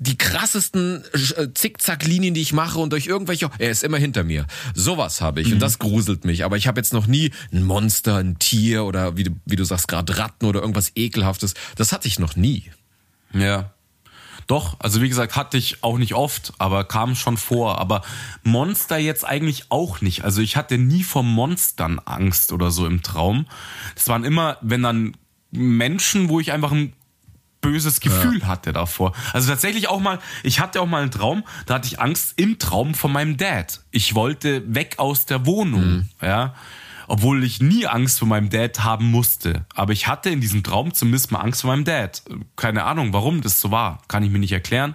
die 0.00 0.18
krassesten 0.18 1.02
äh, 1.36 1.48
Zickzacklinien, 1.54 2.34
die 2.34 2.42
ich 2.42 2.52
mache 2.52 2.78
und 2.78 2.92
durch 2.92 3.06
irgendwelche, 3.06 3.50
er 3.58 3.70
ist 3.70 3.84
immer 3.84 3.96
hinter 3.98 4.24
mir. 4.24 4.46
Sowas 4.74 5.20
habe 5.20 5.40
ich 5.40 5.48
Mhm. 5.48 5.54
und 5.54 5.58
das 5.60 5.78
gruselt 5.78 6.24
mich. 6.24 6.44
Aber 6.44 6.56
ich 6.56 6.66
habe 6.66 6.78
jetzt 6.78 6.92
noch 6.92 7.06
nie 7.06 7.32
ein 7.52 7.62
Monster, 7.62 8.16
ein 8.16 8.38
Tier 8.38 8.84
oder 8.84 9.16
wie 9.16 9.24
du, 9.24 9.30
wie 9.46 9.56
du 9.56 9.64
sagst 9.64 9.88
gerade 9.88 10.18
Ratten 10.18 10.44
oder 10.46 10.60
irgendwas 10.60 10.92
ekelhaftes. 10.94 11.54
Das 11.76 11.92
hatte 11.92 12.06
ich 12.08 12.18
noch 12.18 12.36
nie. 12.36 12.70
Ja. 13.32 13.72
Doch, 14.48 14.76
also 14.80 15.02
wie 15.02 15.10
gesagt, 15.10 15.36
hatte 15.36 15.58
ich 15.58 15.84
auch 15.84 15.98
nicht 15.98 16.14
oft, 16.14 16.54
aber 16.58 16.84
kam 16.84 17.14
schon 17.14 17.36
vor. 17.36 17.78
Aber 17.78 18.02
Monster 18.42 18.96
jetzt 18.96 19.24
eigentlich 19.24 19.66
auch 19.68 20.00
nicht. 20.00 20.24
Also 20.24 20.40
ich 20.40 20.56
hatte 20.56 20.78
nie 20.78 21.02
vor 21.02 21.22
Monstern 21.22 22.00
Angst 22.06 22.50
oder 22.52 22.70
so 22.70 22.86
im 22.86 23.02
Traum. 23.02 23.46
Das 23.94 24.08
waren 24.08 24.24
immer, 24.24 24.56
wenn 24.62 24.82
dann 24.82 25.16
Menschen, 25.50 26.30
wo 26.30 26.40
ich 26.40 26.50
einfach 26.50 26.72
ein 26.72 26.94
böses 27.60 28.00
Gefühl 28.00 28.46
hatte 28.46 28.72
davor. 28.72 29.12
Also 29.34 29.50
tatsächlich 29.50 29.88
auch 29.88 30.00
mal, 30.00 30.18
ich 30.42 30.60
hatte 30.60 30.80
auch 30.80 30.86
mal 30.86 31.02
einen 31.02 31.10
Traum, 31.10 31.44
da 31.66 31.74
hatte 31.74 31.88
ich 31.88 32.00
Angst 32.00 32.34
im 32.36 32.58
Traum 32.58 32.94
von 32.94 33.12
meinem 33.12 33.36
Dad. 33.36 33.80
Ich 33.90 34.14
wollte 34.14 34.62
weg 34.74 34.94
aus 34.98 35.26
der 35.26 35.44
Wohnung, 35.44 36.08
ja. 36.22 36.54
Obwohl 37.08 37.42
ich 37.42 37.60
nie 37.60 37.86
Angst 37.86 38.18
vor 38.18 38.28
meinem 38.28 38.50
Dad 38.50 38.84
haben 38.84 39.10
musste. 39.10 39.64
Aber 39.74 39.92
ich 39.92 40.06
hatte 40.06 40.30
in 40.30 40.40
diesem 40.40 40.62
Traum 40.62 40.92
zumindest 40.92 41.32
mal 41.32 41.40
Angst 41.40 41.62
vor 41.62 41.70
meinem 41.70 41.84
Dad. 41.84 42.22
Keine 42.56 42.84
Ahnung, 42.84 43.12
warum 43.12 43.40
das 43.40 43.60
so 43.60 43.70
war. 43.70 44.02
Kann 44.08 44.22
ich 44.22 44.30
mir 44.30 44.38
nicht 44.38 44.52
erklären. 44.52 44.94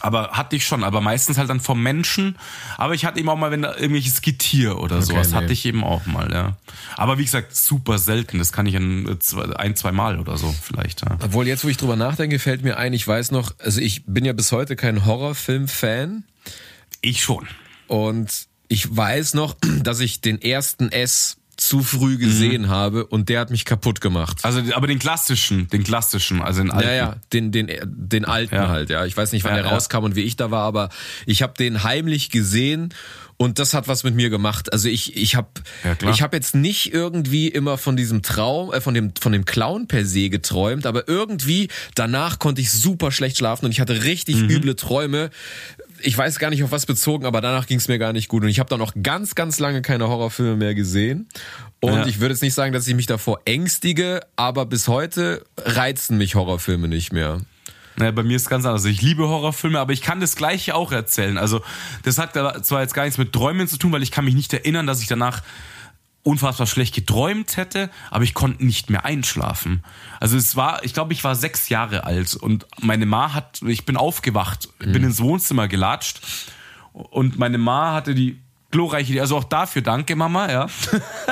Aber 0.00 0.32
hatte 0.32 0.54
ich 0.54 0.66
schon, 0.66 0.84
aber 0.84 1.00
meistens 1.00 1.38
halt 1.38 1.48
dann 1.48 1.60
vom 1.60 1.82
Menschen. 1.82 2.36
Aber 2.76 2.94
ich 2.94 3.04
hatte 3.04 3.18
eben 3.18 3.28
auch 3.28 3.36
mal, 3.38 3.50
wenn 3.50 3.62
da 3.62 3.74
irgendwelches 3.74 4.20
Getier 4.20 4.78
oder 4.78 5.02
sowas, 5.02 5.30
nee. 5.30 5.36
hatte 5.36 5.52
ich 5.52 5.64
eben 5.64 5.82
auch 5.82 6.06
mal, 6.06 6.30
ja. 6.32 6.56
Aber 6.96 7.18
wie 7.18 7.24
gesagt, 7.24 7.56
super 7.56 7.98
selten. 7.98 8.38
Das 8.38 8.52
kann 8.52 8.66
ich 8.66 8.76
ein, 8.76 9.16
zwei, 9.20 9.44
ein 9.56 9.74
zwei 9.74 9.90
Mal 9.90 10.20
oder 10.20 10.36
so 10.36 10.54
vielleicht, 10.62 11.00
ja. 11.00 11.16
Obwohl, 11.20 11.48
jetzt, 11.48 11.64
wo 11.64 11.68
ich 11.68 11.78
drüber 11.78 11.96
nachdenke, 11.96 12.38
fällt 12.38 12.62
mir 12.62 12.76
ein, 12.76 12.92
ich 12.92 13.08
weiß 13.08 13.30
noch, 13.30 13.54
also 13.58 13.80
ich 13.80 14.04
bin 14.06 14.24
ja 14.24 14.34
bis 14.34 14.52
heute 14.52 14.76
kein 14.76 15.04
Horrorfilm-Fan 15.04 16.24
Ich 17.00 17.22
schon. 17.22 17.48
und 17.88 18.47
ich 18.68 18.94
weiß 18.96 19.34
noch, 19.34 19.56
dass 19.82 20.00
ich 20.00 20.20
den 20.20 20.40
ersten 20.40 20.90
S 20.92 21.36
zu 21.56 21.82
früh 21.82 22.18
gesehen 22.18 22.68
habe 22.68 23.04
und 23.04 23.28
der 23.28 23.40
hat 23.40 23.50
mich 23.50 23.64
kaputt 23.64 24.00
gemacht. 24.00 24.38
Also, 24.44 24.62
aber 24.74 24.86
den 24.86 25.00
klassischen, 25.00 25.66
den 25.68 25.82
klassischen, 25.82 26.40
also 26.40 26.60
den 26.62 26.70
alten. 26.70 26.88
Ja, 26.88 26.94
ja, 26.94 27.16
den, 27.32 27.50
den, 27.50 27.68
den 27.84 28.24
alten 28.24 28.54
Ja. 28.54 28.68
halt, 28.68 28.90
ja. 28.90 29.04
Ich 29.06 29.16
weiß 29.16 29.32
nicht, 29.32 29.42
wann 29.42 29.56
Ja, 29.56 29.62
der 29.62 29.66
ja. 29.66 29.72
rauskam 29.72 30.04
und 30.04 30.14
wie 30.14 30.22
ich 30.22 30.36
da 30.36 30.52
war, 30.52 30.62
aber 30.62 30.88
ich 31.26 31.42
habe 31.42 31.54
den 31.58 31.82
heimlich 31.82 32.30
gesehen 32.30 32.94
und 33.38 33.58
das 33.58 33.74
hat 33.74 33.88
was 33.88 34.04
mit 34.04 34.14
mir 34.14 34.30
gemacht. 34.30 34.72
Also 34.72 34.88
ich, 34.88 35.16
ich 35.16 35.34
habe 35.34 35.48
Ja, 35.84 36.10
ich 36.10 36.22
hab 36.22 36.32
jetzt 36.32 36.54
nicht 36.54 36.92
irgendwie 36.92 37.48
immer 37.48 37.76
von 37.76 37.96
diesem 37.96 38.22
Traum, 38.22 38.72
äh, 38.72 38.80
von 38.80 38.94
dem, 38.94 39.12
von 39.20 39.32
dem 39.32 39.44
Clown 39.44 39.88
per 39.88 40.04
se 40.04 40.28
geträumt, 40.28 40.86
aber 40.86 41.08
irgendwie 41.08 41.68
danach 41.96 42.38
konnte 42.38 42.60
ich 42.60 42.70
super 42.70 43.10
schlecht 43.10 43.36
schlafen 43.38 43.64
und 43.64 43.72
ich 43.72 43.80
hatte 43.80 44.04
richtig 44.04 44.36
Mhm. 44.36 44.48
üble 44.50 44.76
Träume. 44.76 45.30
Ich 46.02 46.16
weiß 46.16 46.38
gar 46.38 46.50
nicht 46.50 46.62
auf 46.64 46.70
was 46.70 46.86
bezogen, 46.86 47.26
aber 47.26 47.40
danach 47.40 47.66
ging 47.66 47.78
es 47.78 47.88
mir 47.88 47.98
gar 47.98 48.12
nicht 48.12 48.28
gut 48.28 48.42
und 48.42 48.48
ich 48.48 48.58
habe 48.60 48.68
dann 48.70 48.80
auch 48.80 48.92
ganz, 49.02 49.34
ganz 49.34 49.58
lange 49.58 49.82
keine 49.82 50.08
Horrorfilme 50.08 50.56
mehr 50.56 50.74
gesehen. 50.74 51.28
Und 51.80 51.92
Ja. 51.94 52.06
ich 52.06 52.20
würde 52.20 52.34
jetzt 52.34 52.42
nicht 52.42 52.54
sagen, 52.54 52.72
dass 52.72 52.86
ich 52.86 52.94
mich 52.94 53.06
davor 53.06 53.40
ängstige, 53.44 54.20
aber 54.36 54.66
bis 54.66 54.88
heute 54.88 55.44
reizen 55.56 56.18
mich 56.18 56.34
Horrorfilme 56.34 56.88
nicht 56.88 57.12
mehr. 57.12 57.40
Naja, 57.96 58.12
bei 58.12 58.22
mir 58.22 58.36
ist 58.36 58.42
es 58.42 58.48
ganz 58.48 58.64
anders. 58.64 58.84
Ich 58.84 59.02
liebe 59.02 59.26
Horrorfilme, 59.28 59.80
aber 59.80 59.92
ich 59.92 60.02
kann 60.02 60.20
das 60.20 60.36
Gleiche 60.36 60.76
auch 60.76 60.92
erzählen. 60.92 61.36
Also, 61.36 61.62
das 62.04 62.18
hat 62.18 62.32
zwar 62.64 62.82
jetzt 62.82 62.94
gar 62.94 63.02
nichts 63.02 63.18
mit 63.18 63.32
Träumen 63.32 63.66
zu 63.66 63.76
tun, 63.76 63.90
weil 63.90 64.04
ich 64.04 64.12
kann 64.12 64.24
mich 64.24 64.34
nicht 64.34 64.52
erinnern, 64.52 64.86
dass 64.86 65.00
ich 65.00 65.08
danach 65.08 65.42
unfassbar 66.28 66.66
schlecht 66.66 66.94
geträumt 66.94 67.56
hätte, 67.56 67.88
aber 68.10 68.22
ich 68.22 68.34
konnte 68.34 68.64
nicht 68.64 68.90
mehr 68.90 69.04
einschlafen. 69.06 69.82
Also 70.20 70.36
es 70.36 70.56
war, 70.56 70.84
ich 70.84 70.92
glaube, 70.92 71.14
ich 71.14 71.24
war 71.24 71.34
sechs 71.34 71.70
Jahre 71.70 72.04
alt 72.04 72.36
und 72.36 72.66
meine 72.82 73.06
Ma 73.06 73.32
hat, 73.32 73.62
ich 73.66 73.86
bin 73.86 73.96
aufgewacht, 73.96 74.68
bin 74.78 75.04
ins 75.04 75.20
Wohnzimmer 75.20 75.68
gelatscht 75.68 76.20
und 76.92 77.38
meine 77.38 77.56
Ma 77.56 77.94
hatte 77.94 78.14
die 78.14 78.38
glorreiche 78.70 79.12
Idee, 79.12 79.20
also 79.22 79.38
auch 79.38 79.44
dafür 79.44 79.80
danke 79.80 80.16
Mama, 80.16 80.50
ja, 80.50 80.66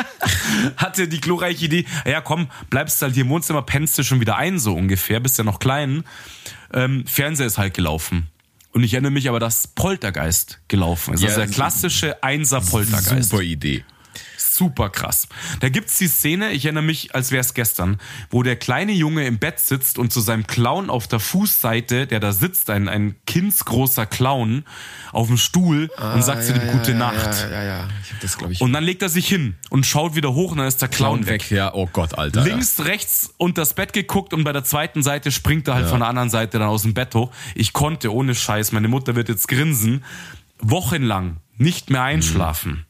hatte 0.78 1.08
die 1.08 1.20
glorreiche 1.20 1.66
Idee, 1.66 1.84
ja 2.06 2.22
komm, 2.22 2.48
bleibst 2.70 3.02
halt 3.02 3.12
hier 3.12 3.24
im 3.24 3.28
Wohnzimmer, 3.28 3.60
pennst 3.60 3.98
du 3.98 4.02
schon 4.02 4.20
wieder 4.20 4.36
ein, 4.36 4.58
so 4.58 4.74
ungefähr, 4.74 5.20
bist 5.20 5.36
ja 5.36 5.44
noch 5.44 5.58
klein. 5.58 6.04
Ähm, 6.72 7.06
Fernseher 7.06 7.46
ist 7.46 7.58
halt 7.58 7.74
gelaufen. 7.74 8.28
Und 8.72 8.82
ich 8.82 8.94
erinnere 8.94 9.12
mich 9.12 9.28
aber, 9.28 9.40
dass 9.40 9.68
Poltergeist 9.68 10.60
gelaufen 10.68 11.14
ist. 11.14 11.22
Ja, 11.22 11.28
also 11.28 11.40
der 11.40 11.50
klassische 11.50 12.22
Einser 12.22 12.60
Poltergeist. 12.60 13.30
Super 13.30 13.42
Idee. 13.42 13.84
Super 14.56 14.88
krass. 14.88 15.28
Da 15.60 15.68
gibt's 15.68 15.98
die 15.98 16.08
Szene, 16.08 16.52
ich 16.52 16.64
erinnere 16.64 16.82
mich, 16.82 17.14
als 17.14 17.30
wäre 17.30 17.42
es 17.42 17.52
gestern, 17.52 17.98
wo 18.30 18.42
der 18.42 18.56
kleine 18.56 18.92
Junge 18.92 19.26
im 19.26 19.38
Bett 19.38 19.60
sitzt 19.60 19.98
und 19.98 20.14
zu 20.14 20.20
seinem 20.20 20.46
Clown 20.46 20.88
auf 20.88 21.06
der 21.06 21.20
Fußseite, 21.20 22.06
der 22.06 22.20
da 22.20 22.32
sitzt, 22.32 22.70
ein, 22.70 22.88
ein 22.88 23.16
kindsgroßer 23.26 24.06
Clown, 24.06 24.64
auf 25.12 25.26
dem 25.26 25.36
Stuhl 25.36 25.90
und 26.14 26.22
sagt 26.22 26.44
zu 26.44 26.54
dem 26.54 26.70
Gute 26.70 26.94
Nacht. 26.94 27.36
Ja, 27.42 27.50
ja, 27.50 27.64
ja. 27.64 27.88
Ich 28.02 28.12
hab 28.12 28.20
das, 28.20 28.38
glaube 28.38 28.54
ich. 28.54 28.62
Und 28.62 28.72
dann 28.72 28.82
legt 28.82 29.02
er 29.02 29.10
sich 29.10 29.28
hin 29.28 29.56
und 29.68 29.84
schaut 29.84 30.14
wieder 30.14 30.32
hoch 30.32 30.52
und 30.52 30.58
dann 30.58 30.66
ist 30.66 30.80
der 30.80 30.88
Clown, 30.88 31.20
Clown 31.20 31.26
weg. 31.26 31.50
weg. 31.50 31.50
Ja, 31.50 31.74
oh 31.74 31.86
Gott, 31.92 32.16
Alter. 32.16 32.42
Links, 32.42 32.86
rechts 32.86 33.34
unter 33.36 33.60
das 33.60 33.74
Bett 33.74 33.92
geguckt 33.92 34.32
und 34.32 34.44
bei 34.44 34.54
der 34.54 34.64
zweiten 34.64 35.02
Seite 35.02 35.30
springt 35.32 35.68
er 35.68 35.74
halt 35.74 35.86
von 35.86 36.00
der 36.00 36.08
anderen 36.08 36.30
Seite 36.30 36.58
dann 36.58 36.68
aus 36.68 36.82
dem 36.82 36.94
Bett 36.94 37.14
hoch. 37.14 37.30
Ich 37.54 37.74
konnte 37.74 38.10
ohne 38.10 38.34
Scheiß, 38.34 38.72
meine 38.72 38.88
Mutter 38.88 39.16
wird 39.16 39.28
jetzt 39.28 39.48
grinsen, 39.48 40.02
wochenlang 40.60 41.36
nicht 41.58 41.90
mehr 41.90 42.02
einschlafen. 42.02 42.85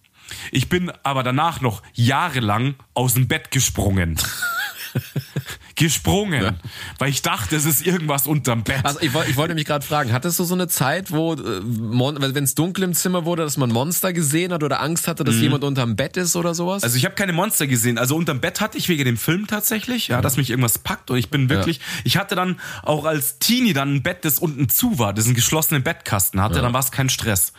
Ich 0.53 0.69
bin 0.69 0.93
aber 1.03 1.23
danach 1.23 1.61
noch 1.61 1.83
jahrelang 1.95 2.75
aus 2.95 3.15
dem 3.15 3.29
Bett 3.29 3.51
gesprungen. 3.51 4.17
gesprungen, 5.75 6.59
weil 6.99 7.11
ich 7.11 7.23
dachte, 7.23 7.55
es 7.55 7.67
ist 7.67 7.87
irgendwas 7.87 8.27
unterm 8.27 8.65
Bett. 8.65 8.85
Also 8.85 9.01
ich, 9.01 9.15
ich 9.29 9.37
wollte 9.37 9.55
mich 9.55 9.67
gerade 9.67 9.85
fragen, 9.85 10.13
hattest 10.13 10.39
du 10.39 10.45
so 10.45 10.55
eine 10.55 10.69
Zeit, 10.69 11.11
wo, 11.11 11.35
äh, 11.35 11.37
wenn 11.39 12.45
es 12.45 12.55
dunkel 12.55 12.85
im 12.85 12.95
Zimmer 12.95 13.25
wurde, 13.25 13.43
dass 13.43 13.57
man 13.57 13.71
Monster 13.71 14.13
gesehen 14.13 14.53
hat 14.53 14.63
oder 14.63 14.81
Angst 14.81 15.07
hatte, 15.07 15.23
dass 15.25 15.37
jemand 15.37 15.65
unterm 15.65 15.97
Bett 15.97 16.17
ist 16.17 16.35
oder 16.35 16.55
sowas? 16.55 16.83
Also 16.83 16.97
ich 16.97 17.05
habe 17.05 17.15
keine 17.15 17.33
Monster 17.33 17.67
gesehen. 17.67 17.99
Also 17.99 18.17
unterm 18.17 18.41
Bett 18.41 18.61
hatte 18.61 18.79
ich 18.79 18.89
wegen 18.89 19.05
dem 19.05 19.19
Film 19.19 19.47
tatsächlich, 19.47 20.09
ja, 20.09 20.23
dass 20.23 20.37
mich 20.37 20.51
irgendwas 20.51 20.79
packt 20.79 21.11
und 21.11 21.19
ich 21.19 21.31
bin 21.31 21.49
wirklich, 21.51 21.81
ich 22.05 22.17
hatte 22.17 22.35
dann 22.35 22.59
auch 22.83 23.05
als 23.05 23.39
Teenie 23.39 23.75
dann 23.75 23.97
ein 23.97 24.03
Bett, 24.03 24.25
das 24.25 24.39
unten 24.39 24.69
zu 24.69 24.99
war, 24.99 25.13
das 25.13 25.27
einen 25.27 25.35
geschlossenen 25.35 25.83
Bettkasten 25.83 26.41
hatte, 26.41 26.63
dann 26.63 26.73
war 26.73 26.81
es 26.81 26.91
kein 26.91 27.11
Stress. 27.11 27.53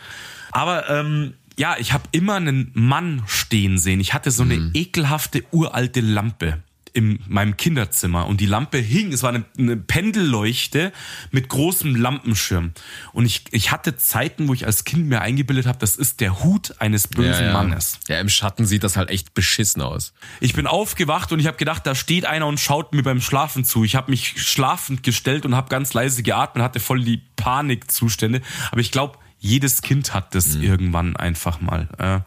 Aber 0.50 0.88
ähm, 0.90 1.34
ja, 1.58 1.76
ich 1.78 1.92
habe 1.92 2.04
immer 2.12 2.36
einen 2.36 2.70
Mann 2.74 3.22
stehen 3.26 3.78
sehen. 3.78 4.00
Ich 4.00 4.14
hatte 4.14 4.30
so 4.30 4.44
eine 4.44 4.70
ekelhafte 4.74 5.44
uralte 5.50 6.00
Lampe 6.00 6.62
in 6.94 7.20
meinem 7.28 7.56
Kinderzimmer 7.56 8.26
und 8.26 8.40
die 8.40 8.46
Lampe 8.46 8.78
hing, 8.78 9.12
es 9.12 9.22
war 9.22 9.30
eine, 9.30 9.44
eine 9.58 9.76
Pendelleuchte 9.76 10.92
mit 11.30 11.48
großem 11.48 11.94
Lampenschirm 11.94 12.72
und 13.12 13.26
ich, 13.26 13.44
ich 13.50 13.70
hatte 13.70 13.96
Zeiten, 13.96 14.48
wo 14.48 14.54
ich 14.54 14.66
als 14.66 14.84
Kind 14.84 15.06
mir 15.06 15.20
eingebildet 15.20 15.66
habe, 15.66 15.78
das 15.78 15.96
ist 15.96 16.20
der 16.20 16.42
Hut 16.42 16.74
eines 16.80 17.06
bösen 17.06 17.44
ja, 17.44 17.46
ja. 17.48 17.52
Mannes. 17.52 18.00
Ja, 18.08 18.18
im 18.18 18.28
Schatten 18.28 18.66
sieht 18.66 18.84
das 18.84 18.96
halt 18.96 19.10
echt 19.10 19.34
beschissen 19.34 19.82
aus. 19.82 20.12
Ich 20.40 20.54
bin 20.54 20.66
aufgewacht 20.66 21.30
und 21.30 21.40
ich 21.40 21.46
habe 21.46 21.56
gedacht, 21.56 21.86
da 21.86 21.94
steht 21.94 22.24
einer 22.24 22.46
und 22.46 22.58
schaut 22.58 22.92
mir 22.92 23.02
beim 23.02 23.20
Schlafen 23.20 23.64
zu. 23.64 23.84
Ich 23.84 23.94
habe 23.94 24.10
mich 24.10 24.42
schlafend 24.42 25.02
gestellt 25.02 25.44
und 25.44 25.54
habe 25.54 25.68
ganz 25.68 25.92
leise 25.92 26.22
geatmet, 26.22 26.64
hatte 26.64 26.80
voll 26.80 27.04
die 27.04 27.22
Panikzustände. 27.36 28.40
Aber 28.72 28.80
ich 28.80 28.90
glaube, 28.90 29.18
jedes 29.40 29.82
Kind 29.82 30.14
hat 30.14 30.34
das 30.34 30.54
irgendwann 30.56 31.16
einfach 31.16 31.60
mal. 31.60 31.88
Äh, 31.98 32.20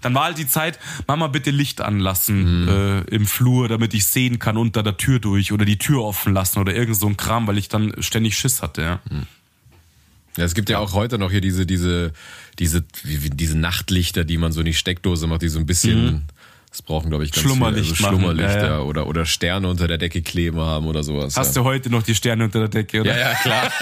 dann 0.00 0.14
war 0.14 0.24
halt 0.24 0.38
die 0.38 0.46
Zeit, 0.46 0.78
Mama 1.06 1.26
bitte 1.26 1.50
Licht 1.50 1.80
anlassen 1.80 2.68
äh, 2.68 3.00
im 3.14 3.26
Flur, 3.26 3.68
damit 3.68 3.94
ich 3.94 4.06
sehen 4.06 4.38
kann 4.38 4.56
unter 4.56 4.82
der 4.82 4.96
Tür 4.96 5.18
durch 5.18 5.52
oder 5.52 5.64
die 5.64 5.78
Tür 5.78 6.04
offen 6.04 6.32
lassen 6.32 6.60
oder 6.60 6.74
irgend 6.74 6.96
so 6.96 7.06
ein 7.06 7.16
Kram, 7.16 7.46
weil 7.46 7.58
ich 7.58 7.68
dann 7.68 7.94
ständig 8.00 8.38
Schiss 8.38 8.62
hatte. 8.62 8.82
Ja. 8.82 9.00
Ja, 10.36 10.44
es 10.44 10.54
gibt 10.54 10.70
ja 10.70 10.78
auch 10.78 10.92
heute 10.92 11.18
noch 11.18 11.32
hier 11.32 11.40
diese, 11.40 11.66
diese, 11.66 12.12
diese, 12.60 12.84
diese 13.02 13.58
Nachtlichter, 13.58 14.24
die 14.24 14.38
man 14.38 14.52
so 14.52 14.60
in 14.60 14.66
die 14.66 14.74
Steckdose 14.74 15.26
macht, 15.26 15.42
die 15.42 15.48
so 15.48 15.58
ein 15.58 15.66
bisschen, 15.66 16.28
das 16.78 16.82
brauchen, 16.82 17.10
glaube 17.10 17.24
ich, 17.24 17.32
ganz 17.32 17.42
Schlummerlicht 17.42 17.96
viele, 17.96 18.08
also 18.08 18.18
Schlummerlichter 18.20 18.62
ja, 18.62 18.68
ja. 18.68 18.80
oder, 18.80 19.06
oder 19.08 19.26
Sterne 19.26 19.68
unter 19.68 19.88
der 19.88 19.98
Decke 19.98 20.22
kleben 20.22 20.60
haben 20.60 20.86
oder 20.86 21.02
sowas. 21.02 21.36
Hast 21.36 21.56
ja. 21.56 21.62
du 21.62 21.68
heute 21.68 21.90
noch 21.90 22.04
die 22.04 22.14
Sterne 22.14 22.44
unter 22.44 22.60
der 22.60 22.68
Decke? 22.68 23.00
Oder? 23.00 23.18
Ja, 23.18 23.30
ja, 23.30 23.34
klar. 23.34 23.72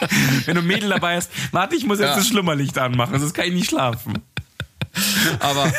Wenn 0.44 0.56
du 0.56 0.60
ein 0.60 0.66
Mädel 0.66 0.90
dabei 0.90 1.16
hast, 1.16 1.30
warte, 1.52 1.74
ich 1.74 1.86
muss 1.86 2.00
jetzt 2.00 2.16
das 2.16 2.28
Schlummerlicht 2.28 2.76
anmachen, 2.76 3.18
sonst 3.18 3.32
kann 3.32 3.46
ich 3.46 3.54
nicht 3.54 3.70
schlafen. 3.70 4.14
Aber 5.40 5.72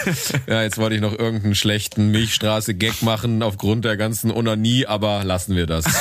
ja, 0.47 0.63
jetzt 0.63 0.77
wollte 0.77 0.95
ich 0.95 1.01
noch 1.01 1.11
irgendeinen 1.11 1.55
schlechten 1.55 2.09
Milchstraße-Gag 2.09 3.03
machen 3.03 3.43
aufgrund 3.43 3.85
der 3.85 3.97
ganzen 3.97 4.31
Onanie, 4.31 4.87
aber 4.87 5.23
lassen 5.23 5.55
wir 5.55 5.67
das. 5.67 5.85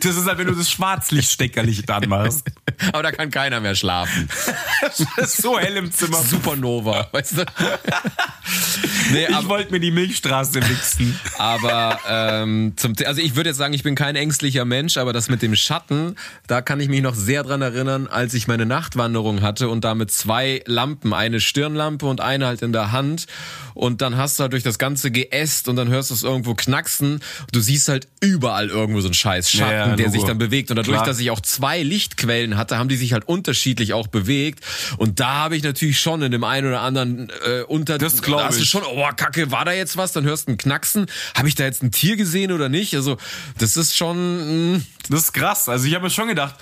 Das 0.00 0.16
ist 0.16 0.26
halt, 0.26 0.38
wenn 0.38 0.48
du 0.48 0.54
das 0.54 0.68
Schwarzlichtsteckerlicht 0.68 1.88
anmachst. 1.88 2.50
aber 2.92 3.04
da 3.04 3.12
kann 3.12 3.30
keiner 3.30 3.60
mehr 3.60 3.74
schlafen. 3.76 4.28
Das 4.82 5.00
ist 5.16 5.42
so 5.42 5.58
hell 5.58 5.76
im 5.76 5.92
Zimmer. 5.92 6.18
Supernova, 6.18 7.08
weißt 7.12 7.38
du? 7.38 7.44
Nee, 9.12 9.26
Ich 9.28 9.48
wollte 9.48 9.72
mir 9.72 9.80
die 9.80 9.90
Milchstraße 9.90 10.60
mixen. 10.60 11.18
aber 11.38 11.98
ähm, 12.08 12.72
zum, 12.76 12.94
also 13.06 13.20
ich 13.20 13.36
würde 13.36 13.50
jetzt 13.50 13.58
sagen, 13.58 13.74
ich 13.74 13.82
bin 13.82 13.94
kein 13.94 14.16
ängstlicher 14.16 14.64
Mensch, 14.64 14.96
aber 14.96 15.12
das 15.12 15.28
mit 15.28 15.42
dem 15.42 15.54
Schatten, 15.56 16.16
da 16.46 16.62
kann 16.62 16.80
ich 16.80 16.88
mich 16.88 17.02
noch 17.02 17.14
sehr 17.14 17.42
dran 17.42 17.62
erinnern, 17.62 18.06
als 18.06 18.34
ich 18.34 18.46
meine 18.48 18.66
Nachtwanderung 18.66 19.42
hatte 19.42 19.68
und 19.68 19.84
da 19.84 19.94
mit 19.94 20.10
zwei 20.10 20.62
Lampen, 20.66 21.12
eine 21.12 21.40
Stirnlampe 21.40 22.06
und 22.06 22.20
eine 22.20 22.46
halt 22.46 22.62
in 22.62 22.72
der 22.72 22.92
Hand 22.92 23.26
und 23.74 24.00
dann 24.02 24.16
hast 24.16 24.38
du 24.38 24.42
halt 24.42 24.52
durch 24.52 24.62
das 24.62 24.78
ganze 24.78 25.10
Geäst 25.10 25.68
und 25.68 25.76
dann 25.76 25.88
hörst 25.88 26.10
du 26.10 26.14
es 26.14 26.22
irgendwo 26.22 26.54
knacksen. 26.54 27.20
Du 27.52 27.60
siehst 27.60 27.88
halt 27.88 28.06
überall 28.20 28.68
irgendwo 28.68 29.00
so 29.00 29.08
einen 29.08 29.14
scheiß 29.14 29.50
Schatten, 29.50 29.70
Ja, 29.72 29.88
ja, 29.88 29.96
der 29.96 30.10
sich 30.10 30.22
dann 30.24 30.38
bewegt 30.38 30.70
und 30.70 30.76
dadurch, 30.76 30.96
Klar. 30.96 31.06
dass 31.06 31.18
ich 31.18 31.30
auch 31.30 31.40
zwei 31.40 31.82
Lichtquellen 31.82 32.56
hatte, 32.56 32.78
haben 32.78 32.88
die 32.88 32.96
sich 32.96 33.12
halt 33.12 33.26
unterschiedlich 33.26 33.92
auch 33.92 34.06
bewegt 34.06 34.64
und 34.96 35.20
da 35.20 35.34
habe 35.34 35.56
ich 35.56 35.62
natürlich 35.62 35.98
schon 36.00 36.22
in 36.22 36.30
dem 36.32 36.44
einen 36.44 36.68
oder 36.68 36.80
anderen 36.82 37.30
äh, 37.46 37.62
unter 37.62 37.98
Das 37.98 38.22
hast 38.46 38.60
du 38.60 38.64
schon, 38.64 38.82
oh 38.84 39.06
Kacke, 39.16 39.50
war 39.50 39.64
da 39.64 39.72
jetzt 39.72 39.96
was? 39.96 40.12
Dann 40.12 40.24
hörst 40.24 40.48
du 40.48 40.52
ein 40.52 40.58
Knacksen. 40.58 41.06
Habe 41.34 41.48
ich 41.48 41.54
da 41.54 41.64
jetzt 41.64 41.82
ein 41.82 41.90
Tier 41.90 42.16
gesehen 42.16 42.52
oder 42.52 42.68
nicht? 42.68 42.94
Also 42.94 43.16
das 43.58 43.76
ist 43.76 43.96
schon, 43.96 44.16
mm, 44.16 44.72
mh, 44.74 44.80
Das 45.10 45.20
ist 45.20 45.32
krass. 45.32 45.68
Also 45.68 45.86
ich 45.86 45.94
habe 45.94 46.04
mir 46.04 46.10
schon 46.10 46.28
gedacht, 46.28 46.54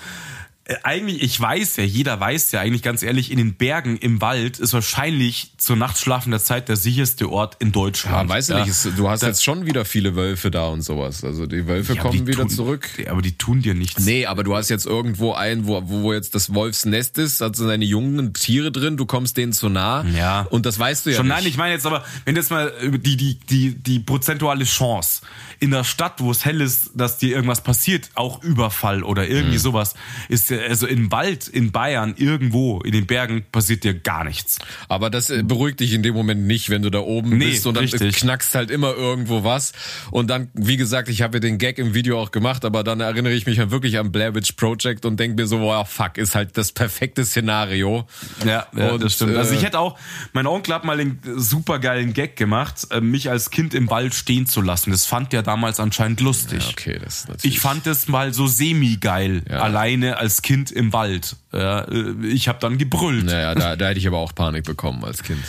eigentlich, 0.83 1.21
ich 1.21 1.39
weiß 1.39 1.75
ja, 1.75 1.83
jeder 1.83 2.17
weiß 2.19 2.53
ja 2.53 2.61
eigentlich 2.61 2.83
ganz 2.83 3.03
ehrlich, 3.03 3.31
in 3.31 3.37
den 3.37 3.55
Bergen 3.55 3.97
im 3.97 4.21
Wald 4.21 4.59
ist 4.59 4.71
wahrscheinlich 4.71 5.51
zur 5.57 5.75
Nachtschlafender 5.75 6.39
Zeit 6.39 6.69
der 6.69 6.77
sicherste 6.77 7.29
Ort 7.29 7.57
in 7.59 7.73
Deutschland. 7.73 8.29
Ja, 8.29 8.35
weiß 8.35 8.47
ja. 8.47 8.65
nicht, 8.65 8.97
du 8.97 9.09
hast 9.09 9.23
jetzt 9.23 9.43
schon 9.43 9.65
wieder 9.65 9.83
viele 9.83 10.15
Wölfe 10.15 10.51
da 10.51 10.67
und 10.67 10.81
sowas. 10.81 11.25
Also 11.25 11.47
die 11.47 11.67
Wölfe 11.67 11.95
Ja, 11.95 12.01
kommen 12.01 12.13
die 12.13 12.27
wieder 12.27 12.43
tun, 12.43 12.49
zurück. 12.49 12.87
Aber 13.09 13.21
die 13.21 13.37
tun 13.37 13.61
dir 13.61 13.73
nichts. 13.73 14.05
Nee, 14.05 14.25
aber 14.25 14.45
du 14.45 14.55
hast 14.55 14.69
jetzt 14.69 14.85
irgendwo 14.85 15.33
einen, 15.33 15.67
wo, 15.67 15.81
wo 15.85 16.13
jetzt 16.13 16.33
das 16.33 16.53
Wolfsnest 16.53 17.17
ist, 17.17 17.41
also 17.41 17.67
seine 17.67 17.83
jungen 17.83 18.33
Tiere 18.33 18.71
drin, 18.71 18.95
du 18.95 19.05
kommst 19.05 19.35
denen 19.35 19.51
zu 19.51 19.67
nah. 19.67 20.05
Ja. 20.15 20.47
Und 20.49 20.65
das 20.65 20.79
weißt 20.79 21.05
du 21.05 21.09
ja 21.09 21.17
Schon, 21.17 21.27
nicht. 21.27 21.35
nein, 21.35 21.45
ich 21.45 21.57
meine 21.57 21.73
jetzt 21.73 21.85
aber, 21.85 22.05
wenn 22.23 22.37
jetzt 22.37 22.51
mal 22.51 22.71
äh, 22.81 22.97
die, 22.97 23.17
die, 23.17 23.37
die, 23.49 23.75
die 23.75 23.99
prozentuale 23.99 24.63
Chance 24.63 25.23
in 25.59 25.71
der 25.71 25.83
Stadt, 25.83 26.19
wo 26.19 26.31
es 26.31 26.45
hell 26.45 26.61
ist, 26.61 26.91
dass 26.93 27.17
dir 27.17 27.35
irgendwas 27.35 27.61
passiert, 27.61 28.09
auch 28.15 28.43
Überfall 28.43 29.03
oder 29.03 29.27
irgendwie 29.27 29.57
sowas, 29.57 29.93
ist 30.29 30.52
ja, 30.61 30.67
also 30.67 30.87
im 30.87 31.11
Wald, 31.11 31.47
in 31.47 31.71
Bayern, 31.71 32.13
irgendwo 32.17 32.79
in 32.81 32.91
den 32.91 33.05
Bergen 33.05 33.43
passiert 33.51 33.83
dir 33.83 33.93
gar 33.93 34.23
nichts. 34.23 34.59
Aber 34.87 35.09
das 35.09 35.29
äh, 35.29 35.43
beruhigt 35.43 35.79
dich 35.79 35.93
in 35.93 36.03
dem 36.03 36.13
Moment 36.13 36.45
nicht, 36.47 36.69
wenn 36.69 36.81
du 36.81 36.89
da 36.89 36.99
oben 36.99 37.37
Nee, 37.37 37.51
bist 37.51 37.65
und 37.67 37.75
dann 37.75 37.83
richtig. 37.83 38.15
knackst 38.15 38.55
halt 38.55 38.71
immer 38.71 38.93
irgendwo 38.93 39.43
was. 39.43 39.73
Und 40.11 40.29
dann, 40.29 40.49
wie 40.53 40.77
gesagt, 40.77 41.09
ich 41.09 41.21
habe 41.21 41.37
ja 41.37 41.39
den 41.39 41.57
Gag 41.57 41.77
im 41.79 41.93
Video 41.93 42.19
auch 42.19 42.31
gemacht, 42.31 42.65
aber 42.65 42.83
dann 42.83 42.99
erinnere 42.99 43.33
ich 43.33 43.45
mich 43.45 43.59
halt 43.59 43.71
wirklich 43.71 43.97
an 43.99 44.11
Blair 44.11 44.35
Witch 44.35 44.53
Project 44.53 45.05
und 45.05 45.19
denke 45.19 45.41
mir 45.41 45.47
so, 45.47 45.59
wow, 45.59 45.87
fuck, 45.89 46.17
ist 46.17 46.35
halt 46.35 46.57
das 46.57 46.71
perfekte 46.71 47.25
Szenario. 47.25 48.07
Ja, 48.45 48.67
ja 48.75 48.91
Und, 48.91 49.03
das 49.03 49.13
stimmt. 49.13 49.35
Also 49.35 49.53
äh, 49.53 49.57
ich 49.57 49.63
hätte 49.63 49.79
auch, 49.79 49.97
mein 50.33 50.47
Onkel 50.47 50.73
hat 50.75 50.83
mal 50.85 50.97
den 50.97 51.19
supergeilen 51.35 52.13
Gag 52.13 52.35
gemacht, 52.35 52.87
äh, 52.91 53.01
mich 53.01 53.29
als 53.29 53.49
Kind 53.51 53.73
im 53.73 53.89
Wald 53.89 54.13
stehen 54.13 54.45
zu 54.45 54.61
lassen. 54.61 54.91
Das 54.91 55.05
fand 55.05 55.33
der 55.33 55.41
damals 55.43 55.79
anscheinend 55.79 56.21
lustig. 56.21 56.63
Ja, 56.63 56.69
okay, 56.69 56.99
das 57.03 57.19
ist 57.19 57.29
natürlich. 57.29 57.55
Ich 57.55 57.59
fand 57.59 57.87
es 57.87 58.07
mal 58.07 58.33
so 58.33 58.47
semi-geil, 58.47 59.43
Ja. 59.49 59.59
alleine 59.59 60.17
als 60.17 60.41
Kind 60.43 60.71
im 60.71 60.93
Wald. 60.93 61.35
Ja, 61.51 61.81
äh, 61.85 62.13
ich 62.27 62.47
habe 62.47 62.59
dann 62.59 62.77
gebrüllt. 62.77 63.25
Naja, 63.25 63.55
da, 63.55 63.75
da 63.75 63.87
hätte 63.87 63.99
ich 63.99 64.07
aber 64.07 64.19
auch 64.19 64.35
Panik 64.35 64.65
bekommen 64.65 65.03
als 65.03 65.23
Kind. 65.23 65.41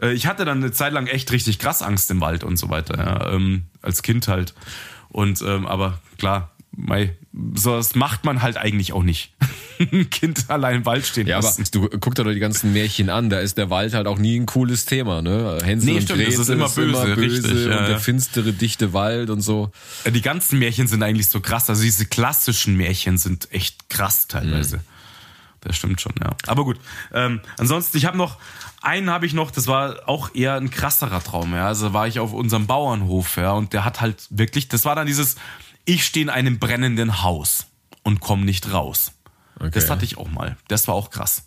Äh, 0.00 0.12
Ich 0.14 0.26
hatte 0.26 0.44
dann 0.46 0.58
eine 0.58 0.72
Zeit 0.72 0.92
lang 0.94 1.06
echt 1.06 1.30
richtig 1.32 1.58
krass 1.58 1.82
Angst 1.82 2.10
im 2.10 2.20
Wald 2.20 2.42
und 2.44 2.56
so 2.56 2.70
weiter, 2.70 2.96
ja, 2.96 3.32
ähm, 3.34 3.64
als 3.82 4.02
Kind 4.02 4.26
halt. 4.28 4.54
Und 5.10 5.42
ähm, 5.42 5.66
aber 5.66 5.98
klar, 6.18 6.52
mei, 6.72 7.14
so 7.54 7.76
das 7.76 7.94
macht 7.94 8.24
man 8.24 8.40
halt 8.42 8.56
eigentlich 8.56 8.92
auch 8.92 9.02
nicht. 9.02 9.32
Ein 9.78 10.08
Kind 10.10 10.44
allein 10.48 10.76
im 10.76 10.86
Wald 10.86 11.06
stehen 11.06 11.26
Ja, 11.26 11.38
aber 11.38 11.46
lassen. 11.46 11.64
du 11.72 11.88
guck 11.88 12.14
dir 12.14 12.24
doch 12.24 12.32
die 12.32 12.38
ganzen 12.40 12.72
Märchen 12.72 13.10
an, 13.10 13.30
da 13.30 13.40
ist 13.40 13.58
der 13.58 13.70
Wald 13.70 13.94
halt 13.94 14.06
auch 14.06 14.18
nie 14.18 14.38
ein 14.38 14.46
cooles 14.46 14.84
Thema, 14.86 15.22
ne? 15.22 15.58
Hänsel 15.64 15.90
Nee, 15.90 15.96
und 15.96 16.02
stimmt, 16.02 16.20
das 16.20 16.26
Gretel 16.28 16.40
ist 16.42 16.48
immer 16.48 16.68
böse, 16.68 17.16
richtig, 17.16 17.50
ja, 17.66 17.78
und 17.78 17.84
der 17.86 17.90
ja. 17.90 17.98
finstere, 17.98 18.52
dichte 18.52 18.92
Wald 18.92 19.30
und 19.30 19.40
so. 19.40 19.70
Äh, 20.04 20.12
Die 20.12 20.22
ganzen 20.22 20.58
Märchen 20.58 20.86
sind 20.86 21.02
eigentlich 21.02 21.28
so 21.28 21.40
krass. 21.40 21.68
Also 21.70 21.82
diese 21.82 22.06
klassischen 22.06 22.76
Märchen 22.76 23.18
sind 23.18 23.50
echt 23.52 23.88
krass 23.88 24.28
teilweise. 24.28 24.80
Das 25.62 25.76
stimmt 25.76 26.00
schon, 26.00 26.12
ja. 26.22 26.36
Aber 26.46 26.64
gut. 26.64 26.78
Ähm, 27.12 27.40
ansonsten, 27.56 27.96
ich 27.96 28.04
habe 28.04 28.18
noch 28.18 28.36
einen 28.82 29.08
habe 29.08 29.24
ich 29.24 29.32
noch. 29.32 29.50
Das 29.50 29.66
war 29.66 30.06
auch 30.06 30.34
eher 30.34 30.56
ein 30.56 30.70
krasserer 30.70 31.24
Traum. 31.24 31.54
Ja, 31.54 31.68
also 31.68 31.94
war 31.94 32.06
ich 32.06 32.18
auf 32.20 32.34
unserem 32.34 32.66
Bauernhof, 32.66 33.38
ja, 33.38 33.52
und 33.52 33.72
der 33.72 33.86
hat 33.86 34.02
halt 34.02 34.26
wirklich. 34.28 34.68
Das 34.68 34.84
war 34.84 34.94
dann 34.94 35.06
dieses: 35.06 35.36
Ich 35.86 36.04
stehe 36.04 36.22
in 36.24 36.28
einem 36.28 36.58
brennenden 36.58 37.22
Haus 37.22 37.66
und 38.02 38.20
komme 38.20 38.44
nicht 38.44 38.74
raus. 38.74 39.12
Okay. 39.58 39.70
Das 39.72 39.90
hatte 39.90 40.04
ich 40.04 40.18
auch 40.18 40.30
mal. 40.30 40.56
Das 40.68 40.88
war 40.88 40.94
auch 40.94 41.10
krass. 41.10 41.46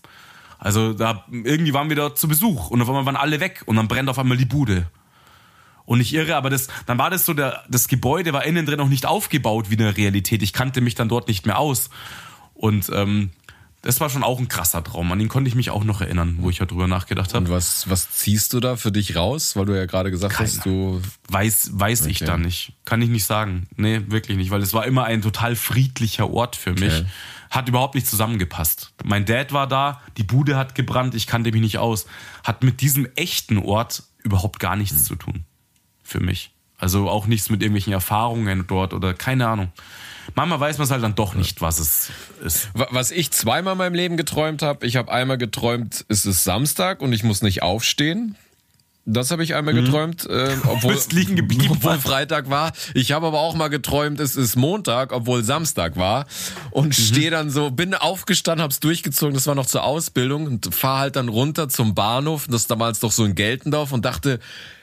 Also 0.60 0.93
da 0.93 1.26
irgendwie 1.30 1.74
waren 1.74 1.89
wir 1.89 1.95
dort 1.95 2.18
zu 2.18 2.28
Besuch 2.28 2.70
und 2.72 2.82
auf 2.82 2.88
einmal 2.88 3.05
waren 3.05 3.16
alle 3.16 3.39
weg 3.39 3.64
und 3.66 3.76
dann 3.76 3.88
brennt 3.88 4.10
auf 4.10 4.18
einmal 4.18 4.38
die 4.38 4.45
Bude. 4.45 4.88
Und 5.86 6.01
ich 6.01 6.14
irre, 6.14 6.36
aber 6.36 6.49
das, 6.49 6.68
dann 6.86 6.97
war 6.97 7.10
das 7.10 7.26
so, 7.26 7.34
der, 7.34 7.64
das 7.70 7.88
Gebäude 7.88 8.34
war 8.34 8.43
innen 8.43 8.66
drin 8.66 8.78
noch 8.78 8.89
nicht 8.89 9.05
aufgebaut 9.05 9.70
wie 9.70 9.74
in 9.76 9.80
der 9.80 9.95
Realität. 9.95 10.41
Ich 10.41 10.51
kannte 10.51 10.82
mich 10.82 10.95
dann 10.95 11.08
dort 11.08 11.28
nicht 11.30 11.45
mehr 11.45 11.60
aus. 11.60 11.89
Und 12.55 12.89
ähm, 12.93 13.30
das 13.84 14.01
war 14.01 14.10
schon 14.10 14.24
auch 14.24 14.39
ein 14.39 14.49
krasser 14.49 14.84
Traum. 14.84 15.10
An 15.14 15.20
den 15.20 15.30
konnte 15.30 15.47
ich 15.47 15.55
mich 15.55 15.70
auch 15.70 15.86
noch 15.86 16.01
erinnern, 16.01 16.38
wo 16.41 16.49
ich 16.49 16.60
halt 16.60 16.72
drüber 16.72 16.88
nachgedacht 16.88 17.30
Und 17.34 17.45
habe. 17.45 17.51
was, 17.51 17.89
was 17.89 18.12
ziehst 18.12 18.51
du 18.51 18.60
da 18.60 18.76
für 18.76 18.91
dich 18.91 19.16
raus? 19.16 19.55
Weil 19.55 19.66
du 19.66 19.78
ja 19.78 19.86
gerade 19.86 20.12
gesagt 20.12 20.39
hast, 20.39 20.66
du. 20.66 21.01
Weiß, 21.30 21.70
weiß 21.74 22.08
ich 22.08 22.18
Okay. 22.18 22.26
da 22.26 22.38
nicht. 22.38 22.74
Kann 22.84 23.01
ich 23.01 23.10
nicht 23.10 23.26
sagen. 23.26 23.68
Nee, 23.78 24.01
wirklich 24.08 24.36
nicht, 24.38 24.49
weil 24.51 24.62
es 24.64 24.74
war 24.74 24.86
immer 24.86 25.05
ein 25.05 25.22
total 25.22 25.55
friedlicher 25.55 26.30
Ort 26.30 26.55
für 26.58 26.74
mich. 26.74 26.93
Okay. 26.93 27.05
Hat 27.50 27.70
überhaupt 27.70 27.95
nicht 27.95 28.08
zusammengepasst. 28.08 28.93
Mein 29.06 29.26
Dad 29.26 29.54
war 29.54 29.68
da, 29.68 30.02
die 30.18 30.24
Bude 30.24 30.58
hat 30.58 30.76
gebrannt, 30.76 31.16
ich 31.16 31.28
kannte 31.28 31.52
mich 31.52 31.62
nicht 31.62 31.78
aus. 31.78 32.06
Hat 32.43 32.64
mit 32.64 32.82
diesem 32.82 33.08
echten 33.16 33.58
Ort 33.58 34.04
überhaupt 34.24 34.60
gar 34.60 34.76
nichts 34.76 35.04
zu 35.06 35.16
tun. 35.16 35.45
Für 36.04 36.20
mich. 36.20 36.52
Also 36.78 37.10
auch 37.10 37.26
nichts 37.26 37.50
mit 37.50 37.62
irgendwelchen 37.62 37.93
Erfahrungen 37.93 38.66
dort 38.68 38.93
oder 38.93 39.14
keine 39.14 39.48
Ahnung. 39.48 39.72
Manchmal 40.36 40.60
weiß 40.60 40.78
man 40.78 40.86
es 40.86 40.91
halt 40.91 41.02
dann 41.04 41.16
doch 41.16 41.34
nicht, 41.34 41.62
was 41.62 41.80
es 41.80 42.12
ist. 42.43 42.70
Wa- 42.74 42.88
Was 42.91 43.12
ich 43.12 43.32
zweimal 43.32 43.74
in 43.74 43.78
meinem 43.78 43.95
Leben 43.95 44.18
geträumt 44.18 44.62
habe, 44.62 44.86
ich 44.86 44.95
habe 44.98 45.12
einmal 45.12 45.38
geträumt, 45.38 46.06
es 46.10 46.26
ist 46.26 46.43
Samstag 46.43 47.02
und 47.02 47.14
ich 47.14 47.24
muss 47.24 47.41
nicht 47.41 47.64
aufstehen. 47.64 48.36
Das 49.10 49.32
habe 49.32 49.41
ich 49.41 49.55
einmal 49.55 49.74
geträumt, 49.74 50.26
äh, 50.30 50.55
obwohl, 50.68 50.93
Mhm. 50.95 50.99
Liegen 51.12 51.36
geblieben. 51.38 51.68
obwohl 51.72 51.97
Freitag 51.97 52.49
war. 52.49 52.74
Ich 52.93 53.14
habe 53.14 53.26
aber 53.28 53.39
auch 53.39 53.55
mal 53.55 53.70
geträumt, 53.70 54.20
es 54.20 54.36
ist 54.36 54.58
Montag, 54.58 55.14
obwohl 55.14 55.43
Samstag 55.45 55.95
war. 55.95 56.26
Und 56.72 56.88
Mhm. 56.89 56.91
stehe 57.03 57.32
dann 57.32 57.49
so, 57.49 57.72
bin 57.72 57.93
aufgestanden, 57.95 58.64
hab's 58.64 58.82
durchgezogen, 58.82 59.34
das 59.34 59.47
war 59.47 59.55
noch 59.55 59.66
zur 59.66 59.84
Ausbildung 59.84 60.45
und 60.45 60.76
fahr 60.76 60.99
halt 60.99 61.16
dann 61.16 61.30
runter 61.30 61.70
zum 61.70 61.95
Bahnhof, 61.95 62.47
das 62.49 62.62
ist 62.62 62.72
damals 62.72 62.99
doch 62.99 63.12
so 63.14 63.24
in 63.24 63.34
Geltendorf 63.34 63.93
und 63.93 64.03
dachte, 64.03 64.39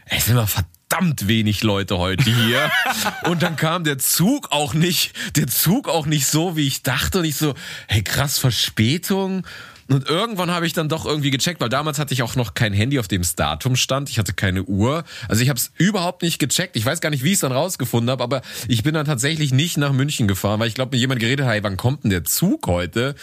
ey, 0.06 0.18
sind 0.20 0.36
wir 0.36 0.46
verdammt 0.46 1.28
wenig 1.28 1.62
Leute 1.62 1.98
heute 1.98 2.24
hier. 2.30 2.70
und 3.28 3.42
dann 3.42 3.56
kam 3.56 3.84
der 3.84 3.98
Zug 3.98 4.52
auch 4.52 4.72
nicht, 4.72 5.12
der 5.36 5.48
Zug 5.48 5.86
auch 5.88 6.06
nicht 6.06 6.26
so, 6.26 6.56
wie 6.56 6.66
ich 6.66 6.82
dachte. 6.82 7.18
Und 7.18 7.24
ich 7.26 7.36
so, 7.36 7.52
hey, 7.88 8.02
krass, 8.02 8.38
Verspätung. 8.38 9.46
Und 9.88 10.08
irgendwann 10.08 10.50
habe 10.50 10.66
ich 10.66 10.72
dann 10.72 10.88
doch 10.88 11.04
irgendwie 11.04 11.30
gecheckt, 11.30 11.60
weil 11.60 11.68
damals 11.68 11.98
hatte 11.98 12.14
ich 12.14 12.22
auch 12.22 12.36
noch 12.36 12.54
kein 12.54 12.72
Handy, 12.72 12.98
auf 12.98 13.08
dem 13.08 13.22
das 13.22 13.34
Datum 13.34 13.76
stand. 13.76 14.08
Ich 14.08 14.18
hatte 14.18 14.32
keine 14.32 14.62
Uhr. 14.64 15.04
Also 15.28 15.42
ich 15.42 15.48
habe 15.50 15.58
es 15.58 15.72
überhaupt 15.76 16.22
nicht 16.22 16.38
gecheckt. 16.38 16.76
Ich 16.76 16.86
weiß 16.86 17.00
gar 17.00 17.10
nicht, 17.10 17.22
wie 17.22 17.28
ich 17.28 17.34
es 17.34 17.40
dann 17.40 17.52
rausgefunden 17.52 18.10
habe, 18.10 18.22
aber 18.22 18.42
ich 18.66 18.82
bin 18.82 18.94
dann 18.94 19.04
tatsächlich 19.04 19.52
nicht 19.52 19.76
nach 19.76 19.92
München 19.92 20.26
gefahren, 20.26 20.58
weil 20.60 20.68
ich 20.68 20.74
glaube, 20.74 20.92
mit 20.92 21.00
jemand 21.00 21.20
geredet 21.20 21.44
hat, 21.44 21.52
hey, 21.52 21.62
wann 21.62 21.76
kommt 21.76 22.04
denn 22.04 22.10
der 22.10 22.24
Zug 22.24 22.66
heute? 22.66 23.14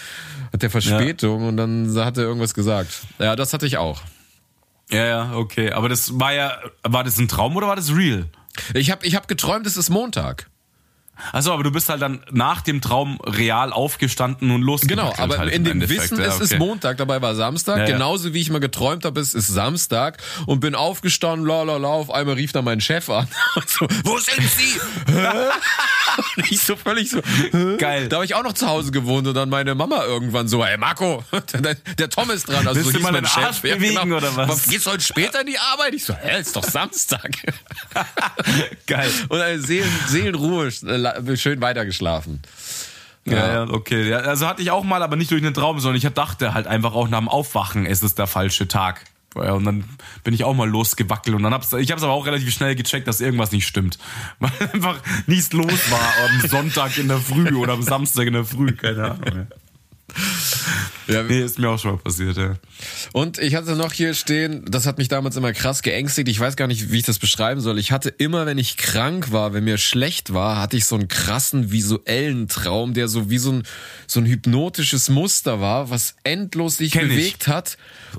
Hat 0.54 0.62
der 0.62 0.70
Verspätung 0.70 1.48
und 1.48 1.58
dann 1.58 1.96
hat 1.96 2.18
er 2.18 2.26
irgendwas 2.26 2.54
gesagt. 2.54 3.02
Ja, 3.18 3.36
das 3.36 3.54
hatte 3.54 3.66
ich 3.66 3.78
auch. 3.78 4.02
Ja, 4.92 5.06
ja, 5.06 5.34
okay. 5.34 5.72
Aber 5.72 5.90
das 5.90 6.20
war 6.20 6.34
ja, 6.34 6.58
war 6.84 7.04
das 7.04 7.18
ein 7.18 7.28
Traum 7.28 7.56
oder 7.56 7.68
war 7.68 7.76
das 7.76 7.96
real? 7.96 8.28
Ich 8.74 8.92
habe 8.92 9.06
ich 9.06 9.16
hab 9.16 9.28
geträumt, 9.28 9.66
es 9.66 9.78
ist 9.78 9.90
Montag. 9.90 10.51
Also, 11.32 11.52
aber 11.54 11.64
du 11.64 11.72
bist 11.72 11.90
halt 11.90 12.02
dann 12.02 12.24
nach 12.32 12.62
dem 12.62 12.82
Traum 12.82 13.20
real 13.22 13.72
aufgestanden 13.74 14.52
und 14.52 14.62
losgegangen. 14.62 15.12
Genau, 15.12 15.24
aber 15.24 15.38
halt 15.38 15.52
in 15.54 15.64
dem 15.64 15.74
Endeffekt. 15.74 16.04
Wissen, 16.12 16.20
ja, 16.20 16.26
es 16.28 16.40
ist 16.40 16.52
okay. 16.54 16.60
Montag, 16.60 16.98
dabei 16.98 17.22
war 17.22 17.36
Samstag, 17.36 17.78
Ja, 17.78 17.86
ja. 17.86 17.94
genauso 17.94 18.34
wie 18.34 18.42
ich 18.42 18.50
mal 18.50 18.60
geträumt 18.60 19.06
habe, 19.06 19.20
es 19.20 19.34
ist 19.34 19.48
Samstag 19.48 20.18
und 20.46 20.60
bin 20.60 20.76
aufgestanden, 20.76 21.48
la 21.48 21.64
la 21.64 21.78
la, 21.78 21.88
auf 21.90 22.12
einmal 22.12 22.36
rief 22.36 22.52
dann 22.52 22.66
mein 22.66 22.82
Chef 22.82 23.10
an 23.10 23.28
und 23.56 23.70
so, 23.70 23.88
wo 24.04 24.18
sind 24.18 24.42
Sie? 24.50 24.80
Und 26.36 26.52
ich 26.52 26.60
so 26.62 26.76
völlig 26.76 27.10
so? 27.10 27.22
Geil. 27.78 28.10
Da 28.10 28.18
habe 28.18 28.26
ich 28.26 28.36
auch 28.36 28.44
noch 28.44 28.52
zu 28.52 28.68
Hause 28.68 28.92
gewohnt 28.92 29.28
und 29.28 29.34
dann 29.34 29.48
meine 29.50 29.76
Mama 29.76 30.04
irgendwann 30.04 30.50
so, 30.50 30.64
hey 30.66 30.78
Marco, 30.78 31.24
der, 31.54 31.76
der 31.76 32.10
Tom 32.10 32.30
ist 32.32 32.50
dran, 32.50 32.68
also 32.68 32.76
Willst 32.76 32.88
so 32.88 32.92
du 32.92 32.98
hieß 32.98 33.04
mal 33.04 33.12
mein 33.14 33.26
Chef. 33.26 33.44
Arsch 33.46 33.62
bewegen 33.62 34.12
oder 34.12 34.36
was? 34.36 34.68
Geht's 34.68 34.86
heute 34.88 35.02
später 35.04 35.40
in 35.40 35.48
die 35.48 35.58
Arbeit? 35.58 35.94
Ich 35.94 36.04
so, 36.04 36.14
hä, 36.14 36.42
ist 36.42 36.54
doch 36.56 36.64
Samstag. 36.66 37.30
Geil. 38.88 39.10
und 39.30 39.40
eine 39.40 39.60
Seelen, 39.62 39.90
Seelenruhe, 40.08 40.68
äh, 40.68 41.11
schön 41.36 41.62
weitergeschlafen. 41.62 42.42
Ja, 43.26 43.54
ja, 43.54 43.70
okay. 43.70 44.10
Ja, 44.10 44.18
also 44.20 44.48
hatte 44.48 44.62
ich 44.62 44.72
auch 44.72 44.84
mal, 44.84 45.04
aber 45.04 45.16
nicht 45.16 45.30
durch 45.32 45.44
einen 45.44 45.54
Traum, 45.54 45.80
sondern 45.80 45.98
ich 45.98 46.12
dachte 46.14 46.54
halt 46.54 46.68
einfach 46.68 46.94
auch 46.94 47.08
nach 47.08 47.20
dem 47.20 47.30
Aufwachen, 47.30 47.86
es 47.86 48.02
ist 48.02 48.18
der 48.18 48.28
falsche 48.28 48.68
Tag. 48.68 49.06
Und 49.34 49.64
dann 49.64 49.86
bin 50.26 50.34
ich 50.34 50.44
auch 50.44 50.54
mal 50.54 50.68
losgewackelt 50.68 51.36
und 51.36 51.44
dann 51.44 51.54
hab's, 51.54 51.72
ich 51.72 51.92
hab's 51.92 52.04
aber 52.04 52.12
auch 52.12 52.26
relativ 52.26 52.52
schnell 52.54 52.76
gecheckt, 52.76 53.08
dass 53.08 53.22
irgendwas 53.22 53.54
nicht 53.54 53.66
stimmt. 53.66 53.98
Weil 54.40 54.52
einfach 54.74 55.00
nichts 55.26 55.54
los 55.54 55.90
war 55.90 56.14
am 56.26 56.50
Sonntag 56.50 56.98
in 56.98 57.08
der 57.08 57.20
Früh 57.20 57.56
oder 57.56 57.74
am 57.74 57.82
Samstag 57.82 58.28
in 58.28 58.34
der 58.34 58.44
Früh, 58.44 58.74
keine 58.74 59.12
Ahnung. 59.12 59.48
Ja, 61.08 61.24
Nee, 61.24 61.42
ist 61.42 61.60
mir 61.60 61.70
auch 61.70 61.80
schon 61.80 61.92
mal 61.92 61.98
passiert, 61.98 62.38
ja. 62.38 62.56
Und 63.12 63.38
ich 63.38 63.56
hatte 63.56 63.76
noch 63.76 63.92
hier 63.92 64.14
stehen, 64.14 64.64
das 64.70 64.86
hat 64.86 64.98
mich 64.98 65.08
damals 65.08 65.36
immer 65.36 65.52
krass 65.54 65.82
geängstigt. 65.82 66.30
Ich 66.30 66.40
weiß 66.40 66.56
gar 66.56 66.68
nicht, 66.68 66.92
wie 66.92 67.00
ich 67.00 67.06
das 67.06 67.20
beschreiben 67.20 67.60
soll. 67.60 67.80
Ich 67.80 67.92
hatte 67.92 68.10
immer, 68.10 68.46
wenn 68.46 68.58
ich 68.58 68.78
krank 68.78 69.32
war, 69.32 69.54
wenn 69.54 69.64
mir 69.64 69.78
schlecht 69.78 70.34
war, 70.34 70.58
hatte 70.62 70.78
ich 70.78 70.86
so 70.86 70.96
einen 70.96 71.08
krassen 71.08 71.72
visuellen 71.72 72.48
Traum, 72.48 72.94
der 72.94 73.08
so 73.08 73.30
wie 73.30 73.40
so 73.40 73.52
ein, 73.52 73.64
so 74.08 74.20
ein 74.20 74.26
hypnotisches 74.26 75.10
Muster 75.10 75.60
war, 75.60 75.90
was 75.90 76.16
endlos 76.24 76.78
sich 76.78 76.94
Kenn 76.94 77.10
ich. 77.10 77.16
bewegt 77.18 77.48
hat. 77.48 77.78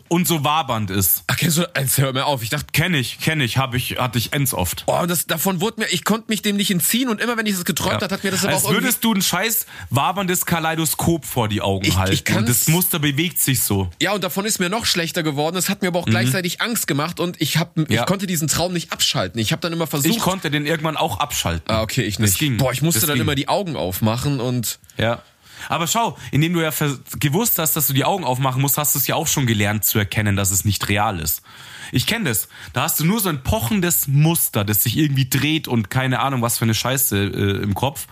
Und 0.09 0.27
so 0.27 0.45
wabernd 0.45 0.91
ist. 0.91 1.25
Ach, 1.27 1.37
kennst 1.37 1.59
du, 1.59 1.67
jetzt 1.77 1.99
hör 1.99 2.13
mir 2.13 2.27
auf. 2.27 2.43
Ich 2.43 2.51
dachte, 2.51 2.67
Kenn 2.73 2.95
ich, 2.95 3.19
kenn 3.21 3.41
ich, 3.41 3.59
hab 3.59 3.75
ich, 3.75 3.99
hatte 3.99 4.19
ich 4.19 4.33
ends 4.33 4.55
oft. 4.55 4.85
oh, 4.87 5.05
das, 5.07 5.27
davon 5.27 5.61
wurde 5.61 5.81
mir, 5.83 5.87
ich 5.89 6.05
konnte 6.05 6.27
mich 6.29 6.43
dem 6.43 6.57
nicht 6.57 6.71
entziehen 6.71 7.09
und 7.09 7.21
immer 7.21 7.37
wenn 7.37 7.47
ich 7.47 7.55
das 7.55 7.65
geträumt 7.65 8.03
hatte, 8.03 8.15
hat 8.15 8.25
mir 8.25 8.31
das 8.31 8.45
aber 8.45 8.55
Als 8.55 8.65
auch 8.65 8.73
würdest 8.73 9.05
du 9.05 9.13
ein 9.15 9.23
scheiß 9.23 9.67
waberndes 9.91 10.47
Kaleidoskop 10.47 11.25
vor 11.25 11.49
die 11.49 11.61
Augen 11.61 11.85
Ich- 11.85 11.91
ich 11.91 11.97
halten. 11.99 12.25
kann's- 12.25 12.39
und 12.39 12.49
das 12.49 12.69
Muster 12.69 12.99
bewegt 12.99 13.41
sich 13.41 13.63
so. 13.63 13.91
ja, 14.01 14.13
und 14.13 14.25
davon 14.25 14.45
ist 14.45 14.59
mir 14.61 14.69
noch 14.69 14.87
schlechter 14.87 15.23
geworden. 15.23 15.57
Es 15.57 15.69
hat 15.69 15.83
mir 15.83 15.89
aber 15.89 15.99
auch 16.01 16.07
gleichzeitig 16.07 16.61
Angst 16.61 16.87
gemacht 16.87 17.21
und 17.21 17.41
ich 17.41 17.57
hab, 17.59 17.77
ich 17.79 17.89
Mhm. 17.89 17.95
Ja. 17.95 18.05
konnte 18.05 18.27
diesen 18.27 18.49
Traum 18.49 18.73
nicht 18.73 18.93
abschalten. 18.93 19.41
Ich 19.41 19.53
habe 19.53 19.61
dann 19.61 19.73
immer 19.73 19.87
versucht, 19.87 20.15
Ich 20.15 20.19
konnte 20.21 20.51
den 20.51 20.67
irgendwann 20.67 20.97
auch 20.97 21.19
abschalten. 21.21 21.71
Ah, 21.75 21.83
okay, 21.83 22.03
ich 22.03 22.17
Das 22.17 22.23
nicht. 22.31 22.39
ging. 22.39 22.57
Boah, 22.57 22.73
ich 22.73 22.83
musste 22.83 23.01
Das 23.01 23.07
dann 23.09 23.15
ging. 23.17 23.23
immer 23.23 23.35
die 23.35 23.49
Augen 23.49 23.77
aufmachen 23.77 24.41
und 24.41 24.79
Ja. 24.97 25.23
Aber 25.69 25.87
schau, 25.87 26.19
indem 26.31 26.53
du 26.53 26.61
ja 26.61 26.71
gewusst 27.19 27.59
hast, 27.59 27.77
dass 27.77 27.87
du 27.87 27.93
die 27.93 28.05
Augen 28.05 28.25
aufmachen 28.25 28.61
musst, 28.61 28.79
hast 28.79 28.95
du 28.95 28.99
es 28.99 29.07
ja 29.07 29.15
auch 29.15 29.27
schon 29.27 29.47
gelernt 29.47 29.85
zu 29.85 29.99
erkennen, 29.99 30.37
dass 30.37 30.51
es 30.51 30.65
nicht 30.65 30.89
real 30.89 31.21
ist. 31.21 31.43
Ich 31.93 32.07
kenne 32.07 32.31
das. 32.31 32.49
Da 32.73 32.83
hast 32.83 32.99
du 33.01 33.05
nur 33.05 33.21
so 33.21 33.29
ein 33.29 33.43
pochendes 33.43 34.09
Muster, 34.09 34.65
das 34.65 34.83
sich 34.83 34.97
irgendwie 34.97 35.29
dreht 35.29 35.69
und 35.69 35.91
keine 35.91 36.21
Ahnung, 36.21 36.43
was 36.43 36.59
für 36.59 36.65
eine 36.65 36.75
Scheiße 36.75 37.17
äh, 37.17 37.63
im 37.63 37.75
Kopf. 37.75 38.07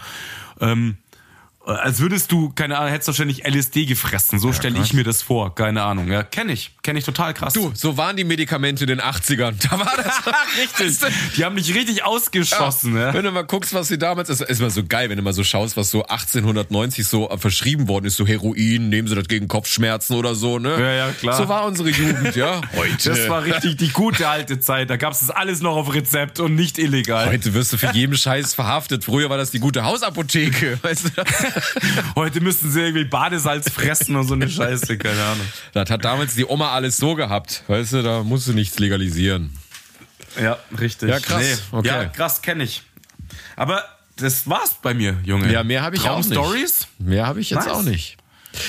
Ähm, 0.61 0.99
als 1.77 2.01
würdest 2.01 2.33
du, 2.33 2.51
keine 2.51 2.79
Ahnung, 2.79 2.91
hättest 2.91 3.09
wahrscheinlich 3.09 3.47
LSD 3.47 3.87
gefressen. 3.87 4.39
So 4.39 4.49
ja, 4.49 4.55
stelle 4.55 4.79
ich 4.81 4.93
mir 4.93 5.05
das 5.05 5.23
vor. 5.23 5.55
Keine 5.55 5.83
Ahnung. 5.83 6.09
Ja, 6.11 6.23
kenne 6.23 6.53
ich. 6.53 6.73
Kenne 6.83 6.99
ich 6.99 7.05
total 7.05 7.35
krass. 7.35 7.55
Du, 7.55 7.73
so 7.75 7.97
waren 7.97 8.17
die 8.17 8.25
Medikamente 8.25 8.85
in 8.85 8.89
den 8.89 9.01
80ern. 9.01 9.55
Da 9.71 9.79
war 9.79 9.93
das 9.97 10.23
richtig. 10.59 10.99
Die 11.37 11.45
haben 11.45 11.55
mich 11.55 11.75
richtig 11.75 12.05
ausgeschossen. 12.05 12.95
Ja. 12.95 13.01
Ja. 13.01 13.15
Wenn 13.15 13.25
du 13.25 13.31
mal 13.33 13.43
guckst, 13.43 13.73
was 13.75 13.89
sie 13.89 13.99
damals, 13.99 14.29
ist, 14.29 14.41
ist 14.41 14.61
mal 14.61 14.71
so 14.71 14.85
geil, 14.85 15.11
wenn 15.11 15.17
du 15.17 15.23
mal 15.23 15.33
so 15.33 15.45
schaust, 15.45 15.77
was 15.77 15.91
so 15.91 16.03
1890 16.05 17.07
so 17.07 17.29
verschrieben 17.39 17.89
worden 17.89 18.07
ist, 18.07 18.17
so 18.17 18.27
Heroin, 18.27 18.89
nehmen 18.89 19.09
sie 19.09 19.15
das 19.15 19.29
gegen 19.29 19.49
Kopfschmerzen 19.49 20.17
oder 20.17 20.35
so, 20.35 20.59
ne? 20.59 20.71
Ja, 20.79 20.93
ja, 20.93 21.11
klar. 21.13 21.37
So 21.37 21.49
war 21.49 21.65
unsere 21.65 21.91
Jugend, 21.91 22.37
ja. 22.37 22.61
Heute. 22.77 23.11
Das 23.11 23.29
war 23.29 23.45
richtig 23.45 23.77
die 23.79 23.89
gute 23.89 24.29
alte 24.29 24.61
Zeit. 24.61 24.91
Da 24.91 24.97
gab 24.97 25.13
es 25.13 25.21
das 25.21 25.31
alles 25.31 25.61
noch 25.61 25.77
auf 25.77 25.95
Rezept 25.95 26.41
und 26.41 26.55
nicht 26.55 26.79
illegal. 26.79 27.27
Heute 27.27 27.55
wirst 27.55 27.73
du 27.73 27.77
für 27.77 27.91
jeden 27.93 28.17
Scheiß 28.17 28.55
verhaftet. 28.55 29.05
Früher 29.05 29.31
war 29.31 29.39
das 29.39 29.51
die 29.51 29.61
gute 29.61 29.85
Hausapotheke, 29.85 30.79
weißt 30.83 31.05
du? 31.17 31.23
Heute 32.15 32.41
müssten 32.41 32.71
sie 32.71 32.81
irgendwie 32.81 33.05
Badesalz 33.05 33.71
fressen 33.71 34.17
und 34.17 34.27
so 34.27 34.35
eine 34.35 34.49
Scheiße, 34.49 34.99
keine 34.99 35.23
Ahnung. 35.23 35.47
Das 35.73 35.91
hat 35.91 36.05
damals 36.05 36.35
die 36.35 36.45
Oma 36.45 36.73
alles 36.73 36.97
so 36.97 37.15
gehabt, 37.15 37.63
weißt 37.67 37.95
du, 37.95 38.03
da 38.03 38.23
musst 38.23 38.49
du 38.49 38.53
nichts 38.53 38.79
legalisieren. 38.79 39.57
Ja, 40.41 40.59
richtig. 40.79 41.09
Ja, 41.09 41.19
krass. 41.19 41.43
Nee. 41.43 41.79
Okay. 41.79 41.89
Ja, 41.89 42.05
krass, 42.07 42.43
kenne 42.43 42.65
ich. 42.65 42.83
Aber 43.57 43.85
das 44.17 44.49
war's 44.49 44.77
bei 44.81 44.95
mir, 44.95 45.17
Junge. 45.25 45.53
Ja, 45.53 45.65
mehr 45.65 45.83
habe 45.83 45.97
ich 45.97 46.09
auch 46.09 46.19
nicht. 46.19 46.33
Stories? 46.33 46.87
Mehr 46.99 47.27
habe 47.27 47.41
ich 47.41 47.51
jetzt 47.51 47.67
nice. 47.67 47.75
auch 47.75 47.83
nicht. 47.83 48.17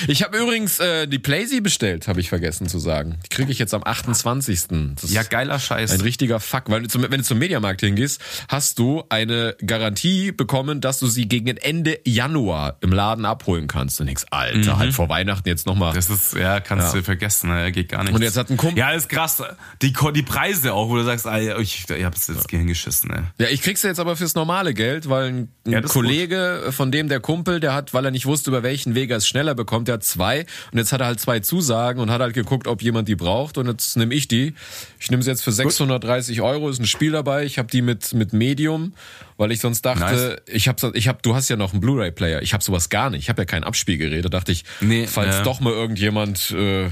Ich 0.07 0.23
habe 0.23 0.37
übrigens 0.37 0.79
äh, 0.79 1.07
die 1.07 1.19
Playsee 1.19 1.59
bestellt, 1.59 2.07
habe 2.07 2.19
ich 2.19 2.29
vergessen 2.29 2.67
zu 2.67 2.79
sagen. 2.79 3.17
Die 3.25 3.29
kriege 3.29 3.51
ich 3.51 3.59
jetzt 3.59 3.73
am 3.73 3.83
28. 3.83 4.61
ja, 5.07 5.23
geiler 5.23 5.59
Scheiß. 5.59 5.91
Ein 5.91 6.01
richtiger 6.01 6.39
Fuck. 6.39 6.63
Weil 6.67 6.83
du 6.83 6.87
zum, 6.87 7.03
wenn 7.03 7.11
du 7.11 7.23
zum 7.23 7.39
Mediamarkt 7.39 7.81
hingehst, 7.81 8.21
hast 8.47 8.79
du 8.79 9.03
eine 9.09 9.55
Garantie 9.65 10.31
bekommen, 10.31 10.81
dass 10.81 10.99
du 10.99 11.07
sie 11.07 11.27
gegen 11.27 11.57
Ende 11.57 11.99
Januar 12.05 12.77
im 12.81 12.91
Laden 12.91 13.25
abholen 13.25 13.67
kannst. 13.67 13.99
Und 13.99 14.07
denkst, 14.07 14.25
Alter, 14.31 14.75
mhm. 14.75 14.79
halt 14.79 14.93
vor 14.93 15.09
Weihnachten 15.09 15.47
jetzt 15.47 15.65
nochmal. 15.65 15.93
Das 15.93 16.09
ist, 16.09 16.33
ja, 16.33 16.59
kannst 16.59 16.93
ja. 16.93 16.99
du 16.99 17.03
vergessen, 17.03 17.49
ne? 17.49 17.71
geht 17.71 17.89
gar 17.89 18.03
nicht. 18.03 18.13
Und 18.13 18.21
jetzt 18.21 18.37
hat 18.37 18.49
ein 18.49 18.57
Kumpel. 18.57 18.79
Ja, 18.79 18.91
ist 18.91 19.09
krass. 19.09 19.41
Die, 19.81 19.93
die 20.15 20.23
Preise 20.23 20.73
auch, 20.73 20.89
wo 20.89 20.95
du 20.95 21.03
sagst, 21.03 21.27
Alter, 21.27 21.59
ich, 21.59 21.89
ich 21.89 22.03
hab's 22.03 22.27
jetzt 22.27 22.51
ja. 22.51 22.57
hingeschissen, 22.57 23.09
ne? 23.09 23.31
Ja, 23.39 23.47
ich 23.47 23.61
krieg's 23.61 23.81
jetzt 23.83 23.99
aber 23.99 24.15
fürs 24.15 24.35
normale 24.35 24.73
Geld, 24.73 25.09
weil 25.09 25.27
ein, 25.27 25.49
ein 25.65 25.71
ja, 25.71 25.81
Kollege 25.81 26.69
von 26.71 26.91
dem 26.91 27.09
der 27.09 27.19
Kumpel, 27.19 27.59
der 27.59 27.73
hat, 27.73 27.93
weil 27.93 28.05
er 28.05 28.11
nicht 28.11 28.25
wusste, 28.25 28.49
über 28.49 28.63
welchen 28.63 28.95
Weg 28.95 29.09
er 29.09 29.17
es 29.17 29.27
schneller 29.27 29.55
bekommt, 29.55 29.70
der 29.79 29.93
hat 29.93 30.03
zwei 30.03 30.45
und 30.71 30.77
jetzt 30.77 30.91
hat 30.91 31.01
er 31.01 31.07
halt 31.07 31.19
zwei 31.19 31.39
Zusagen 31.39 32.01
und 32.01 32.11
hat 32.11 32.21
halt 32.21 32.33
geguckt, 32.33 32.67
ob 32.67 32.81
jemand 32.81 33.07
die 33.07 33.15
braucht. 33.15 33.57
Und 33.57 33.67
jetzt 33.67 33.97
nehme 33.97 34.13
ich 34.13 34.27
die. 34.27 34.53
Ich 34.99 35.09
nehme 35.11 35.23
sie 35.23 35.29
jetzt 35.29 35.43
für 35.43 35.51
630 35.51 36.41
Euro. 36.41 36.69
Ist 36.69 36.79
ein 36.79 36.85
Spiel 36.85 37.11
dabei. 37.11 37.45
Ich 37.45 37.57
habe 37.57 37.69
die 37.69 37.81
mit 37.81 38.13
mit 38.13 38.33
Medium, 38.33 38.93
weil 39.37 39.51
ich 39.51 39.59
sonst 39.59 39.83
dachte, 39.83 40.01
nice. 40.01 40.41
ich 40.47 40.67
habe, 40.67 40.91
ich 40.93 41.07
habe, 41.07 41.19
du 41.21 41.35
hast 41.35 41.49
ja 41.49 41.55
noch 41.55 41.73
einen 41.73 41.81
Blu-ray-Player. 41.81 42.41
Ich 42.41 42.53
habe 42.53 42.63
sowas 42.63 42.89
gar 42.89 43.09
nicht. 43.09 43.21
Ich 43.21 43.29
habe 43.29 43.41
ja 43.41 43.45
kein 43.45 43.63
Abspielgerät. 43.63 44.25
Da 44.25 44.29
dachte 44.29 44.51
ich, 44.51 44.63
nee, 44.81 45.07
falls 45.07 45.37
äh. 45.37 45.43
doch 45.43 45.59
mal 45.59 45.73
irgendjemand 45.73 46.51
äh, 46.51 46.89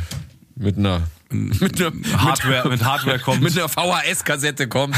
mit 0.60 0.78
einer 0.78 1.02
mit 1.32 1.80
einer 1.80 1.92
Hardware, 2.18 2.70
mit, 2.70 2.84
Hardware 2.84 3.20
kommt. 3.20 3.42
Mit 3.42 3.56
einer 3.56 3.70
VHS-Kassette 3.70 4.68
kommt. 4.68 4.96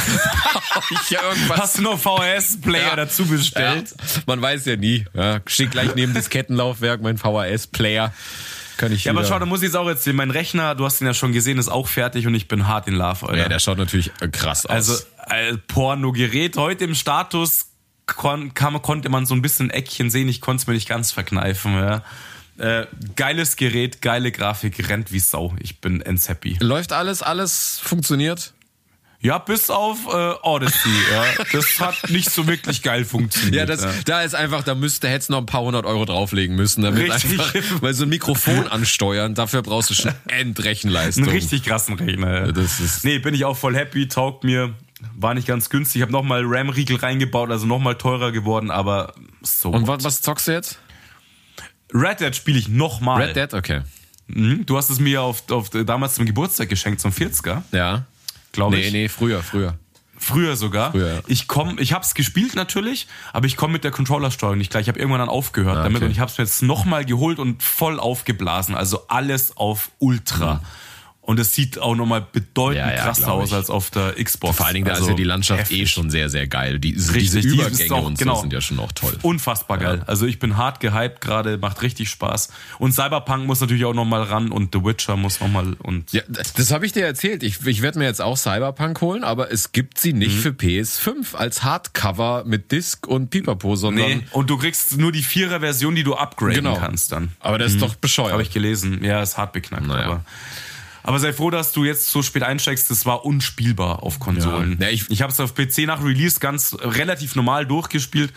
ja 1.10 1.20
Hast 1.50 1.78
du 1.78 1.82
noch 1.82 2.00
VHS-Player 2.00 2.88
ja. 2.88 2.96
dazu 2.96 3.26
bestellt? 3.26 3.94
Ja. 3.98 4.22
Man 4.28 4.42
weiß 4.42 4.66
ja 4.66 4.78
nie. 4.78 5.06
Ja, 5.14 5.42
steht 5.46 5.72
gleich 5.72 5.94
neben 5.96 6.14
das 6.14 6.30
Kettenlaufwerk 6.30 7.02
mein 7.02 7.18
VHS-Player. 7.18 8.14
Kann 8.78 8.94
ich 8.94 9.04
ja, 9.04 9.12
aber 9.12 9.26
schau, 9.26 9.38
da 9.40 9.46
muss 9.46 9.60
ich 9.60 9.68
jetzt 9.68 9.76
auch 9.76 9.88
erzählen. 9.88 10.16
Mein 10.16 10.32
Rechner, 10.32 10.74
du 10.74 10.86
hast 10.86 11.02
ihn 11.02 11.08
ja 11.08 11.14
schon 11.14 11.34
gesehen, 11.34 11.58
ist 11.58 11.70
auch 11.70 11.88
fertig 11.88 12.26
und 12.28 12.34
ich 12.34 12.48
bin 12.48 12.66
hart 12.66 12.88
in 12.88 12.96
Love, 12.96 13.28
Alter. 13.28 13.38
Ja, 13.38 13.50
der 13.50 13.60
schaut 13.60 13.78
natürlich 13.78 14.12
äh, 14.22 14.30
krass 14.30 14.66
aus. 14.66 14.72
Also, 14.72 14.94
äh, 15.30 15.58
Porno-Gerät 15.68 16.56
heute 16.56 16.86
im 16.86 16.96
Status 16.96 17.68
kon 18.06 18.54
konnte 18.54 19.10
man 19.10 19.26
so 19.26 19.36
ein 19.36 19.42
bisschen 19.42 19.70
Eckchen 19.70 20.10
sehen. 20.10 20.28
Ich 20.30 20.42
konnte 20.42 20.62
es 20.62 20.68
mir 20.68 20.74
nicht 20.74 20.90
ganz 20.90 21.12
verkneifen, 21.12 21.74
ja. 21.74 22.04
Äh, 22.62 22.86
geiles 23.16 23.56
Gerät, 23.56 24.04
geile 24.04 24.32
Grafik, 24.32 24.88
rennt 24.88 25.12
wie 25.12 25.20
Sau. 25.20 25.56
Ich 25.60 25.82
bin 25.82 26.00
ends 26.02 26.30
happy. 26.30 26.58
Läuft 26.60 26.94
alles, 26.94 27.24
alles 27.24 27.80
funktioniert? 27.84 28.54
Ja, 29.20 29.40
bis 29.40 29.72
auf 29.72 30.08
äh, 30.08 30.34
Odyssey. 30.44 30.90
ja. 31.12 31.44
Das 31.54 31.80
hat 31.80 32.10
nicht 32.12 32.30
so 32.30 32.46
wirklich 32.46 32.84
geil 32.84 33.04
funktioniert. 33.04 33.56
Ja, 33.56 33.66
das, 33.66 33.84
ja. 33.84 33.92
da 34.06 34.22
ist 34.22 34.36
einfach, 34.36 34.64
da 34.64 34.76
müsste 34.76 35.10
hättest 35.10 35.32
noch 35.32 35.40
ein 35.40 35.48
paar 35.48 35.62
hundert 35.62 35.86
Euro 35.86 36.06
drauflegen 36.06 36.56
müssen, 36.56 36.84
damit 36.84 37.12
richtig. 37.12 37.40
einfach, 37.40 37.82
weil 37.82 37.96
so 37.96 38.04
ein 38.04 38.10
Mikrofon 38.10 38.68
ansteuern, 38.68 39.34
dafür 39.34 39.64
brauchst 39.64 39.90
du 39.90 39.96
schon 39.96 40.14
Endrechenleistung. 40.28 41.24
Einen 41.24 41.34
richtig 41.34 41.64
krassen 41.64 41.96
Rechner. 41.96 42.48
Ja. 42.48 42.52
Das 42.52 42.80
ist 42.80 43.04
nee, 43.04 43.18
bin 43.18 43.34
ich 43.34 43.46
auch 43.46 43.58
voll 43.58 43.76
happy, 43.76 44.08
taugt 44.08 44.44
mir. 44.44 44.74
War 45.16 45.34
nicht 45.34 45.48
ganz 45.48 45.72
günstig. 45.72 45.98
Ich 45.98 46.02
habe 46.04 46.12
nochmal 46.12 46.44
RAM-Riegel 46.46 46.98
reingebaut, 46.98 47.50
also 47.50 47.66
nochmal 47.66 47.96
teurer 47.96 48.32
geworden, 48.32 48.70
aber 48.70 49.14
so. 49.42 49.72
Und 49.72 49.88
was, 49.88 50.04
was 50.04 50.22
zockst 50.22 50.48
du 50.48 50.52
jetzt? 50.52 50.80
Red 51.94 52.20
Dead 52.20 52.36
spiele 52.36 52.60
ich 52.60 52.68
nochmal. 52.68 53.22
Red 53.22 53.36
Dead, 53.36 53.54
okay. 53.54 53.82
Mhm, 54.28 54.66
du 54.66 54.78
hast 54.78 54.90
es 54.90 55.00
mir 55.00 55.22
auf, 55.22 55.50
auf 55.52 55.70
damals 55.70 56.16
zum 56.16 56.26
Geburtstag 56.26 56.70
geschenkt, 56.70 57.02
zum 57.02 57.12
40er. 57.12 57.64
Ja. 57.72 58.06
Glaube 58.52 58.76
nee, 58.76 58.82
ich. 58.82 58.92
Nee, 58.92 59.02
nee, 59.04 59.10
früher, 59.10 59.44
früher. 59.44 59.78
Früher 60.18 60.56
sogar. 60.56 60.92
Früher, 60.92 61.16
ja. 61.16 61.22
Ich 61.26 61.48
komme, 61.48 61.82
ich 61.82 61.94
hab's 61.94 62.14
gespielt 62.14 62.54
natürlich, 62.54 63.08
aber 63.34 63.48
ich 63.48 63.58
komme 63.58 63.74
mit 63.74 63.84
der 63.84 63.90
Controllersteuerung 63.90 64.58
nicht 64.58 64.70
klar. 64.70 64.80
Ich 64.80 64.88
habe 64.88 65.00
irgendwann 65.00 65.20
dann 65.20 65.30
aufgehört 65.30 65.78
ah, 65.78 65.80
okay. 65.80 65.90
damit 65.90 66.04
und 66.04 66.12
ich 66.12 66.20
habe 66.20 66.32
es 66.32 66.38
mir 66.38 66.44
jetzt 66.44 66.62
nochmal 66.62 67.06
geholt 67.06 67.40
und 67.40 67.64
voll 67.64 68.00
aufgeblasen. 68.00 68.76
Also 68.76 69.08
alles 69.08 69.58
auf 69.58 69.90
Ultra. 69.98 70.56
Mhm. 70.56 70.60
Und 71.32 71.40
es 71.40 71.56
sieht 71.56 71.80
auch 71.80 71.96
nochmal 71.96 72.28
bedeutend 72.30 72.80
ja, 72.80 72.94
ja, 72.94 73.04
krasser 73.04 73.32
aus 73.32 73.54
als 73.54 73.70
auf 73.70 73.90
der 73.90 74.22
Xbox. 74.22 74.58
Vor 74.58 74.66
allen 74.66 74.74
Dingen, 74.74 74.86
da 74.86 74.92
also 74.92 75.06
ist 75.06 75.10
ja 75.12 75.16
die 75.16 75.24
Landschaft 75.24 75.62
heftig. 75.62 75.80
eh 75.80 75.86
schon 75.86 76.10
sehr, 76.10 76.30
sehr 76.30 76.46
geil. 76.46 76.78
Die, 76.78 76.90
richtig, 76.90 77.14
diese 77.14 77.40
Übergänge 77.40 77.96
auch, 77.96 78.06
und 78.06 78.18
genau, 78.18 78.36
so 78.36 78.42
sind 78.42 78.52
ja 78.52 78.60
schon 78.60 78.78
auch 78.82 78.92
toll. 78.92 79.18
Unfassbar 79.22 79.78
geil. 79.78 80.00
Ja. 80.00 80.04
Also 80.08 80.26
ich 80.26 80.40
bin 80.40 80.58
hart 80.58 80.82
gehypt 80.82 81.22
gerade, 81.22 81.58
macht 81.58 81.84
richtig 81.84 82.10
Spaß. 82.10 82.50
Und 82.80 82.92
Cyberpunk 82.92 83.46
muss 83.46 83.62
natürlich 83.62 83.86
auch 83.86 83.94
nochmal 83.94 84.24
ran 84.24 84.52
und 84.52 84.76
The 84.76 84.84
Witcher 84.84 85.16
muss 85.16 85.40
nochmal 85.40 85.78
und. 85.82 86.12
Ja, 86.12 86.22
das, 86.28 86.52
das 86.52 86.70
habe 86.72 86.86
ich 86.86 86.92
dir 86.92 87.06
erzählt. 87.06 87.44
Ich, 87.44 87.66
ich 87.66 87.82
werde 87.82 88.00
mir 88.00 88.06
jetzt 88.08 88.22
auch 88.22 88.36
Cyberpunk 88.36 89.00
holen, 89.00 89.24
aber 89.24 89.54
es 89.54 89.72
gibt 89.72 90.02
sie 90.02 90.12
nicht 90.12 90.36
mhm. 90.36 90.42
für 90.42 90.50
PS5 90.50 91.36
als 91.38 91.64
Hardcover 91.64 92.44
mit 92.46 92.74
Disc 92.74 93.08
und 93.08 93.30
Pipapo, 93.30 93.78
sondern. 93.78 94.06
Nee, 94.06 94.24
und 94.32 94.50
du 94.50 94.58
kriegst 94.58 94.98
nur 94.98 95.14
die 95.14 95.24
Vierer-Version, 95.24 95.96
die 95.96 96.04
du 96.04 96.16
upgraden 96.16 96.56
genau. 96.56 96.76
kannst 96.76 97.14
dann. 97.14 97.32
Aber 97.40 97.58
das 97.58 97.72
ist 97.72 97.76
mhm. 97.78 97.86
doch 97.86 97.96
bescheuert. 97.96 98.34
Habe 98.34 98.44
ich 98.44 98.52
gelesen. 98.52 99.02
Ja, 99.02 99.24
ist 99.24 99.38
hart 99.38 99.54
beknackt, 99.54 99.88
naja. 99.88 100.06
aber. 100.08 100.26
Aber 101.04 101.20
sei 101.20 101.34
froh, 101.34 101.50
dass 101.50 101.72
du 101.72 101.84
jetzt 101.84 102.10
so 102.10 102.22
spät 102.22 102.44
einsteigst. 102.44 102.90
Das 102.92 103.06
war 103.06 103.26
unspielbar 103.26 104.04
auf 104.04 104.20
Konsolen. 104.20 104.78
Ja. 104.80 104.88
Ja, 104.88 104.94
ich 104.94 105.10
ich 105.10 105.22
habe 105.22 105.32
es 105.32 105.40
auf 105.40 105.56
PC 105.56 105.86
nach 105.86 106.04
Release 106.04 106.40
ganz 106.40 106.78
relativ 106.80 107.36
normal 107.36 107.66
durchgespielt, 107.66 108.34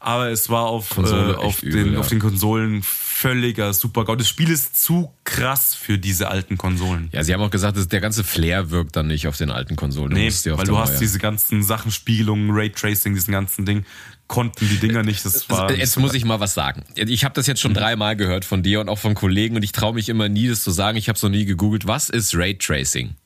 aber 0.00 0.30
es 0.30 0.48
war 0.48 0.66
auf, 0.66 0.96
äh, 0.98 1.00
auf, 1.00 1.62
übel, 1.62 1.84
den, 1.84 1.92
ja. 1.94 2.00
auf 2.00 2.08
den 2.08 2.18
Konsolen 2.18 2.82
völliger 2.82 3.72
Super-GAU. 3.72 4.16
Das 4.16 4.28
Spiel 4.28 4.50
ist 4.50 4.80
zu 4.80 5.12
krass 5.24 5.74
für 5.74 5.98
diese 5.98 6.28
alten 6.28 6.56
Konsolen. 6.56 7.08
Ja, 7.12 7.24
sie 7.24 7.34
haben 7.34 7.40
auch 7.40 7.50
gesagt, 7.50 7.76
dass 7.76 7.88
der 7.88 8.00
ganze 8.00 8.22
Flair 8.22 8.70
wirkt 8.70 8.94
dann 8.94 9.08
nicht 9.08 9.26
auf 9.26 9.36
den 9.36 9.50
alten 9.50 9.74
Konsolen. 9.74 10.12
Nee, 10.12 10.30
weil 10.30 10.66
du 10.66 10.78
hast 10.78 10.98
diese 10.98 11.18
ganzen 11.18 11.62
Sachen, 11.62 11.90
Spiegelungen, 11.90 12.50
Raytracing, 12.52 13.14
diesen 13.14 13.32
ganzen 13.32 13.66
Ding 13.66 13.84
konnten 14.28 14.68
die 14.68 14.76
Dinger 14.76 15.02
nicht. 15.02 15.24
Das 15.24 15.48
war 15.50 15.72
jetzt 15.72 15.98
muss 15.98 16.14
ich 16.14 16.24
mal 16.24 16.38
was 16.38 16.54
sagen. 16.54 16.84
Ich 16.94 17.24
habe 17.24 17.34
das 17.34 17.46
jetzt 17.46 17.60
schon 17.60 17.72
mhm. 17.72 17.76
dreimal 17.76 18.16
gehört 18.16 18.44
von 18.44 18.62
dir 18.62 18.80
und 18.80 18.88
auch 18.88 18.98
von 18.98 19.14
Kollegen 19.14 19.56
und 19.56 19.62
ich 19.62 19.72
traue 19.72 19.94
mich 19.94 20.08
immer 20.08 20.28
nie, 20.28 20.48
das 20.48 20.62
zu 20.62 20.70
sagen. 20.70 20.96
Ich 20.96 21.08
habe 21.08 21.16
es 21.16 21.22
noch 21.22 21.30
nie 21.30 21.44
gegoogelt. 21.44 21.86
Was 21.86 22.10
ist 22.10 22.34
Raytracing? 22.34 23.16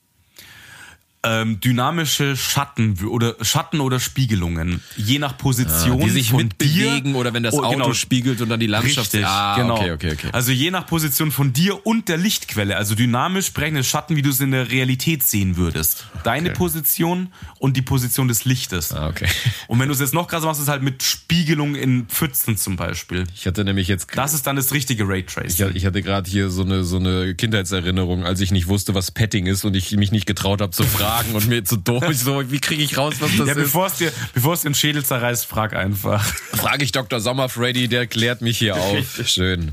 Ähm, 1.24 1.60
dynamische 1.60 2.36
Schatten 2.36 2.98
oder 3.06 3.36
Schatten 3.42 3.80
oder 3.80 4.00
Spiegelungen, 4.00 4.82
je 4.96 5.20
nach 5.20 5.38
Position, 5.38 6.00
ja, 6.00 6.06
die 6.06 6.10
sich 6.10 6.32
mitbewegen 6.32 7.14
oder 7.14 7.32
wenn 7.32 7.44
das 7.44 7.54
Auto 7.54 7.70
genau, 7.70 7.92
spiegelt 7.92 8.40
und 8.40 8.48
dann 8.48 8.58
die 8.58 8.66
Landschaft. 8.66 9.14
Richtig, 9.14 9.24
ah, 9.24 9.56
genau. 9.56 9.76
Okay, 9.76 9.92
okay, 9.92 10.12
okay. 10.12 10.28
Also 10.32 10.50
je 10.50 10.72
nach 10.72 10.86
Position 10.86 11.30
von 11.30 11.52
dir 11.52 11.86
und 11.86 12.08
der 12.08 12.16
Lichtquelle, 12.16 12.76
also 12.76 12.96
dynamisch 12.96 13.46
sprechende 13.46 13.84
Schatten, 13.84 14.16
wie 14.16 14.22
du 14.22 14.30
es 14.30 14.40
in 14.40 14.50
der 14.50 14.70
Realität 14.70 15.22
sehen 15.22 15.56
würdest. 15.56 16.06
Deine 16.24 16.50
okay. 16.50 16.58
Position 16.58 17.28
und 17.60 17.76
die 17.76 17.82
Position 17.82 18.26
des 18.26 18.44
Lichtes. 18.44 18.92
Ah, 18.92 19.08
okay. 19.08 19.28
Und 19.68 19.78
wenn 19.78 19.88
du 19.88 19.94
es 19.94 20.00
jetzt 20.00 20.14
noch 20.14 20.28
krasser 20.28 20.46
machst, 20.46 20.60
ist 20.60 20.64
es 20.64 20.70
halt 20.70 20.82
mit 20.82 21.02
Spiegelung 21.02 21.74
in 21.74 22.06
Pfützen 22.06 22.56
zum 22.56 22.76
Beispiel. 22.76 23.24
Ich 23.34 23.46
hatte 23.46 23.64
nämlich 23.64 23.88
jetzt. 23.88 24.08
Das 24.14 24.34
ist 24.34 24.46
dann 24.46 24.56
das 24.56 24.72
richtige 24.72 25.06
Raytracing. 25.06 25.70
Ich, 25.70 25.76
ich 25.76 25.86
hatte 25.86 26.02
gerade 26.02 26.28
hier 26.28 26.50
so 26.50 26.62
eine 26.62 26.84
so 26.84 26.96
eine 26.96 27.34
Kindheitserinnerung, 27.34 28.24
als 28.24 28.40
ich 28.40 28.50
nicht 28.50 28.66
wusste, 28.66 28.94
was 28.94 29.10
Petting 29.10 29.46
ist 29.46 29.64
und 29.64 29.74
ich 29.74 29.92
mich 29.92 30.12
nicht 30.12 30.26
getraut 30.26 30.60
habe 30.60 30.72
zu 30.72 30.82
fragen 30.82 31.11
fragen 31.12 31.34
und 31.34 31.48
mir 31.48 31.64
zu 31.64 31.76
doof. 31.76 32.04
So, 32.12 32.50
wie 32.50 32.58
kriege 32.60 32.82
ich 32.82 32.96
raus, 32.96 33.14
was 33.20 33.30
das 33.36 33.46
Ja, 33.48 33.52
ist? 33.52 33.54
bevor 33.56 33.86
es 33.86 33.94
dir, 33.94 34.12
bevor 34.34 34.54
es 34.54 34.62
den 34.62 34.74
Schädel 34.74 35.04
zerreißt, 35.04 35.46
frag 35.46 35.74
einfach. 35.74 36.24
Frage 36.24 36.84
ich 36.84 36.92
Dr. 36.92 37.20
Sommer 37.20 37.48
Freddy, 37.48 37.88
der 37.88 38.06
klärt 38.06 38.40
mich 38.42 38.58
hier 38.58 38.76
auf. 38.76 39.20
Schön. 39.26 39.72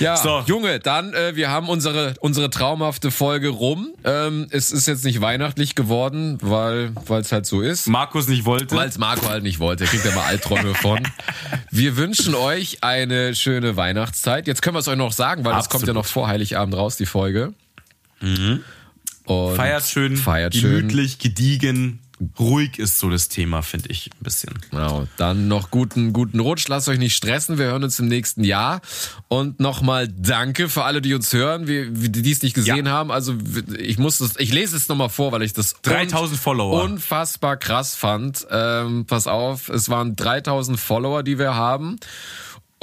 Ja, 0.00 0.16
So. 0.16 0.42
Junge, 0.46 0.80
dann, 0.80 1.12
äh, 1.14 1.36
wir 1.36 1.50
haben 1.50 1.68
unsere, 1.68 2.14
unsere 2.20 2.50
traumhafte 2.50 3.10
Folge 3.10 3.48
rum. 3.48 3.88
Ähm, 4.04 4.46
es 4.50 4.70
ist 4.70 4.86
jetzt 4.86 5.04
nicht 5.04 5.20
weihnachtlich 5.20 5.74
geworden, 5.74 6.38
weil 6.40 6.92
es 7.20 7.32
halt 7.32 7.46
so 7.46 7.60
ist. 7.60 7.86
Markus 7.86 8.28
nicht 8.28 8.44
wollte. 8.44 8.74
Weil 8.76 8.88
es 8.88 8.98
Marco 8.98 9.28
halt 9.28 9.42
nicht 9.42 9.58
wollte. 9.60 9.84
Er 9.84 9.90
kriegt 9.90 10.04
ja 10.04 10.14
mal 10.14 10.24
Albträume 10.24 10.74
von. 10.74 11.00
Wir 11.70 11.96
wünschen 11.96 12.34
euch 12.34 12.82
eine 12.82 13.34
schöne 13.34 13.76
Weihnachtszeit. 13.76 14.46
Jetzt 14.46 14.62
können 14.62 14.74
wir 14.76 14.80
es 14.80 14.88
euch 14.88 14.96
noch 14.96 15.12
sagen, 15.12 15.44
weil 15.44 15.52
das 15.54 15.68
kommt 15.68 15.86
ja 15.86 15.92
noch 15.92 16.06
vor 16.06 16.28
Heiligabend 16.28 16.74
raus, 16.74 16.96
die 16.96 17.06
Folge. 17.06 17.52
Und 19.24 19.56
Feiert 19.56 19.86
schön, 19.86 20.16
Feiert 20.16 20.54
schön. 20.54 20.76
gemütlich, 20.88 21.18
gediegen, 21.18 22.00
ruhig 22.38 22.78
ist 22.78 22.98
so 22.98 23.10
das 23.10 23.28
Thema, 23.28 23.62
finde 23.62 23.90
ich 23.90 24.06
ein 24.08 24.22
bisschen. 24.22 24.52
Genau, 24.70 25.06
dann 25.16 25.48
noch 25.48 25.70
guten, 25.70 26.12
guten 26.12 26.40
Rutsch. 26.40 26.68
Lasst 26.68 26.88
euch 26.88 26.98
nicht 26.98 27.16
stressen. 27.16 27.58
Wir 27.58 27.66
hören 27.66 27.82
uns 27.84 27.98
im 27.98 28.06
nächsten 28.06 28.44
Jahr. 28.44 28.80
Und 29.28 29.60
nochmal 29.60 30.08
danke 30.08 30.68
für 30.68 30.84
alle, 30.84 31.02
die 31.02 31.12
uns 31.14 31.32
hören, 31.32 31.66
die 31.66 32.30
es 32.30 32.42
nicht 32.42 32.54
gesehen 32.54 32.86
Ja. 32.86 32.92
haben. 32.92 33.10
Also 33.10 33.34
ich 33.78 33.98
muss 33.98 34.18
das, 34.18 34.34
ich 34.38 34.52
lese 34.52 34.76
es 34.76 34.88
nochmal 34.88 35.08
vor, 35.08 35.32
weil 35.32 35.42
ich 35.42 35.52
das 35.54 35.74
3000 35.82 36.38
Follower. 36.38 36.82
unfassbar 36.84 37.56
krass 37.56 37.94
fand. 37.94 38.46
Ähm, 38.50 39.06
pass 39.06 39.26
auf, 39.26 39.68
es 39.68 39.88
waren 39.88 40.14
3000 40.16 40.78
Follower, 40.78 41.22
die 41.22 41.38
wir 41.38 41.54
haben. 41.54 41.96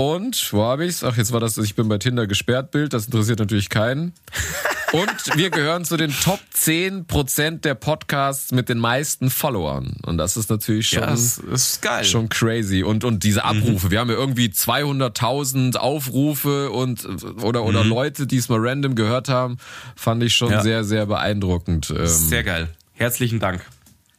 Und, 0.02 0.52
wo 0.54 0.64
habe 0.64 0.86
ich's? 0.86 1.04
Ach, 1.04 1.16
jetzt 1.16 1.32
war 1.32 1.40
das, 1.40 1.58
ich 1.60 1.76
bin 1.76 1.88
bei 1.88 2.00
Tinder 2.00 2.26
gesperrt 2.26 2.72
Bild, 2.72 2.94
das 2.94 3.06
interessiert 3.06 3.38
natürlich 3.40 3.70
keinen. 3.70 4.14
Und 4.94 5.38
wir 5.38 5.52
gehören 5.52 5.86
zu 5.86 5.96
den 5.96 6.12
Top 6.12 6.40
10% 6.54 7.62
der 7.62 7.76
Podcasts 7.76 8.52
mit 8.52 8.68
den 8.68 8.78
meisten 8.78 9.30
Followern. 9.30 9.96
Und 10.06 10.18
das 10.18 10.36
ist 10.36 10.50
natürlich 10.50 10.90
schon, 10.90 11.04
Ja, 11.04 11.14
ist 11.14 11.82
geil. 11.82 12.04
schon 12.04 12.28
crazy. 12.28 12.84
Und, 12.84 13.06
und 13.06 13.24
diese 13.24 13.46
Abrufe, 13.46 13.90
wir 13.92 14.00
haben 14.02 14.10
ja 14.10 14.18
irgendwie 14.18 14.48
200.000 14.48 15.78
Aufrufe 15.78 16.72
und, 16.72 17.06
oder, 17.42 17.64
oder 17.64 17.86
Leute, 17.86 18.28
die 18.28 18.36
es 18.38 18.50
mal 18.50 18.60
random 18.60 18.96
gehört 18.96 19.30
haben, 19.30 19.60
fand 19.96 20.24
ich 20.24 20.36
schon 20.36 20.52
Ja. 20.52 20.62
sehr, 20.62 20.84
sehr 20.84 21.06
beeindruckend. 21.06 21.90
Ähm, 21.96 22.06
Sehr 22.08 22.44
geil. 22.44 22.68
Herzlichen 22.94 23.40
Dank. 23.40 23.66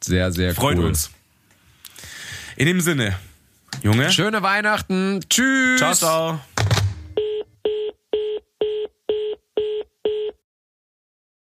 sehr, 0.03 0.33
sehr 0.33 0.55
Freut 0.55 0.79
cool. 0.79 0.87
uns. 0.87 1.11
In 2.57 2.67
dem 2.67 2.81
Sinne, 2.81 3.15
Junge. 3.83 4.11
Schöne 4.11 4.43
Weihnachten. 4.43 5.21
Tschüss. 5.29 5.79
Ciao, 5.79 5.95
ciao. 5.95 6.41